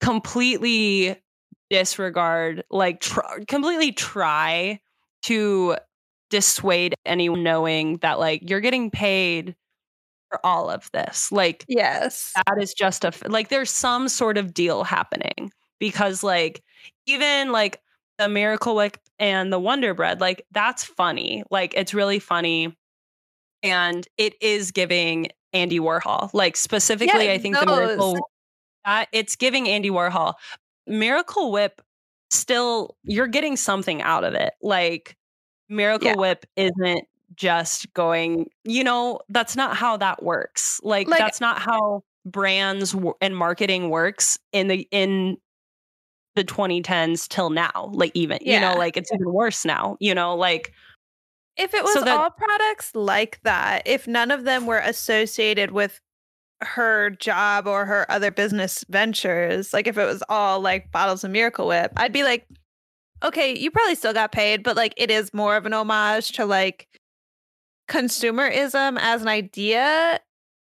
completely 0.00 1.16
disregard 1.70 2.64
like 2.70 3.00
tr- 3.00 3.20
completely 3.46 3.92
try 3.92 4.80
to 5.22 5.76
dissuade 6.30 6.94
anyone 7.04 7.42
knowing 7.42 7.98
that 7.98 8.18
like 8.18 8.48
you're 8.48 8.60
getting 8.60 8.90
paid 8.90 9.54
for 10.32 10.40
all 10.46 10.70
of 10.70 10.90
this 10.92 11.30
like 11.30 11.64
yes 11.68 12.32
that 12.34 12.56
is 12.58 12.72
just 12.72 13.04
a 13.04 13.12
like 13.26 13.48
there's 13.50 13.70
some 13.70 14.08
sort 14.08 14.38
of 14.38 14.54
deal 14.54 14.82
happening 14.82 15.52
because 15.78 16.22
like 16.22 16.62
even 17.06 17.52
like 17.52 17.80
the 18.18 18.28
miracle 18.28 18.74
whip 18.74 18.96
and 19.18 19.52
the 19.52 19.58
wonder 19.58 19.92
bread 19.92 20.20
like 20.22 20.46
that's 20.50 20.84
funny 20.84 21.44
like 21.50 21.74
it's 21.76 21.92
really 21.92 22.18
funny 22.18 22.74
and 23.62 24.08
it 24.16 24.34
is 24.40 24.70
giving 24.70 25.28
andy 25.52 25.78
warhol 25.78 26.30
like 26.32 26.56
specifically 26.56 27.26
Yeah, 27.26 27.32
i 27.32 27.38
think 27.38 27.58
the 27.58 27.66
miracle 27.66 28.18
that 28.86 29.08
it's 29.12 29.36
giving 29.36 29.68
andy 29.68 29.90
warhol 29.90 30.34
miracle 30.86 31.52
whip 31.52 31.82
still 32.30 32.96
you're 33.04 33.26
getting 33.26 33.56
something 33.56 34.00
out 34.00 34.24
of 34.24 34.32
it 34.32 34.54
like 34.62 35.14
miracle 35.68 36.08
Yeah. 36.08 36.16
whip 36.16 36.46
isn't 36.56 37.04
just 37.36 37.92
going 37.94 38.46
you 38.64 38.84
know 38.84 39.20
that's 39.28 39.56
not 39.56 39.76
how 39.76 39.96
that 39.96 40.22
works. 40.22 40.80
Like, 40.82 41.08
Like- 41.08 41.18
that's 41.18 41.40
not 41.40 41.58
eh 41.58 41.64
how 41.64 42.02
brands 42.24 42.92
w- 42.92 43.14
and 43.20 43.36
marketing 43.36 43.90
works 43.90 44.38
in 44.52 44.68
the 44.68 44.86
in 44.90 45.36
the 46.36 46.44
2010s 46.44 47.28
till 47.28 47.50
now 47.50 47.90
like 47.92 48.10
even 48.14 48.38
you 48.40 48.58
know 48.58 48.74
like 48.78 48.96
it's 48.96 49.12
even 49.12 49.30
worse 49.32 49.64
now 49.66 49.96
you 50.00 50.14
know 50.14 50.34
like 50.34 50.72
if 51.58 51.74
it 51.74 51.82
was 51.84 51.92
So 51.94 52.00
that- 52.02 52.18
all 52.18 52.30
products 52.30 52.94
like 52.94 53.38
that 53.42 53.82
if 53.86 54.06
none 54.08 54.30
of 54.30 54.44
them 54.44 54.64
were 54.66 54.78
associated 54.78 55.72
with 55.72 56.00
her 56.62 57.10
job 57.10 57.66
or 57.66 57.84
her 57.86 58.10
other 58.10 58.30
business 58.30 58.84
ventures 58.88 59.72
like 59.72 59.86
if 59.88 59.98
it 59.98 60.04
was 60.06 60.22
all 60.28 60.60
like 60.60 60.90
bottles 60.92 61.24
of 61.24 61.30
miracle 61.32 61.66
whip 61.66 61.92
i'd 61.96 62.12
be 62.12 62.22
like 62.22 62.46
okay 63.24 63.58
you 63.58 63.68
probably 63.70 63.96
still 63.96 64.12
got 64.14 64.30
paid 64.32 64.62
but 64.62 64.76
like 64.76 64.94
it 64.96 65.10
is 65.10 65.34
more 65.34 65.56
of 65.56 65.66
an 65.66 65.72
homage 65.74 66.30
to 66.32 66.46
like 66.46 66.86
consumerism 67.88 68.98
as 69.00 69.22
an 69.22 69.28
idea 69.28 70.20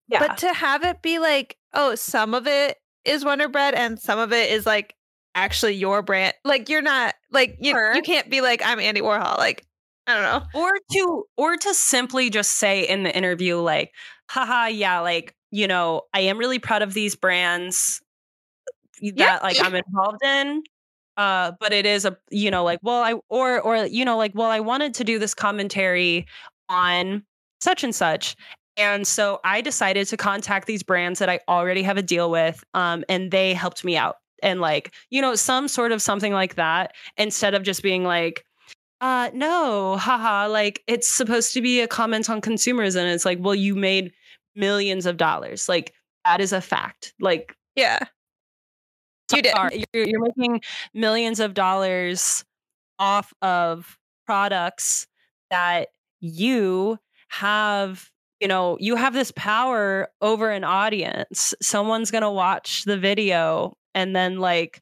yeah 0.08 0.18
but 0.26 0.38
to 0.38 0.52
have 0.52 0.84
it 0.84 1.02
be 1.02 1.18
like 1.18 1.56
oh 1.74 1.94
some 1.94 2.34
of 2.34 2.46
it 2.46 2.76
is 3.04 3.24
wonder 3.24 3.48
bread 3.48 3.74
and 3.74 3.98
some 3.98 4.18
of 4.18 4.32
it 4.32 4.50
is 4.50 4.66
like 4.66 4.94
actually 5.34 5.74
your 5.74 6.02
brand 6.02 6.34
like 6.44 6.68
you're 6.68 6.82
not 6.82 7.14
like 7.30 7.56
you, 7.60 7.72
Sure. 7.72 7.94
you 7.94 8.02
can't 8.02 8.30
be 8.30 8.40
like 8.40 8.62
i'm 8.64 8.80
andy 8.80 9.00
warhol 9.00 9.36
like 9.38 9.64
i 10.06 10.14
don't 10.14 10.22
know 10.54 10.60
or 10.60 10.72
to 10.92 11.24
or 11.36 11.56
to 11.56 11.74
simply 11.74 12.30
just 12.30 12.52
say 12.52 12.82
in 12.88 13.02
the 13.02 13.14
interview 13.16 13.56
like 13.56 13.92
haha 14.30 14.66
yeah 14.66 15.00
like 15.00 15.34
you 15.50 15.66
know 15.68 16.02
i 16.14 16.20
am 16.20 16.38
really 16.38 16.58
proud 16.58 16.82
of 16.82 16.94
these 16.94 17.14
brands 17.16 18.00
that 19.00 19.12
Yeah. 19.16 19.38
like 19.42 19.56
i'm 19.62 19.74
involved 19.74 20.22
in 20.24 20.62
uh 21.16 21.52
but 21.60 21.72
it 21.72 21.86
is 21.86 22.04
a 22.04 22.16
you 22.30 22.50
know 22.50 22.64
like 22.64 22.80
well 22.82 23.02
i 23.02 23.14
or 23.28 23.60
or 23.60 23.86
you 23.86 24.04
know 24.04 24.16
like 24.16 24.32
well 24.34 24.50
i 24.50 24.60
wanted 24.60 24.94
to 24.94 25.04
do 25.04 25.18
this 25.18 25.34
commentary 25.34 26.26
on 26.70 27.22
such 27.60 27.84
and 27.84 27.94
such 27.94 28.36
and 28.76 29.06
so 29.06 29.40
i 29.44 29.60
decided 29.60 30.06
to 30.06 30.16
contact 30.16 30.66
these 30.66 30.82
brands 30.82 31.18
that 31.18 31.28
i 31.28 31.38
already 31.48 31.82
have 31.82 31.98
a 31.98 32.02
deal 32.02 32.30
with 32.30 32.64
um 32.74 33.04
and 33.08 33.30
they 33.30 33.52
helped 33.52 33.84
me 33.84 33.96
out 33.96 34.16
and 34.42 34.60
like 34.60 34.94
you 35.10 35.20
know 35.20 35.34
some 35.34 35.68
sort 35.68 35.92
of 35.92 36.00
something 36.00 36.32
like 36.32 36.54
that 36.54 36.94
instead 37.18 37.52
of 37.54 37.62
just 37.62 37.82
being 37.82 38.04
like 38.04 38.44
uh 39.02 39.28
no 39.34 39.96
haha 39.96 40.46
like 40.48 40.82
it's 40.86 41.08
supposed 41.08 41.52
to 41.52 41.60
be 41.60 41.80
a 41.80 41.88
comment 41.88 42.30
on 42.30 42.40
consumers 42.40 42.94
and 42.94 43.08
it's 43.08 43.26
like 43.26 43.38
well 43.40 43.54
you 43.54 43.74
made 43.74 44.12
millions 44.54 45.06
of 45.06 45.16
dollars. 45.16 45.68
Like 45.68 45.94
that 46.24 46.40
is 46.40 46.52
a 46.52 46.60
fact. 46.60 47.14
Like 47.20 47.56
yeah. 47.76 47.98
You 49.32 49.42
did. 49.42 49.54
you're, 49.94 50.06
you're 50.06 50.20
making 50.20 50.60
millions 50.92 51.38
of 51.38 51.54
dollars 51.54 52.44
off 52.98 53.32
of 53.42 53.96
products 54.26 55.06
that 55.50 55.88
you 56.20 56.98
have 57.28 58.10
you 58.40 58.48
know 58.48 58.76
you 58.80 58.96
have 58.96 59.12
this 59.12 59.32
power 59.32 60.08
over 60.20 60.50
an 60.50 60.64
audience. 60.64 61.54
Someone's 61.60 62.10
going 62.10 62.22
to 62.22 62.30
watch 62.30 62.84
the 62.84 62.98
video 62.98 63.76
and 63.94 64.14
then 64.14 64.38
like 64.38 64.80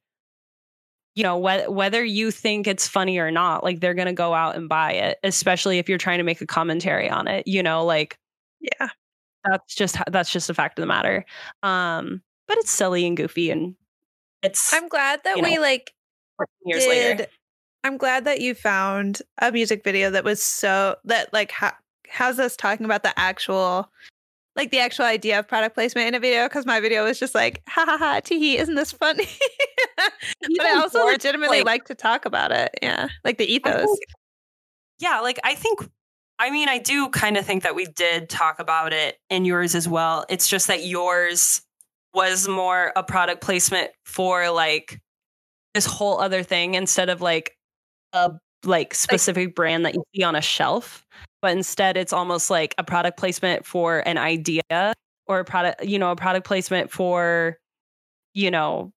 you 1.15 1.24
know 1.24 1.40
wh- 1.40 1.70
whether 1.70 2.05
you 2.05 2.31
think 2.31 2.66
it's 2.66 2.86
funny 2.86 3.19
or 3.19 3.31
not 3.31 3.65
like 3.65 3.81
they're 3.81 3.94
going 3.94 4.06
to 4.06 4.12
go 4.12 4.32
out 4.32 4.55
and 4.55 4.69
buy 4.69 4.93
it 4.93 5.19
especially 5.24 5.78
if 5.78 5.89
you're 5.89 5.98
trying 5.98 6.19
to 6.19 6.24
make 6.24 6.40
a 6.40 6.47
commentary 6.47 7.10
on 7.10 7.27
it 7.27 7.47
you 7.47 7.62
know 7.62 7.85
like 7.85 8.16
yeah. 8.60 8.89
that's 9.44 9.74
just 9.74 9.97
that's 10.10 10.31
just 10.31 10.48
a 10.48 10.55
fact 10.55 10.78
of 10.78 10.82
the 10.82 10.86
matter. 10.86 11.24
Um 11.62 12.23
but 12.47 12.56
it's 12.59 12.70
silly 12.70 13.06
and 13.06 13.16
goofy 13.16 13.51
and 13.51 13.74
it's 14.43 14.73
i'm 14.73 14.89
glad 14.89 15.20
that 15.24 15.36
you 15.36 15.43
we 15.43 15.56
know, 15.56 15.60
like 15.60 15.93
14 16.39 16.48
years 16.66 16.85
did 16.85 16.89
later 16.89 17.27
i'm 17.84 17.96
glad 17.96 18.24
that 18.24 18.40
you 18.40 18.55
found 18.55 19.20
a 19.40 19.50
music 19.52 19.82
video 19.84 20.10
that 20.10 20.24
was 20.24 20.42
so 20.42 20.96
that 21.05 21.32
like 21.32 21.50
ha- 21.50 21.76
has 22.09 22.38
us 22.38 22.56
talking 22.56 22.84
about 22.86 23.02
the 23.02 23.18
actual 23.18 23.90
like 24.56 24.70
the 24.70 24.80
actual 24.80 25.05
idea 25.05 25.38
of 25.38 25.46
product 25.46 25.74
placement 25.74 26.09
in 26.09 26.14
a 26.14 26.20
video 26.20 26.46
because 26.46 26.66
my 26.66 26.80
video 26.80 27.05
was 27.05 27.18
just 27.18 27.34
like 27.34 27.62
ha 27.68 27.84
ha 27.84 27.96
ha 27.98 28.20
tee 28.24 28.59
isn't 28.59 28.74
this 28.74 28.92
funny 28.92 29.26
but 30.56 30.66
i 30.66 30.74
also 30.74 31.05
legitimately 31.05 31.59
like- 31.59 31.66
like 31.66 31.84
to 31.84 31.94
talk 31.94 32.24
about 32.24 32.50
it 32.50 32.70
yeah 32.82 33.09
like 33.24 33.38
the 33.38 33.44
ethos 33.52 33.84
think- 33.84 33.98
yeah, 35.00 35.20
like 35.20 35.38
I 35.44 35.55
think 35.55 35.88
I 36.40 36.50
mean 36.50 36.68
I 36.68 36.78
do 36.78 37.09
kind 37.10 37.36
of 37.36 37.46
think 37.46 37.62
that 37.62 37.76
we 37.76 37.84
did 37.86 38.28
talk 38.28 38.59
about 38.59 38.92
it 38.92 39.16
in 39.30 39.44
yours 39.44 39.76
as 39.76 39.88
well. 39.88 40.24
It's 40.28 40.48
just 40.48 40.66
that 40.66 40.84
yours 40.84 41.62
was 42.14 42.48
more 42.48 42.92
a 42.96 43.05
product 43.05 43.40
placement 43.40 43.92
for 44.05 44.50
like 44.50 45.00
this 45.74 45.86
whole 45.86 46.20
other 46.20 46.42
thing 46.42 46.74
instead 46.74 47.10
of 47.10 47.20
like 47.20 47.52
a 48.12 48.32
like 48.64 48.94
specific 48.94 49.55
brand 49.55 49.85
that 49.85 49.94
you 49.94 50.02
see 50.14 50.22
on 50.22 50.35
a 50.35 50.40
shelf, 50.40 51.06
but 51.40 51.56
instead 51.56 51.97
it's 51.97 52.12
almost 52.12 52.51
like 52.51 52.74
a 52.78 52.85
product 52.85 53.18
placement 53.18 53.64
for 53.64 54.01
an 54.01 54.18
idea 54.18 54.94
or 55.26 55.40
a 55.40 55.44
product, 55.44 55.85
you 55.85 55.98
know, 55.98 56.10
a 56.10 56.16
product 56.16 56.47
placement 56.47 56.90
for, 56.90 57.59
you 58.35 58.51
know, 58.51 58.93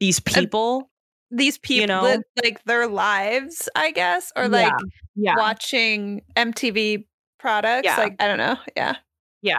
these 0.00 0.18
uh, 0.18 0.22
people. 0.26 0.90
These 1.32 1.58
people, 1.58 1.88
know? 1.88 2.02
live, 2.02 2.20
like 2.42 2.62
their 2.64 2.86
lives, 2.86 3.68
I 3.74 3.90
guess, 3.90 4.32
or 4.36 4.48
like 4.48 4.72
yeah. 5.16 5.34
watching 5.36 6.22
MTV 6.36 7.04
products. 7.40 7.84
Yeah. 7.84 7.96
Like 7.96 8.14
I 8.20 8.28
don't 8.28 8.38
know. 8.38 8.56
Yeah. 8.76 8.96
Yeah. 9.42 9.58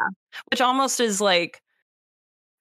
which 0.51 0.61
almost 0.61 0.99
is 0.99 1.21
like 1.21 1.61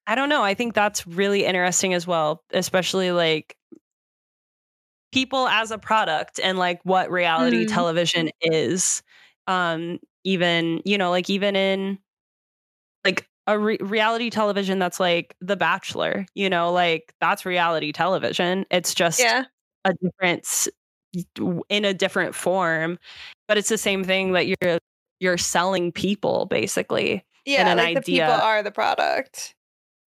i 0.06 0.14
don't 0.14 0.28
know 0.28 0.42
i 0.42 0.54
think 0.54 0.74
that's 0.74 1.06
really 1.06 1.44
interesting 1.44 1.94
as 1.94 2.06
well 2.06 2.42
especially 2.52 3.10
like 3.12 3.56
people 5.16 5.48
as 5.48 5.70
a 5.70 5.78
product 5.78 6.38
and 6.44 6.58
like 6.58 6.78
what 6.84 7.10
reality 7.10 7.64
Mm. 7.64 7.72
television 7.72 8.30
is 8.42 9.02
um 9.46 9.98
even 10.24 10.82
you 10.84 10.98
know 10.98 11.08
like 11.10 11.30
even 11.30 11.56
in 11.56 11.98
like 13.04 13.26
a 13.46 13.58
re- 13.58 13.78
reality 13.80 14.28
television 14.30 14.78
that's 14.78 15.00
like 15.00 15.34
the 15.40 15.56
bachelor 15.56 16.26
you 16.34 16.50
know 16.50 16.70
like 16.72 17.14
that's 17.20 17.46
reality 17.46 17.92
television 17.92 18.66
it's 18.70 18.94
just 18.94 19.20
Yeah. 19.20 19.44
a 19.86 19.94
difference 19.94 20.68
in 21.70 21.84
a 21.86 21.94
different 21.94 22.34
form 22.34 22.98
but 23.48 23.56
it's 23.56 23.68
the 23.70 23.78
same 23.78 24.04
thing 24.04 24.32
that 24.32 24.46
you're 24.48 24.78
you're 25.20 25.38
selling 25.38 25.92
people 25.92 26.44
basically 26.46 27.24
Yeah. 27.46 27.68
an 27.70 27.78
like 27.78 27.94
the 27.94 28.00
idea. 28.00 28.26
people 28.26 28.40
are 28.42 28.62
the 28.62 28.72
product. 28.72 29.54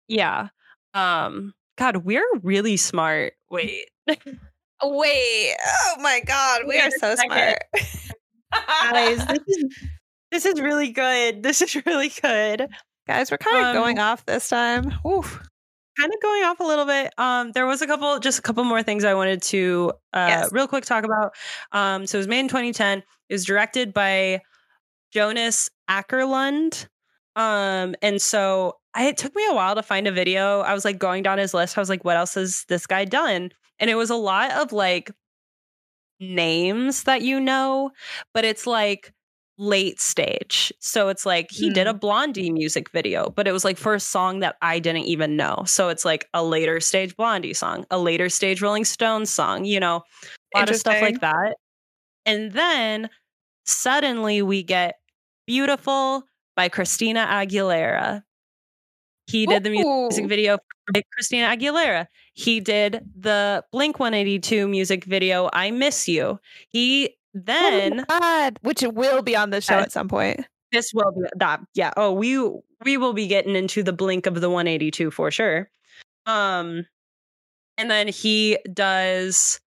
Yeah. 0.08 0.50
Um 0.94 1.54
God, 1.80 1.98
we're 2.06 2.28
really 2.44 2.78
smart. 2.78 3.34
Wait. 3.50 3.90
Wait. 4.84 5.56
Oh 5.66 5.96
my 6.02 6.22
God. 6.26 6.62
We 6.68 6.76
Wait 6.76 6.82
are 6.82 6.92
so 6.92 7.16
smart. 7.16 7.58
Guys, 8.92 9.26
this 9.28 9.40
is 9.48 9.66
this 10.32 10.46
is 10.46 10.62
really 10.62 10.90
good. 10.92 11.44
This 11.44 11.62
is 11.62 11.76
really 11.86 12.10
good. 12.22 12.68
Guys, 13.08 13.32
we're 13.32 13.38
kind 13.38 13.58
of 13.58 13.66
Um, 13.68 13.76
going 13.76 14.00
off 14.00 14.26
this 14.26 14.50
time. 14.50 14.94
Oof. 15.06 15.42
Kind 15.98 16.14
of 16.14 16.22
going 16.22 16.44
off 16.44 16.60
a 16.60 16.64
little 16.64 16.86
bit. 16.86 17.12
Um, 17.18 17.52
there 17.52 17.66
was 17.66 17.82
a 17.82 17.88
couple, 17.88 18.20
just 18.20 18.40
a 18.40 18.42
couple 18.42 18.64
more 18.64 18.82
things 18.84 19.04
I 19.04 19.14
wanted 19.16 19.42
to 19.44 19.92
uh 20.14 20.28
Yes. 20.30 20.52
real 20.52 20.68
quick 20.68 20.86
talk 20.86 21.04
about. 21.04 21.34
Um, 21.72 22.06
so 22.08 22.18
it 22.18 22.20
was 22.20 22.28
made 22.28 22.40
in 22.42 22.48
2010. 22.48 23.00
It 23.00 23.34
was 23.34 23.44
directed 23.46 23.94
by 23.94 24.42
Jonas 25.12 25.70
Akerlund. 25.90 26.88
Um, 27.36 27.96
and 28.02 28.22
so 28.22 28.78
I, 28.94 29.08
it 29.08 29.18
took 29.18 29.36
me 29.36 29.46
a 29.50 29.54
while 29.54 29.76
to 29.76 29.84
find 29.84 30.08
a 30.08 30.12
video. 30.12 30.62
I 30.62 30.74
was 30.74 30.86
like 30.86 31.00
going 31.00 31.24
down 31.24 31.38
his 31.38 31.54
list. 31.54 31.78
I 31.78 31.82
was 31.82 31.90
like, 31.90 32.06
what 32.06 32.16
else 32.18 32.36
has 32.36 32.66
this 32.70 32.86
guy 32.88 33.06
done? 33.06 33.52
And 33.80 33.90
it 33.90 33.96
was 33.96 34.10
a 34.10 34.16
lot 34.16 34.52
of 34.52 34.72
like 34.72 35.12
names 36.20 37.04
that 37.04 37.22
you 37.22 37.40
know, 37.40 37.92
but 38.34 38.46
it's 38.46 38.68
like 38.68 39.14
late 39.58 40.00
stage. 40.00 40.72
So 40.80 41.10
it's 41.10 41.26
like 41.26 41.52
he 41.52 41.70
did 41.70 41.86
a 41.86 41.94
mm. 41.94 42.00
Blondie 42.00 42.50
music 42.50 42.90
video, 42.92 43.30
but 43.30 43.48
it 43.48 43.52
was 43.52 43.66
like 43.66 43.78
for 43.78 43.94
a 43.94 44.00
song 44.00 44.40
that 44.40 44.56
I 44.62 44.80
didn't 44.80 45.04
even 45.04 45.36
know. 45.36 45.64
So 45.66 45.90
it's 45.90 46.06
like 46.06 46.28
a 46.34 46.44
later 46.44 46.80
stage 46.80 47.16
Blondie 47.16 47.54
song, 47.54 47.86
a 47.92 48.00
later 48.00 48.30
stage 48.30 48.62
Rolling 48.62 48.86
Stones 48.86 49.30
song, 49.30 49.66
you 49.66 49.80
know, 49.80 50.04
a 50.56 50.60
lot 50.60 50.70
of 50.70 50.78
stuff 50.78 51.02
like 51.02 51.20
that. 51.22 51.56
And 52.26 52.54
then 52.54 53.10
suddenly 53.66 54.42
we 54.42 54.64
get 54.64 54.96
Beautiful 55.46 56.24
by 56.56 56.70
Christina 56.70 57.26
Aguilera. 57.28 58.24
He 59.30 59.46
did 59.46 59.64
the 59.64 59.70
music 59.70 60.26
video 60.28 60.58
for 60.58 61.02
Christina 61.14 61.48
Aguilera. 61.56 62.08
He 62.34 62.60
did 62.60 63.02
the 63.20 63.64
Blink 63.72 64.00
182 64.00 64.68
music 64.68 65.04
video, 65.06 65.50
I 65.54 65.72
Miss 65.72 66.08
You. 66.08 66.40
He 66.70 67.16
then 67.34 68.06
oh 68.10 68.20
God, 68.20 68.60
which 68.62 68.82
will 68.82 69.22
be 69.22 69.36
on 69.36 69.52
the 69.52 69.62
show 69.62 69.76
at 69.76 69.92
some 69.92 70.08
point. 70.08 70.46
this 70.72 70.92
will 70.94 71.12
be 71.12 71.28
that 71.38 71.60
yeah 71.76 71.92
oh 71.98 72.12
we 72.12 72.38
we 72.86 72.98
will 72.98 73.14
be 73.14 73.28
getting 73.28 73.56
into 73.56 73.84
the 73.84 73.94
blink 73.94 74.26
of 74.26 74.40
the 74.42 74.50
182 74.50 75.12
for 75.12 75.32
sure 75.32 75.70
um 76.26 76.86
and 77.78 77.90
then 77.90 78.08
he 78.08 78.58
does 78.74 79.60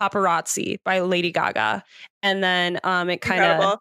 paparazzi 0.00 0.78
by 0.84 1.00
lady 1.00 1.30
gaga 1.32 1.82
and 2.22 2.42
then 2.42 2.78
um 2.84 3.08
it 3.10 3.20
kind 3.20 3.42
of 3.42 3.78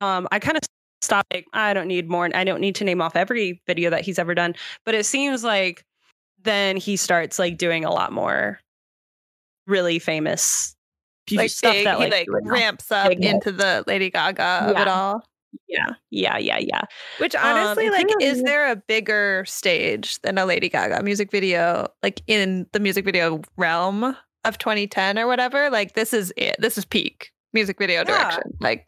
um 0.00 0.26
i 0.32 0.38
kind 0.38 0.56
of 0.56 0.62
stopped 1.06 1.32
like, 1.32 1.46
i 1.54 1.72
don't 1.72 1.86
need 1.88 2.08
more 2.10 2.28
i 2.34 2.44
don't 2.44 2.60
need 2.60 2.74
to 2.74 2.84
name 2.84 3.00
off 3.00 3.16
every 3.16 3.60
video 3.66 3.88
that 3.90 4.02
he's 4.04 4.18
ever 4.18 4.34
done 4.34 4.54
but 4.84 4.94
it 4.94 5.06
seems 5.06 5.42
like 5.42 5.84
then 6.42 6.76
he 6.76 6.96
starts 6.96 7.38
like 7.38 7.56
doing 7.56 7.84
a 7.84 7.90
lot 7.90 8.12
more 8.12 8.60
really 9.66 9.98
famous 9.98 10.76
like 11.32 11.50
stuff 11.50 11.72
big, 11.72 11.84
that 11.84 11.96
he 11.96 12.02
like, 12.04 12.12
like 12.12 12.28
would 12.28 12.44
know. 12.44 12.52
ramps 12.52 12.92
up 12.92 13.10
hits. 13.10 13.24
into 13.26 13.50
the 13.50 13.82
Lady 13.88 14.10
Gaga 14.10 14.70
of 14.70 14.76
it 14.76 14.86
all. 14.86 15.22
yeah 15.68 15.88
yeah 16.10 16.38
yeah 16.38 16.58
yeah 16.58 16.82
Which 17.18 17.34
Um, 17.34 17.42
honestly, 17.44 17.86
it 17.86 17.92
like, 17.92 18.06
kinda- 18.06 18.24
is 18.24 18.42
there 18.44 18.70
a 18.70 18.76
bigger 18.76 19.44
stage 19.46 20.20
than 20.20 20.38
a 20.38 20.44
Lady 20.46 20.68
Gaga 20.68 21.02
music 21.02 21.32
video, 21.32 21.88
like 22.02 22.22
in 22.28 22.66
the 22.72 22.78
music 22.78 23.04
video 23.04 23.40
realm 23.56 24.16
of 24.44 24.58
2010 24.58 25.18
or 25.18 25.26
whatever? 25.26 25.68
Like, 25.68 25.94
this 25.94 26.12
is 26.12 26.32
it. 26.36 26.54
This 26.60 26.78
is 26.78 26.84
peak 26.84 27.32
music 27.52 27.78
video 27.78 28.00
Yeah. 28.00 28.04
direction. 28.04 28.56
Like, 28.60 28.86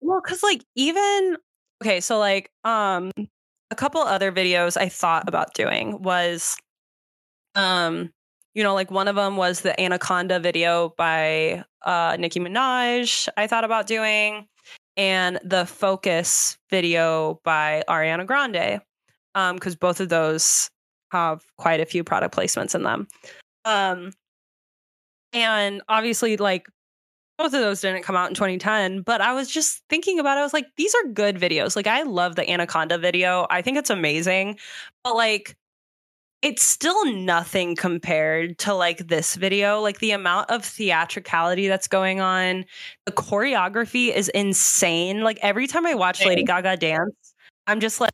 Well, 0.00 0.20
because 0.24 0.44
like 0.44 0.62
even 0.76 1.36
okay, 1.82 2.00
so 2.00 2.18
like 2.18 2.50
um 2.64 3.10
a 3.70 3.74
couple 3.74 4.00
other 4.00 4.32
videos 4.32 4.76
I 4.76 4.88
thought 4.88 5.28
about 5.28 5.54
doing 5.54 6.02
was 6.02 6.56
um 7.54 8.12
you 8.54 8.62
know 8.62 8.74
like 8.74 8.90
one 8.90 9.08
of 9.08 9.16
them 9.16 9.36
was 9.36 9.60
the 9.60 9.78
Anaconda 9.80 10.40
video 10.40 10.94
by 10.96 11.64
uh 11.84 12.16
Nicki 12.18 12.40
Minaj 12.40 13.28
I 13.36 13.46
thought 13.46 13.64
about 13.64 13.86
doing 13.86 14.46
and 14.96 15.38
the 15.44 15.66
Focus 15.66 16.58
video 16.70 17.40
by 17.44 17.82
Ariana 17.88 18.26
Grande 18.26 18.80
um 19.34 19.56
because 19.56 19.76
both 19.76 20.00
of 20.00 20.08
those 20.08 20.68
have 21.12 21.42
quite 21.58 21.80
a 21.80 21.86
few 21.86 22.04
product 22.04 22.34
placements 22.34 22.74
in 22.74 22.82
them. 22.82 23.08
Um 23.64 24.12
and 25.32 25.82
obviously 25.88 26.36
like 26.36 26.66
both 27.40 27.54
of 27.54 27.60
those 27.60 27.80
didn't 27.80 28.02
come 28.02 28.16
out 28.16 28.28
in 28.28 28.34
2010 28.34 29.00
but 29.00 29.22
i 29.22 29.32
was 29.32 29.50
just 29.50 29.82
thinking 29.88 30.18
about 30.18 30.36
it 30.36 30.40
i 30.40 30.42
was 30.42 30.52
like 30.52 30.66
these 30.76 30.94
are 30.94 31.08
good 31.08 31.36
videos. 31.36 31.74
Like 31.74 31.86
i 31.86 32.02
love 32.02 32.36
the 32.36 32.48
anaconda 32.48 32.98
video. 32.98 33.46
I 33.48 33.62
think 33.62 33.78
it's 33.78 33.88
amazing 33.88 34.58
but 35.02 35.16
like 35.16 35.56
it's 36.42 36.62
still 36.62 37.12
nothing 37.12 37.76
compared 37.76 38.58
to 38.58 38.72
like 38.72 39.08
this 39.08 39.36
video. 39.36 39.80
Like 39.80 39.98
the 40.00 40.12
amount 40.12 40.50
of 40.50 40.64
theatricality 40.64 41.68
that's 41.68 41.88
going 41.88 42.20
on 42.20 42.64
the 43.06 43.12
choreography 43.12 44.14
is 44.14 44.28
insane. 44.30 45.22
Like 45.22 45.38
every 45.40 45.66
time 45.66 45.86
i 45.86 45.94
watch 45.94 46.24
lady 46.24 46.44
gaga 46.44 46.76
dance 46.76 47.34
i'm 47.66 47.80
just 47.80 48.00
like 48.02 48.10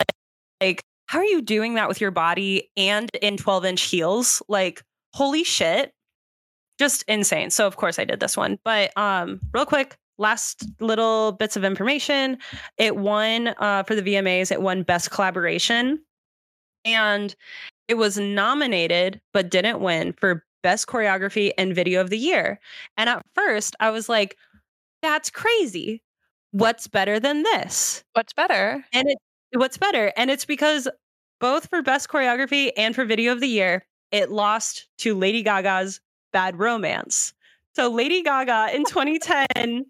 like 0.61 0.83
how 1.07 1.19
are 1.19 1.25
you 1.25 1.43
doing 1.43 1.75
that 1.75 1.89
with 1.89 2.01
your 2.01 2.13
body 2.13 2.71
and 2.77 3.11
in 3.23 3.37
12 3.37 3.65
inch 3.65 3.83
heels? 3.83 4.41
Like 4.49 4.85
holy 5.15 5.43
shit 5.43 5.93
just 6.79 7.05
insane. 7.09 7.51
So 7.51 7.67
of 7.67 7.77
course 7.77 7.99
I 7.99 8.05
did 8.05 8.21
this 8.21 8.37
one. 8.37 8.59
But 8.65 8.97
um 8.97 9.41
real 9.53 9.67
quick, 9.67 9.97
last 10.19 10.65
little 10.81 11.33
bits 11.33 11.57
of 11.57 11.65
information. 11.65 12.39
It 12.79 12.97
won 12.97 13.49
uh 13.59 13.83
for 13.85 13.95
the 13.95 14.03
VMAs, 14.03 14.51
it 14.51 14.63
won 14.63 14.83
best 14.83 15.11
collaboration. 15.11 16.01
And 16.85 17.35
it 17.89 17.95
was 17.95 18.19
nominated 18.19 19.21
but 19.33 19.51
didn't 19.51 19.81
win 19.81 20.13
for 20.15 20.45
best 20.63 20.87
choreography 20.87 21.53
and 21.59 21.75
video 21.75 22.01
of 22.01 22.11
the 22.11 22.19
year. 22.19 22.61
And 22.97 23.09
at 23.09 23.25
first 23.35 23.77
I 23.81 23.91
was 23.91 24.09
like 24.09 24.37
that's 25.03 25.31
crazy. 25.31 26.03
What's 26.53 26.89
better 26.89 27.21
than 27.21 27.43
this? 27.43 28.05
what's 28.15 28.33
better? 28.33 28.85
And 28.93 29.09
it 29.09 29.19
what's 29.59 29.79
better? 29.79 30.13
And 30.17 30.31
it's 30.31 30.45
because 30.45 30.89
both 31.41 31.69
for 31.69 31.83
best 31.83 32.09
choreography 32.09 32.71
and 32.77 32.95
for 32.95 33.05
video 33.05 33.33
of 33.33 33.41
the 33.41 33.49
year, 33.49 33.85
it 34.11 34.31
lost 34.31 34.89
to 34.99 35.15
Lady 35.15 35.43
Gaga's 35.43 36.01
Bad 36.37 36.59
Romance. 36.59 37.33
So 37.75 37.89
Lady 37.89 38.23
Gaga 38.23 38.75
in 38.77 38.85
2010 38.89 39.87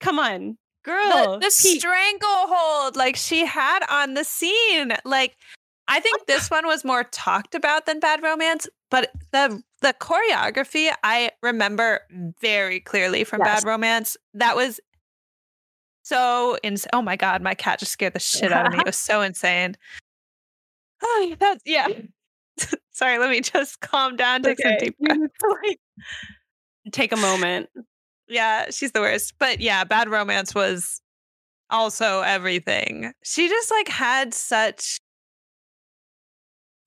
Come 0.00 0.18
on, 0.18 0.58
girl. 0.84 1.38
the, 1.38 1.46
the 1.46 1.50
stranglehold 1.50 2.96
like 2.96 3.14
she 3.14 3.46
had 3.46 3.80
on 3.88 4.14
the 4.14 4.24
scene 4.24 4.92
like 5.04 5.36
i 5.88 6.00
think 6.00 6.26
this 6.26 6.50
one 6.56 6.66
was 6.66 6.84
more 6.84 7.04
talked 7.04 7.54
about 7.54 7.86
than 7.86 7.98
bad 8.00 8.20
romance 8.22 8.66
but 8.90 9.10
the 9.32 9.62
the 9.80 9.94
choreography 10.00 10.90
i 11.04 11.30
remember 11.42 12.00
very 12.40 12.78
clearly 12.80 13.22
from 13.24 13.40
Yes. 13.40 13.62
bad 13.62 13.68
romance 13.68 14.16
that 14.34 14.54
was 14.56 14.80
so 16.02 16.56
ins- 16.62 16.86
oh 16.92 17.02
my 17.02 17.16
god 17.16 17.42
my 17.42 17.54
cat 17.54 17.78
just 17.80 17.92
scared 17.92 18.12
the 18.12 18.20
shit 18.20 18.52
out 18.52 18.66
of 18.66 18.72
me 18.72 18.78
it 18.80 18.86
was 18.86 18.96
so 18.96 19.20
insane 19.28 19.76
oh 21.02 21.36
that's 21.40 21.62
yeah 21.64 21.88
sorry 22.92 23.18
let 23.18 23.30
me 23.30 23.40
just 23.40 23.80
calm 23.80 24.16
down 24.16 24.42
take 24.42 24.60
some 24.60 24.76
deep 24.78 24.96
breaths. 24.98 25.34
Take 26.92 27.10
a 27.12 27.16
moment. 27.16 27.68
Yeah, 28.28 28.70
she's 28.70 28.92
the 28.92 29.00
worst. 29.00 29.34
But 29.40 29.60
yeah, 29.60 29.82
Bad 29.82 30.08
Romance 30.08 30.54
was 30.54 31.00
also 31.68 32.20
everything. 32.20 33.12
She 33.24 33.48
just 33.48 33.70
like 33.72 33.88
had 33.88 34.32
such 34.32 34.98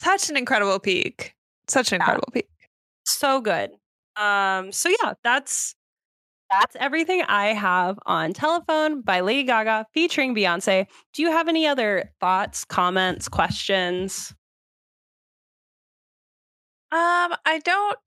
such 0.02 0.30
an 0.30 0.38
incredible 0.38 0.80
peak. 0.80 1.34
Such 1.68 1.92
an 1.92 1.98
Yeah. 1.98 2.04
incredible 2.04 2.30
peak. 2.34 2.48
So 3.06 3.42
good. 3.42 3.72
Um, 4.16 4.72
so 4.72 4.90
yeah, 5.04 5.14
that's 5.24 5.76
that's 6.50 6.76
everything 6.78 7.22
I 7.24 7.48
have 7.48 8.00
on 8.06 8.34
Telephone 8.34 9.02
by 9.02 9.20
Lady 9.20 9.44
Gaga 9.44 9.86
featuring 9.94 10.34
Beyonce. 10.34 10.88
Do 11.14 11.22
you 11.22 11.30
have 11.32 11.48
any 11.48 11.68
other 11.68 12.12
thoughts, 12.20 12.66
comments, 12.66 13.28
questions? 13.28 14.34
Um, 16.92 17.36
I 17.46 17.62
don't 17.64 17.98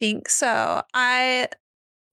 think 0.00 0.28
so. 0.28 0.82
I 0.94 1.48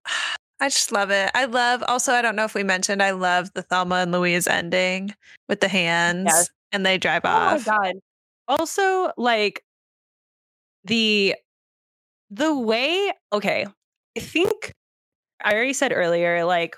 I 0.60 0.70
just 0.70 0.92
love 0.92 1.12
it. 1.12 1.32
I 1.36 1.46
love 1.46 1.84
also 1.88 2.14
I 2.14 2.22
don't 2.22 2.36
know 2.36 2.46
if 2.46 2.56
we 2.56 2.64
mentioned 2.64 3.04
I 3.04 3.12
love 3.12 3.54
the 3.54 3.62
Thelma 3.64 3.98
and 3.98 4.12
Louise 4.12 4.48
ending 4.48 5.16
with 5.50 5.62
the 5.62 5.68
hands 5.68 6.26
Yes. 6.28 6.50
and 6.72 6.86
they 6.86 6.98
drive 6.98 7.24
Oh 7.26 7.30
off. 7.30 7.68
my 7.68 7.78
god. 7.78 7.96
Also, 8.48 9.12
like 9.18 9.64
the 10.86 11.36
the 12.30 12.58
way 12.58 13.12
okay, 13.34 13.66
I 14.18 14.20
think 14.20 14.72
I 15.44 15.54
already 15.54 15.74
said 15.74 15.94
earlier, 15.94 16.46
like, 16.46 16.78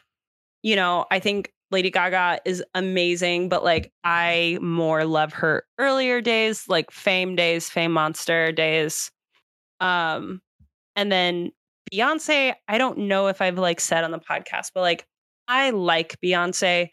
you 0.63 0.75
know, 0.75 1.05
I 1.11 1.19
think 1.19 1.51
Lady 1.71 1.91
Gaga 1.91 2.39
is 2.45 2.63
amazing, 2.73 3.49
but 3.49 3.63
like 3.63 3.91
I 4.03 4.57
more 4.61 5.05
love 5.05 5.33
her 5.33 5.65
earlier 5.77 6.21
days, 6.21 6.65
like 6.67 6.91
fame 6.91 7.35
days, 7.35 7.69
fame 7.69 7.91
monster 7.91 8.51
days. 8.51 9.11
Um 9.79 10.41
and 10.95 11.11
then 11.11 11.51
Beyonce, 11.91 12.53
I 12.67 12.77
don't 12.77 12.99
know 12.99 13.27
if 13.27 13.41
I've 13.41 13.57
like 13.57 13.79
said 13.79 14.03
on 14.03 14.11
the 14.11 14.19
podcast, 14.19 14.71
but 14.73 14.81
like 14.81 15.05
I 15.47 15.69
like 15.71 16.17
Beyonce, 16.23 16.89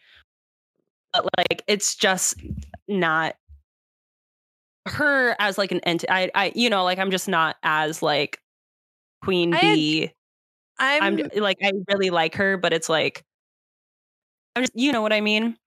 but 1.13 1.27
like 1.37 1.63
it's 1.67 1.95
just 1.95 2.35
not 2.87 3.35
her 4.87 5.35
as 5.39 5.57
like 5.57 5.71
an 5.71 5.81
entity. 5.81 6.09
I, 6.09 6.31
I, 6.33 6.51
you 6.55 6.69
know, 6.69 6.83
like 6.83 6.99
I'm 6.99 7.11
just 7.11 7.27
not 7.27 7.57
as 7.63 8.01
like 8.01 8.39
Queen 9.23 9.53
I- 9.53 9.61
Bee. 9.61 10.11
I'm, 10.79 11.01
I'm 11.03 11.29
like 11.41 11.57
I 11.63 11.71
really 11.89 12.11
like 12.11 12.35
her, 12.35 12.55
but 12.55 12.71
it's 12.71 12.87
like 12.87 13.23
just, 14.61 14.75
you 14.75 14.91
know 14.91 15.01
what 15.01 15.13
I 15.13 15.21
mean? 15.21 15.57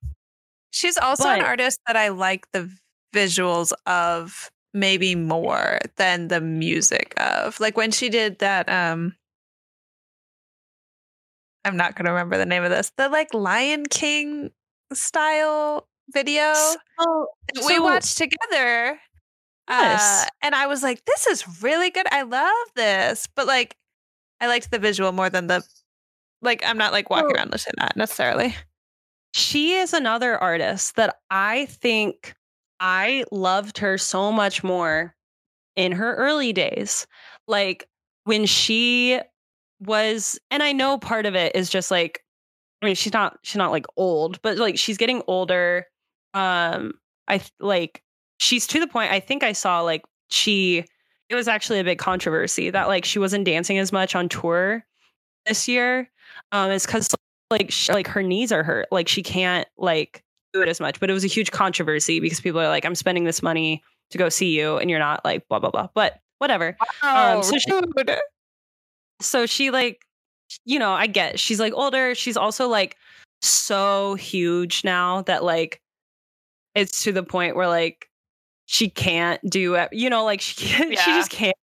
she's 0.73 0.97
also 0.97 1.27
an 1.27 1.41
artist 1.41 1.81
that 1.85 1.97
I 1.97 2.07
like 2.09 2.49
the 2.53 2.71
visuals 3.13 3.73
of 3.85 4.49
maybe 4.73 5.15
more 5.15 5.79
than 5.97 6.29
the 6.29 6.39
music 6.39 7.13
of. 7.17 7.59
Like 7.59 7.75
when 7.75 7.91
she 7.91 8.07
did 8.07 8.39
that 8.39 8.69
um 8.69 9.13
I'm 11.65 11.77
not 11.77 11.95
going 11.95 12.05
to 12.05 12.11
remember 12.11 12.37
the 12.37 12.45
name 12.45 12.63
of 12.63 12.69
this. 12.71 12.91
The 12.97 13.09
like 13.09 13.33
Lion 13.33 13.85
King 13.85 14.49
style 14.93 15.87
video. 16.09 16.53
So, 16.53 17.27
that 17.53 17.65
we 17.65 17.75
so- 17.75 17.83
watched 17.83 18.17
together. 18.17 18.99
Yes. 19.69 20.23
Uh, 20.25 20.29
and 20.41 20.55
I 20.55 20.67
was 20.67 20.81
like, 20.83 21.05
this 21.05 21.27
is 21.27 21.61
really 21.61 21.91
good. 21.91 22.07
I 22.11 22.23
love 22.23 22.67
this. 22.75 23.27
But 23.35 23.45
like, 23.45 23.75
I 24.41 24.47
liked 24.47 24.71
the 24.71 24.79
visual 24.79 25.11
more 25.11 25.29
than 25.29 25.47
the, 25.47 25.63
like, 26.41 26.63
I'm 26.65 26.77
not 26.77 26.91
like 26.93 27.09
walking 27.09 27.27
Well- 27.27 27.35
around 27.35 27.51
listening 27.51 27.75
to 27.77 27.81
that 27.81 27.97
necessarily. 27.97 28.55
She 29.33 29.73
is 29.75 29.93
another 29.93 30.37
artist 30.37 30.95
that 30.95 31.17
I 31.29 31.65
think 31.67 32.35
I 32.79 33.23
loved 33.31 33.77
her 33.79 33.97
so 33.97 34.31
much 34.31 34.63
more 34.63 35.15
in 35.75 35.91
her 35.93 36.15
early 36.15 36.53
days. 36.53 37.07
Like 37.47 37.87
when 38.25 38.45
she 38.45 39.19
was 39.81 40.39
and 40.51 40.63
I 40.63 40.73
know 40.73 40.97
part 40.97 41.25
of 41.25 41.35
it 41.35 41.55
is 41.55 41.69
just 41.69 41.91
like 41.91 42.23
I 42.81 42.87
mean 42.87 42.95
she's 42.95 43.13
not 43.13 43.39
she's 43.43 43.57
not 43.57 43.71
like 43.71 43.85
old, 43.97 44.41
but 44.41 44.57
like 44.57 44.77
she's 44.77 44.97
getting 44.97 45.23
older. 45.27 45.87
Um 46.33 46.93
I 47.27 47.41
like 47.59 48.03
she's 48.39 48.67
to 48.67 48.79
the 48.79 48.87
point 48.87 49.11
I 49.11 49.19
think 49.19 49.43
I 49.43 49.53
saw 49.53 49.81
like 49.81 50.03
she 50.31 50.85
it 51.29 51.35
was 51.35 51.47
actually 51.47 51.79
a 51.79 51.83
big 51.83 51.99
controversy 51.99 52.69
that 52.71 52.87
like 52.87 53.05
she 53.05 53.19
wasn't 53.19 53.45
dancing 53.45 53.77
as 53.79 53.91
much 53.93 54.15
on 54.15 54.29
tour 54.29 54.85
this 55.47 55.67
year. 55.67 56.09
Um 56.51 56.71
it's 56.71 56.85
cuz 56.87 57.09
like 57.51 57.71
sh 57.71 57.89
like 57.89 58.07
her 58.07 58.23
knees 58.23 58.51
are 58.51 58.63
hurt. 58.63 58.87
Like 58.91 59.07
she 59.07 59.21
can't 59.21 59.67
like 59.77 60.23
do 60.53 60.61
it 60.61 60.67
as 60.69 60.79
much. 60.79 60.99
But 60.99 61.09
it 61.09 61.13
was 61.13 61.23
a 61.23 61.27
huge 61.27 61.51
controversy 61.51 62.19
because 62.19 62.39
people 62.41 62.59
are 62.59 62.67
like, 62.67 62.85
I'm 62.85 62.95
spending 62.95 63.25
this 63.25 63.43
money 63.43 63.83
to 64.09 64.17
go 64.17 64.29
see 64.29 64.57
you, 64.57 64.77
and 64.77 64.89
you're 64.89 64.99
not 64.99 65.23
like 65.23 65.47
blah 65.47 65.59
blah 65.59 65.71
blah. 65.71 65.89
But 65.93 66.19
whatever. 66.39 66.75
Um, 67.03 67.43
so 67.43 67.57
she- 67.57 67.71
rude. 67.71 68.17
So 69.21 69.45
she 69.45 69.69
like, 69.69 70.01
you 70.65 70.79
know, 70.79 70.91
I 70.91 71.07
get 71.07 71.39
she's 71.39 71.59
like 71.59 71.73
older. 71.73 72.15
She's 72.15 72.37
also 72.37 72.67
like 72.67 72.95
so 73.41 74.15
huge 74.15 74.83
now 74.83 75.21
that 75.23 75.43
like 75.43 75.81
it's 76.75 77.03
to 77.03 77.11
the 77.11 77.23
point 77.23 77.55
where 77.55 77.67
like 77.67 78.09
she 78.65 78.89
can't 78.89 79.39
do 79.49 79.75
it. 79.75 79.89
You 79.91 80.09
know, 80.09 80.23
like 80.23 80.41
she 80.41 80.55
can't, 80.55 80.97
she 80.97 81.11
just 81.11 81.29
can't, 81.29 81.55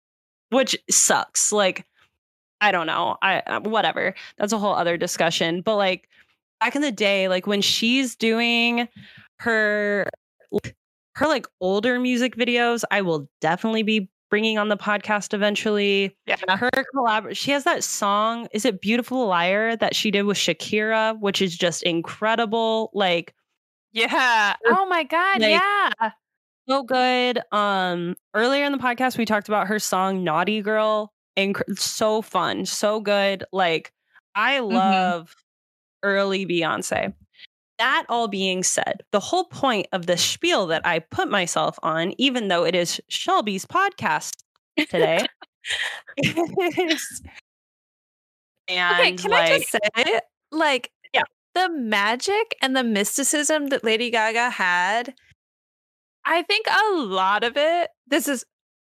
which 0.50 0.76
sucks. 0.90 1.52
Like 1.52 1.84
I 2.60 2.72
don't 2.72 2.86
know. 2.86 3.16
I 3.22 3.40
uh, 3.40 3.60
whatever. 3.60 4.14
That's 4.38 4.52
a 4.52 4.58
whole 4.58 4.74
other 4.74 4.96
discussion. 4.96 5.60
But 5.62 5.76
like 5.76 6.08
back 6.60 6.74
in 6.76 6.82
the 6.82 6.92
day, 6.92 7.28
like 7.28 7.46
when 7.46 7.62
she's 7.62 8.16
doing 8.16 8.88
her 9.40 10.08
her 11.14 11.26
like 11.26 11.46
older 11.60 11.98
music 11.98 12.36
videos, 12.36 12.84
I 12.90 13.02
will 13.02 13.28
definitely 13.40 13.82
be 13.82 14.10
bringing 14.30 14.58
on 14.58 14.68
the 14.68 14.76
podcast 14.76 15.32
eventually. 15.32 16.14
yeah. 16.26 16.36
Her 16.56 16.70
collab 16.94 17.34
she 17.36 17.50
has 17.52 17.64
that 17.64 17.82
song, 17.84 18.48
is 18.52 18.64
it 18.64 18.80
Beautiful 18.80 19.26
Liar 19.26 19.76
that 19.76 19.94
she 19.96 20.10
did 20.10 20.22
with 20.22 20.36
Shakira, 20.36 21.18
which 21.20 21.40
is 21.40 21.56
just 21.56 21.82
incredible. 21.82 22.90
Like 22.92 23.34
Yeah. 23.92 24.56
Oh 24.66 24.86
my 24.86 25.04
God. 25.04 25.40
Like- 25.40 25.50
yeah. 25.52 26.10
so 26.68 26.82
good. 26.82 27.40
Um, 27.52 28.16
earlier 28.34 28.64
in 28.64 28.72
the 28.72 28.78
podcast, 28.78 29.16
we 29.16 29.24
talked 29.24 29.48
about 29.48 29.68
her 29.68 29.78
song 29.78 30.22
"Naughty 30.24 30.60
Girl." 30.60 31.12
Inc- 31.38 31.78
so 31.78 32.20
fun, 32.20 32.66
so 32.66 33.00
good. 33.00 33.44
Like 33.52 33.92
I 34.34 34.58
mm-hmm. 34.58 34.74
love 34.74 35.34
early 36.02 36.44
Beyonce. 36.44 37.14
That 37.78 38.04
all 38.08 38.26
being 38.26 38.64
said, 38.64 39.02
the 39.12 39.20
whole 39.20 39.44
point 39.44 39.86
of 39.92 40.06
the 40.06 40.16
spiel 40.16 40.66
that 40.66 40.84
I 40.84 40.98
put 40.98 41.30
myself 41.30 41.78
on, 41.84 42.12
even 42.18 42.48
though 42.48 42.64
it 42.64 42.74
is 42.74 43.00
Shelby's 43.08 43.64
podcast 43.64 44.32
today, 44.90 45.24
is- 46.16 47.22
and 48.68 49.00
Okay. 49.00 49.12
Can 49.12 49.30
like, 49.30 49.50
I 49.50 49.58
just 49.58 49.70
say, 49.70 50.20
like, 50.50 50.90
Yeah. 51.14 51.22
the 51.54 51.70
magic 51.70 52.56
and 52.60 52.76
the 52.76 52.84
mysticism 52.84 53.68
that 53.68 53.84
Lady 53.84 54.10
Gaga 54.10 54.50
had, 54.50 55.14
I 56.24 56.42
think 56.42 56.66
a 56.66 56.96
lot 56.96 57.44
of 57.44 57.56
it, 57.56 57.90
this 58.06 58.28
is 58.28 58.44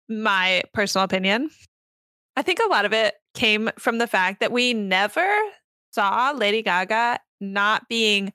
my 0.07 0.63
personal 0.73 1.05
opinion. 1.05 1.51
I 2.39 2.41
think 2.41 2.59
a 2.65 2.69
lot 2.69 2.85
of 2.85 2.93
it 2.93 3.15
came 3.33 3.69
from 3.77 3.97
the 3.97 4.07
fact 4.07 4.39
that 4.39 4.53
we 4.53 4.73
never 4.73 5.27
saw 5.91 6.31
Lady 6.33 6.61
Gaga 6.61 7.19
not 7.41 7.89
being 7.89 8.31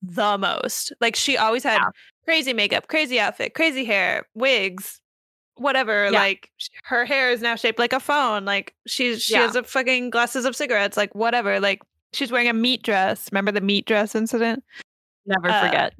the 0.00 0.38
most. 0.38 0.90
Like 1.02 1.14
she 1.16 1.36
always 1.36 1.62
had 1.62 1.74
Yeah. 1.76 1.90
crazy 2.24 2.54
makeup, 2.54 2.88
crazy 2.88 3.20
outfit, 3.20 3.52
crazy 3.52 3.84
hair, 3.84 4.26
wigs, 4.34 5.02
whatever. 5.56 6.06
Yeah. 6.06 6.18
Like 6.18 6.50
her 6.84 7.04
hair 7.04 7.30
is 7.30 7.42
now 7.42 7.56
shaped 7.56 7.78
like 7.78 7.92
a 7.92 8.00
phone. 8.00 8.46
Like 8.46 8.74
she's 8.86 9.22
she 9.22 9.34
Yeah. 9.34 9.42
has 9.42 9.54
a 9.54 9.62
fucking 9.64 10.08
glasses 10.08 10.46
of 10.46 10.56
cigarettes. 10.56 10.96
Like 10.96 11.14
whatever. 11.14 11.60
Like 11.60 11.82
she's 12.14 12.32
wearing 12.32 12.48
a 12.48 12.54
meat 12.54 12.82
dress. 12.82 13.28
Remember 13.30 13.52
the 13.52 13.60
meat 13.60 13.84
dress 13.86 14.14
incident? 14.14 14.64
never 15.26 15.50
uh, 15.50 15.62
forget. 15.66 15.92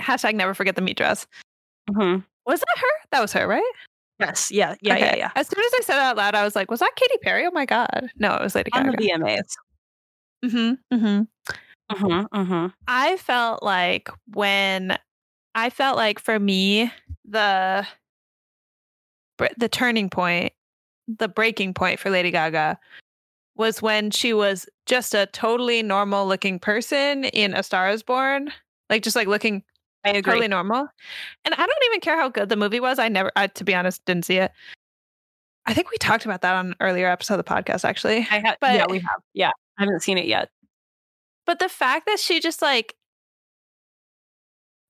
Hashtag 0.00 0.34
never 0.36 0.54
forget 0.54 0.76
the 0.76 0.82
meat 0.82 0.96
dress. 0.98 1.26
Mhm. 1.90 2.24
Was 2.46 2.60
that 2.60 2.78
her? 2.78 3.08
That 3.10 3.20
was 3.22 3.32
her, 3.32 3.48
right? 3.48 3.72
Yes, 4.20 4.50
yeah, 4.50 4.74
yeah, 4.80 4.96
yeah, 4.96 5.06
Okay. 5.06 5.18
yeah. 5.18 5.30
As 5.36 5.46
soon 5.46 5.64
as 5.64 5.72
I 5.74 5.80
said 5.84 5.96
it 5.96 6.02
out 6.02 6.16
loud, 6.16 6.34
I 6.34 6.42
was 6.44 6.56
like, 6.56 6.70
was 6.70 6.80
that 6.80 6.90
Katy 6.96 7.18
Perry? 7.22 7.46
Oh 7.46 7.50
my 7.52 7.64
God. 7.64 8.10
No, 8.16 8.34
it 8.34 8.42
was 8.42 8.54
Lady 8.54 8.70
Gaga. 8.70 8.88
On 8.88 8.96
the. 8.96 9.08
VMAs. 9.08 9.54
mm-hmm, 10.44 10.94
mm-hmm. 10.96 11.22
Mm-hmm, 11.90 12.36
mm-hmm. 12.36 12.66
I 12.86 13.16
felt 13.16 13.62
like 13.62 14.10
when 14.34 14.98
I 15.54 15.70
felt 15.70 15.96
like 15.96 16.18
for 16.18 16.38
me 16.38 16.92
the 17.24 17.86
the 19.56 19.68
turning 19.68 20.10
point, 20.10 20.52
the 21.06 21.28
breaking 21.28 21.74
point 21.74 21.98
for 21.98 22.10
Lady 22.10 22.30
Gaga 22.30 22.78
was 23.56 23.80
when 23.80 24.10
she 24.10 24.32
was 24.34 24.68
just 24.86 25.14
a 25.14 25.26
totally 25.26 25.82
normal 25.82 26.26
looking 26.26 26.58
person 26.58 27.24
in 27.24 27.54
A 27.54 27.62
Star 27.62 27.88
Is 27.90 28.02
Born, 28.02 28.52
like 28.90 29.02
just 29.02 29.16
like 29.16 29.28
looking 29.28 29.62
I 30.04 30.10
agree. 30.10 30.22
totally 30.22 30.48
normal. 30.48 30.88
And 31.44 31.54
I 31.54 31.56
don't 31.66 31.84
even 31.86 32.00
care 32.00 32.16
how 32.16 32.28
good 32.28 32.48
the 32.48 32.56
movie 32.56 32.80
was. 32.80 32.98
I 32.98 33.08
never, 33.08 33.30
I, 33.36 33.46
to 33.48 33.64
be 33.64 33.74
honest, 33.74 34.04
didn't 34.04 34.24
see 34.24 34.36
it. 34.38 34.52
I 35.66 35.74
think 35.74 35.90
we 35.90 35.98
talked 35.98 36.24
about 36.24 36.40
that 36.42 36.54
on 36.54 36.68
an 36.68 36.74
earlier 36.80 37.08
episode 37.08 37.34
of 37.38 37.44
the 37.44 37.50
podcast, 37.52 37.84
actually. 37.84 38.18
I 38.30 38.40
ha- 38.40 38.56
But- 38.60 38.74
yeah, 38.74 38.86
we 38.88 38.98
have. 39.00 39.20
Yeah, 39.34 39.50
I 39.78 39.82
haven't 39.84 40.00
seen 40.02 40.16
it 40.18 40.26
yet. 40.26 40.48
But 41.46 41.58
the 41.58 41.68
fact 41.68 42.06
that 42.06 42.18
she 42.18 42.40
just 42.40 42.62
like 42.62 42.94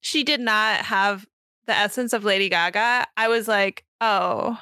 she 0.01 0.23
did 0.25 0.41
not 0.41 0.85
have 0.85 1.27
the 1.67 1.75
essence 1.77 2.13
of 2.13 2.25
Lady 2.25 2.49
Gaga, 2.49 3.07
I 3.17 3.29
was 3.29 3.49
like, 3.49 3.85
oh. 4.01 4.61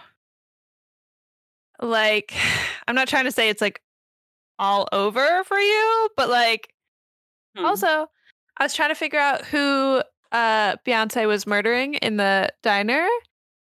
Like, 1.80 2.32
I'm 2.88 2.94
not 2.94 3.08
trying 3.08 3.24
to 3.24 3.32
say 3.32 3.48
it's 3.48 3.60
like 3.60 3.82
all 4.58 4.88
over 4.92 5.44
for 5.44 5.58
you, 5.58 6.08
but 6.16 6.28
like 6.30 6.72
Hmm. 7.56 7.64
also 7.64 8.06
I 8.58 8.64
was 8.64 8.74
trying 8.74 8.88
to 8.90 8.94
figure 8.94 9.18
out 9.18 9.44
who 9.46 10.02
uh 10.32 10.76
Beyonce 10.86 11.26
was 11.26 11.46
murdering 11.46 11.94
in 11.94 12.16
the 12.16 12.48
diner, 12.62 13.06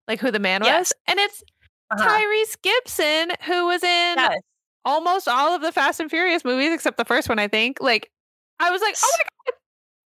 like 0.06 0.20
who 0.20 0.30
the 0.30 0.38
man 0.38 0.62
Yes. 0.64 0.78
was. 0.78 0.92
And 1.06 1.18
it's 1.18 1.42
Uh-huh. 1.90 2.06
Tyrese 2.06 2.60
Gibson, 2.62 3.30
who 3.44 3.66
was 3.66 3.82
in 3.82 4.14
Yes. 4.18 4.38
almost 4.84 5.28
all 5.28 5.54
of 5.54 5.62
the 5.62 5.72
Fast 5.72 6.00
and 6.00 6.10
Furious 6.10 6.44
movies 6.44 6.72
except 6.72 6.96
the 6.98 7.04
first 7.04 7.28
one, 7.28 7.38
I 7.38 7.48
think. 7.48 7.78
Like 7.80 8.10
I 8.60 8.70
was 8.70 8.80
like, 8.82 8.94
oh 9.02 9.10
my 9.18 9.24
god. 9.24 9.54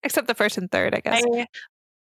Except 0.03 0.27
the 0.27 0.35
first 0.35 0.57
and 0.57 0.69
third, 0.71 0.93
I 0.95 0.99
guess. 0.99 1.23
I, 1.25 1.47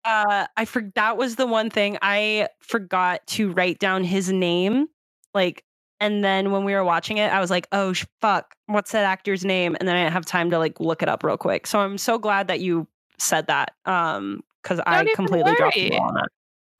uh, 0.05 0.47
I 0.57 0.65
for 0.65 0.83
that 0.95 1.17
was 1.17 1.37
the 1.37 1.47
one 1.47 1.71
thing 1.71 1.99
I 2.03 2.49
forgot 2.61 3.27
to 3.29 3.53
write 3.53 3.79
down 3.79 4.05
his 4.05 4.31
name. 4.31 4.87
Like, 5.35 5.63
and 6.01 6.23
then 6.25 6.51
when 6.53 6.65
we 6.65 6.75
were 6.75 6.85
watching 6.85 7.19
it, 7.19 7.33
I 7.33 7.41
was 7.41 7.51
like, 7.51 7.67
oh 7.73 7.93
sh- 7.93 8.05
fuck, 8.21 8.55
what's 8.67 8.93
that 8.93 9.05
actor's 9.05 9.45
name? 9.45 9.77
And 9.79 9.89
then 9.89 9.97
I 9.97 10.03
didn't 10.03 10.13
have 10.13 10.27
time 10.27 10.51
to 10.51 10.59
like 10.59 10.79
look 10.81 11.03
it 11.03 11.09
up 11.09 11.23
real 11.25 11.37
quick. 11.37 11.67
So 11.67 11.81
I'm 11.81 11.99
so 11.99 12.19
glad 12.19 12.49
that 12.49 12.61
you 12.61 12.87
said 13.19 13.47
that. 13.49 13.73
Um, 13.85 14.43
because 14.63 14.81
I 14.85 15.05
completely 15.15 15.55
dropped 15.55 15.77
the 15.77 15.91
ball 15.91 16.09
on 16.09 16.15
that. 16.15 16.29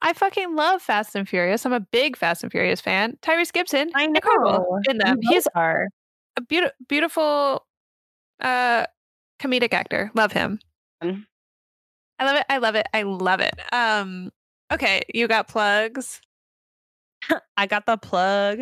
I 0.01 0.13
fucking 0.13 0.55
love 0.55 0.81
Fast 0.81 1.15
and 1.15 1.27
Furious. 1.27 1.65
I'm 1.65 1.73
a 1.73 1.79
big 1.79 2.17
Fast 2.17 2.43
and 2.43 2.51
Furious 2.51 2.81
fan. 2.81 3.17
Tyrese 3.21 3.51
Gibson, 3.51 3.91
I 3.95 4.07
know. 4.07 4.79
in 4.89 4.97
them. 4.97 5.19
He's 5.21 5.47
are. 5.55 5.87
a 6.35 6.41
beautiful, 6.41 6.75
beautiful, 6.87 7.65
uh, 8.41 8.85
comedic 9.39 9.73
actor. 9.73 10.11
Love 10.13 10.33
him. 10.33 10.59
Mm. 11.03 11.25
I 12.19 12.25
love 12.25 12.35
it. 12.35 12.45
I 12.49 12.57
love 12.57 12.75
it. 12.75 12.87
I 12.93 13.01
love 13.03 13.39
it. 13.39 13.53
Um, 13.71 14.31
okay, 14.71 15.01
you 15.13 15.27
got 15.27 15.47
plugs. 15.47 16.21
I 17.57 17.65
got 17.65 17.85
the 17.85 17.97
plug. 17.97 18.61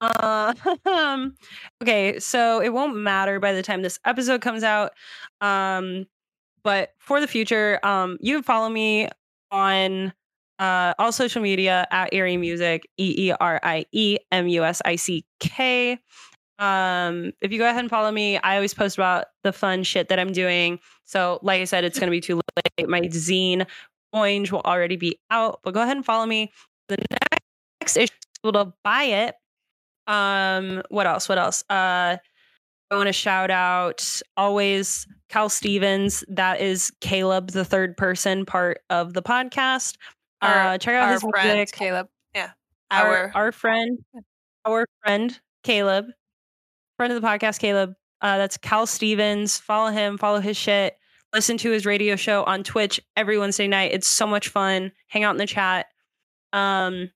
Uh, 0.00 0.54
um, 0.86 1.34
okay, 1.82 2.18
so 2.18 2.60
it 2.60 2.72
won't 2.72 2.96
matter 2.96 3.38
by 3.38 3.52
the 3.52 3.62
time 3.62 3.82
this 3.82 3.98
episode 4.04 4.40
comes 4.40 4.62
out. 4.62 4.92
Um, 5.40 6.06
but 6.64 6.90
for 6.98 7.20
the 7.20 7.26
future, 7.26 7.78
um, 7.82 8.18
you 8.20 8.36
can 8.36 8.42
follow 8.42 8.68
me 8.68 9.08
on 9.50 10.12
uh, 10.58 10.94
all 10.98 11.12
social 11.12 11.42
media 11.42 11.86
at 11.90 12.12
Eerie 12.12 12.36
Music, 12.36 12.88
E 12.96 13.28
E 13.28 13.32
R 13.32 13.60
I 13.62 13.84
E 13.92 14.18
M 14.30 14.48
U 14.48 14.64
S 14.64 14.80
I 14.84 14.96
C 14.96 15.24
K. 15.40 15.98
Um, 16.58 17.32
if 17.40 17.50
you 17.50 17.58
go 17.58 17.68
ahead 17.68 17.80
and 17.80 17.90
follow 17.90 18.12
me, 18.12 18.38
I 18.38 18.54
always 18.56 18.74
post 18.74 18.96
about 18.96 19.26
the 19.42 19.52
fun 19.52 19.82
shit 19.82 20.08
that 20.08 20.20
I'm 20.20 20.32
doing. 20.32 20.78
So, 21.04 21.40
like 21.42 21.60
I 21.60 21.64
said, 21.64 21.82
it's 21.84 21.98
going 21.98 22.06
to 22.06 22.12
be 22.12 22.20
too 22.20 22.40
late. 22.56 22.88
My 22.88 23.00
zine 23.00 23.66
Orange 24.12 24.52
will 24.52 24.60
already 24.60 24.96
be 24.96 25.18
out, 25.30 25.60
but 25.64 25.74
go 25.74 25.82
ahead 25.82 25.96
and 25.96 26.06
follow 26.06 26.26
me. 26.26 26.52
The 26.88 26.98
next 27.80 27.96
issue 27.96 28.08
to 28.44 28.72
buy 28.84 29.04
it. 29.04 29.34
Um, 30.06 30.82
what 30.90 31.06
else? 31.06 31.28
What 31.28 31.38
else? 31.38 31.64
Uh, 31.68 32.18
I 32.92 32.96
want 32.96 33.06
to 33.06 33.12
shout 33.14 33.50
out 33.50 34.20
always 34.36 35.06
Cal 35.30 35.48
Stevens. 35.48 36.22
That 36.28 36.60
is 36.60 36.92
Caleb, 37.00 37.50
the 37.52 37.64
third 37.64 37.96
person 37.96 38.44
part 38.44 38.80
of 38.90 39.14
the 39.14 39.22
podcast. 39.22 39.96
Our- 40.42 40.74
uh, 40.74 40.78
check 40.78 40.94
out 40.94 41.10
his 41.10 41.22
friend 41.22 41.56
music. 41.58 41.74
Caleb. 41.74 42.08
Yeah, 42.34 42.50
Our, 42.90 43.06
our, 43.06 43.32
our 43.34 43.52
friend, 43.52 43.98
our 44.66 44.86
friend 45.02 45.40
Caleb, 45.64 46.06
friend 46.98 47.12
of 47.14 47.20
the 47.22 47.26
podcast, 47.26 47.60
Caleb. 47.60 47.94
Uh, 48.20 48.36
that's 48.36 48.58
Cal 48.58 48.86
Stevens. 48.86 49.56
Follow 49.56 49.90
him. 49.90 50.18
Follow 50.18 50.40
his 50.40 50.56
shit. 50.58 50.96
Listen 51.32 51.56
to 51.58 51.70
his 51.70 51.86
radio 51.86 52.14
show 52.14 52.44
on 52.44 52.62
Twitch 52.62 53.00
every 53.16 53.38
Wednesday 53.38 53.66
night. 53.68 53.92
It's 53.92 54.06
so 54.06 54.26
much 54.26 54.48
fun. 54.48 54.92
Hang 55.06 55.24
out 55.24 55.30
in 55.30 55.38
the 55.38 55.46
chat. 55.46 55.86
Um, 56.52 57.10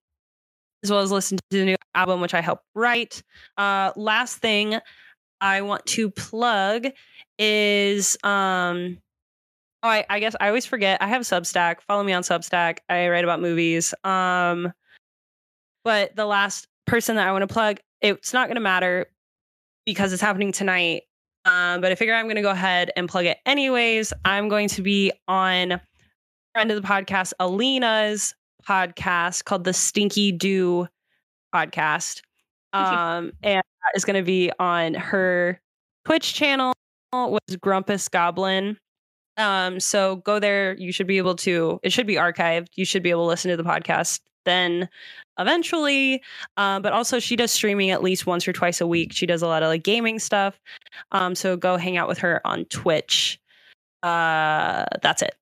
as 0.82 0.90
well 0.90 1.00
as 1.00 1.12
listen 1.12 1.36
to 1.36 1.58
the 1.58 1.64
new 1.66 1.76
album, 1.94 2.22
which 2.22 2.32
I 2.32 2.40
helped 2.40 2.64
write. 2.74 3.22
Uh, 3.58 3.92
last 3.94 4.38
thing 4.38 4.78
I 5.40 5.62
want 5.62 5.86
to 5.86 6.10
plug 6.10 6.86
is 7.38 8.16
um 8.22 8.98
oh 9.82 9.88
I, 9.88 10.04
I 10.08 10.20
guess 10.20 10.34
I 10.40 10.48
always 10.48 10.66
forget. 10.66 11.02
I 11.02 11.08
have 11.08 11.22
Substack. 11.22 11.80
Follow 11.82 12.02
me 12.02 12.12
on 12.12 12.22
Substack. 12.22 12.78
I 12.88 13.08
write 13.08 13.24
about 13.24 13.40
movies. 13.40 13.94
Um 14.04 14.72
but 15.84 16.16
the 16.16 16.26
last 16.26 16.66
person 16.86 17.16
that 17.16 17.28
I 17.28 17.32
want 17.32 17.42
to 17.42 17.52
plug, 17.52 17.78
it's 18.00 18.32
not 18.32 18.48
gonna 18.48 18.60
matter 18.60 19.06
because 19.84 20.12
it's 20.12 20.22
happening 20.22 20.52
tonight. 20.52 21.02
Um, 21.44 21.80
but 21.80 21.92
I 21.92 21.94
figure 21.94 22.12
I'm 22.12 22.26
gonna 22.26 22.42
go 22.42 22.50
ahead 22.50 22.90
and 22.96 23.08
plug 23.08 23.24
it 23.26 23.38
anyways. 23.46 24.12
I'm 24.24 24.48
going 24.48 24.68
to 24.70 24.82
be 24.82 25.12
on 25.28 25.80
friend 26.52 26.70
of 26.70 26.80
the 26.80 26.88
podcast, 26.88 27.34
Alina's 27.38 28.34
podcast 28.66 29.44
called 29.44 29.64
the 29.64 29.72
Stinky 29.72 30.32
Do 30.32 30.88
podcast. 31.54 32.22
Um, 32.76 33.32
and 33.42 33.62
that 33.62 33.92
is 33.96 34.04
going 34.04 34.16
to 34.16 34.26
be 34.26 34.50
on 34.58 34.92
her 34.92 35.58
Twitch 36.04 36.34
channel, 36.34 36.74
was 37.12 37.40
Grumpus 37.58 38.06
Goblin. 38.08 38.76
Um, 39.38 39.80
so 39.80 40.16
go 40.16 40.38
there. 40.38 40.76
You 40.76 40.92
should 40.92 41.06
be 41.06 41.16
able 41.16 41.36
to, 41.36 41.80
it 41.82 41.92
should 41.92 42.06
be 42.06 42.16
archived. 42.16 42.68
You 42.74 42.84
should 42.84 43.02
be 43.02 43.10
able 43.10 43.24
to 43.24 43.28
listen 43.28 43.50
to 43.50 43.56
the 43.56 43.64
podcast 43.64 44.20
then 44.44 44.88
eventually. 45.38 46.22
Um, 46.56 46.82
but 46.82 46.92
also, 46.92 47.18
she 47.18 47.34
does 47.34 47.50
streaming 47.50 47.90
at 47.90 48.02
least 48.02 48.26
once 48.26 48.46
or 48.46 48.52
twice 48.52 48.80
a 48.80 48.86
week. 48.86 49.12
She 49.12 49.26
does 49.26 49.42
a 49.42 49.46
lot 49.46 49.62
of 49.62 49.68
like 49.68 49.82
gaming 49.82 50.18
stuff. 50.18 50.60
Um, 51.12 51.34
so 51.34 51.56
go 51.56 51.76
hang 51.78 51.96
out 51.96 52.08
with 52.08 52.18
her 52.18 52.46
on 52.46 52.66
Twitch. 52.66 53.40
Uh, 54.02 54.84
that's 55.02 55.22
it. 55.22 55.34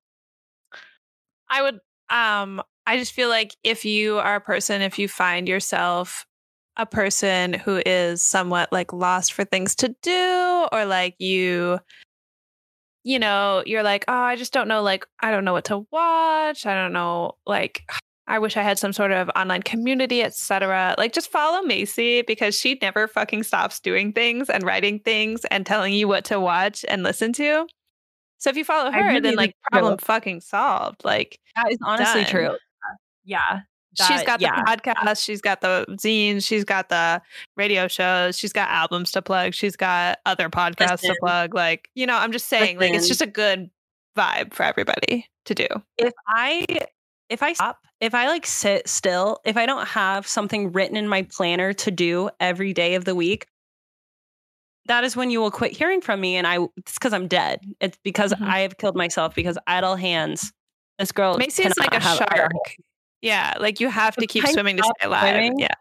I 1.48 1.62
would 1.62 1.80
um 2.10 2.62
I 2.86 2.98
just 2.98 3.12
feel 3.12 3.28
like 3.28 3.56
if 3.62 3.84
you 3.84 4.18
are 4.18 4.36
a 4.36 4.40
person 4.40 4.82
if 4.82 4.98
you 4.98 5.08
find 5.08 5.48
yourself 5.48 6.26
a 6.76 6.86
person 6.86 7.52
who 7.52 7.80
is 7.86 8.22
somewhat 8.22 8.72
like 8.72 8.92
lost 8.92 9.32
for 9.32 9.44
things 9.44 9.74
to 9.76 9.94
do 10.02 10.66
or 10.72 10.84
like 10.84 11.14
you 11.18 11.78
you 13.04 13.18
know 13.18 13.62
you're 13.66 13.82
like 13.82 14.04
oh 14.08 14.12
I 14.12 14.36
just 14.36 14.52
don't 14.52 14.68
know 14.68 14.82
like 14.82 15.06
I 15.20 15.30
don't 15.30 15.44
know 15.44 15.52
what 15.52 15.66
to 15.66 15.86
watch 15.92 16.66
I 16.66 16.74
don't 16.74 16.92
know 16.92 17.32
like 17.46 17.82
I 18.26 18.38
wish 18.38 18.56
I 18.56 18.62
had 18.62 18.78
some 18.78 18.94
sort 18.94 19.12
of 19.12 19.30
online 19.36 19.62
community 19.62 20.22
etc 20.22 20.94
like 20.96 21.12
just 21.12 21.30
follow 21.30 21.62
Macy 21.62 22.22
because 22.22 22.58
she 22.58 22.78
never 22.80 23.06
fucking 23.06 23.42
stops 23.42 23.80
doing 23.80 24.12
things 24.12 24.48
and 24.48 24.64
writing 24.64 24.98
things 24.98 25.44
and 25.50 25.66
telling 25.66 25.92
you 25.92 26.08
what 26.08 26.24
to 26.26 26.40
watch 26.40 26.84
and 26.88 27.02
listen 27.02 27.34
to 27.34 27.66
so 28.38 28.50
if 28.50 28.56
you 28.56 28.64
follow 28.64 28.90
her 28.90 29.08
really 29.08 29.20
then 29.20 29.36
like 29.36 29.54
problem 29.70 29.98
fucking 29.98 30.40
solved 30.40 31.04
like 31.04 31.38
That 31.56 31.70
is 31.70 31.78
honestly 31.84 32.22
Done. 32.22 32.30
true. 32.30 32.56
Yeah. 33.24 33.60
She's 33.96 34.08
That- 34.08 34.26
got 34.26 34.40
yeah. 34.40 34.56
the 34.56 34.62
podcast, 34.82 35.24
she's 35.24 35.40
got 35.40 35.60
the 35.60 35.84
zines, 35.90 36.46
she's 36.46 36.64
got 36.64 36.88
the 36.88 37.22
radio 37.56 37.88
shows, 37.88 38.38
she's 38.38 38.52
got 38.52 38.68
albums 38.70 39.10
to 39.12 39.22
plug, 39.22 39.54
she's 39.54 39.76
got 39.76 40.18
other 40.26 40.48
podcasts 40.48 41.00
to 41.02 41.16
plug. 41.20 41.54
Like, 41.54 41.88
you 41.94 42.06
know, 42.06 42.16
I'm 42.16 42.32
just 42.32 42.46
saying, 42.46 42.78
like, 42.78 42.92
it's 42.94 43.08
just 43.08 43.22
a 43.22 43.26
good 43.26 43.70
vibe 44.16 44.54
for 44.54 44.62
everybody 44.64 45.26
to 45.46 45.54
do. 45.54 45.66
if 45.98 46.12
I 46.28 46.66
if 47.30 47.42
I 47.42 47.52
stop, 47.54 47.78
if 48.00 48.14
I 48.14 48.28
like 48.28 48.46
sit 48.46 48.86
still, 48.88 49.40
if 49.44 49.56
I 49.56 49.64
don't 49.66 49.86
have 49.88 50.26
something 50.26 50.72
written 50.72 50.96
in 50.96 51.08
my 51.08 51.22
planner 51.22 51.72
to 51.72 51.90
do 51.90 52.28
every 52.38 52.72
day 52.74 52.94
of 52.96 53.04
the 53.06 53.14
week, 53.14 53.46
that 54.86 55.04
is 55.04 55.16
when 55.16 55.30
you 55.30 55.40
will 55.40 55.50
quit 55.50 55.72
hearing 55.72 56.00
from 56.02 56.20
me. 56.20 56.36
And 56.36 56.46
I 56.46 56.58
it's 56.76 56.92
because 56.94 57.12
I'm 57.14 57.26
dead. 57.28 57.60
It's 57.80 57.98
because 58.04 58.32
Mhm. 58.34 58.46
I 58.46 58.60
have 58.60 58.76
killed 58.76 58.94
myself 58.96 59.34
because 59.34 59.56
idle 59.66 59.96
hands. 59.96 60.52
This 60.98 61.10
girl 61.12 61.38
Macy 61.38 61.64
is 61.64 61.76
like 61.78 61.92
a 61.94 61.96
idle 61.96 62.16
shark. 62.16 62.52
Yeah, 63.24 63.54
like 63.58 63.80
you 63.80 63.88
have 63.88 64.14
to 64.16 64.26
keep 64.26 64.46
swimming 64.46 64.76
to 64.76 64.82
stay 64.82 65.06
alive. 65.06 65.22
swimming, 65.22 65.58
Yeah. 65.58 65.74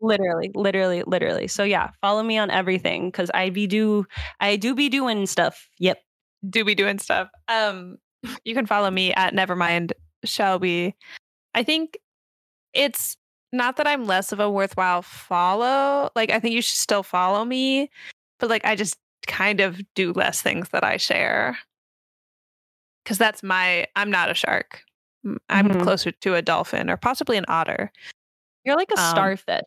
Literally, 0.00 0.52
literally, 0.54 1.02
literally. 1.02 1.48
So 1.48 1.64
yeah, 1.64 1.90
follow 2.00 2.22
me 2.22 2.38
on 2.38 2.52
everything 2.52 3.08
because 3.08 3.32
I 3.34 3.50
be 3.50 3.66
do 3.66 4.06
I 4.38 4.54
do 4.54 4.76
be 4.76 4.88
doing 4.88 5.26
stuff. 5.26 5.68
Yep. 5.80 5.98
do 6.48 6.64
be 6.64 6.76
doing 6.76 7.00
stuff. 7.00 7.28
Um, 7.48 7.98
you 8.44 8.54
can 8.54 8.64
follow 8.64 8.92
me 8.92 9.12
at 9.14 9.34
Nevermind 9.34 9.90
Shelby. 10.24 10.94
I 11.52 11.64
think 11.64 11.98
it's 12.74 13.16
not 13.52 13.76
that 13.78 13.88
I'm 13.88 14.06
less 14.06 14.30
of 14.30 14.38
a 14.38 14.48
worthwhile 14.48 15.02
follow. 15.02 16.10
Like 16.14 16.30
I 16.30 16.38
think 16.38 16.54
you 16.54 16.62
should 16.62 16.76
still 16.76 17.02
follow 17.02 17.44
me, 17.44 17.90
but 18.38 18.48
like 18.50 18.64
I 18.64 18.76
just 18.76 18.96
kind 19.26 19.60
of 19.60 19.80
do 19.94 20.12
less 20.12 20.42
things 20.42 20.68
that 20.68 20.84
I 20.84 20.96
share. 20.96 21.58
Cause 23.04 23.18
that's 23.18 23.42
my 23.42 23.86
I'm 23.96 24.12
not 24.12 24.30
a 24.30 24.34
shark. 24.34 24.84
I'm 25.48 25.68
Mhm. 25.68 25.82
closer 25.82 26.10
to 26.12 26.34
a 26.34 26.42
dolphin 26.42 26.88
or 26.90 26.96
possibly 26.96 27.36
an 27.36 27.44
otter. 27.48 27.92
You're 28.64 28.76
like 28.76 28.90
a 28.96 29.00
Um, 29.00 29.10
starfish. 29.10 29.62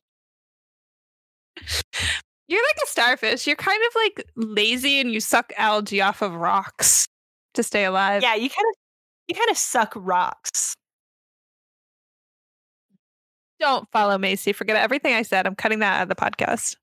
You're 2.48 2.62
like 2.64 2.78
a 2.84 2.88
starfish. 2.88 3.48
You're 3.48 3.56
kind 3.56 3.82
of 3.88 3.96
like 3.96 4.26
lazy 4.36 5.00
and 5.00 5.12
you 5.12 5.20
suck 5.20 5.52
algae 5.58 6.02
off 6.02 6.22
of 6.22 6.34
rocks 6.34 7.06
to 7.54 7.64
stay 7.64 7.86
alive. 7.86 8.22
Yeah, 8.24 8.36
you 8.36 8.50
kind 8.50 8.66
of 8.70 8.76
you 9.28 9.36
kind 9.36 9.50
of 9.50 9.58
suck 9.58 9.94
rocks. 9.96 10.76
Don't 13.60 13.88
follow 13.92 14.18
Macy. 14.18 14.54
Forget 14.54 14.76
everything 14.78 15.14
I 15.14 15.22
said. 15.22 15.46
I'm 15.46 15.56
cutting 15.56 15.80
that 15.80 15.98
out 16.00 16.04
of 16.04 16.10
the 16.10 16.16
podcast. 16.16 16.76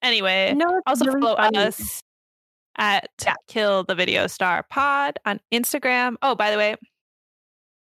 Anyway, 0.00 0.52
No, 0.56 0.80
also 0.86 1.04
really 1.04 1.20
follow 1.20 1.36
funny. 1.36 1.58
us 1.58 2.00
at 2.78 3.08
Yeah. 3.24 3.34
Kill 3.48 3.84
the 3.84 3.94
Video 3.94 4.26
Star 4.26 4.62
Pod 4.64 5.18
on 5.26 5.40
Instagram. 5.52 6.16
Oh, 6.22 6.34
by 6.34 6.50
the 6.50 6.56
way, 6.56 6.76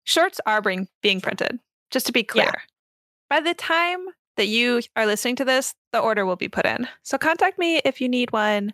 shorts 0.09 0.40
are 0.47 0.62
being 0.62 0.89
being 1.02 1.20
printed. 1.20 1.60
Just 1.90 2.06
to 2.06 2.12
be 2.12 2.22
clear, 2.22 2.47
Yeah. 2.47 2.60
by 3.30 3.40
the 3.40 3.55
time 3.55 4.05
that 4.36 4.47
you 4.47 4.80
are 4.97 5.06
listening 5.06 5.36
to 5.36 5.44
this, 5.44 5.74
the 5.93 5.98
order 6.01 6.24
will 6.26 6.36
be 6.36 6.48
put 6.48 6.64
in. 6.66 6.89
So 7.02 7.18
contact 7.18 7.59
me 7.59 7.80
if 7.85 8.01
you 8.01 8.09
need 8.09 8.30
one. 8.32 8.72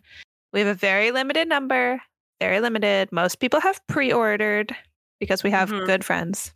We 0.53 0.59
have 0.61 0.69
a 0.69 0.73
very 0.73 1.11
limited 1.11 1.47
number. 1.47 2.01
Very 2.39 2.59
limited. 2.59 3.11
Most 3.11 3.39
people 3.39 3.59
have 3.61 3.79
pre-ordered 3.87 4.75
because 5.19 5.43
we 5.43 5.51
have 5.51 5.69
Mhm. 5.69 5.85
good 5.85 6.03
friends. 6.05 6.53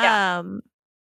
Yeah. 0.00 0.38
Um, 0.40 0.62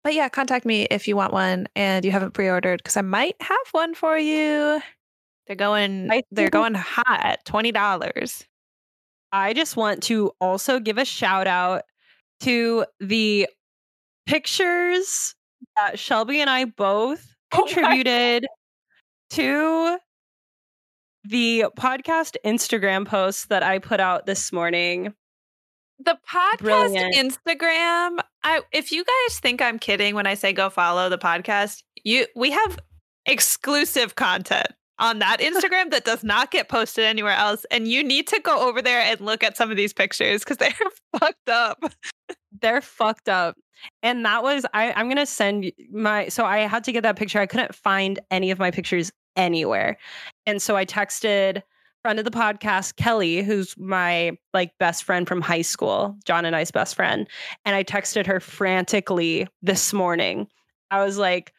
but 0.03 0.13
yeah, 0.13 0.29
contact 0.29 0.65
me 0.65 0.83
if 0.89 1.07
you 1.07 1.15
want 1.15 1.33
one 1.33 1.67
and 1.75 2.05
you 2.05 2.11
haven't 2.11 2.33
pre-ordered 2.33 2.77
because 2.81 2.95
I 2.97 3.01
might 3.01 3.35
have 3.41 3.67
one 3.71 3.93
for 3.93 4.17
you. 4.17 4.81
They're 5.47 5.55
going 5.57 6.09
I 6.11 6.23
they're 6.31 6.49
going 6.49 6.75
hot 6.75 7.19
at 7.23 7.43
twenty 7.45 7.71
dollars. 7.71 8.45
I 9.31 9.53
just 9.53 9.75
want 9.75 10.03
to 10.03 10.31
also 10.39 10.79
give 10.79 10.97
a 10.97 11.05
shout 11.05 11.45
out 11.47 11.83
to 12.41 12.85
the 12.99 13.47
pictures 14.25 15.35
that 15.75 15.99
Shelby 15.99 16.41
and 16.41 16.49
I 16.49 16.65
both 16.65 17.35
Oh 17.51 17.63
contributed 17.65 18.45
to 19.31 19.97
the 21.23 21.65
podcast 21.77 22.35
Instagram 22.45 23.05
post 23.07 23.49
that 23.49 23.63
I 23.63 23.79
put 23.79 23.99
out 23.99 24.25
this 24.25 24.51
morning. 24.51 25.13
The 25.99 26.17
podcast 26.31 26.59
Brilliant. 26.59 27.15
Instagram. 27.15 28.19
I 28.43 28.61
if 28.71 28.91
you 28.91 29.03
guys 29.03 29.39
think 29.39 29.61
I'm 29.61 29.79
kidding 29.79 30.15
when 30.15 30.27
I 30.27 30.35
say 30.35 30.53
go 30.53 30.69
follow 30.69 31.09
the 31.09 31.17
podcast, 31.17 31.83
you 32.03 32.25
we 32.35 32.51
have 32.51 32.79
exclusive 33.25 34.15
content 34.15 34.67
on 34.99 35.19
that 35.19 35.39
Instagram 35.39 35.91
that 35.91 36.05
does 36.05 36.23
not 36.23 36.51
get 36.51 36.69
posted 36.69 37.05
anywhere 37.05 37.33
else. 37.33 37.65
And 37.71 37.87
you 37.87 38.03
need 38.03 38.27
to 38.27 38.39
go 38.41 38.67
over 38.67 38.81
there 38.81 38.99
and 38.99 39.19
look 39.21 39.43
at 39.43 39.57
some 39.57 39.71
of 39.71 39.77
these 39.77 39.93
pictures 39.93 40.43
because 40.43 40.57
they're 40.57 40.73
fucked 41.17 41.49
up. 41.49 41.83
They're 42.61 42.81
fucked 42.81 43.29
up. 43.29 43.57
And 44.03 44.25
that 44.25 44.43
was 44.43 44.65
I 44.73 44.91
I'm 44.91 45.09
to 45.15 45.25
send 45.25 45.71
my 45.91 46.27
so 46.27 46.45
I 46.45 46.59
had 46.59 46.83
to 46.83 46.91
get 46.91 47.03
that 47.03 47.15
picture. 47.15 47.39
I 47.39 47.45
couldn't 47.45 47.73
find 47.73 48.19
any 48.29 48.51
of 48.51 48.59
my 48.59 48.71
pictures 48.71 49.11
anywhere. 49.35 49.97
And 50.45 50.61
so 50.61 50.75
I 50.75 50.85
texted 50.85 51.63
friend 52.01 52.19
of 52.19 52.25
the 52.25 52.31
podcast 52.31 52.97
Kelly, 52.97 53.41
who's 53.41 53.77
my 53.77 54.37
like 54.53 54.77
best 54.79 55.03
friend 55.03 55.27
from 55.27 55.41
high 55.41 55.61
school, 55.61 56.17
John 56.25 56.45
and 56.45 56.55
I's 56.55 56.71
best 56.71 56.95
friend, 56.95 57.27
and 57.65 57.75
I 57.75 57.83
texted 57.83 58.25
her 58.25 58.39
frantically 58.39 59.47
this 59.61 59.93
morning. 59.93 60.47
I 60.91 61.03
was 61.03 61.17
like, 61.17 61.53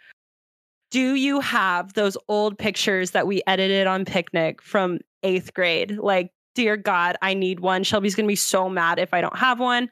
"Do 0.90 1.14
you 1.14 1.40
have 1.40 1.94
those 1.94 2.16
old 2.28 2.58
pictures 2.58 3.12
that 3.12 3.26
we 3.26 3.42
edited 3.46 3.86
on 3.86 4.04
Picnik 4.04 4.60
from 4.60 4.98
8th 5.22 5.54
grade? 5.54 5.98
Like, 5.98 6.32
dear 6.54 6.76
god, 6.76 7.16
I 7.22 7.34
need 7.34 7.60
one. 7.60 7.84
Shelby's 7.84 8.14
going 8.14 8.26
to 8.26 8.32
be 8.32 8.36
so 8.36 8.68
mad 8.68 8.98
if 8.98 9.14
I 9.14 9.20
don't 9.20 9.38
have 9.38 9.60
one." 9.60 9.90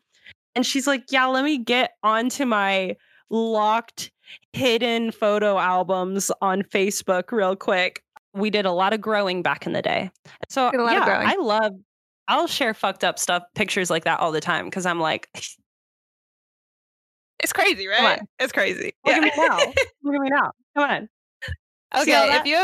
And 0.55 0.67
she's 0.67 0.87
like, 0.87 1.05
"Yeah, 1.11 1.27
let 1.27 1.45
me 1.45 1.59
get 1.59 1.93
onto 2.03 2.45
my 2.45 2.97
locked 3.31 4.11
hidden 4.53 5.11
photo 5.13 5.59
albums 5.59 6.31
on 6.41 6.63
Facebook 6.63 7.33
real 7.33 7.57
quick." 7.57 8.03
We 8.35 8.51
did 8.51 8.67
a 8.67 8.73
lot 8.73 8.93
of 8.93 9.01
growing 9.01 9.43
back 9.43 9.67
in 9.67 9.73
the 9.73 9.83
day. 9.83 10.11
So 10.49 10.71
Did 10.71 10.81
a 10.81 10.85
lot 10.85 10.97
of 10.97 11.09
yeah. 11.09 11.23
I 11.25 11.37
love 11.37 11.73
I'll 12.29 12.47
share 12.47 12.75
fucked 12.75 13.05
up 13.05 13.19
stuff, 13.19 13.43
pictures 13.55 13.89
like 13.89 14.05
that 14.05 14.21
all 14.21 14.33
the 14.33 14.41
time 14.41 14.67
because 14.67 14.85
I'm 14.85 15.01
like, 15.01 15.29
It's 17.41 17.53
crazy, 17.53 17.87
right? 17.87 18.21
It's 18.39 18.53
crazy. 18.53 18.93
look 19.05 19.17
at 19.17 19.23
Yeah. 19.23 19.31
me 19.31 19.49
now. 19.49 19.59
Look 20.03 20.15
at 20.15 20.21
me 20.21 20.31
now. 20.31 20.53
Come 20.77 20.91
on. 20.91 21.09
Okay, 21.97 22.37
if 22.37 22.45
you 22.45 22.57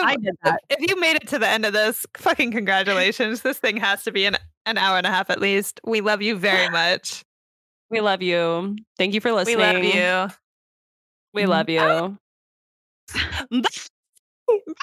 that. 0.42 0.60
if 0.68 0.90
you 0.90 1.01
made 1.01 1.16
it 1.16 1.26
to 1.28 1.38
the 1.38 1.48
end 1.48 1.64
of 1.64 1.72
this, 1.72 2.05
fucking 2.16 2.52
congratulations. 2.52 3.40
this 3.40 3.59
thing 3.59 3.78
has 3.78 4.02
to 4.05 4.12
be 4.12 4.26
an 4.26 4.36
an 4.66 4.76
hour 4.76 4.98
and 4.98 5.06
a 5.06 5.10
half 5.10 5.30
at 5.30 5.40
least. 5.40 5.80
We 5.84 6.01
love 6.02 6.20
you 6.20 6.36
very 6.36 6.68
much. 6.70 7.24
We 7.90 8.01
love 8.01 8.22
you. 8.22 8.76
Thank 8.98 9.14
you 9.14 9.20
for 9.20 9.32
listening. 9.32 9.59
we 9.59 9.62
love 9.62 9.84
you. 9.84 10.34
We 11.32 11.46
love 11.46 11.66
mm-hmm. 11.66 12.16
you. 13.52 13.62
Bye. 13.62 14.74